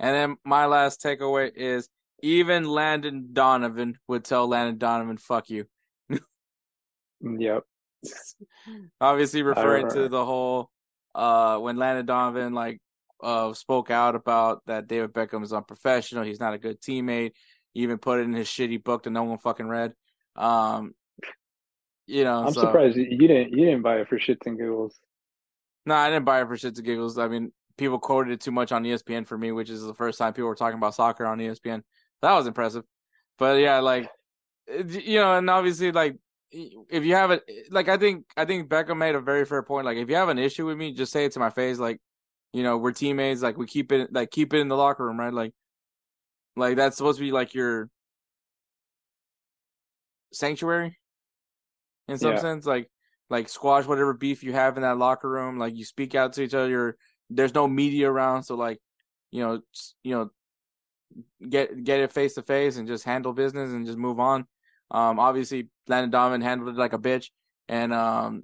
And 0.01 0.15
then 0.17 0.37
my 0.45 0.67
last 0.67 1.01
takeaway 1.03 1.53
is 1.55 1.89
even 2.23 2.65
Landon 2.65 3.29
Donovan 3.33 3.97
would 4.09 4.25
tell 4.25 4.49
Landon 4.49 4.79
Donovan, 4.79 5.19
"Fuck 5.19 5.51
you." 5.51 5.67
Mm, 7.23 7.37
Yep. 7.39 7.63
Obviously 9.01 9.43
referring 9.43 9.89
to 9.91 10.09
the 10.09 10.25
whole 10.25 10.71
uh 11.15 11.59
when 11.59 11.77
Landon 11.77 12.07
Donovan 12.07 12.55
like 12.55 12.81
uh 13.23 13.53
spoke 13.53 13.91
out 13.91 14.15
about 14.15 14.63
that 14.67 14.87
David 14.87 15.13
Beckham 15.13 15.43
is 15.43 15.53
unprofessional, 15.53 16.25
he's 16.25 16.41
not 16.41 16.55
a 16.55 16.59
good 16.59 16.81
teammate. 16.81 17.33
He 17.73 17.83
even 17.83 17.99
put 17.99 18.21
it 18.21 18.25
in 18.25 18.33
his 18.33 18.49
shitty 18.49 18.83
book 18.83 19.05
that 19.05 19.11
no 19.11 19.25
one 19.25 19.39
fucking 19.39 19.69
read. 19.69 19.95
Um 20.37 20.95
you 22.07 22.25
know, 22.25 22.45
I'm 22.45 22.53
so, 22.53 22.63
surprised 22.63 22.97
you 22.97 23.29
didn't 23.29 23.51
you 23.51 23.65
didn't 23.65 23.83
buy 23.83 24.01
it 24.01 24.09
for 24.09 24.19
shits 24.19 24.47
and 24.47 24.59
giggles. 24.59 24.99
No, 25.87 25.95
I 25.95 26.11
didn't 26.11 26.25
buy 26.25 26.43
it 26.43 26.49
for 26.49 26.57
shits 26.57 26.77
and 26.77 26.85
giggles. 26.85 27.19
I 27.19 27.29
mean, 27.29 27.53
people 27.77 27.99
quoted 27.99 28.33
it 28.33 28.41
too 28.41 28.51
much 28.51 28.73
on 28.73 28.85
ESPN 28.85 29.27
for 29.27 29.39
me, 29.39 29.53
which 29.53 29.71
is 29.71 29.83
the 29.83 29.95
first 29.95 30.19
time 30.19 30.33
people 30.33 30.49
were 30.49 30.55
talking 30.55 30.79
about 30.79 30.95
soccer 30.95 31.25
on 31.27 31.39
ESPN. 31.39 31.83
That 32.23 32.35
was 32.35 32.47
impressive. 32.47 32.85
But 33.39 33.61
yeah, 33.61 33.79
like 33.79 34.11
you 34.69 35.21
know, 35.21 35.37
and 35.37 35.49
obviously 35.49 35.93
like 35.93 36.17
if 36.53 37.05
you 37.05 37.15
have 37.15 37.31
it 37.31 37.45
like 37.71 37.89
I 37.89 37.97
think 37.97 38.27
I 38.37 38.45
think 38.45 38.69
Beckham 38.69 38.99
made 38.99 39.15
a 39.15 39.21
very 39.21 39.45
fair 39.45 39.63
point. 39.63 39.87
Like 39.87 39.97
if 39.97 40.09
you 40.09 40.17
have 40.17 40.29
an 40.29 40.39
issue 40.39 40.67
with 40.67 40.77
me, 40.77 40.93
just 40.93 41.13
say 41.13 41.25
it 41.25 41.33
to 41.33 41.39
my 41.39 41.51
face. 41.51 41.79
Like, 41.79 42.01
you 42.53 42.63
know, 42.63 42.79
we're 42.79 42.93
teammates, 42.93 43.43
like 43.43 43.57
we 43.57 43.67
keep 43.67 43.93
it 43.93 44.13
like 44.13 44.31
keep 44.31 44.53
it 44.55 44.61
in 44.61 44.69
the 44.69 44.77
locker 44.77 45.05
room, 45.05 45.19
right? 45.19 45.33
Like 45.33 45.53
like 46.57 46.77
that's 46.77 46.97
supposed 46.97 47.19
to 47.19 47.25
be 47.25 47.33
like 47.33 47.55
your 47.55 47.89
sanctuary 50.33 50.99
in 52.09 52.19
some 52.19 52.35
Yeah. 52.35 52.41
sense. 52.41 52.67
Like 52.67 52.91
like 53.29 53.49
squash 53.49 53.87
whatever 53.87 54.13
beef 54.15 54.43
you 54.43 54.53
have 54.53 54.77
in 54.77 54.83
that 54.83 54.99
locker 54.99 55.29
room. 55.29 55.59
Like 55.59 55.77
you 55.77 55.85
speak 55.85 56.15
out 56.15 56.33
to 56.35 56.43
each 56.43 56.55
other. 56.55 56.97
There's 57.31 57.55
no 57.55 57.69
media 57.69 58.11
around, 58.11 58.43
so 58.43 58.57
like 58.57 58.79
you 59.31 59.43
know 59.43 59.61
you 60.03 60.15
know 60.15 60.31
get 61.49 61.85
get 61.85 62.01
it 62.01 62.13
face 62.13 62.35
to 62.35 62.43
face 62.43 62.77
and 62.77 62.89
just 62.89 63.05
handle 63.05 63.33
business 63.33 63.71
and 63.71 63.87
just 63.87 63.99
move 63.99 64.19
on. 64.21 64.47
Um, 64.91 65.21
obviously 65.21 65.69
Landon 65.87 66.11
Donovan 66.11 66.41
handled 66.41 66.75
it 66.75 66.79
like 66.79 66.93
a 66.93 66.99
bitch, 66.99 67.31
and 67.69 67.93
um, 67.93 68.43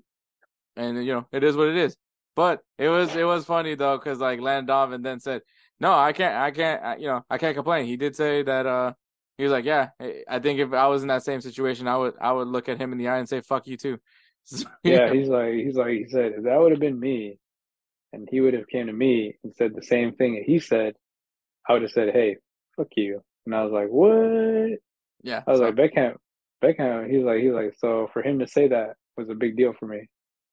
and 0.76 1.04
you 1.04 1.12
know 1.12 1.26
it 1.32 1.42
is 1.42 1.56
what 1.56 1.68
it 1.68 1.76
is. 1.76 1.96
But 2.36 2.60
it 2.78 2.88
was 2.88 3.16
it 3.16 3.24
was 3.24 3.44
funny 3.46 3.74
though 3.74 3.96
because 3.96 4.18
like 4.20 4.40
Landon 4.40 4.66
Donovan 4.66 5.02
then 5.02 5.18
said, 5.20 5.40
"No, 5.80 5.92
I 5.94 6.12
can't, 6.12 6.36
I 6.36 6.50
can't, 6.50 6.82
I, 6.84 6.96
you 6.96 7.06
know, 7.06 7.24
I 7.30 7.38
can't 7.38 7.56
complain." 7.56 7.86
He 7.86 7.96
did 7.96 8.14
say 8.14 8.42
that 8.42 8.66
uh, 8.66 8.92
he 9.38 9.42
was 9.44 9.52
like, 9.52 9.64
"Yeah, 9.64 9.88
I- 10.28 10.38
think 10.38 10.60
if 10.60 10.72
I 10.74 10.86
was 10.86 11.00
in 11.02 11.08
that 11.08 11.22
same 11.24 11.40
situation, 11.40 11.88
I 11.88 11.96
would 11.96 12.14
I 12.20 12.32
would 12.32 12.48
look 12.48 12.68
at 12.68 12.78
him 12.78 12.92
in 12.92 12.98
the 12.98 13.08
eye 13.08 13.18
and 13.18 13.28
say 13.28 13.40
fuck 13.40 13.66
you 13.66 13.76
too." 13.76 13.98
So, 14.48 14.64
Yeah, 14.84 15.12
he's 15.12 15.26
like 15.28 15.54
he's 15.54 15.74
like 15.74 15.90
he 15.90 16.06
said, 16.08 16.34
if 16.36 16.44
that 16.44 16.56
would 16.60 16.70
have 16.70 16.78
been 16.78 17.00
me 17.00 17.36
and 18.12 18.28
he 18.30 18.40
would 18.40 18.54
have 18.54 18.68
came 18.68 18.86
to 18.86 18.92
me 18.92 19.34
and 19.42 19.52
said 19.56 19.74
the 19.74 19.82
same 19.82 20.12
thing 20.14 20.34
that 20.36 20.44
he 20.44 20.60
said, 20.60 20.94
I 21.68 21.72
would 21.72 21.82
have 21.82 21.90
said, 21.90 22.12
Hey, 22.14 22.36
fuck 22.76 22.86
you. 22.96 23.22
And 23.44 23.52
I 23.56 23.64
was 23.64 23.72
like, 23.72 23.88
What? 23.88 24.78
yeah. 25.24 25.42
I 25.44 25.50
was 25.50 25.58
so- 25.58 25.64
like, 25.66 25.74
Beckham 25.74 26.14
Beckham, 26.62 27.10
he's 27.10 27.24
like 27.24 27.40
he's 27.40 27.52
like, 27.52 27.74
so 27.78 28.08
for 28.12 28.22
him 28.22 28.38
to 28.38 28.46
say 28.46 28.68
that 28.68 28.90
was 29.16 29.28
a 29.30 29.34
big 29.34 29.56
deal 29.56 29.72
for 29.72 29.86
me. 29.86 30.06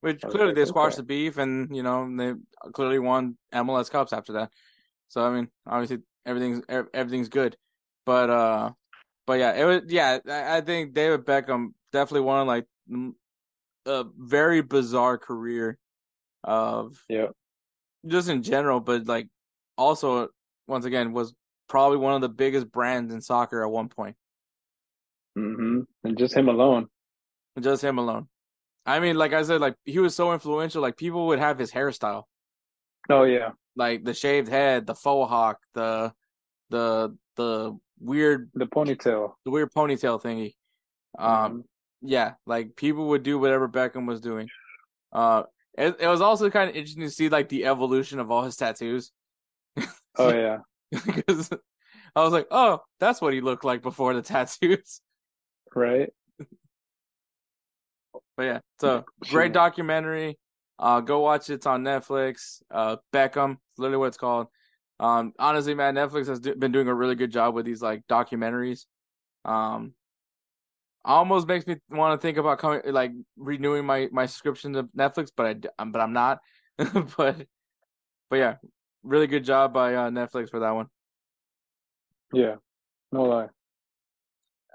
Which 0.04 0.22
clearly 0.22 0.54
they 0.54 0.66
squashed 0.66 0.98
the 0.98 1.04
beef, 1.04 1.38
and 1.38 1.74
you 1.74 1.82
know 1.82 2.14
they 2.18 2.34
clearly 2.74 3.00
won 3.00 3.38
MLS 3.54 3.90
cups 3.90 4.12
after 4.12 4.34
that. 4.34 4.52
So 5.08 5.26
I 5.26 5.34
mean, 5.34 5.48
obviously 5.66 6.00
everything's 6.26 6.62
everything's 6.94 7.30
good, 7.30 7.56
but 8.06 8.30
uh, 8.30 8.72
but 9.26 9.40
yeah, 9.40 9.54
it 9.54 9.64
was 9.64 9.82
yeah. 9.88 10.20
I, 10.28 10.58
I 10.58 10.62
think 10.62 10.94
David 10.94 11.24
Beckham 11.24 11.70
definitely 11.94 12.26
won 12.26 12.48
like 12.48 12.66
a 13.86 14.04
very 14.18 14.62
bizarre 14.62 15.18
career 15.18 15.78
of 16.44 17.02
Yeah. 17.08 17.28
just 18.06 18.28
in 18.28 18.44
general, 18.44 18.82
but 18.82 19.08
like 19.08 19.30
also 19.78 20.28
once 20.68 20.84
again 20.84 21.14
was 21.14 21.34
probably 21.70 21.98
one 21.98 22.14
of 22.14 22.20
the 22.20 22.28
biggest 22.28 22.70
brands 22.74 23.14
in 23.14 23.22
soccer 23.22 23.64
at 23.64 23.72
one 23.72 23.88
point. 23.88 24.18
Mm-hmm. 25.38 25.80
And 26.04 26.18
just 26.18 26.36
him 26.36 26.50
alone. 26.50 26.88
Just 27.58 27.82
him 27.82 28.00
alone. 28.00 28.28
I 28.86 29.00
mean, 29.00 29.16
like 29.18 29.34
I 29.34 29.44
said, 29.44 29.62
like 29.62 29.76
he 29.86 30.00
was 30.00 30.16
so 30.16 30.34
influential. 30.34 30.82
Like 30.82 30.98
people 30.98 31.28
would 31.28 31.40
have 31.40 31.58
his 31.60 31.72
hairstyle. 31.72 32.24
Oh 33.10 33.24
yeah. 33.24 33.52
like 33.76 34.04
the 34.04 34.14
shaved 34.14 34.48
head, 34.50 34.86
the 34.86 34.96
faux 34.96 35.30
hawk, 35.30 35.60
the 35.74 36.14
the 36.70 37.16
the 37.36 37.78
weird 38.00 38.50
The 38.54 38.66
ponytail. 38.68 39.34
the 39.46 39.52
weird 39.52 39.72
ponytail 39.74 40.22
thingy. 40.22 40.56
Um, 41.18 41.30
Mhm. 41.30 41.64
yeah, 42.02 42.34
like 42.46 42.76
people 42.76 43.08
would 43.10 43.24
do 43.24 43.38
whatever 43.40 43.68
Beckham 43.70 44.06
was 44.08 44.20
doing. 44.22 44.50
Uh, 45.12 45.44
it, 45.78 45.96
it 46.00 46.08
was 46.08 46.22
also 46.22 46.50
kind 46.50 46.70
of 46.70 46.76
interesting 46.76 47.04
to 47.04 47.10
see 47.10 47.30
like 47.30 47.50
the 47.50 47.66
evolution 47.66 48.20
of 48.20 48.30
all 48.32 48.44
his 48.44 48.56
tattoos 48.56 49.12
Oh 50.18 50.30
yeah. 50.34 50.60
because 50.92 51.50
I 52.16 52.22
was 52.24 52.32
like, 52.34 52.48
oh, 52.52 52.82
that's 53.00 53.22
what 53.22 53.34
he 53.34 53.42
looked 53.42 53.64
like 53.66 53.82
before 53.82 54.14
the 54.14 54.22
tattoos. 54.34 55.02
Right? 55.76 56.14
But 58.36 58.44
yeah, 58.44 58.60
so 58.80 59.06
great 59.30 59.54
documentary. 59.54 60.38
Uh, 60.80 61.02
go 61.02 61.20
watch 61.20 61.50
it. 61.50 61.56
It's 61.56 61.66
on 61.66 61.84
Netflix. 61.84 62.62
Uh, 62.72 62.98
Beckham, 63.14 63.58
literally 63.78 63.98
what 63.98 64.08
it's 64.08 64.18
called. 64.18 64.48
Um, 65.00 65.34
honestly, 65.38 65.76
man, 65.76 65.96
Netflix 65.96 66.28
has 66.28 66.40
do- 66.40 66.56
been 66.56 66.72
doing 66.72 66.88
a 66.88 66.94
really 66.94 67.16
good 67.16 67.32
job 67.32 67.54
with 67.54 67.66
these 67.66 67.82
like 67.82 68.02
documentaries. 68.08 68.86
Um, 69.46 69.94
almost 71.06 71.48
makes 71.48 71.68
me 71.68 71.76
want 71.90 72.20
to 72.20 72.26
think 72.26 72.38
about 72.38 72.60
coming, 72.60 72.82
like 72.86 73.12
renewing 73.38 73.86
my 73.86 74.10
my 74.12 74.26
subscription 74.26 74.74
to 74.74 74.84
Netflix, 74.98 75.30
but 75.36 75.46
I 75.46 75.56
um, 75.82 75.92
but 75.92 76.02
I'm 76.02 76.14
not. 76.14 76.40
but 77.18 77.46
but 78.30 78.36
yeah, 78.38 78.56
really 79.04 79.28
good 79.28 79.44
job 79.44 79.74
by 79.74 79.96
uh, 79.96 80.10
Netflix 80.10 80.50
for 80.50 80.60
that 80.62 80.72
one. 80.72 80.88
Yeah. 82.34 82.56
No 83.12 83.24
lie. 83.24 83.50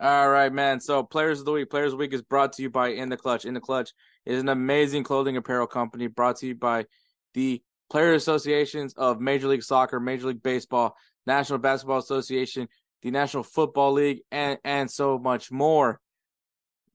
All 0.01 0.31
right, 0.31 0.53
man. 0.53 0.79
So, 0.79 1.03
Players 1.03 1.41
of 1.41 1.45
the 1.45 1.51
Week. 1.53 1.69
Players 1.69 1.87
of 1.87 1.93
the 1.93 1.97
Week 1.97 2.12
is 2.12 2.23
brought 2.23 2.53
to 2.53 2.62
you 2.62 2.70
by 2.70 2.91
In 2.91 3.09
the 3.09 3.16
Clutch. 3.16 3.45
In 3.45 3.55
the 3.55 3.61
Clutch 3.61 3.93
is 4.25 4.41
an 4.41 4.49
amazing 4.49 5.03
clothing 5.03 5.37
apparel 5.37 5.66
company 5.66 6.07
brought 6.07 6.37
to 6.37 6.47
you 6.47 6.55
by 6.55 6.87
the 7.35 7.61
Player 7.91 8.12
Associations 8.12 8.95
of 8.95 9.20
Major 9.20 9.49
League 9.49 9.65
Soccer, 9.65 9.99
Major 9.99 10.29
League 10.29 10.43
Baseball, 10.43 10.97
National 11.27 11.59
Basketball 11.59 11.99
Association, 11.99 12.69
the 13.03 13.11
National 13.11 13.43
Football 13.43 13.95
League, 13.95 14.20
and, 14.31 14.59
and 14.65 14.89
so 14.89 15.19
much 15.19 15.51
more. 15.51 16.01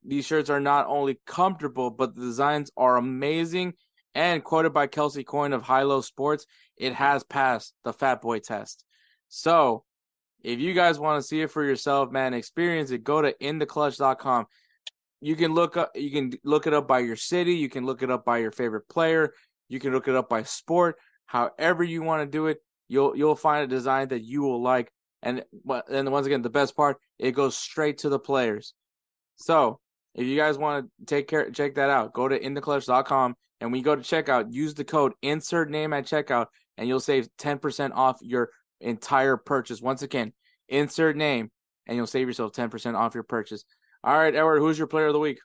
These 0.06 0.26
shirts 0.26 0.50
are 0.50 0.62
not 0.62 0.88
only 0.88 1.20
comfortable, 1.26 1.90
but 1.90 2.16
the 2.16 2.22
designs 2.22 2.72
are 2.78 2.96
amazing. 2.96 3.74
And 4.16 4.44
quoted 4.46 4.72
by 4.72 4.88
Kelsey 4.88 5.26
Coyne 5.26 5.52
of 5.52 5.64
High 5.64 5.84
Low 5.84 6.00
Sports, 6.00 6.46
it 6.78 6.94
has 6.94 7.24
passed 7.26 7.74
the 7.84 7.92
Fat 7.92 8.22
Boy 8.22 8.40
test. 8.40 8.86
So, 9.28 9.84
if 10.44 10.60
you 10.60 10.74
guys 10.74 11.00
want 11.00 11.22
to 11.22 11.28
see 11.28 11.42
it 11.42 11.52
for 11.52 11.64
yourself, 11.64 12.12
man, 12.12 12.34
experience 12.34 12.92
it. 12.92 13.04
Go 13.04 13.22
to 13.22 13.34
intheclutch.com. 13.42 14.46
You 15.22 15.36
can 15.36 15.54
look 15.54 15.78
up 15.78 15.92
you 15.96 16.12
can 16.12 16.34
look 16.44 16.68
it 16.68 16.74
up 16.74 16.88
by 16.88 17.00
your 17.00 17.16
city, 17.16 17.56
you 17.56 17.70
can 17.70 17.86
look 17.86 18.04
it 18.04 18.12
up 18.12 18.26
by 18.26 18.40
your 18.40 18.52
favorite 18.52 18.90
player, 18.90 19.34
you 19.70 19.80
can 19.80 19.94
look 19.94 20.08
it 20.08 20.16
up 20.16 20.28
by 20.28 20.44
sport, 20.44 20.98
however 21.26 21.84
you 21.84 22.02
want 22.02 22.22
to 22.22 22.28
do 22.28 22.48
it. 22.48 22.58
You'll 22.90 23.16
you'll 23.16 23.36
find 23.36 23.64
a 23.64 23.68
design 23.68 24.10
that 24.10 24.22
you 24.22 24.42
will 24.42 24.62
like. 24.62 24.92
And 25.22 25.44
and 25.90 26.12
once 26.12 26.28
again, 26.28 26.42
the 26.42 26.50
best 26.50 26.76
part, 26.76 26.98
it 27.20 27.32
goes 27.32 27.56
straight 27.56 28.00
to 28.00 28.10
the 28.10 28.20
players. 28.20 28.74
So 29.38 29.80
if 30.14 30.28
you 30.28 30.36
guys 30.36 30.58
want 30.58 30.86
to 30.86 31.06
take 31.06 31.30
care, 31.30 31.50
check 31.52 31.76
that 31.76 31.90
out. 31.90 32.14
Go 32.14 32.28
to 32.28 32.38
intheclutch.com 32.38 33.36
and 33.64 33.72
when 33.72 33.80
you 33.80 33.86
go 33.86 33.96
to 33.96 34.02
checkout, 34.02 34.52
use 34.52 34.74
the 34.74 34.84
code 34.84 35.14
insert 35.22 35.70
name 35.70 35.94
at 35.94 36.06
checkout 36.06 36.48
and 36.78 36.86
you'll 36.86 37.00
save 37.00 37.30
10% 37.40 37.92
off 37.94 38.18
your 38.22 38.50
entire 38.84 39.38
purchase. 39.38 39.82
Once 39.82 40.02
again, 40.02 40.34
insert 40.70 41.16
name 41.16 41.52
and 41.88 41.98
you'll 41.98 42.08
save 42.08 42.28
yourself 42.28 42.54
10% 42.54 42.96
off 42.96 43.14
your 43.14 43.24
purchase. 43.24 43.66
All 44.04 44.18
right, 44.18 44.36
Edward, 44.36 44.60
who's 44.60 44.78
your 44.78 44.88
player 44.88 45.08
of 45.08 45.14
the 45.14 45.20
week? 45.20 45.40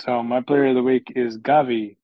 So 0.00 0.22
my 0.22 0.40
player 0.40 0.66
of 0.66 0.74
the 0.74 0.82
week 0.82 1.12
is 1.16 1.38
Gavi 1.38 1.96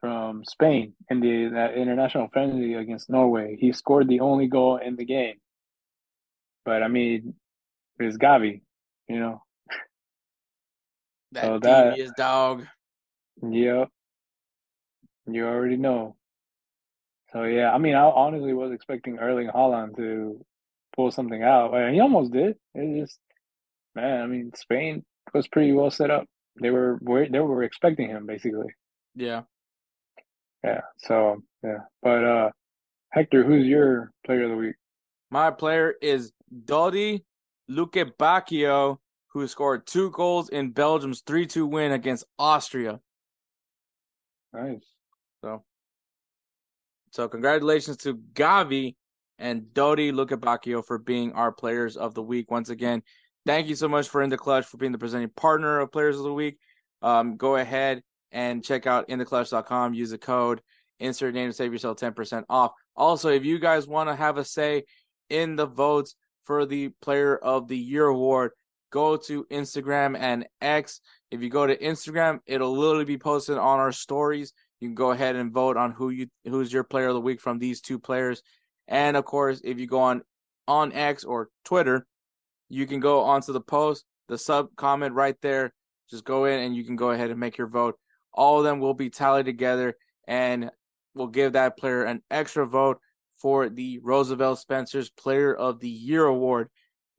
from 0.00 0.44
Spain 0.44 0.94
in 1.10 1.20
the 1.20 1.48
that 1.54 1.74
international 1.74 2.28
friendly 2.32 2.74
against 2.74 3.08
Norway. 3.10 3.56
He 3.58 3.72
scored 3.72 4.08
the 4.08 4.20
only 4.20 4.46
goal 4.46 4.76
in 4.76 4.96
the 4.96 5.04
game. 5.04 5.36
But 6.64 6.82
I 6.82 6.88
mean, 6.88 7.34
it's 7.98 8.16
Gavi, 8.18 8.60
you 9.08 9.18
know. 9.18 9.42
That 11.32 11.44
So 11.44 11.58
that- 11.58 11.90
devious 11.90 12.12
dog. 12.16 12.66
Yep. 13.42 13.88
You 15.26 15.46
already 15.46 15.76
know. 15.76 16.16
So 17.34 17.42
yeah, 17.42 17.72
I 17.72 17.78
mean, 17.78 17.96
I 17.96 18.04
honestly 18.04 18.52
was 18.52 18.70
expecting 18.72 19.18
Erling 19.18 19.48
Haaland 19.48 19.96
to 19.96 20.40
pull 20.94 21.10
something 21.10 21.42
out, 21.42 21.74
and 21.74 21.92
he 21.92 22.00
almost 22.00 22.32
did. 22.32 22.54
It 22.74 23.00
just, 23.00 23.18
man, 23.96 24.22
I 24.22 24.26
mean, 24.26 24.52
Spain 24.54 25.04
was 25.34 25.48
pretty 25.48 25.72
well 25.72 25.90
set 25.90 26.12
up. 26.12 26.26
They 26.62 26.70
were 26.70 27.00
they 27.02 27.40
were 27.40 27.64
expecting 27.64 28.08
him 28.08 28.26
basically. 28.26 28.68
Yeah. 29.16 29.42
Yeah. 30.62 30.82
So 30.98 31.42
yeah, 31.64 31.78
but 32.02 32.24
uh, 32.24 32.50
Hector, 33.10 33.42
who's 33.42 33.66
your 33.66 34.12
player 34.24 34.44
of 34.44 34.50
the 34.50 34.56
week? 34.56 34.76
My 35.30 35.50
player 35.50 35.94
is 36.00 36.32
Dodi 36.64 37.24
Lukebakio, 37.68 38.98
who 39.28 39.48
scored 39.48 39.86
two 39.88 40.10
goals 40.10 40.48
in 40.50 40.70
Belgium's 40.70 41.22
3 41.26 41.46
2 41.46 41.66
win 41.66 41.90
against 41.90 42.24
Austria. 42.38 43.00
Nice. 44.52 44.84
So, 45.42 45.64
so 47.14 47.28
congratulations 47.28 47.96
to 47.98 48.16
Gavi 48.32 48.96
and 49.38 49.62
Dodi 49.72 50.10
Lukebakio 50.10 50.84
for 50.84 50.98
being 50.98 51.30
our 51.34 51.52
players 51.52 51.96
of 51.96 52.12
the 52.12 52.22
week 52.22 52.50
once 52.50 52.70
again. 52.70 53.04
Thank 53.46 53.68
you 53.68 53.76
so 53.76 53.86
much 53.86 54.08
for 54.08 54.20
In 54.20 54.30
the 54.30 54.36
Clutch 54.36 54.66
for 54.66 54.78
being 54.78 54.90
the 54.90 54.98
presenting 54.98 55.28
partner 55.28 55.78
of 55.78 55.92
Players 55.92 56.16
of 56.16 56.24
the 56.24 56.32
Week. 56.32 56.58
Um, 57.02 57.36
go 57.36 57.54
ahead 57.54 58.02
and 58.32 58.64
check 58.64 58.88
out 58.88 59.06
intheclutch.com. 59.06 59.94
Use 59.94 60.10
the 60.10 60.18
code 60.18 60.60
insert 60.98 61.34
name 61.34 61.50
to 61.50 61.52
save 61.52 61.72
yourself 61.72 61.98
10% 61.98 62.42
off. 62.48 62.72
Also, 62.96 63.28
if 63.28 63.44
you 63.44 63.60
guys 63.60 63.86
want 63.86 64.08
to 64.08 64.16
have 64.16 64.36
a 64.36 64.44
say 64.44 64.82
in 65.30 65.54
the 65.54 65.66
votes 65.66 66.16
for 66.42 66.66
the 66.66 66.88
Player 67.00 67.36
of 67.36 67.68
the 67.68 67.78
Year 67.78 68.06
award, 68.06 68.50
go 68.90 69.16
to 69.18 69.44
Instagram 69.52 70.18
and 70.18 70.48
X. 70.60 71.00
If 71.30 71.42
you 71.42 71.48
go 71.48 71.64
to 71.64 71.76
Instagram, 71.76 72.40
it'll 72.44 72.76
literally 72.76 73.04
be 73.04 73.18
posted 73.18 73.56
on 73.56 73.78
our 73.78 73.92
stories. 73.92 74.52
You 74.80 74.88
can 74.88 74.94
go 74.94 75.10
ahead 75.12 75.36
and 75.36 75.52
vote 75.52 75.76
on 75.76 75.92
who 75.92 76.10
you 76.10 76.26
who's 76.44 76.72
your 76.72 76.84
player 76.84 77.08
of 77.08 77.14
the 77.14 77.20
week 77.20 77.40
from 77.40 77.58
these 77.58 77.80
two 77.80 77.98
players. 77.98 78.42
And 78.88 79.16
of 79.16 79.24
course, 79.24 79.60
if 79.64 79.78
you 79.78 79.86
go 79.86 80.00
on 80.00 80.22
on 80.66 80.92
X 80.92 81.24
or 81.24 81.48
Twitter, 81.64 82.06
you 82.68 82.86
can 82.86 83.00
go 83.00 83.22
onto 83.22 83.52
the 83.52 83.60
post, 83.60 84.04
the 84.28 84.38
sub 84.38 84.74
comment 84.76 85.14
right 85.14 85.36
there. 85.40 85.72
Just 86.10 86.24
go 86.24 86.44
in 86.44 86.60
and 86.60 86.76
you 86.76 86.84
can 86.84 86.96
go 86.96 87.10
ahead 87.10 87.30
and 87.30 87.40
make 87.40 87.56
your 87.56 87.66
vote. 87.66 87.96
All 88.32 88.58
of 88.58 88.64
them 88.64 88.80
will 88.80 88.94
be 88.94 89.10
tallied 89.10 89.46
together 89.46 89.96
and 90.26 90.70
we'll 91.14 91.28
give 91.28 91.52
that 91.52 91.78
player 91.78 92.04
an 92.04 92.22
extra 92.30 92.66
vote 92.66 92.98
for 93.36 93.68
the 93.68 94.00
Roosevelt 94.02 94.58
Spencer's 94.58 95.10
Player 95.10 95.54
of 95.54 95.80
the 95.80 95.88
Year 95.88 96.24
award. 96.24 96.68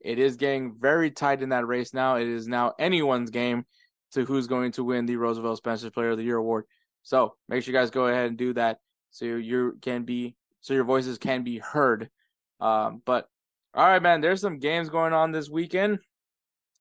It 0.00 0.18
is 0.18 0.36
getting 0.36 0.76
very 0.78 1.10
tight 1.10 1.42
in 1.42 1.50
that 1.50 1.66
race 1.66 1.94
now. 1.94 2.16
It 2.16 2.28
is 2.28 2.46
now 2.46 2.74
anyone's 2.78 3.30
game 3.30 3.64
to 4.12 4.24
who's 4.24 4.46
going 4.46 4.72
to 4.72 4.84
win 4.84 5.06
the 5.06 5.16
Roosevelt 5.16 5.58
Spencer's 5.58 5.90
Player 5.90 6.10
of 6.10 6.18
the 6.18 6.24
Year 6.24 6.36
award. 6.36 6.64
So 7.06 7.34
make 7.48 7.62
sure 7.62 7.72
you 7.72 7.78
guys 7.78 7.92
go 7.92 8.08
ahead 8.08 8.26
and 8.26 8.36
do 8.36 8.52
that 8.54 8.80
so 9.12 9.26
you 9.26 9.78
can 9.80 10.02
be 10.02 10.34
so 10.60 10.74
your 10.74 10.82
voices 10.82 11.18
can 11.18 11.44
be 11.44 11.58
heard. 11.58 12.10
Um, 12.58 13.00
but 13.06 13.28
all 13.74 13.86
right, 13.86 14.02
man, 14.02 14.20
there's 14.20 14.40
some 14.40 14.58
games 14.58 14.88
going 14.88 15.12
on 15.12 15.30
this 15.30 15.48
weekend. 15.48 16.00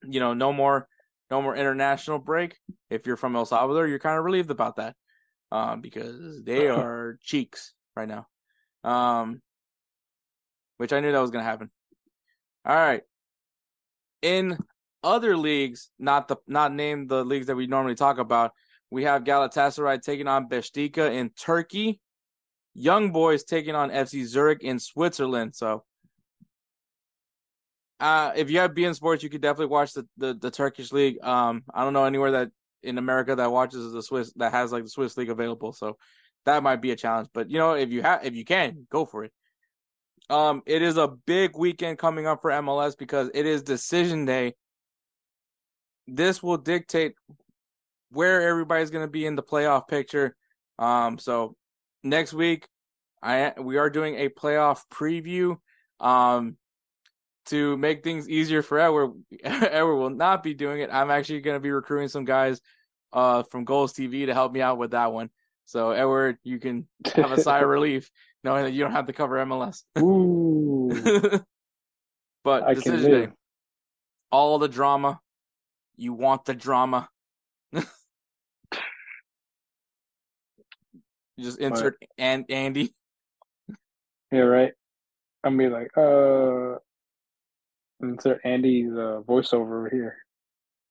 You 0.04 0.20
know, 0.20 0.34
no 0.34 0.52
more 0.52 0.88
no 1.30 1.44
more 1.44 1.56
international 1.56 2.18
break. 2.18 2.58
If 2.90 3.06
you're 3.06 3.18
from 3.18 3.36
El 3.36 3.46
Salvador, 3.46 3.86
you're 3.86 4.00
kind 4.00 4.18
of 4.18 4.26
relieved 4.26 4.50
about 4.50 4.78
that. 4.78 4.96
Um, 5.52 5.82
because 5.82 6.44
they 6.44 6.68
are 6.70 7.20
cheeks 7.22 7.76
right 7.96 8.10
now. 8.10 8.26
Um 8.84 9.44
which 10.78 10.92
I 10.92 11.02
knew 11.02 11.12
that 11.12 11.22
was 11.22 11.30
gonna 11.30 11.44
happen. 11.44 11.70
All 12.66 12.76
right. 12.76 13.04
In 14.24 14.58
other 15.04 15.38
leagues, 15.38 15.92
not 16.00 16.28
the 16.30 16.38
not 16.48 16.74
named 16.74 17.10
the 17.10 17.24
leagues 17.24 17.46
that 17.46 17.56
we 17.56 17.68
normally 17.68 17.94
talk 17.94 18.18
about, 18.18 18.54
we 18.96 19.04
have 19.04 19.26
Galatasaray 19.26 20.02
taking 20.02 20.26
on 20.26 20.48
Besiktas 20.48 21.14
in 21.14 21.30
Turkey. 21.32 22.00
Young 22.74 23.12
Boys 23.12 23.44
taking 23.44 23.76
on 23.76 23.90
FC 23.90 24.24
Zurich 24.24 24.64
in 24.64 24.80
Switzerland. 24.80 25.54
So, 25.54 25.84
uh, 28.00 28.32
if 28.38 28.50
you 28.50 28.60
have 28.60 28.72
beIN 28.72 28.96
Sports, 28.96 29.22
you 29.22 29.30
could 29.30 29.42
definitely 29.42 29.66
watch 29.66 29.92
the, 29.92 30.08
the, 30.16 30.34
the 30.36 30.50
Turkish 30.50 30.94
league. 30.94 31.22
Um, 31.22 31.66
I 31.74 31.84
don't 31.84 31.92
know 31.92 32.06
anywhere 32.06 32.32
that 32.32 32.52
in 32.84 32.98
America 32.98 33.36
that 33.36 33.52
watches 33.52 33.92
the 33.92 34.02
Swiss 34.02 34.32
that 34.38 34.54
has 34.54 34.72
like 34.72 34.84
the 34.84 34.90
Swiss 34.90 35.18
league 35.18 35.30
available. 35.30 35.74
So 35.74 35.98
that 36.46 36.64
might 36.64 36.82
be 36.82 36.92
a 36.92 36.96
challenge. 36.96 37.28
But 37.34 37.52
you 37.52 37.58
know, 37.58 37.74
if 37.74 37.92
you 37.92 38.02
have 38.02 38.24
if 38.26 38.34
you 38.34 38.46
can, 38.46 38.88
go 38.90 39.04
for 39.04 39.26
it. 39.26 39.34
Um, 40.30 40.64
it 40.66 40.82
is 40.82 40.96
a 40.96 41.10
big 41.10 41.58
weekend 41.58 41.98
coming 41.98 42.28
up 42.28 42.42
for 42.42 42.50
MLS 42.52 42.98
because 42.98 43.30
it 43.34 43.46
is 43.46 43.62
decision 43.62 44.24
day. 44.24 44.54
This 46.08 46.42
will 46.42 46.58
dictate 46.58 47.16
where 48.12 48.48
everybody's 48.48 48.90
going 48.90 49.06
to 49.06 49.12
be 49.12 49.26
in 49.26 49.36
the 49.36 49.44
playoff 49.44 49.88
picture. 49.88 50.36
Um, 50.80 51.18
so 51.18 51.56
next 52.04 52.34
week, 52.34 52.68
I 53.22 53.54
we 53.60 53.78
are 53.78 53.90
doing 53.90 54.16
a 54.16 54.30
playoff 54.30 54.82
preview. 54.92 55.58
Um, 56.00 56.58
to 57.48 57.78
make 57.78 58.04
things 58.04 58.28
easier 58.28 58.64
for 58.64 58.80
Edward, 58.80 59.12
Edward 59.44 59.98
will 59.98 60.10
not 60.10 60.42
be 60.42 60.56
doing 60.56 60.82
it. 60.82 60.90
I'm 60.92 61.12
actually 61.12 61.42
going 61.42 61.56
to 61.56 61.62
be 61.62 61.70
recruiting 61.70 62.08
some 62.08 62.26
guys, 62.26 62.60
uh, 63.16 63.44
from 63.44 63.66
Golz 63.66 63.94
TV 63.94 64.28
to 64.28 64.34
help 64.34 64.52
me 64.52 64.62
out 64.62 64.78
with 64.78 64.92
that 64.92 65.12
one. 65.12 65.30
So 65.66 65.92
Edward, 65.92 66.38
you 66.44 66.60
can 66.60 66.88
have 67.16 67.32
a 67.32 67.42
sigh 67.42 67.62
of 67.62 67.70
relief 67.70 68.12
knowing 68.44 68.66
that 68.66 68.74
you 68.74 68.84
don't 68.84 68.92
have 68.92 69.08
to 69.08 69.14
cover 69.14 69.38
MLS. 69.46 69.84
Ooh, 69.98 70.92
but 72.44 72.64
I 72.64 72.76
decision 72.76 73.12
day, 73.12 73.28
all 74.32 74.60
the 74.60 74.68
drama. 74.68 75.20
You 75.96 76.14
want 76.14 76.46
the 76.46 76.54
drama. 76.54 77.10
You 81.38 81.44
just 81.44 81.60
insert 81.60 81.98
and 82.18 82.46
Andy. 82.50 82.94
Yeah, 84.32 84.42
right. 84.42 84.74
I'm 85.44 85.56
be 85.56 85.70
like, 85.70 85.96
uh, 85.96 86.78
insert 88.02 88.42
Andy's 88.44 88.92
uh, 88.92 89.22
voiceover 89.22 89.78
over 89.78 89.90
here. 89.90 90.18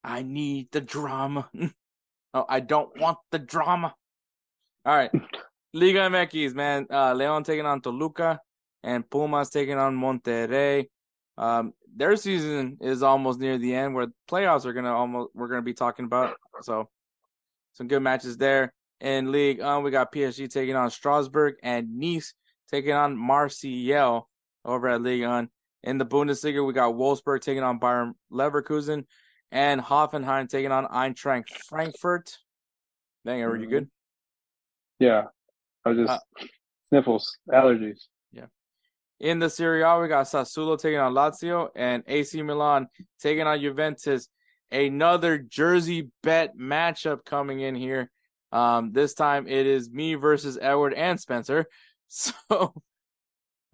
I 0.04 0.22
need 0.22 0.68
the 0.70 0.80
drama. 0.80 1.50
oh, 2.34 2.46
I 2.48 2.60
don't 2.60 2.98
want 2.98 3.18
the 3.32 3.40
drama. 3.40 3.94
All 4.86 4.94
right. 4.94 5.10
Liga 5.74 5.98
MX, 6.08 6.54
man. 6.54 6.86
Uh, 6.88 7.12
Leon 7.12 7.42
taking 7.42 7.66
on 7.66 7.80
Toluca 7.80 8.38
and 8.84 9.08
Pumas 9.10 9.50
taking 9.50 9.76
on 9.76 9.96
Monterrey. 9.96 10.86
Um, 11.36 11.74
their 11.96 12.14
season 12.16 12.78
is 12.80 13.02
almost 13.02 13.40
near 13.40 13.58
the 13.58 13.74
end 13.74 13.94
where 13.94 14.06
playoffs 14.30 14.64
are 14.64 14.72
gonna 14.72 14.94
almost 14.94 15.30
we're 15.34 15.48
gonna 15.48 15.62
be 15.62 15.74
talking 15.74 16.04
about. 16.04 16.36
So 16.62 16.88
some 17.72 17.88
good 17.88 18.00
matches 18.00 18.36
there. 18.36 18.72
In 19.00 19.32
League 19.32 19.60
um, 19.60 19.82
we 19.84 19.90
got 19.90 20.12
PSG 20.12 20.50
taking 20.50 20.76
on 20.76 20.90
Strasbourg 20.90 21.56
and 21.62 21.98
Nice 21.98 22.34
taking 22.70 22.92
on 22.92 23.16
Marseille 23.16 24.22
over 24.64 24.88
at 24.88 25.02
Ligue 25.02 25.24
1. 25.26 25.48
In 25.82 25.98
the 25.98 26.06
Bundesliga, 26.06 26.66
we 26.66 26.72
got 26.72 26.94
Wolfsburg 26.94 27.40
taking 27.42 27.62
on 27.62 27.78
Bayern 27.78 28.12
Leverkusen 28.32 29.04
and 29.52 29.80
Hoffenheim 29.80 30.48
taking 30.48 30.72
on 30.72 30.86
Eintracht 30.86 31.48
Frankfurt. 31.68 32.38
Dang, 33.26 33.42
are 33.42 33.56
you 33.56 33.66
Mhm. 33.66 33.70
good? 33.70 33.90
Yeah, 34.98 35.24
I 35.84 35.90
was 35.90 35.98
just 35.98 36.10
Uh, 36.10 36.46
sniffles, 36.88 37.38
allergies. 37.50 38.08
Yeah. 38.32 38.46
In 39.20 39.38
the 39.38 39.50
Serie 39.50 39.82
A, 39.82 40.00
we 40.00 40.08
got 40.08 40.26
Sassuolo 40.26 40.78
taking 40.78 40.98
on 40.98 41.12
Lazio 41.12 41.70
and 41.74 42.02
AC 42.06 42.40
Milan 42.42 42.88
taking 43.20 43.46
on 43.46 43.60
Juventus. 43.60 44.28
Another 44.70 45.38
Jersey 45.38 46.10
bet 46.22 46.56
matchup 46.56 47.24
coming 47.24 47.60
in 47.60 47.74
here. 47.74 48.10
Um, 48.54 48.92
this 48.92 49.14
time 49.14 49.48
it 49.48 49.66
is 49.66 49.90
me 49.90 50.14
versus 50.14 50.58
Edward 50.60 50.94
and 50.94 51.20
Spencer. 51.20 51.66
So, 52.06 52.32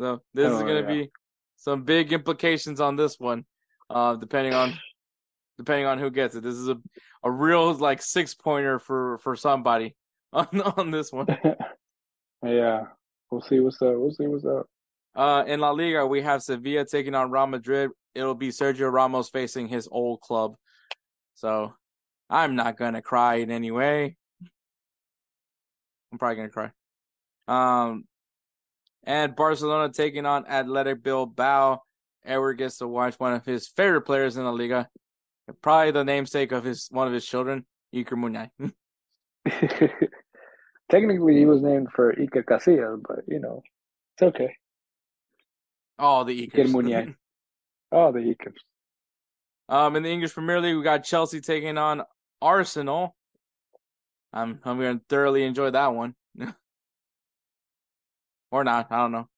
so 0.01 0.23
this 0.33 0.51
is 0.51 0.61
Oh, 0.61 0.61
gonna 0.61 0.81
yeah. 0.81 0.87
be 0.87 1.11
some 1.57 1.83
big 1.85 2.13
implications 2.13 2.81
on 2.81 2.97
this 2.97 3.19
one, 3.21 3.45
uh, 3.91 4.15
depending 4.17 4.55
on 4.55 4.73
depending 5.59 5.85
on 5.87 5.99
who 5.99 6.11
gets 6.11 6.35
it. 6.37 6.43
This 6.43 6.55
is 6.55 6.69
a 6.69 6.79
a 7.23 7.31
real 7.31 7.75
like 7.75 8.01
six 8.01 8.35
pointer 8.35 8.79
for 8.79 9.19
for 9.19 9.37
somebody 9.37 9.95
on 10.33 10.47
on 10.63 10.91
this 10.91 11.13
one. 11.13 11.27
yeah, 12.43 12.85
we'll 13.31 13.43
see 13.43 13.61
what's 13.61 13.83
up. 13.83 13.95
We'll 13.97 14.13
see 14.13 14.27
what's 14.27 14.47
up. 14.47 14.67
Uh, 15.15 15.45
in 15.47 15.61
La 15.61 15.71
Liga, 15.73 16.07
we 16.07 16.23
have 16.23 16.43
Sevilla 16.43 16.87
taking 16.87 17.15
on 17.15 17.31
Real 17.31 17.47
Madrid. 17.47 17.91
It'll 18.15 18.35
be 18.35 18.49
Sergio 18.49 18.91
Ramos 18.91 19.29
facing 19.29 19.69
his 19.69 19.87
old 19.91 20.21
club. 20.23 20.55
So 21.35 21.75
I'm 22.31 22.55
not 22.57 22.79
gonna 22.79 23.03
cry 23.03 23.35
in 23.37 23.51
any 23.51 23.71
way. 23.71 24.17
I'm 26.13 26.19
probably 26.19 26.37
gonna 26.37 26.49
cry. 26.49 26.71
Um, 27.49 28.05
and 29.05 29.35
Barcelona 29.35 29.93
taking 29.93 30.27
on 30.27 30.47
Athletic 30.47 31.03
Bilbao. 31.03 31.83
Edward 32.25 32.55
gets 32.55 32.79
to 32.79 32.89
watch 32.89 33.15
one 33.19 33.33
of 33.33 33.45
his 33.45 33.69
favorite 33.69 34.03
players 34.03 34.37
in 34.37 34.45
the 34.45 34.53
Liga, 34.53 34.89
probably 35.63 35.91
the 35.93 36.05
namesake 36.05 36.53
of 36.53 36.65
his 36.65 36.89
one 36.91 37.07
of 37.07 37.13
his 37.13 37.25
children, 37.25 37.65
Iker 37.95 38.13
Muniain. 38.13 38.73
Technically, 40.91 41.37
he 41.37 41.47
was 41.47 41.63
named 41.63 41.89
for 41.95 42.13
Iker 42.15 42.45
Casillas, 42.45 43.01
but 43.07 43.21
you 43.27 43.41
know, 43.41 43.63
it's 44.17 44.23
okay. 44.23 44.55
oh, 45.99 46.25
the 46.25 46.47
Iker. 46.47 46.67
Muniain. 46.67 47.15
Oh, 47.93 48.13
the 48.13 48.21
Ikers. 48.21 48.55
Um, 49.69 49.97
in 49.97 50.05
the 50.05 50.11
English 50.11 50.33
Premier 50.33 50.61
League, 50.61 50.77
we 50.77 50.85
got 50.85 51.03
Chelsea 51.03 51.41
taking 51.41 51.77
on 51.77 52.03
Arsenal. 52.41 53.17
I'm 54.33 54.61
I'm 54.65 54.79
gonna 54.79 55.01
thoroughly 55.09 55.45
enjoy 55.45 55.71
that 55.71 55.95
one. 55.95 56.15
or 58.51 58.65
not, 58.65 58.89
I 58.91 58.97
don't 58.99 59.13
know. 59.13 59.29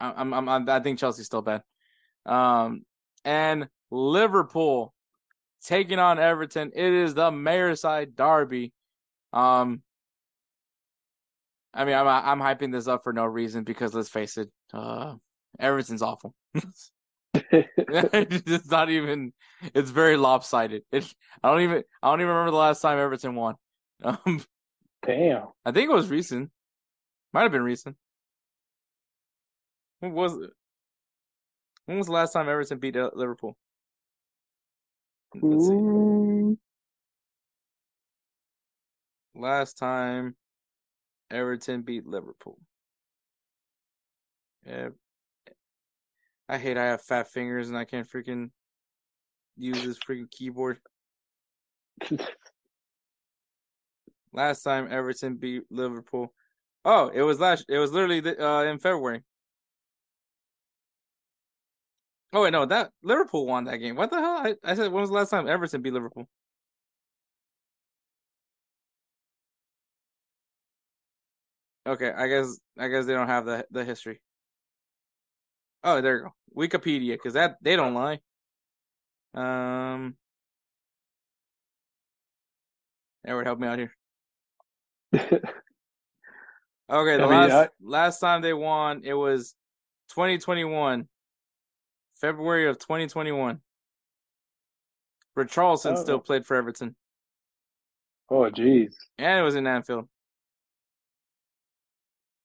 I'm 0.00 0.34
I'm, 0.34 0.48
I'm 0.48 0.68
I 0.68 0.80
think 0.80 0.98
Chelsea's 0.98 1.26
still 1.26 1.42
bad. 1.42 1.62
Um 2.24 2.84
and 3.24 3.68
Liverpool 3.90 4.92
taking 5.64 5.98
on 5.98 6.18
Everton. 6.18 6.72
It 6.74 6.92
is 6.92 7.14
the 7.14 7.30
Merseyside 7.30 8.14
derby. 8.14 8.72
Um 9.32 9.82
I 11.76 11.84
mean, 11.84 11.94
I'm 11.94 12.08
I'm 12.08 12.40
hyping 12.40 12.72
this 12.72 12.88
up 12.88 13.04
for 13.04 13.12
no 13.12 13.26
reason 13.26 13.62
because 13.62 13.94
let's 13.94 14.08
face 14.08 14.38
it, 14.38 14.50
uh, 14.72 15.14
Everton's 15.60 16.00
awful. 16.00 16.34
it's 17.34 18.70
not 18.70 18.88
even. 18.88 19.34
It's 19.74 19.90
very 19.90 20.16
lopsided. 20.16 20.82
It, 20.90 21.04
I 21.42 21.50
don't 21.50 21.60
even. 21.60 21.82
I 22.02 22.10
don't 22.10 22.20
even 22.20 22.28
remember 22.28 22.52
the 22.52 22.56
last 22.56 22.80
time 22.80 22.98
Everton 22.98 23.34
won. 23.34 23.56
Um, 24.04 24.44
Damn. 25.04 25.46
I 25.64 25.72
think 25.72 25.88
it 25.88 25.94
was 25.94 26.10
recent. 26.10 26.50
Might 27.32 27.42
have 27.42 27.52
been 27.52 27.62
recent. 27.62 27.96
When 30.00 30.12
was 30.12 30.34
it? 30.34 30.50
When 31.86 31.98
was 31.98 32.06
the 32.06 32.12
last 32.12 32.32
time 32.32 32.48
Everton 32.48 32.78
beat 32.78 32.96
Liverpool? 32.96 33.56
Let's 35.34 35.68
see. 35.68 36.56
Last 39.34 39.74
time 39.74 40.34
Everton 41.30 41.82
beat 41.82 42.06
Liverpool. 42.06 42.58
Yeah. 44.66 44.88
I 46.48 46.58
hate 46.58 46.76
I 46.76 46.86
have 46.86 47.02
fat 47.02 47.28
fingers 47.30 47.68
and 47.68 47.78
I 47.78 47.84
can't 47.84 48.08
freaking 48.08 48.50
use 49.56 49.82
this 49.82 49.98
freaking 49.98 50.30
keyboard. 50.30 50.78
Last 54.36 54.62
time 54.62 54.86
Everton 54.90 55.36
beat 55.36 55.62
Liverpool. 55.70 56.32
Oh, 56.84 57.08
it 57.08 57.22
was 57.22 57.40
last. 57.40 57.64
It 57.68 57.78
was 57.78 57.90
literally 57.92 58.20
uh, 58.38 58.62
in 58.64 58.78
February. 58.78 59.22
Oh 62.32 62.42
wait, 62.42 62.50
no, 62.52 62.66
that 62.66 62.92
Liverpool 63.02 63.46
won 63.46 63.64
that 63.64 63.78
game. 63.78 63.96
What 63.96 64.10
the 64.10 64.20
hell? 64.20 64.36
I, 64.38 64.54
I 64.62 64.74
said 64.74 64.92
when 64.92 65.00
was 65.00 65.10
the 65.10 65.16
last 65.16 65.30
time 65.30 65.48
Everton 65.48 65.82
beat 65.82 65.92
Liverpool? 65.94 66.28
Okay, 71.86 72.10
I 72.12 72.26
guess 72.28 72.58
I 72.78 72.88
guess 72.88 73.06
they 73.06 73.14
don't 73.14 73.28
have 73.28 73.46
the 73.46 73.66
the 73.70 73.84
history. 73.84 74.20
Oh, 75.84 76.00
there 76.00 76.16
you 76.18 76.22
go. 76.24 76.34
Wikipedia, 76.56 77.12
because 77.14 77.34
that 77.34 77.56
they 77.62 77.76
don't 77.76 77.94
lie. 77.94 78.20
Um, 79.34 80.16
Edward, 83.24 83.46
help 83.46 83.58
me 83.58 83.68
out 83.68 83.78
here. 83.78 83.92
Okay, 86.88 87.16
the 87.16 87.24
I 87.24 87.28
mean, 87.28 87.50
last 87.50 87.52
I- 87.52 87.68
last 87.82 88.18
time 88.20 88.42
they 88.42 88.52
won, 88.52 89.00
it 89.04 89.14
was 89.14 89.54
2021, 90.10 91.08
February 92.20 92.68
of 92.68 92.78
2021. 92.78 93.60
But 95.34 95.48
Richarlison 95.48 95.96
Oh. 95.98 96.02
still 96.02 96.20
played 96.20 96.46
for 96.46 96.54
Everton, 96.56 96.94
oh, 98.30 98.48
jeez. 98.50 98.94
and 99.18 99.40
it 99.40 99.42
was 99.42 99.56
in 99.56 99.66
Anfield. 99.66 100.08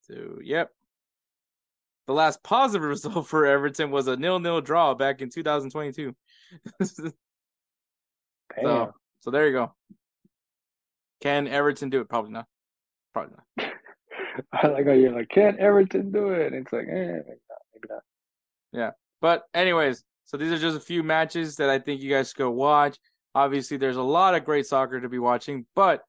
So, 0.01 0.39
yep. 0.43 0.71
The 2.07 2.13
last 2.13 2.41
positive 2.43 2.81
result 2.89 3.27
for 3.27 3.45
Everton 3.45 3.91
was 3.91 4.07
a 4.07 4.17
nil-nil 4.17 4.61
draw 4.61 4.95
back 4.95 5.21
in 5.21 5.29
2022. 5.29 6.15
Damn. 6.79 6.89
so, 8.65 8.93
so 9.21 9.31
there 9.31 9.45
you 9.47 9.53
go. 9.53 9.73
Can 11.21 11.47
Everton 11.47 11.89
do 11.89 12.01
it? 12.01 12.09
Probably 12.09 12.31
not. 12.31 12.45
Probably 13.13 13.35
not. 13.57 13.71
I 14.53 14.67
like 14.67 14.85
how 14.85 14.93
you're 14.93 15.11
like, 15.11 15.29
can 15.29 15.59
Everton 15.59 16.11
do 16.11 16.29
it? 16.29 16.47
And 16.47 16.55
it's 16.55 16.73
like, 16.73 16.87
eh, 16.87 16.93
maybe 16.95 17.39
not, 17.49 17.61
maybe 17.73 17.87
not. 17.89 18.03
Yeah. 18.71 18.91
But 19.21 19.43
anyways, 19.53 20.03
so 20.25 20.37
these 20.37 20.51
are 20.51 20.57
just 20.57 20.77
a 20.77 20.81
few 20.81 21.03
matches 21.03 21.57
that 21.57 21.69
I 21.69 21.79
think 21.79 22.01
you 22.01 22.09
guys 22.09 22.29
should 22.29 22.37
go 22.37 22.51
watch. 22.51 22.97
Obviously, 23.35 23.77
there's 23.77 23.97
a 23.97 24.01
lot 24.01 24.33
of 24.33 24.45
great 24.45 24.65
soccer 24.65 24.99
to 24.99 25.09
be 25.09 25.19
watching, 25.19 25.65
but 25.75 26.03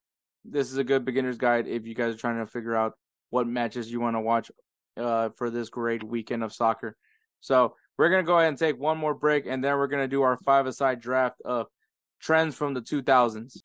this 0.44 0.70
is 0.70 0.78
a 0.78 0.84
good 0.84 1.04
beginner's 1.04 1.38
guide 1.38 1.66
if 1.68 1.86
you 1.86 1.94
guys 1.94 2.14
are 2.14 2.18
trying 2.18 2.38
to 2.38 2.46
figure 2.46 2.74
out 2.74 2.94
what 3.30 3.46
matches 3.46 3.90
you 3.90 4.00
want 4.00 4.16
to 4.16 4.20
watch 4.20 4.50
uh, 4.96 5.28
for 5.36 5.50
this 5.50 5.68
great 5.68 6.02
weekend 6.02 6.42
of 6.42 6.52
soccer. 6.52 6.96
So 7.40 7.74
we're 7.98 8.10
gonna 8.10 8.22
go 8.22 8.38
ahead 8.38 8.48
and 8.48 8.58
take 8.58 8.78
one 8.78 8.98
more 8.98 9.14
break, 9.14 9.46
and 9.46 9.62
then 9.62 9.76
we're 9.76 9.86
gonna 9.86 10.08
do 10.08 10.22
our 10.22 10.36
five-a-side 10.38 11.00
draft 11.00 11.40
of 11.44 11.66
trends 12.20 12.54
from 12.54 12.74
the 12.74 12.82
2000s. 12.82 13.60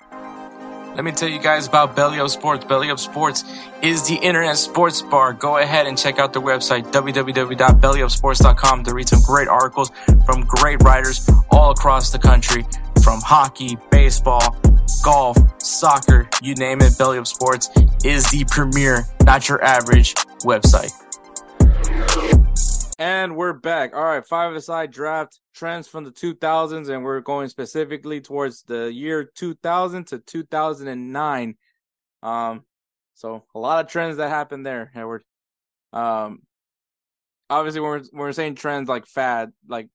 Let 0.97 1.05
me 1.05 1.11
tell 1.11 1.29
you 1.29 1.37
guys 1.37 1.67
about 1.67 1.95
Belly 1.95 2.19
Up 2.19 2.27
Sports. 2.27 2.65
Belly 2.65 2.89
Up 2.89 2.97
Sports 2.97 3.43
is 3.83 4.07
the 4.07 4.15
internet 4.15 4.57
sports 4.57 5.03
bar. 5.03 5.31
Go 5.31 5.57
ahead 5.57 5.85
and 5.85 5.95
check 5.95 6.17
out 6.17 6.33
their 6.33 6.41
website, 6.41 6.91
www.bellyupsports.com, 6.91 8.83
to 8.83 8.93
read 8.95 9.07
some 9.07 9.21
great 9.21 9.47
articles 9.47 9.91
from 10.25 10.41
great 10.41 10.81
writers 10.81 11.29
all 11.51 11.69
across 11.69 12.11
the 12.11 12.17
country 12.17 12.65
from 13.03 13.21
hockey, 13.21 13.77
baseball, 13.91 14.57
golf, 15.03 15.37
soccer, 15.61 16.27
you 16.41 16.55
name 16.55 16.81
it. 16.81 16.97
Belly 16.97 17.19
Up 17.19 17.27
Sports 17.27 17.69
is 18.03 18.31
the 18.31 18.43
premier, 18.45 19.05
not 19.23 19.47
your 19.47 19.63
average 19.63 20.15
website. 20.45 20.91
And 22.99 23.35
we're 23.35 23.53
back. 23.53 23.95
All 23.95 24.03
right, 24.03 24.25
five 24.25 24.55
aside 24.55 24.91
draft 24.91 25.39
trends 25.53 25.87
from 25.87 26.03
the 26.03 26.11
2000s, 26.11 26.89
and 26.89 27.03
we're 27.03 27.19
going 27.19 27.47
specifically 27.47 28.21
towards 28.21 28.63
the 28.63 28.91
year 28.91 29.23
2000 29.35 30.07
to 30.07 30.19
2009. 30.19 31.55
Um, 32.23 32.63
so 33.13 33.43
a 33.53 33.59
lot 33.59 33.85
of 33.85 33.91
trends 33.91 34.17
that 34.17 34.29
happened 34.29 34.65
there, 34.65 34.91
Edward. 34.95 35.23
Um, 35.93 36.39
obviously, 37.51 37.81
when 37.81 37.89
we're 37.91 37.99
when 37.99 38.19
we're 38.19 38.31
saying 38.31 38.55
trends 38.55 38.89
like 38.89 39.05
fad, 39.05 39.51
like 39.67 39.89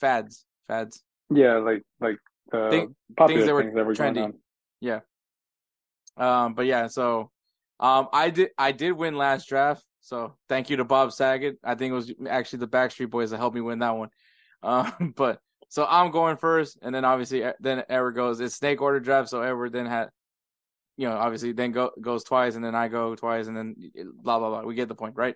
fads, 0.00 0.44
fads. 0.68 1.02
Yeah, 1.30 1.56
like 1.56 1.82
like 2.00 2.18
uh, 2.52 2.70
Think- 2.70 2.94
things 3.26 3.46
that 3.46 3.54
were 3.54 3.62
things 3.62 3.74
that 3.74 3.86
were 3.86 3.94
trendy. 3.94 4.32
Yeah. 4.80 5.00
Um, 6.16 6.54
but 6.54 6.66
yeah, 6.66 6.86
so 6.86 7.32
um, 7.80 8.06
I 8.12 8.30
did 8.30 8.50
I 8.56 8.70
did 8.70 8.92
win 8.92 9.16
last 9.16 9.48
draft. 9.48 9.84
So 10.04 10.34
thank 10.50 10.68
you 10.68 10.76
to 10.76 10.84
Bob 10.84 11.12
Saget. 11.12 11.56
I 11.64 11.74
think 11.74 11.92
it 11.92 11.94
was 11.94 12.12
actually 12.28 12.58
the 12.58 12.68
Backstreet 12.68 13.08
Boys 13.08 13.30
that 13.30 13.38
helped 13.38 13.54
me 13.54 13.62
win 13.62 13.80
that 13.80 13.96
one. 13.96 14.10
Um, 14.62 15.12
but 15.14 15.40
so 15.68 15.84
I'm 15.86 16.10
going 16.10 16.38
first, 16.38 16.78
and 16.80 16.94
then 16.94 17.04
obviously 17.04 17.44
then 17.60 17.82
Edward 17.90 18.12
goes. 18.12 18.40
It's 18.40 18.54
snake 18.54 18.80
order 18.80 18.98
draft, 18.98 19.28
so 19.28 19.42
Edward 19.42 19.74
then 19.74 19.84
had, 19.84 20.08
you 20.96 21.06
know, 21.06 21.14
obviously 21.18 21.52
then 21.52 21.70
go 21.70 21.90
goes 22.00 22.24
twice, 22.24 22.54
and 22.54 22.64
then 22.64 22.74
I 22.74 22.88
go 22.88 23.14
twice, 23.14 23.46
and 23.46 23.54
then 23.54 23.74
blah 24.22 24.38
blah 24.38 24.48
blah. 24.48 24.62
We 24.62 24.74
get 24.74 24.88
the 24.88 24.94
point, 24.94 25.16
right? 25.16 25.34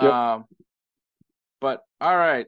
Yep. 0.00 0.12
Um, 0.12 0.44
but 1.60 1.80
all 2.00 2.16
right. 2.16 2.46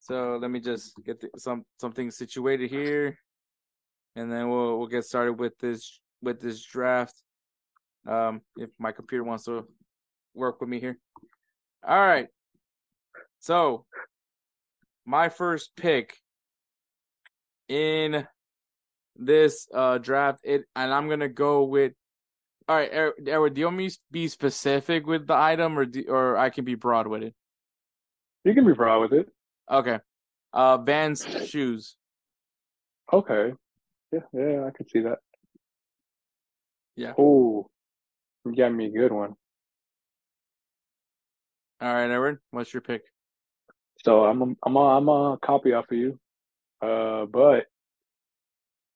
So 0.00 0.36
let 0.36 0.50
me 0.50 0.60
just 0.60 0.92
get 1.02 1.18
the, 1.22 1.30
some 1.38 1.64
something 1.80 2.10
situated 2.10 2.68
here, 2.68 3.16
and 4.16 4.30
then 4.30 4.50
we'll 4.50 4.78
we'll 4.78 4.88
get 4.88 5.04
started 5.04 5.40
with 5.40 5.56
this 5.60 5.98
with 6.20 6.42
this 6.42 6.62
draft. 6.62 7.14
Um, 8.06 8.42
if 8.56 8.70
my 8.78 8.92
computer 8.92 9.24
wants 9.24 9.44
to 9.44 9.66
work 10.34 10.60
with 10.60 10.68
me 10.68 10.80
here. 10.80 10.98
All 11.86 11.98
right. 11.98 12.28
So, 13.40 13.86
my 15.04 15.28
first 15.28 15.70
pick 15.76 16.16
in 17.68 18.26
this 19.16 19.68
uh 19.74 19.98
draft, 19.98 20.40
it 20.42 20.64
and 20.74 20.92
I'm 20.92 21.08
gonna 21.08 21.28
go 21.28 21.64
with. 21.64 21.92
All 22.68 22.76
right, 22.76 22.90
Edward, 22.92 23.54
do 23.54 23.60
you 23.60 23.66
want 23.66 23.76
me 23.76 23.90
to 23.90 23.98
be 24.12 24.28
specific 24.28 25.04
with 25.04 25.26
the 25.26 25.34
item, 25.34 25.76
or 25.76 25.84
do, 25.84 26.04
or 26.08 26.36
I 26.38 26.50
can 26.50 26.64
be 26.64 26.76
broad 26.76 27.08
with 27.08 27.24
it? 27.24 27.34
You 28.44 28.54
can 28.54 28.64
be 28.64 28.72
broad 28.72 29.00
with 29.00 29.12
it. 29.12 29.28
Okay. 29.70 29.98
Uh, 30.52 30.78
Vans 30.78 31.26
shoes. 31.48 31.96
Okay. 33.12 33.52
Yeah, 34.12 34.20
yeah, 34.32 34.64
I 34.66 34.70
can 34.70 34.88
see 34.88 35.00
that. 35.00 35.18
Yeah. 36.94 37.14
Oh, 37.18 37.68
you 38.44 38.56
got 38.56 38.72
me 38.72 38.86
a 38.86 38.90
good 38.90 39.12
one. 39.12 39.34
All 41.80 41.92
right, 41.92 42.10
Edward, 42.10 42.38
what's 42.50 42.72
your 42.72 42.80
pick? 42.80 43.02
So 44.04 44.24
I'm 44.24 44.42
a, 44.42 44.54
I'm 44.64 44.76
a, 44.76 44.80
I'm 44.80 45.08
a 45.08 45.38
copy 45.42 45.72
off 45.72 45.90
of 45.90 45.96
you. 45.96 46.18
Uh, 46.80 47.26
but 47.26 47.66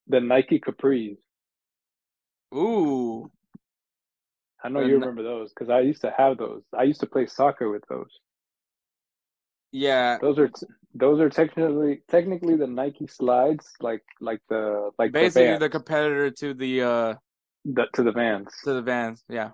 the 0.07 0.19
Nike 0.19 0.59
Capris. 0.59 1.17
Ooh, 2.55 3.29
I 4.63 4.69
know 4.69 4.81
The 4.81 4.87
you 4.87 4.93
remember 4.99 5.23
those 5.23 5.49
because 5.53 5.69
I 5.69 5.81
used 5.81 6.01
to 6.01 6.13
have 6.17 6.37
those. 6.37 6.63
I 6.77 6.83
used 6.83 7.01
to 7.01 7.05
play 7.07 7.25
soccer 7.25 7.69
with 7.69 7.83
those. 7.89 8.09
yeah. 9.71 10.17
Those 10.21 10.39
are 10.39 10.49
those 10.95 11.19
are 11.19 11.29
technically 11.29 12.01
technically 12.09 12.55
the 12.55 12.67
Nike 12.67 13.07
slides, 13.07 13.67
like 13.81 14.03
like 14.19 14.41
the 14.49 14.91
like 14.97 15.11
Basically, 15.11 15.51
the, 15.53 15.59
the 15.59 15.69
competitor 15.69 16.31
to 16.31 16.53
the 16.53 16.81
uh 16.81 17.13
the 17.73 17.85
to 17.93 18.03
the 18.03 18.11
Vans. 18.11 18.49
to 18.63 18.73
the 18.73 18.81
Vans. 18.81 19.23
Yeah. 19.29 19.51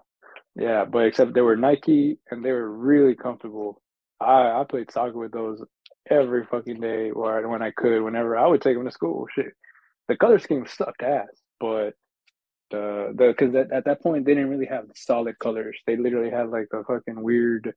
Yeah, 0.56 0.85
but 0.85 1.06
except 1.07 1.34
they 1.34 1.41
were 1.41 1.56
Nike 1.57 2.19
and 2.30 2.45
they 2.45 2.52
were 2.52 2.69
really 2.72 3.15
comfortable. 3.15 3.81
I 4.19 4.61
I 4.61 4.65
played 4.69 4.91
soccer 4.91 5.18
with 5.18 5.31
those 5.31 5.64
every 6.10 6.45
fucking 6.45 6.80
day, 6.80 7.10
or 7.11 7.48
when 7.48 7.61
I 7.64 7.72
could, 7.72 8.02
whenever 8.03 8.38
I 8.38 8.45
would 8.48 8.61
take 8.61 8.76
them 8.76 8.85
to 8.85 8.91
school. 8.91 9.26
Shit, 9.34 9.53
the 10.07 10.15
color 10.18 10.38
scheme 10.40 10.65
sucked 10.68 11.02
ass, 11.02 11.27
but 11.60 11.94
the 12.72 13.14
the 13.15 13.34
because 13.38 13.56
at, 13.56 13.72
at 13.72 13.85
that 13.85 14.02
point 14.02 14.26
they 14.26 14.35
didn't 14.35 14.49
really 14.49 14.68
have 14.68 14.85
solid 14.95 15.40
colors. 15.40 15.77
They 15.88 15.98
literally 15.98 16.30
had 16.30 16.49
like 16.49 16.68
a 16.73 16.84
fucking 16.84 17.22
weird, 17.22 17.73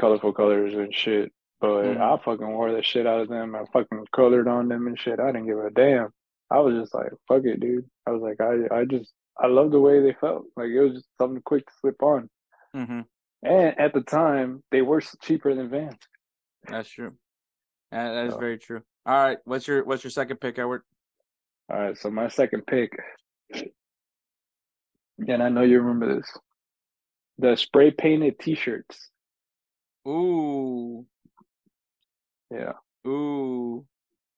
colorful 0.00 0.32
colors 0.34 0.74
and 0.74 0.94
shit. 0.94 1.32
But 1.60 1.84
Mhm. 1.84 2.00
I 2.00 2.22
fucking 2.22 2.46
wore 2.52 2.72
the 2.72 2.82
shit 2.82 3.06
out 3.06 3.20
of 3.22 3.28
them. 3.28 3.54
I 3.56 3.64
fucking 3.72 4.04
colored 4.14 4.48
on 4.48 4.68
them 4.68 4.86
and 4.86 4.98
shit. 4.98 5.18
I 5.18 5.26
didn't 5.32 5.46
give 5.46 5.58
a 5.58 5.70
damn. 5.70 6.10
I 6.50 6.58
was 6.58 6.74
just 6.78 6.94
like, 6.94 7.10
fuck 7.26 7.44
it, 7.44 7.60
dude. 7.60 7.86
I 8.06 8.10
was 8.10 8.20
like, 8.22 8.38
I 8.40 8.80
I 8.80 8.84
just 8.84 9.12
I 9.38 9.46
love 9.48 9.70
the 9.70 9.80
way 9.80 10.00
they 10.00 10.14
felt. 10.20 10.44
Like 10.56 10.68
it 10.68 10.80
was 10.80 10.94
just 10.94 11.08
something 11.18 11.42
quick 11.44 11.66
to 11.66 11.72
slip 11.80 12.02
on. 12.02 12.28
hmm 12.74 13.00
And 13.42 13.78
at 13.78 13.92
the 13.92 14.00
time, 14.00 14.62
they 14.70 14.82
were 14.82 15.02
cheaper 15.22 15.54
than 15.54 15.68
Vans. 15.70 15.94
That's 16.66 16.88
true. 16.88 17.12
That, 17.92 18.12
that 18.12 18.26
is 18.26 18.32
So- 18.34 18.40
very 18.40 18.58
true. 18.58 18.82
All 19.04 19.14
right, 19.14 19.38
what's 19.44 19.68
your 19.68 19.84
what's 19.84 20.02
your 20.02 20.10
second 20.10 20.38
pick, 20.40 20.58
Edward? 20.58 20.82
All 21.70 21.78
right, 21.78 21.96
so 21.96 22.10
my 22.10 22.28
second 22.28 22.66
pick, 22.66 22.90
and 25.18 25.42
I 25.42 25.48
know 25.48 25.62
you 25.62 25.78
remember 25.80 26.16
this, 26.16 26.28
the 27.38 27.56
spray 27.56 27.90
painted 27.92 28.38
T-shirts. 28.40 29.10
Ooh, 30.08 31.06
Yeah, 32.50 32.72
ooh, 33.06 33.84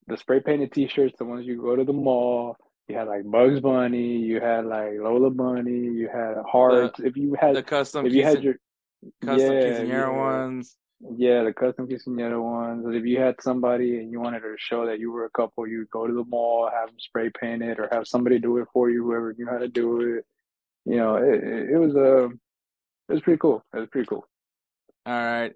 the 0.06 0.16
spray 0.18 0.40
painted 0.40 0.72
T-shirts, 0.72 1.14
the 1.18 1.24
ones 1.24 1.46
you 1.46 1.60
go 1.60 1.76
to 1.76 1.84
the 1.84 1.92
mall. 1.92 2.56
You 2.89 2.97
had 2.97 3.06
like 3.06 3.31
Bugs 3.31 3.60
Bunny, 3.60 4.16
you 4.16 4.40
had 4.40 4.65
like 4.65 4.94
Lola 4.98 5.31
Bunny, 5.31 5.70
you 5.70 6.09
had 6.10 6.36
hearts. 6.51 6.98
if 7.01 7.16
you 7.16 7.36
had, 7.39 7.55
the 7.55 7.62
custom 7.62 8.06
if 8.06 8.15
you 8.15 8.24
had 8.24 8.43
your 8.43 8.55
custom 9.23 9.52
yeah, 9.52 9.62
quinceañera 9.62 9.89
yeah. 9.89 10.09
ones. 10.09 10.77
Yeah, 11.16 11.44
the 11.44 11.52
custom 11.52 11.86
quinceañera 11.86 12.43
ones. 12.43 12.86
If 12.89 13.05
you 13.05 13.20
had 13.20 13.36
somebody 13.43 13.98
and 13.98 14.10
you 14.10 14.20
wanted 14.20 14.40
to 14.40 14.55
show 14.56 14.86
that 14.86 15.01
you 15.01 15.12
were 15.12 15.27
a 15.27 15.31
couple, 15.31 15.66
you 15.66 15.86
go 15.93 16.06
to 16.06 16.15
the 16.15 16.24
mall, 16.24 16.70
have 16.73 16.89
them 16.89 16.97
spray 16.98 17.31
paint 17.39 17.62
it, 17.62 17.78
or 17.78 17.89
have 17.93 18.09
somebody 18.09 18.39
do 18.39 18.56
it 18.56 18.69
for 18.73 18.89
you, 18.89 19.05
whoever 19.05 19.35
knew 19.36 19.47
how 19.47 19.59
to 19.59 19.69
do 19.69 20.01
it. 20.01 20.24
You 20.86 20.97
know, 20.97 21.16
it, 21.16 21.44
it, 21.44 21.70
it 21.73 21.77
was 21.77 21.94
uh, 21.94 22.28
it 22.28 23.12
was 23.12 23.20
pretty 23.20 23.39
cool. 23.39 23.62
It 23.74 23.81
was 23.81 23.89
pretty 23.90 24.06
cool. 24.06 24.27
All 25.05 25.12
right. 25.12 25.52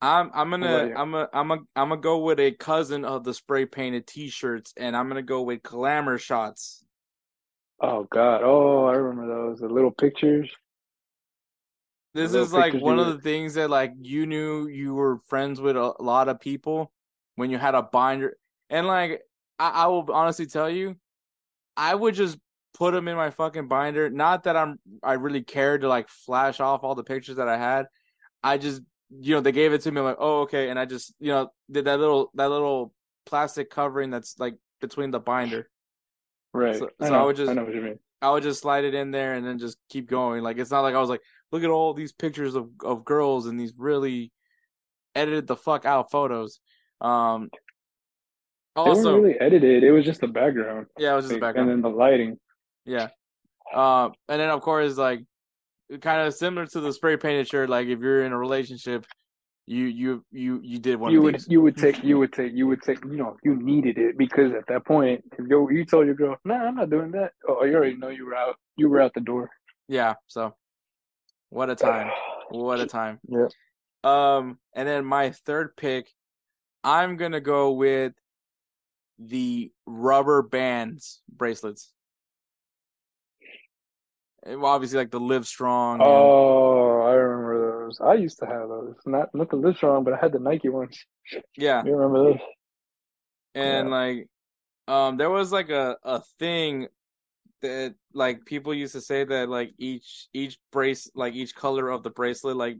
I'm 0.00 0.30
I'm 0.32 0.50
gonna? 0.50 0.92
I'm 0.96 1.14
a 1.14 1.28
I'm 1.32 1.50
a 1.50 1.58
I'm 1.74 1.88
gonna 1.88 2.00
go 2.00 2.18
with 2.18 2.38
a 2.38 2.52
cousin 2.52 3.04
of 3.04 3.24
the 3.24 3.34
spray 3.34 3.66
painted 3.66 4.06
T-shirts, 4.06 4.72
and 4.76 4.96
I'm 4.96 5.08
gonna 5.08 5.22
go 5.22 5.42
with 5.42 5.62
glamour 5.62 6.18
shots. 6.18 6.84
Oh 7.80 8.06
God! 8.10 8.42
Oh, 8.44 8.84
I 8.86 8.94
remember 8.94 9.26
those. 9.26 9.60
The 9.60 9.68
little 9.68 9.90
pictures. 9.90 10.48
This 12.14 12.32
little 12.32 12.46
is 12.46 12.52
like 12.52 12.74
one 12.74 12.98
of 12.98 13.06
the 13.06 13.20
things 13.20 13.54
that 13.54 13.70
like 13.70 13.92
you 14.00 14.26
knew 14.26 14.68
you 14.68 14.94
were 14.94 15.18
friends 15.26 15.60
with 15.60 15.76
a 15.76 15.94
lot 15.98 16.28
of 16.28 16.40
people 16.40 16.92
when 17.34 17.50
you 17.50 17.58
had 17.58 17.74
a 17.74 17.82
binder, 17.82 18.36
and 18.70 18.86
like 18.86 19.22
I, 19.58 19.70
I 19.70 19.86
will 19.88 20.08
honestly 20.12 20.46
tell 20.46 20.70
you, 20.70 20.96
I 21.76 21.94
would 21.94 22.14
just 22.14 22.38
put 22.74 22.92
them 22.92 23.08
in 23.08 23.16
my 23.16 23.30
fucking 23.30 23.66
binder. 23.66 24.10
Not 24.10 24.44
that 24.44 24.56
I'm 24.56 24.78
I 25.02 25.14
really 25.14 25.42
cared 25.42 25.80
to 25.80 25.88
like 25.88 26.08
flash 26.08 26.60
off 26.60 26.84
all 26.84 26.94
the 26.94 27.04
pictures 27.04 27.36
that 27.36 27.48
I 27.48 27.56
had. 27.56 27.86
I 28.42 28.58
just 28.58 28.82
you 29.10 29.34
know 29.34 29.40
they 29.40 29.52
gave 29.52 29.72
it 29.72 29.80
to 29.82 29.90
me 29.90 30.00
I'm 30.00 30.04
like 30.04 30.16
oh 30.18 30.40
okay, 30.42 30.68
and 30.70 30.78
I 30.78 30.84
just 30.84 31.14
you 31.18 31.28
know 31.32 31.50
did 31.70 31.86
that 31.86 31.98
little 31.98 32.30
that 32.34 32.50
little 32.50 32.92
plastic 33.26 33.70
covering 33.70 34.10
that's 34.10 34.38
like 34.38 34.54
between 34.80 35.10
the 35.10 35.20
binder. 35.20 35.68
Right. 36.54 36.76
So- 36.78 36.90
I 37.00 37.06
so 37.06 37.12
know. 37.12 37.20
I 37.20 37.24
would 37.24 37.36
just- 37.36 37.50
I 37.50 37.54
know 37.54 37.64
what 37.64 37.74
you 37.74 37.82
mean. 37.82 37.98
I 38.20 38.30
would 38.32 38.42
just 38.42 38.62
slide 38.62 38.84
it 38.84 38.94
in 38.94 39.12
there 39.12 39.34
and 39.34 39.46
then 39.46 39.58
just 39.58 39.78
keep 39.88 40.08
going. 40.08 40.42
Like 40.42 40.58
it's 40.58 40.70
not 40.72 40.80
like 40.80 40.94
I 40.94 41.00
was 41.00 41.08
like, 41.10 41.20
look 41.52 41.62
at 41.62 41.70
all 41.70 41.94
these 41.94 42.12
pictures 42.12 42.54
of 42.56 42.70
of 42.82 43.04
girls 43.04 43.46
and 43.46 43.58
these 43.58 43.72
really 43.76 44.32
edited 45.14 45.46
the 45.46 45.56
fuck 45.56 45.84
out 45.84 46.10
photos. 46.10 46.60
Um 47.00 47.48
They 48.74 48.82
also 48.82 49.12
weren't 49.12 49.24
really 49.24 49.40
edited. 49.40 49.84
It 49.84 49.92
was 49.92 50.04
just 50.04 50.20
the 50.20 50.28
background. 50.28 50.86
yeah, 50.98 51.12
it 51.12 51.16
was 51.16 51.28
just 51.28 51.40
the 51.40 51.46
and 51.46 51.68
then 51.68 51.80
the 51.80 51.90
lighting. 51.90 52.38
Yeah. 52.84 53.08
Um 53.72 54.12
and 54.28 54.40
then 54.40 54.50
of 54.50 54.62
course 54.62 54.96
like 54.96 55.24
kind 56.00 56.26
of 56.26 56.34
similar 56.34 56.66
to 56.66 56.80
the 56.80 56.92
spray 56.92 57.16
painted 57.16 57.48
shirt, 57.48 57.68
like 57.70 57.88
if 57.88 58.00
you're 58.00 58.24
in 58.24 58.32
a 58.32 58.38
relationship, 58.38 59.06
you 59.66 59.84
you 59.84 60.24
you 60.30 60.60
you 60.62 60.78
did 60.78 60.98
one 60.98 61.12
you 61.12 61.18
of 61.18 61.24
would 61.24 61.34
these. 61.34 61.46
you 61.48 61.60
would 61.60 61.76
take 61.76 62.02
you 62.02 62.18
would 62.18 62.32
take 62.32 62.52
you 62.54 62.66
would 62.66 62.80
take 62.82 63.04
you 63.04 63.16
know 63.18 63.36
you 63.44 63.54
needed 63.56 63.98
it 63.98 64.16
because 64.16 64.52
at 64.52 64.66
that 64.66 64.86
point 64.86 65.22
if 65.38 65.46
you 65.46 65.70
you 65.70 65.84
told 65.84 66.06
your 66.06 66.14
girl 66.14 66.36
nah 66.44 66.54
I'm 66.54 66.74
not 66.76 66.88
doing 66.88 67.10
that 67.10 67.32
oh 67.46 67.64
you 67.64 67.74
already 67.76 67.96
know 67.96 68.08
you 68.08 68.24
were 68.24 68.34
out 68.34 68.56
you 68.78 68.88
were 68.88 69.00
out 69.02 69.12
the 69.12 69.20
door 69.20 69.50
Yeah, 69.88 70.14
so 70.26 70.54
what 71.50 71.68
a 71.70 71.74
time. 71.74 72.10
What 72.50 72.80
a 72.80 72.86
time. 72.98 73.20
Yeah. 73.28 73.48
Um, 74.04 74.58
and 74.74 74.86
then 74.88 75.04
my 75.04 75.30
third 75.30 75.76
pick, 75.76 76.08
I'm 76.84 77.16
gonna 77.16 77.40
go 77.40 77.72
with 77.72 78.12
the 79.18 79.70
rubber 79.86 80.42
bands 80.42 81.20
bracelets. 81.30 81.92
And 84.48 84.64
obviously, 84.64 84.98
like 84.98 85.10
the 85.10 85.20
Live 85.20 85.46
Strong. 85.46 86.00
and- 86.00 86.08
oh 86.08 87.02
I 87.02 87.12
remember 87.12 87.84
those. 87.84 88.00
I 88.00 88.14
used 88.14 88.38
to 88.38 88.46
have 88.46 88.68
those. 88.68 88.94
Not 89.06 89.28
not 89.34 89.50
the 89.50 89.56
Live 89.56 89.76
Strong 89.76 90.04
but 90.04 90.14
I 90.14 90.18
had 90.18 90.32
the 90.32 90.38
Nike 90.38 90.68
ones. 90.68 90.98
Yeah, 91.56 91.84
you 91.84 91.94
remember 91.94 92.32
those? 92.32 92.40
And 93.54 93.88
Yeah. 93.88 93.94
like, 93.94 94.28
um, 94.86 95.16
there 95.16 95.30
was 95.30 95.52
like 95.52 95.68
a 95.70 95.96
a 96.02 96.22
thing 96.38 96.88
that 97.60 97.94
like 98.14 98.44
people 98.44 98.72
used 98.72 98.92
to 98.94 99.00
say 99.00 99.24
that 99.24 99.48
like 99.48 99.72
each 99.78 100.28
each 100.32 100.58
brace 100.70 101.10
like 101.14 101.34
each 101.34 101.54
color 101.54 101.90
of 101.90 102.02
the 102.02 102.10
bracelet 102.10 102.56
like 102.56 102.78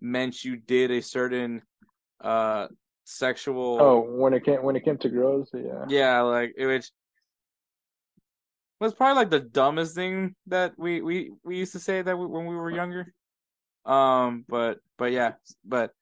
meant 0.00 0.44
you 0.44 0.56
did 0.56 0.90
a 0.90 1.00
certain 1.00 1.62
uh 2.20 2.66
sexual 3.04 3.78
oh 3.80 4.00
when 4.00 4.34
it 4.34 4.44
came 4.44 4.62
when 4.62 4.76
it 4.76 4.84
came 4.84 4.98
to 4.98 5.08
girls? 5.08 5.48
Yeah. 5.54 5.84
Yeah, 5.88 6.20
like 6.22 6.52
it 6.56 6.66
which 6.66 6.90
was 8.80 8.94
probably 8.94 9.16
like 9.16 9.30
the 9.30 9.40
dumbest 9.40 9.94
thing 9.94 10.34
that 10.46 10.74
we 10.76 11.02
we 11.02 11.30
we 11.44 11.56
used 11.56 11.72
to 11.72 11.80
say 11.80 12.00
that 12.00 12.16
we, 12.16 12.26
when 12.26 12.46
we 12.46 12.54
were 12.54 12.70
younger. 12.70 13.12
Um, 13.84 14.44
but 14.48 14.78
but 14.96 15.12
yeah, 15.12 15.32
but 15.64 15.92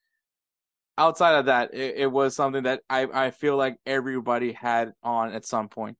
outside 0.98 1.36
of 1.38 1.46
that, 1.46 1.74
it, 1.74 1.94
it 1.96 2.06
was 2.06 2.36
something 2.36 2.64
that 2.64 2.82
I 2.90 3.06
I 3.12 3.30
feel 3.30 3.56
like 3.56 3.78
everybody 3.86 4.52
had 4.52 4.92
on 5.02 5.32
at 5.32 5.46
some 5.46 5.68
point. 5.68 5.96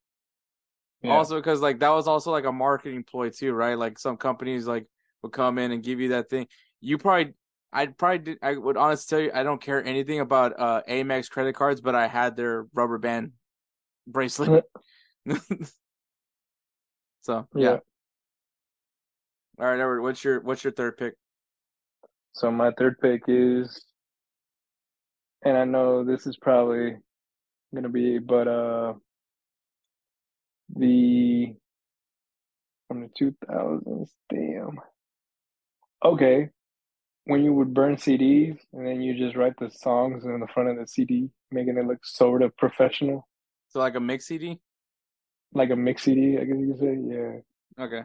Yeah. 1.02 1.12
Also, 1.12 1.36
because 1.36 1.60
like 1.60 1.78
that 1.80 1.90
was 1.90 2.08
also 2.08 2.30
like 2.30 2.44
a 2.44 2.52
marketing 2.52 3.04
ploy 3.04 3.30
too, 3.30 3.52
right? 3.52 3.78
Like 3.78 3.98
some 3.98 4.16
companies 4.16 4.66
like 4.66 4.86
would 5.22 5.32
come 5.32 5.58
in 5.58 5.72
and 5.72 5.82
give 5.82 6.00
you 6.00 6.10
that 6.10 6.28
thing. 6.28 6.46
You 6.80 6.98
probably, 6.98 7.34
I'd 7.72 7.96
probably, 7.96 8.18
did, 8.18 8.38
I 8.42 8.56
would 8.56 8.76
honestly 8.76 9.16
tell 9.16 9.24
you, 9.24 9.30
I 9.34 9.42
don't 9.42 9.60
care 9.60 9.84
anything 9.84 10.20
about 10.20 10.58
uh 10.58 10.82
Amex 10.88 11.30
credit 11.30 11.54
cards, 11.54 11.80
but 11.80 11.94
I 11.94 12.06
had 12.08 12.36
their 12.36 12.66
rubber 12.74 12.98
band 12.98 13.32
bracelet. 14.06 14.64
so 17.26 17.48
yeah. 17.56 17.70
Yeah. 17.70 17.78
All 19.58 19.66
right, 19.66 19.80
Edward, 19.80 20.02
what's 20.02 20.22
your 20.22 20.40
what's 20.42 20.62
your 20.62 20.72
third 20.72 20.96
pick? 20.96 21.14
So 22.34 22.52
my 22.52 22.70
third 22.78 23.00
pick 23.00 23.22
is, 23.26 23.84
and 25.44 25.56
I 25.56 25.64
know 25.64 26.04
this 26.04 26.26
is 26.26 26.36
probably 26.36 26.96
gonna 27.74 27.88
be, 27.88 28.18
but 28.18 28.46
uh, 28.46 28.92
the 30.76 31.54
from 32.86 33.00
the 33.00 33.10
two 33.18 33.34
thousands. 33.48 34.12
Damn. 34.30 34.78
Okay, 36.04 36.50
when 37.24 37.42
you 37.42 37.52
would 37.54 37.74
burn 37.74 37.96
CDs 37.96 38.56
and 38.72 38.86
then 38.86 39.00
you 39.00 39.18
just 39.18 39.34
write 39.34 39.58
the 39.58 39.70
songs 39.70 40.24
in 40.24 40.38
the 40.38 40.46
front 40.54 40.68
of 40.68 40.76
the 40.76 40.86
CD, 40.86 41.28
making 41.50 41.76
it 41.76 41.86
look 41.86 42.04
sort 42.04 42.42
of 42.42 42.56
professional, 42.56 43.26
So 43.68 43.80
like 43.80 43.96
a 43.96 44.00
mix 44.00 44.26
CD? 44.26 44.60
Like 45.52 45.70
a 45.70 45.76
mix 45.76 46.02
CD, 46.02 46.38
I 46.38 46.44
guess 46.44 46.56
you 46.58 46.68
could 46.72 46.80
say. 46.80 46.98
Yeah, 47.02 47.84
Okay. 47.84 48.02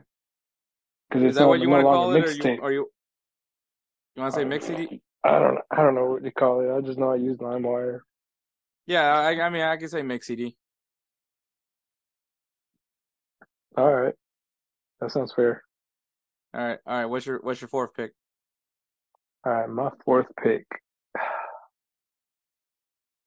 because 1.09 1.23
Is 1.23 1.29
it's 1.29 1.35
that 1.35 1.41
no, 1.41 1.49
what 1.49 1.61
you 1.61 1.67
no 1.67 1.73
want 1.75 1.85
to 1.85 1.89
call 1.89 2.11
it, 2.13 2.23
or 2.23 2.31
you 2.31 2.61
are 2.61 2.71
you 2.71 2.89
you 4.15 4.21
want 4.21 4.33
to 4.33 4.39
say 4.39 4.45
mix 4.45 4.65
CD? 4.65 5.01
Uh, 5.23 5.27
I 5.29 5.39
don't. 5.39 5.57
I 5.71 5.75
don't 5.77 5.95
know 5.95 6.05
what 6.11 6.23
you 6.23 6.31
call 6.31 6.61
it. 6.61 6.75
I 6.75 6.81
just 6.81 6.97
know 6.97 7.11
I 7.11 7.15
use 7.15 7.37
LimeWire. 7.37 7.99
Yeah, 8.87 9.03
I, 9.13 9.39
I 9.41 9.49
mean 9.49 9.61
I 9.61 9.77
can 9.77 9.87
say 9.89 10.01
mix 10.01 10.27
CD. 10.27 10.57
All 13.77 13.91
right, 13.93 14.13
that 14.99 15.11
sounds 15.11 15.33
fair. 15.33 15.63
All 16.53 16.61
right, 16.61 16.79
all 16.85 16.97
right. 16.97 17.05
What's 17.05 17.25
your 17.25 17.39
what's 17.41 17.61
your 17.61 17.69
fourth 17.69 17.93
pick? 17.95 18.11
All 19.45 19.53
right, 19.53 19.69
my 19.69 19.89
fourth 20.05 20.27
pick. 20.43 20.65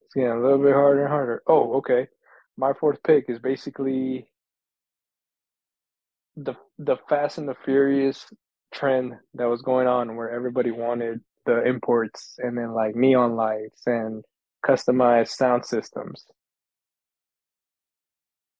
It's 0.07 0.15
getting 0.15 0.31
a 0.31 0.41
little 0.41 0.59
bit 0.59 0.74
harder 0.74 1.01
and 1.01 1.09
harder. 1.09 1.43
Oh, 1.47 1.74
okay. 1.78 2.07
My 2.56 2.72
fourth 2.72 3.02
pick 3.02 3.24
is 3.28 3.39
basically 3.39 4.26
the 6.36 6.55
the 6.78 6.97
Fast 7.09 7.39
and 7.39 7.48
the 7.48 7.56
Furious 7.64 8.26
trend 8.72 9.14
that 9.35 9.48
was 9.48 9.62
going 9.62 9.86
on 9.86 10.16
where 10.16 10.31
everybody 10.31 10.70
wanted 10.70 11.20
the 11.47 11.64
imports 11.64 12.35
and 12.39 12.56
then 12.56 12.72
like 12.72 12.97
neon 12.97 13.36
lights 13.36 13.82
and 13.86 14.24
customized 14.66 15.28
sound 15.28 15.64
systems. 15.64 16.24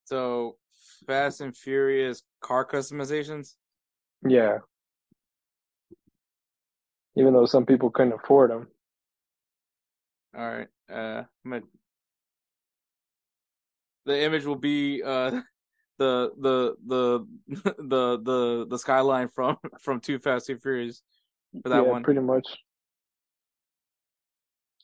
So 0.05 0.57
Fast 1.07 1.41
and 1.41 1.57
Furious 1.57 2.23
car 2.41 2.67
customizations. 2.67 3.55
Yeah. 4.27 4.59
Even 7.17 7.33
though 7.33 7.47
some 7.47 7.65
people 7.65 7.91
couldn't 7.91 8.13
afford 8.13 8.51
them. 8.51 8.69
All 10.37 10.51
right. 10.51 10.69
Uh, 10.93 11.23
I'm 11.45 11.51
gonna 11.51 11.63
the 14.07 14.23
image 14.23 14.45
will 14.45 14.57
be 14.57 15.03
uh 15.03 15.31
the 15.99 16.33
the 16.39 16.75
the 16.87 17.27
the 17.79 18.21
the 18.23 18.67
the 18.69 18.79
skyline 18.79 19.29
from 19.29 19.57
from 19.81 20.01
Too 20.01 20.19
Fast 20.19 20.47
Too 20.47 20.59
Furious 20.59 21.03
for 21.63 21.69
that 21.69 21.85
yeah, 21.85 21.91
one. 21.91 22.03
pretty 22.03 22.21
much. 22.21 22.47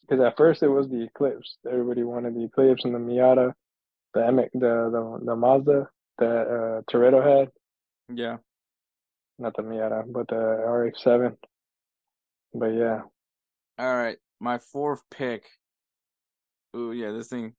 Because 0.09 0.25
at 0.25 0.37
first 0.37 0.63
it 0.63 0.69
was 0.69 0.89
the 0.89 1.05
Eclipse. 1.05 1.57
Everybody 1.71 2.03
wanted 2.03 2.35
the 2.35 2.45
Eclipse 2.45 2.85
and 2.85 2.95
the 2.95 2.99
Miata, 2.99 3.53
the 4.15 4.49
the 4.55 4.59
the 4.61 5.25
the 5.25 5.37
Mazda 5.37 5.89
that 6.19 6.27
uh, 6.27 6.83
Toretto 6.93 7.23
had. 7.39 7.49
Yeah. 8.13 8.39
Not 9.39 9.55
the 9.57 9.63
Miata, 9.63 10.05
but 10.13 10.29
the 10.29 10.37
RX-7. 10.37 11.37
But 12.53 12.67
yeah, 12.67 13.03
All 13.79 13.97
right, 13.97 14.19
my 14.41 14.59
fourth 14.59 15.03
pick. 15.11 15.45
Ooh, 16.77 16.93
yeah, 16.93 17.13
this 17.13 17.29
thing. 17.29 17.55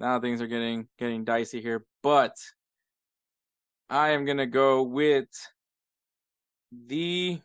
Now 0.00 0.18
things 0.18 0.40
are 0.40 0.46
getting 0.46 0.88
getting 0.98 1.24
dicey 1.24 1.60
here, 1.60 1.84
but 2.02 2.34
I 3.90 4.10
am 4.10 4.24
gonna 4.24 4.46
go 4.46 4.82
with 4.82 5.28
the 6.72 7.38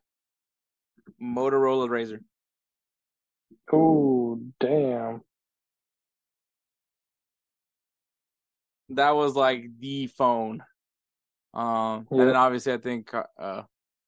Motorola 1.22 1.90
Razr. 1.90 2.22
oh 3.74 4.40
damn, 4.62 5.22
That 8.90 9.18
was 9.18 9.36
like 9.36 9.66
the 9.80 10.08
phone. 10.08 10.64
Um, 11.54 12.08
and 12.10 12.22
then 12.22 12.36
obviously 12.38 12.72
I 12.72 12.78
think 12.78 13.14
uh, 13.14 13.24
uh 13.38 13.64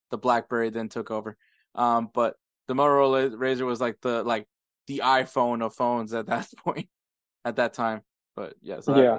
the 0.10 0.18
BlackBerry 0.18 0.70
then 0.70 0.88
took 0.88 1.12
over. 1.12 1.36
Um, 1.76 2.10
but 2.14 2.36
the 2.70 2.76
Motorola 2.76 3.30
Razr 3.30 3.66
was 3.66 3.82
like 3.82 3.98
the 4.02 4.24
like 4.24 4.48
the 4.88 5.02
iPhone 5.04 5.62
of 5.62 5.76
phones 5.76 6.14
at 6.14 6.28
that 6.28 6.48
point, 6.64 6.88
at 7.44 7.58
that 7.58 7.74
time. 7.74 8.04
But 8.38 8.54
yeah, 8.62 8.82
so 8.82 8.94
Yeah. 8.96 9.18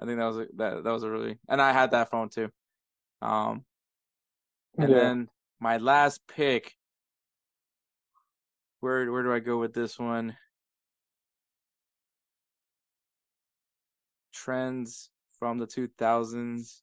I 0.00 0.06
think 0.06 0.18
that 0.18 0.24
was 0.24 0.38
a, 0.38 0.46
that 0.56 0.84
that 0.84 0.90
was 0.90 1.02
a 1.02 1.10
really 1.10 1.38
and 1.50 1.60
I 1.60 1.72
had 1.72 1.90
that 1.90 2.10
phone 2.10 2.30
too. 2.30 2.48
Um, 3.20 3.66
and 4.78 4.90
Yeah. 4.90 4.98
then 4.98 5.28
my 5.60 5.76
last 5.76 6.22
pick. 6.26 6.74
Where 8.80 9.12
where 9.12 9.22
do 9.22 9.32
I 9.32 9.38
go 9.38 9.58
with 9.58 9.74
this 9.74 9.98
one? 9.98 10.34
Trends 14.32 15.10
from 15.38 15.58
the 15.58 15.66
two 15.66 15.88
thousands. 15.98 16.82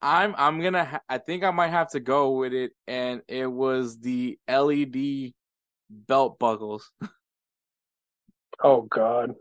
I'm 0.00 0.34
I'm 0.38 0.60
gonna 0.62 0.84
ha- 0.84 1.02
I 1.08 1.18
think 1.18 1.42
I 1.42 1.50
might 1.50 1.68
have 1.70 1.90
to 1.90 2.00
go 2.00 2.30
with 2.30 2.54
it, 2.54 2.70
and 2.86 3.20
it 3.26 3.46
was 3.46 3.98
the 3.98 4.38
LED 4.48 5.34
belt 5.90 6.38
buckles. 6.38 6.90
oh 8.62 8.82
god, 8.82 9.34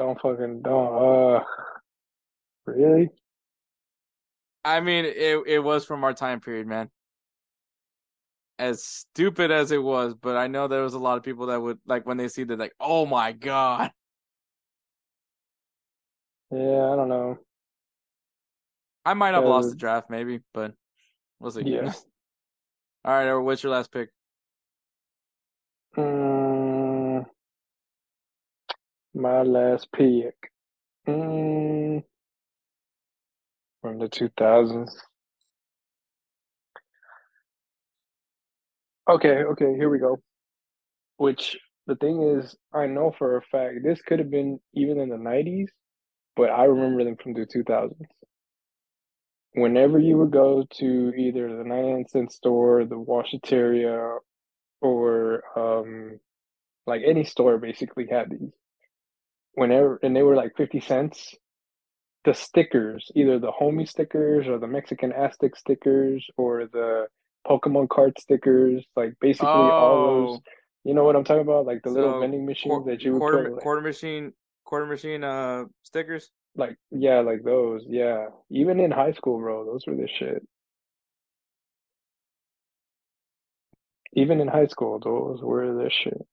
don't 0.00 0.20
fucking 0.20 0.62
don't. 0.62 1.36
Uh, 1.36 1.44
really? 2.66 3.10
I 4.64 4.80
mean, 4.80 5.04
it 5.04 5.42
it 5.46 5.58
was 5.58 5.84
from 5.84 6.04
our 6.04 6.14
time 6.14 6.40
period, 6.40 6.66
man. 6.66 6.90
As 8.58 8.82
stupid 8.82 9.50
as 9.50 9.72
it 9.72 9.82
was, 9.82 10.14
but 10.14 10.36
I 10.36 10.46
know 10.46 10.68
there 10.68 10.82
was 10.82 10.94
a 10.94 10.98
lot 10.98 11.16
of 11.16 11.22
people 11.22 11.46
that 11.46 11.60
would 11.60 11.78
like 11.86 12.06
when 12.06 12.16
they 12.16 12.28
see 12.28 12.44
that, 12.44 12.58
like, 12.58 12.74
oh 12.80 13.06
my 13.06 13.32
god. 13.32 13.90
Yeah, 16.50 16.92
I 16.92 16.96
don't 16.96 17.08
know. 17.08 17.38
I 19.04 19.14
might 19.14 19.34
have 19.34 19.44
lost 19.44 19.70
the 19.70 19.76
draft, 19.76 20.10
maybe, 20.10 20.40
but 20.52 20.74
we'll 21.38 21.50
see. 21.50 21.62
Yeah. 21.62 21.92
All 23.04 23.12
right, 23.12 23.34
what's 23.34 23.62
your 23.62 23.72
last 23.72 23.92
pick? 23.92 24.10
Mm, 25.96 26.39
my 29.14 29.42
last 29.42 29.88
pick. 29.92 30.34
Mm, 31.08 32.02
from 33.82 33.98
the 33.98 34.08
2000s. 34.08 34.90
Okay, 39.08 39.42
okay, 39.52 39.74
here 39.76 39.90
we 39.90 39.98
go. 39.98 40.20
Which 41.16 41.58
the 41.86 41.96
thing 41.96 42.22
is, 42.38 42.56
I 42.72 42.86
know 42.86 43.12
for 43.18 43.36
a 43.36 43.42
fact 43.42 43.76
this 43.82 44.00
could 44.02 44.18
have 44.20 44.30
been 44.30 44.60
even 44.74 45.00
in 45.00 45.08
the 45.08 45.16
90s, 45.16 45.68
but 46.36 46.50
I 46.50 46.64
remember 46.64 47.04
them 47.04 47.16
from 47.22 47.34
the 47.34 47.46
2000s. 47.46 47.94
Whenever 49.54 49.98
you 49.98 50.16
would 50.18 50.30
go 50.30 50.64
to 50.78 51.12
either 51.16 51.56
the 51.56 51.64
99 51.64 52.06
cent 52.08 52.32
store, 52.32 52.84
the 52.84 52.94
Washateria, 52.96 54.18
or 54.80 55.42
um, 55.56 56.20
like 56.86 57.02
any 57.06 57.24
store 57.24 57.58
basically 57.58 58.06
had 58.10 58.30
these. 58.30 58.52
Whenever 59.54 59.98
and 60.02 60.14
they 60.14 60.22
were 60.22 60.36
like 60.36 60.52
50 60.56 60.80
cents. 60.80 61.34
The 62.24 62.34
stickers, 62.34 63.10
either 63.14 63.38
the 63.38 63.50
homie 63.50 63.88
stickers 63.88 64.46
or 64.46 64.58
the 64.58 64.66
Mexican 64.66 65.10
Aztec 65.10 65.56
stickers 65.56 66.26
or 66.36 66.66
the 66.66 67.06
Pokemon 67.46 67.88
card 67.88 68.18
stickers, 68.18 68.84
like 68.94 69.14
basically 69.22 69.48
all 69.48 70.04
those 70.06 70.36
Oh. 70.36 70.42
you 70.84 70.92
know 70.92 71.04
what 71.04 71.16
I'm 71.16 71.24
talking 71.24 71.40
about? 71.40 71.64
Like 71.64 71.82
the 71.82 71.88
little 71.90 72.20
vending 72.20 72.44
machines 72.44 72.72
Quar- 72.82 72.84
that 72.84 73.02
you 73.02 73.12
would 73.12 73.18
quarter 73.20 73.44
put 73.44 73.52
like, 73.54 73.62
quarter 73.62 73.80
machine 73.80 74.32
quarter 74.64 74.84
machine 74.84 75.24
uh 75.24 75.64
stickers. 75.82 76.30
like 76.56 76.76
yeah, 76.90 77.20
like 77.20 77.42
those. 77.42 77.84
Yeah. 77.88 78.26
Even 78.50 78.78
in 78.80 78.90
high 78.90 79.12
school, 79.12 79.38
bro, 79.38 79.64
those 79.64 79.86
were 79.86 79.96
the 79.96 80.06
shit. 80.18 80.46
Even 84.12 84.40
in 84.40 84.48
high 84.48 84.66
school, 84.66 84.98
those 84.98 85.40
were 85.40 85.72
the 85.72 85.90
shit. 85.90 86.26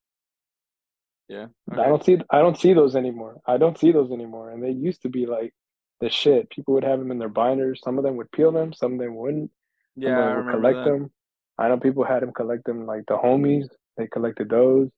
Yeah. 1.28 1.48
I 1.72 1.88
don't 1.88 2.04
see 2.04 2.18
I 2.30 2.40
don't 2.40 2.58
see 2.58 2.74
those 2.74 2.96
anymore. 2.96 3.42
I 3.46 3.58
don't 3.58 3.78
see 3.78 3.92
those 3.92 4.12
anymore. 4.12 4.52
And 4.52 4.64
they 4.64 4.72
used 4.72 5.02
to 5.02 5.10
be 5.10 5.26
like 5.26 5.54
the 6.00 6.10
shit. 6.10 6.50
People 6.50 6.74
would 6.76 6.84
have 6.84 7.00
them 7.00 7.12
in 7.12 7.20
their 7.20 7.30
binders. 7.30 7.82
Some 7.84 7.98
of 7.98 8.04
them 8.04 8.16
would 8.18 8.32
peel 8.32 8.52
them, 8.52 8.74
some 8.74 8.94
of 8.94 9.00
them 9.00 9.16
wouldn't. 9.16 9.52
Yeah, 9.96 10.18
I 10.18 10.28
would 10.28 10.46
remember 10.46 10.52
collect 10.52 10.78
that. 10.78 10.92
them. 10.92 11.12
I 11.58 11.68
know 11.68 11.80
people 11.80 12.04
had 12.04 12.22
them 12.22 12.32
collect 12.34 12.66
them 12.66 12.86
like 12.86 13.04
the 13.08 13.18
homies. 13.18 13.68
They 13.98 14.08
collected 14.08 14.50
those. 14.50 14.90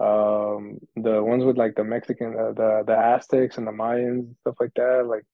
Um, 0.00 0.78
the 0.96 1.22
ones 1.22 1.44
with 1.44 1.56
like 1.56 1.76
the 1.76 1.84
Mexican, 1.84 2.34
uh, 2.38 2.52
the 2.52 2.82
the 2.86 2.96
Aztecs 2.96 3.58
and 3.58 3.66
the 3.66 3.70
Mayans 3.70 4.34
stuff 4.40 4.56
like 4.60 4.74
that. 4.74 5.06
Like, 5.06 5.24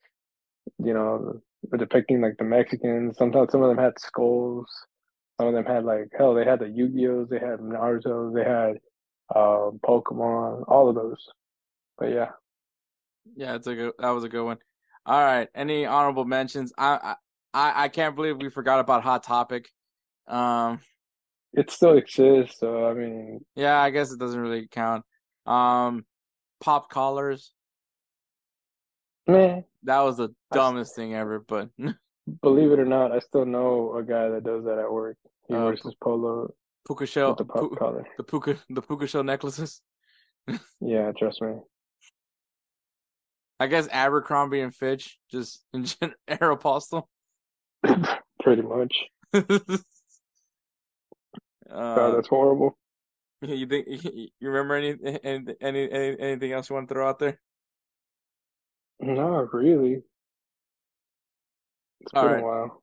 you 0.79 0.93
know, 0.93 1.41
depicting 1.77 2.21
like 2.21 2.37
the 2.39 2.45
Mexicans. 2.45 3.17
Sometimes 3.17 3.51
some 3.51 3.63
of 3.63 3.69
them 3.69 3.83
had 3.83 3.99
skulls. 3.99 4.69
Some 5.39 5.49
of 5.49 5.55
them 5.55 5.65
had 5.65 5.85
like 5.85 6.09
hell. 6.17 6.35
They 6.35 6.45
had 6.45 6.61
the 6.61 6.69
Yu-Gi-Ohs. 6.69 7.31
They 7.31 7.39
had 7.39 7.61
Naruto. 7.61 8.35
They 8.35 8.45
had 8.45 8.79
um, 9.35 9.81
Pokemon. 9.85 10.65
All 10.69 10.89
of 10.89 10.95
those. 10.95 11.27
But 11.99 12.11
yeah. 12.13 12.31
Yeah, 13.37 13.55
it's 13.55 13.67
a 13.67 13.75
good. 13.75 13.93
That 13.99 14.11
was 14.11 14.25
a 14.25 14.29
good 14.29 14.45
one. 14.45 14.59
All 15.07 15.21
right. 15.21 15.49
Any 15.55 15.87
honorable 15.87 16.25
mentions? 16.25 16.73
I 16.77 17.15
I 17.55 17.85
I 17.85 17.89
can't 17.89 18.17
believe 18.17 18.37
we 18.39 18.51
forgot 18.51 18.81
about 18.81 19.03
Hot 19.03 19.23
Topic. 19.23 19.69
Um. 20.27 20.81
It 21.53 21.69
still 21.73 21.99
exists, 21.99 22.61
so 22.61 22.87
I 22.87 22.95
mean, 22.95 23.45
Yeah, 23.57 23.81
I 23.81 23.91
guess 23.91 24.13
it 24.13 24.21
doesn't 24.21 24.39
really 24.41 24.69
count. 24.71 25.05
Um. 25.47 26.05
Pop 26.61 26.91
collars. 26.91 27.53
meh. 29.27 29.63
That 29.85 30.01
was 30.01 30.19
the 30.19 30.29
dumbest 30.53 30.95
thing 30.95 31.15
ever. 31.15 31.41
But 31.41 31.71
Believe 32.43 32.71
it 32.71 32.79
or 32.79 32.85
not, 32.85 33.13
I 33.13 33.19
still 33.19 33.47
know 33.47 33.97
a 33.97 34.03
guy 34.05 34.29
that 34.29 34.45
does 34.45 34.65
that 34.65 34.79
at 34.79 34.93
work. 34.93 35.17
He 35.49 35.55
Uh, 35.55 35.65
wears 35.65 35.83
his 35.83 35.95
polo 36.03 36.53
puka 36.87 37.07
shell. 37.07 37.35
the 37.35 37.45
pu- 37.45 37.77
collar. 37.77 38.07
the 38.17 38.25
puka 38.25 38.57
the 38.69 38.83
puka 38.83 39.07
shell 39.07 39.25
necklaces. 39.25 39.81
Yeah, 40.81 41.13
trust 41.17 41.43
me. 41.43 41.55
I 43.61 43.67
guess 43.67 43.87
Abercrombie 43.93 44.61
and 44.63 44.75
Fitch 44.75 45.19
just 45.31 45.63
in 45.75 45.85
gen- 45.85 46.15
Aeropostale. 46.29 47.05
Pretty 48.43 48.63
much. 48.63 48.95
God, 49.33 49.49
uh, 51.71 52.11
that's 52.13 52.29
horrible. 52.29 52.77
you 53.43 53.67
think 53.67 53.87
you 53.89 54.29
remember 54.41 54.75
any, 54.75 54.97
any 55.23 55.55
any 55.61 55.91
any 55.91 56.19
anything 56.21 56.53
else 56.53 56.69
you 56.69 56.75
want 56.75 56.89
to 56.89 56.95
throw 56.95 57.09
out 57.09 57.19
there? 57.19 57.39
Not 58.99 59.53
really. 59.55 60.03
It's 62.01 62.13
All 62.15 62.25
been 62.25 62.33
right. 62.33 62.41
a 62.41 62.45
while. 62.47 62.83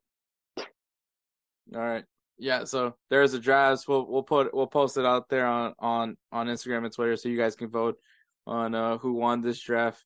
All 1.75 1.81
right. 1.81 2.05
Yeah, 2.37 2.65
so 2.65 2.95
there's 3.09 3.33
a 3.33 3.39
draft. 3.39 3.85
We'll 3.87 4.05
we'll 4.05 4.23
put 4.23 4.53
we'll 4.53 4.67
post 4.67 4.97
it 4.97 5.05
out 5.05 5.29
there 5.29 5.47
on 5.47 5.73
on 5.79 6.17
on 6.31 6.47
Instagram 6.47 6.85
and 6.85 6.93
Twitter 6.93 7.15
so 7.15 7.29
you 7.29 7.37
guys 7.37 7.55
can 7.55 7.69
vote 7.69 7.97
on 8.45 8.75
uh 8.75 8.97
who 8.97 9.13
won 9.13 9.41
this 9.41 9.59
draft. 9.59 10.03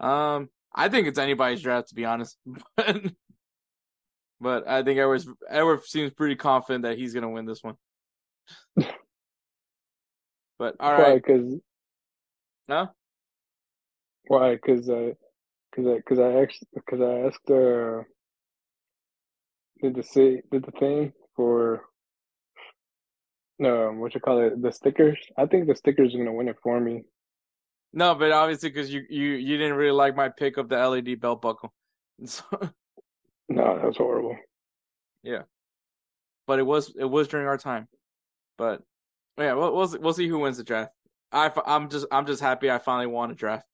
Um 0.00 0.48
I 0.74 0.88
think 0.88 1.06
it's 1.06 1.18
anybody's 1.18 1.62
draft 1.62 1.88
to 1.88 1.94
be 1.94 2.04
honest. 2.04 2.36
But 2.76 4.64
but 4.64 4.68
I 4.68 4.82
think 4.82 4.98
Edward's 4.98 5.28
Edward 5.48 5.84
seems 5.84 6.12
pretty 6.12 6.34
confident 6.34 6.82
that 6.82 6.98
he's 6.98 7.14
gonna 7.14 7.30
win 7.30 7.46
this 7.46 7.62
one. 7.62 7.76
but 10.58 10.74
all 10.80 10.92
right 10.92 11.22
Because 11.24 11.60
No? 12.66 12.90
why? 14.26 14.54
Because 14.54 14.88
I, 14.88 15.14
because 15.70 15.86
I, 15.86 15.96
because 15.96 16.18
I 16.18 16.32
actually, 16.40 16.68
because 16.74 17.00
I 17.00 17.26
asked, 17.26 17.50
uh, 17.50 18.02
did 19.80 19.94
the 19.94 20.02
say 20.02 20.42
did 20.50 20.64
the 20.64 20.72
thing 20.72 21.12
for, 21.36 21.82
no, 23.58 23.92
what 23.92 24.14
you 24.14 24.20
call 24.20 24.40
it, 24.40 24.60
the 24.60 24.72
stickers. 24.72 25.18
I 25.36 25.46
think 25.46 25.66
the 25.66 25.74
stickers 25.76 26.14
are 26.14 26.18
gonna 26.18 26.32
win 26.32 26.48
it 26.48 26.56
for 26.62 26.80
me. 26.80 27.04
No, 27.92 28.14
but 28.14 28.32
obviously 28.32 28.70
because 28.70 28.92
you, 28.92 29.04
you 29.10 29.32
you 29.32 29.58
didn't 29.58 29.76
really 29.76 29.92
like 29.92 30.16
my 30.16 30.28
pick 30.30 30.56
of 30.56 30.68
the 30.68 30.76
LED 30.88 31.20
belt 31.20 31.42
buckle. 31.42 31.72
So, 32.24 32.44
No, 33.48 33.76
that 33.76 33.84
was 33.84 33.96
horrible. 33.96 34.36
but 36.46 36.58
it 36.58 36.62
was 36.66 36.94
it 36.98 37.04
was 37.04 37.28
during 37.28 37.46
our 37.46 37.58
time. 37.58 37.88
But 38.58 38.82
yeah, 39.38 39.54
we'll 39.54 39.74
we'll 39.74 39.98
we'll 40.00 40.12
see 40.12 40.28
who 40.28 40.38
wins 40.40 40.58
the 40.58 40.64
draft. 40.64 40.92
I 41.32 41.50
I 41.64 41.76
am 41.76 41.88
just 41.88 42.06
I'm 42.12 42.26
just 42.26 42.42
happy 42.42 42.70
I 42.70 42.78
finally 42.78 43.06
won 43.06 43.30
a 43.30 43.34
draft. 43.34 43.64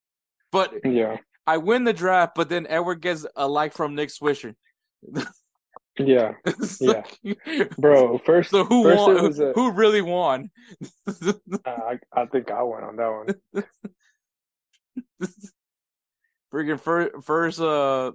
But 0.52 0.74
Yeah, 0.84 1.16
I 1.46 1.56
win 1.58 1.84
the 1.84 1.92
draft, 1.92 2.34
but 2.34 2.48
then 2.48 2.66
Edward 2.68 3.00
gets 3.02 3.26
a 3.36 3.46
like 3.48 3.72
from 3.72 3.94
Nick 3.94 4.10
Swisher. 4.10 4.54
yeah, 5.98 6.32
Yeah. 6.80 7.02
bro. 7.78 8.18
First, 8.18 8.50
So 8.50 8.64
who 8.64 8.84
first 8.84 8.98
won? 8.98 9.22
was 9.22 9.38
a, 9.40 9.52
Who 9.52 9.72
really 9.72 10.02
won? 10.02 10.50
I, 11.66 11.98
I 12.12 12.26
think 12.26 12.50
I 12.50 12.62
went 12.62 12.84
on 12.84 12.96
that 12.96 13.34
one. 13.54 13.64
Freaking 16.52 16.80
first, 16.80 17.10
first, 17.24 17.60
uh, 17.60 18.12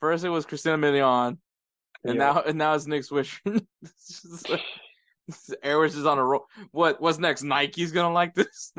first 0.00 0.24
it 0.24 0.28
was 0.28 0.46
Christina 0.46 0.78
Milian, 0.78 1.38
and 2.04 2.14
Yeah. 2.14 2.32
now 2.32 2.42
and 2.46 2.58
now 2.58 2.74
it's 2.74 2.86
Nick 2.86 3.02
Swisher. 3.02 3.60
It's 3.82 4.22
just 4.22 4.48
like- 4.48 4.60
Edwards 5.62 5.94
is 5.96 6.06
on 6.06 6.18
a 6.18 6.24
roll. 6.24 6.46
What 6.72 7.00
what's 7.00 7.18
next? 7.18 7.42
Nike's 7.42 7.92
gonna 7.92 8.12
like 8.12 8.34
this? 8.34 8.72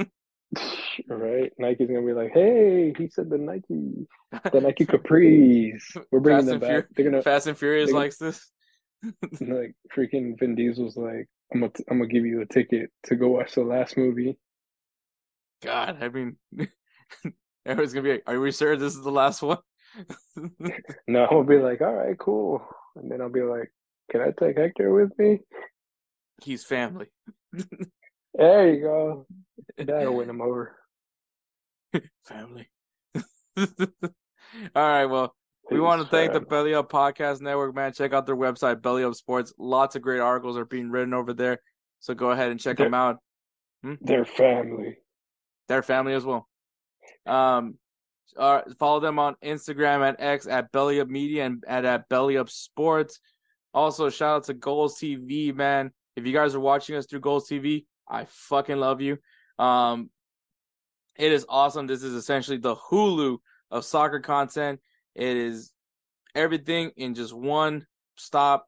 right? 1.08 1.52
Nike's 1.58 1.88
gonna 1.88 2.06
be 2.06 2.14
like, 2.14 2.32
"Hey, 2.34 2.94
he 2.98 3.08
said 3.10 3.30
the 3.30 3.38
Nike, 3.38 4.08
the 4.52 4.62
Nike 4.62 4.86
Capris. 4.88 5.82
We're 6.12 6.20
bringing 6.20 6.46
Fast 6.46 6.48
them 6.48 6.60
back. 6.60 6.70
Fur- 6.70 6.88
They're 6.96 7.12
gonna 7.12 7.22
Fast 7.22 7.48
and 7.48 7.58
Furious 7.58 7.92
likes 7.92 8.18
this. 8.18 8.52
like 9.42 9.76
freaking 9.96 10.38
Vin 10.40 10.56
Diesel's 10.56 10.96
like, 10.98 11.28
I'm 11.54 11.62
gonna, 11.62 11.72
I'm 11.90 11.98
gonna 12.00 12.08
give 12.08 12.26
you 12.26 12.42
a 12.42 12.46
ticket 12.46 12.92
to 13.06 13.16
go 13.16 13.30
watch 13.30 13.56
the 13.56 13.64
last 13.64 13.98
movie. 13.98 14.38
God, 15.64 15.98
I 16.02 16.10
mean, 16.10 16.38
everyone's 17.66 17.94
gonna 17.94 18.04
be 18.04 18.12
like, 18.14 18.24
"Are 18.28 18.40
we 18.40 18.52
sure 18.52 18.76
this 18.78 18.96
is 18.96 19.04
the 19.04 19.12
last 19.12 19.42
one?" 19.42 19.60
No, 21.08 21.26
I'll 21.26 21.44
be 21.44 21.58
like, 21.58 21.82
all 21.82 21.94
right, 21.94 22.18
cool, 22.18 22.66
and 22.96 23.12
then 23.12 23.22
I'll 23.22 23.30
be 23.30 23.42
like, 23.42 23.72
can 24.10 24.22
I 24.22 24.32
take 24.38 24.58
Hector 24.58 24.94
with 24.94 25.18
me? 25.18 25.40
He's 26.44 26.64
family. 26.64 27.08
There 28.34 28.74
you 28.74 28.82
go. 28.82 29.26
That'll 29.78 30.16
win 30.16 30.28
them 30.28 30.42
over. 30.42 30.76
family. 32.26 32.70
All 33.58 33.68
right, 34.76 35.06
well, 35.06 35.36
we 35.70 35.80
want 35.80 36.02
to 36.02 36.08
thank 36.08 36.34
the 36.34 36.42
Belly 36.42 36.74
Up 36.74 36.92
Podcast 36.92 37.42
Network, 37.42 37.76
man. 37.76 37.94
Check 37.94 38.14
out 38.14 38.26
their 38.26 38.36
website, 38.36 38.82
Belly 38.82 39.04
Up 39.04 39.16
Sports. 39.16 39.54
Lots 39.58 39.96
of 39.96 40.02
great 40.02 40.20
articles 40.20 40.58
are 40.58 40.66
being 40.66 40.90
written 40.90 41.14
over 41.14 41.34
there. 41.34 41.60
So 42.00 42.14
go 42.14 42.32
ahead 42.32 42.52
and 42.52 42.60
check 42.60 42.78
them 42.78 42.94
out. 42.94 43.18
They're 44.02 44.26
family. 44.26 44.98
They're 45.68 45.84
family 45.84 46.14
as 46.14 46.26
well. 46.26 46.48
Um, 47.26 47.78
uh, 48.38 48.62
follow 48.80 49.00
them 49.00 49.20
on 49.20 49.36
Instagram 49.44 50.08
at 50.08 50.20
X 50.20 50.48
at 50.48 50.72
Belly 50.72 51.00
Up 51.00 51.08
Media 51.08 51.46
and 51.46 51.64
at, 51.68 51.86
at 51.86 52.10
Belly 52.10 52.38
Up 52.38 52.50
Sports. 52.50 53.20
Also, 53.74 54.10
shout 54.10 54.38
out 54.38 54.44
to 54.46 54.54
Golz 54.54 54.96
TV, 54.96 55.54
man. 55.56 55.92
If 56.16 56.26
you 56.26 56.34
guys 56.34 56.56
are 56.56 56.60
watching 56.60 56.96
us 56.96 57.06
through 57.06 57.22
Golz 57.22 57.50
TV, 57.50 57.86
I 58.10 58.26
fucking 58.26 58.78
love 58.78 59.02
you. 59.02 59.18
Um, 59.60 60.10
it 61.18 61.32
is 61.32 61.46
awesome. 61.48 61.88
This 61.88 62.04
is 62.04 62.14
essentially 62.14 62.58
the 62.58 62.76
Hulu 62.76 63.38
of 63.70 63.86
soccer 63.86 64.20
content. 64.20 64.80
It 65.16 65.38
is 65.38 65.72
everything 66.36 66.92
in 66.98 67.16
just 67.16 67.34
one 67.34 67.86
stop. 68.18 68.66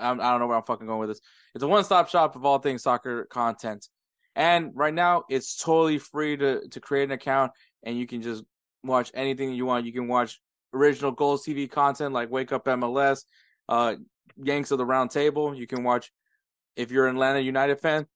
I'm, 0.00 0.20
I 0.20 0.30
don't 0.30 0.40
know 0.40 0.46
where 0.46 0.56
I'm 0.56 0.64
fucking 0.64 0.86
going 0.86 1.00
with 1.00 1.10
this. 1.10 1.20
It's 1.54 1.64
a 1.64 1.68
one 1.68 1.84
stop 1.84 2.08
shop 2.08 2.36
of 2.36 2.44
all 2.44 2.58
things 2.58 2.82
soccer 2.82 3.24
content. 3.26 3.88
And 4.34 4.72
right 4.74 4.94
now, 4.94 5.24
it's 5.28 5.56
totally 5.56 5.98
free 5.98 6.36
to, 6.36 6.66
to 6.68 6.80
create 6.80 7.04
an 7.04 7.12
account 7.12 7.52
and 7.82 7.98
you 7.98 8.06
can 8.06 8.22
just 8.22 8.42
watch 8.82 9.10
anything 9.14 9.52
you 9.52 9.66
want. 9.66 9.86
You 9.86 9.92
can 9.92 10.08
watch 10.08 10.40
original 10.72 11.14
Golz 11.14 11.42
TV 11.46 11.70
content 11.70 12.12
like 12.12 12.30
Wake 12.30 12.52
Up 12.52 12.64
MLS, 12.64 13.24
uh, 13.68 13.96
Yanks 14.42 14.70
of 14.70 14.78
the 14.78 14.86
Round 14.86 15.10
Table. 15.10 15.54
You 15.54 15.66
can 15.66 15.84
watch, 15.84 16.10
if 16.76 16.90
you're 16.90 17.06
an 17.06 17.16
Atlanta 17.16 17.40
United 17.40 17.80
fan, 17.80 18.06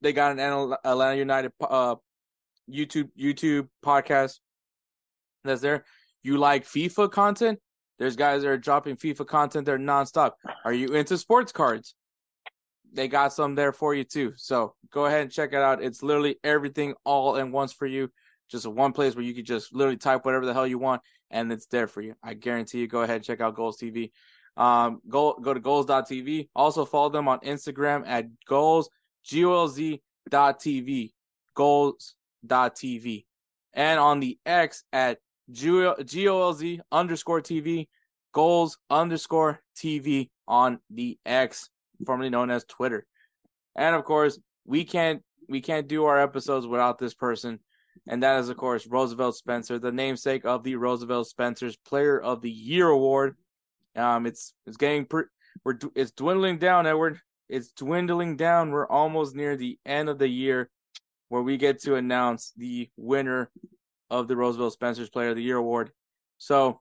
they 0.00 0.12
got 0.12 0.38
an 0.38 0.74
Atlanta 0.84 1.16
United 1.16 1.52
uh, 1.60 1.96
YouTube 2.70 3.10
YouTube 3.18 3.68
podcast 3.84 4.38
that's 5.44 5.60
there. 5.60 5.84
You 6.22 6.38
like 6.38 6.66
FIFA 6.66 7.10
content? 7.10 7.58
There's 7.98 8.16
guys 8.16 8.42
that 8.42 8.48
are 8.48 8.58
dropping 8.58 8.96
FIFA 8.96 9.26
content 9.26 9.66
there 9.66 9.78
nonstop. 9.78 10.32
Are 10.64 10.72
you 10.72 10.94
into 10.94 11.18
sports 11.18 11.52
cards? 11.52 11.94
They 12.92 13.08
got 13.08 13.32
some 13.32 13.54
there 13.54 13.72
for 13.72 13.94
you 13.94 14.04
too. 14.04 14.32
So 14.36 14.74
go 14.90 15.06
ahead 15.06 15.22
and 15.22 15.30
check 15.30 15.52
it 15.52 15.56
out. 15.60 15.82
It's 15.82 16.02
literally 16.02 16.36
everything 16.42 16.94
all 17.04 17.36
in 17.36 17.52
once 17.52 17.72
for 17.72 17.86
you. 17.86 18.10
Just 18.50 18.66
one 18.66 18.92
place 18.92 19.14
where 19.14 19.24
you 19.24 19.34
could 19.34 19.46
just 19.46 19.74
literally 19.74 19.96
type 19.96 20.24
whatever 20.24 20.44
the 20.44 20.54
hell 20.54 20.66
you 20.66 20.78
want 20.78 21.02
and 21.30 21.52
it's 21.52 21.66
there 21.66 21.86
for 21.86 22.00
you. 22.00 22.14
I 22.22 22.34
guarantee 22.34 22.80
you. 22.80 22.88
Go 22.88 23.02
ahead 23.02 23.16
and 23.16 23.24
check 23.24 23.40
out 23.40 23.54
Golz 23.54 23.76
TV. 23.78 24.10
Um, 24.56 25.00
go 25.08 25.34
go 25.34 25.54
to 25.54 25.60
golz.tv. 25.60 26.48
Also 26.56 26.84
follow 26.84 27.10
them 27.10 27.28
on 27.28 27.38
Instagram 27.40 28.02
at 28.06 28.26
goals 28.46 28.90
g 29.24 29.44
o 29.44 29.52
l 29.52 29.68
z 29.68 30.02
dot 30.28 30.60
tv 30.60 31.12
golz 31.56 32.14
tv 32.46 33.24
and 33.74 34.00
on 34.00 34.20
the 34.20 34.38
X 34.46 34.84
at 34.92 35.18
g 35.50 35.68
o 35.70 36.42
l 36.42 36.52
z 36.52 36.80
underscore 36.90 37.40
tv 37.40 37.88
goals 38.32 38.78
underscore 38.90 39.60
tv 39.76 40.30
on 40.46 40.78
the 40.90 41.18
X, 41.26 41.68
formerly 42.06 42.30
known 42.30 42.50
as 42.50 42.64
Twitter. 42.64 43.06
And 43.76 43.94
of 43.94 44.04
course, 44.04 44.38
we 44.64 44.84
can't 44.84 45.22
we 45.48 45.60
can't 45.60 45.88
do 45.88 46.04
our 46.04 46.20
episodes 46.20 46.66
without 46.66 46.98
this 46.98 47.14
person, 47.14 47.58
and 48.08 48.22
that 48.22 48.38
is 48.40 48.48
of 48.48 48.56
course 48.56 48.86
Roosevelt 48.86 49.36
Spencer, 49.36 49.78
the 49.78 49.92
namesake 49.92 50.44
of 50.44 50.62
the 50.62 50.76
Roosevelt 50.76 51.28
Spencer's 51.28 51.76
Player 51.76 52.20
of 52.20 52.40
the 52.40 52.50
Year 52.50 52.88
award. 52.88 53.36
Um, 53.96 54.26
it's 54.26 54.54
it's 54.66 54.76
getting 54.76 55.06
pre- 55.06 55.24
we're 55.64 55.78
it's 55.94 56.12
dwindling 56.12 56.58
down, 56.58 56.86
Edward. 56.86 57.20
It's 57.50 57.72
dwindling 57.72 58.36
down. 58.36 58.70
We're 58.70 58.86
almost 58.86 59.34
near 59.34 59.56
the 59.56 59.78
end 59.84 60.08
of 60.08 60.18
the 60.18 60.28
year, 60.28 60.70
where 61.28 61.42
we 61.42 61.56
get 61.56 61.82
to 61.82 61.96
announce 61.96 62.52
the 62.56 62.88
winner 62.96 63.50
of 64.08 64.28
the 64.28 64.36
Roosevelt 64.36 64.72
Spencer's 64.72 65.10
Player 65.10 65.30
of 65.30 65.36
the 65.36 65.42
Year 65.42 65.56
award. 65.56 65.90
So 66.38 66.78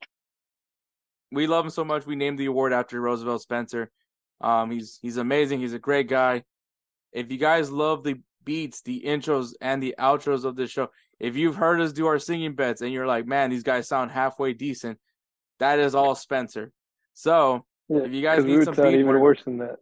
we 1.31 1.47
love 1.47 1.65
him 1.65 1.71
so 1.71 1.83
much. 1.83 2.05
We 2.05 2.15
named 2.15 2.37
the 2.39 2.45
award 2.45 2.71
after 2.73 3.01
Roosevelt 3.01 3.41
Spencer. 3.41 3.89
Um, 4.41 4.71
he's 4.71 4.99
he's 5.01 5.17
amazing. 5.17 5.59
He's 5.59 5.73
a 5.73 5.79
great 5.79 6.07
guy. 6.07 6.43
If 7.11 7.31
you 7.31 7.37
guys 7.37 7.71
love 7.71 8.03
the 8.03 8.21
beats, 8.45 8.81
the 8.81 9.01
intros, 9.05 9.53
and 9.61 9.81
the 9.81 9.95
outros 9.99 10.45
of 10.45 10.55
this 10.55 10.69
show, 10.71 10.89
if 11.19 11.35
you've 11.35 11.55
heard 11.55 11.81
us 11.81 11.91
do 11.93 12.05
our 12.07 12.19
singing 12.19 12.53
bets 12.53 12.81
and 12.81 12.93
you're 12.93 13.07
like, 13.07 13.25
man, 13.25 13.49
these 13.49 13.63
guys 13.63 13.87
sound 13.87 14.11
halfway 14.11 14.53
decent, 14.53 14.99
that 15.59 15.79
is 15.79 15.93
all 15.95 16.15
Spencer. 16.15 16.71
So 17.15 17.65
Yeah, 17.89 18.03
If 18.03 18.13
you 18.13 18.21
guys 18.21 18.45
need 18.45 18.63
some 18.63 18.75
beat 18.75 18.93
even 18.93 19.07
work- 19.07 19.21
worse 19.21 19.43
than 19.43 19.57
that. 19.57 19.77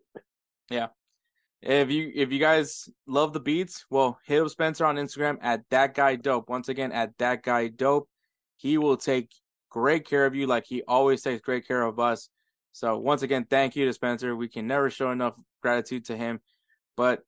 If 1.61 1.91
you 1.91 2.11
if 2.14 2.31
you 2.31 2.39
guys 2.39 2.89
love 3.07 3.34
the 3.34 3.39
beats, 3.39 3.85
well, 3.89 4.19
hit 4.26 4.41
up 4.41 4.49
Spencer 4.49 4.85
on 4.85 4.98
Instagram 4.98 5.38
at 5.41 5.64
that 5.69 5.94
guy 5.94 6.15
dope. 6.15 6.49
Once 6.49 6.69
again, 6.69 6.91
at 6.91 7.18
that 7.18 7.44
guy 7.44 7.68
dope. 7.68 8.10
He 8.57 8.77
will 8.77 8.98
take 8.98 9.31
great 9.69 10.07
care 10.07 10.26
of 10.26 10.35
you, 10.35 10.48
like 10.48 10.65
he 10.65 10.84
always 10.88 11.22
takes 11.22 11.41
great 11.41 11.68
care 11.68 11.84
of 11.84 11.99
us. 11.99 12.30
So 12.72 12.98
once 12.98 13.22
again, 13.22 13.45
thank 13.49 13.76
you 13.76 13.85
to 13.85 13.94
Spencer. 13.94 14.35
We 14.35 14.48
can 14.48 14.68
never 14.68 14.89
show 14.89 15.11
enough 15.11 15.35
gratitude 15.61 16.06
to 16.06 16.18
him. 16.18 16.39
But 16.95 17.22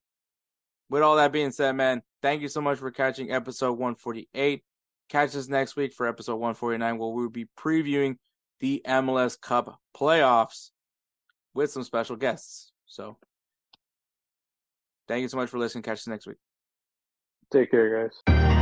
with 0.90 1.04
all 1.04 1.18
that 1.18 1.32
being 1.32 1.52
said, 1.52 1.76
man, 1.76 2.02
thank 2.22 2.42
you 2.42 2.48
so 2.48 2.62
much 2.62 2.80
for 2.80 2.92
catching 2.92 3.32
episode 3.32 3.74
148. 3.74 4.64
Catch 5.10 5.36
us 5.36 5.48
next 5.48 5.76
week 5.76 5.94
for 5.94 6.08
episode 6.08 6.36
149, 6.36 6.98
where 6.98 7.10
we'll 7.10 7.30
be 7.30 7.48
previewing 7.58 8.18
the 8.60 8.82
MLS 8.88 9.40
Cup 9.40 9.80
playoffs 9.96 10.70
with 11.54 11.72
some 11.72 11.84
special 11.84 12.16
guests. 12.16 12.72
So 12.86 13.18
thank 15.10 15.24
you 15.24 15.28
so 15.28 15.36
much 15.36 15.50
for 15.50 15.58
listening. 15.58 15.84
Catch 15.84 16.00
us 16.00 16.08
next 16.08 16.26
week. 16.26 16.38
Take 17.52 17.72
care, 17.72 18.10
guys. 18.28 18.58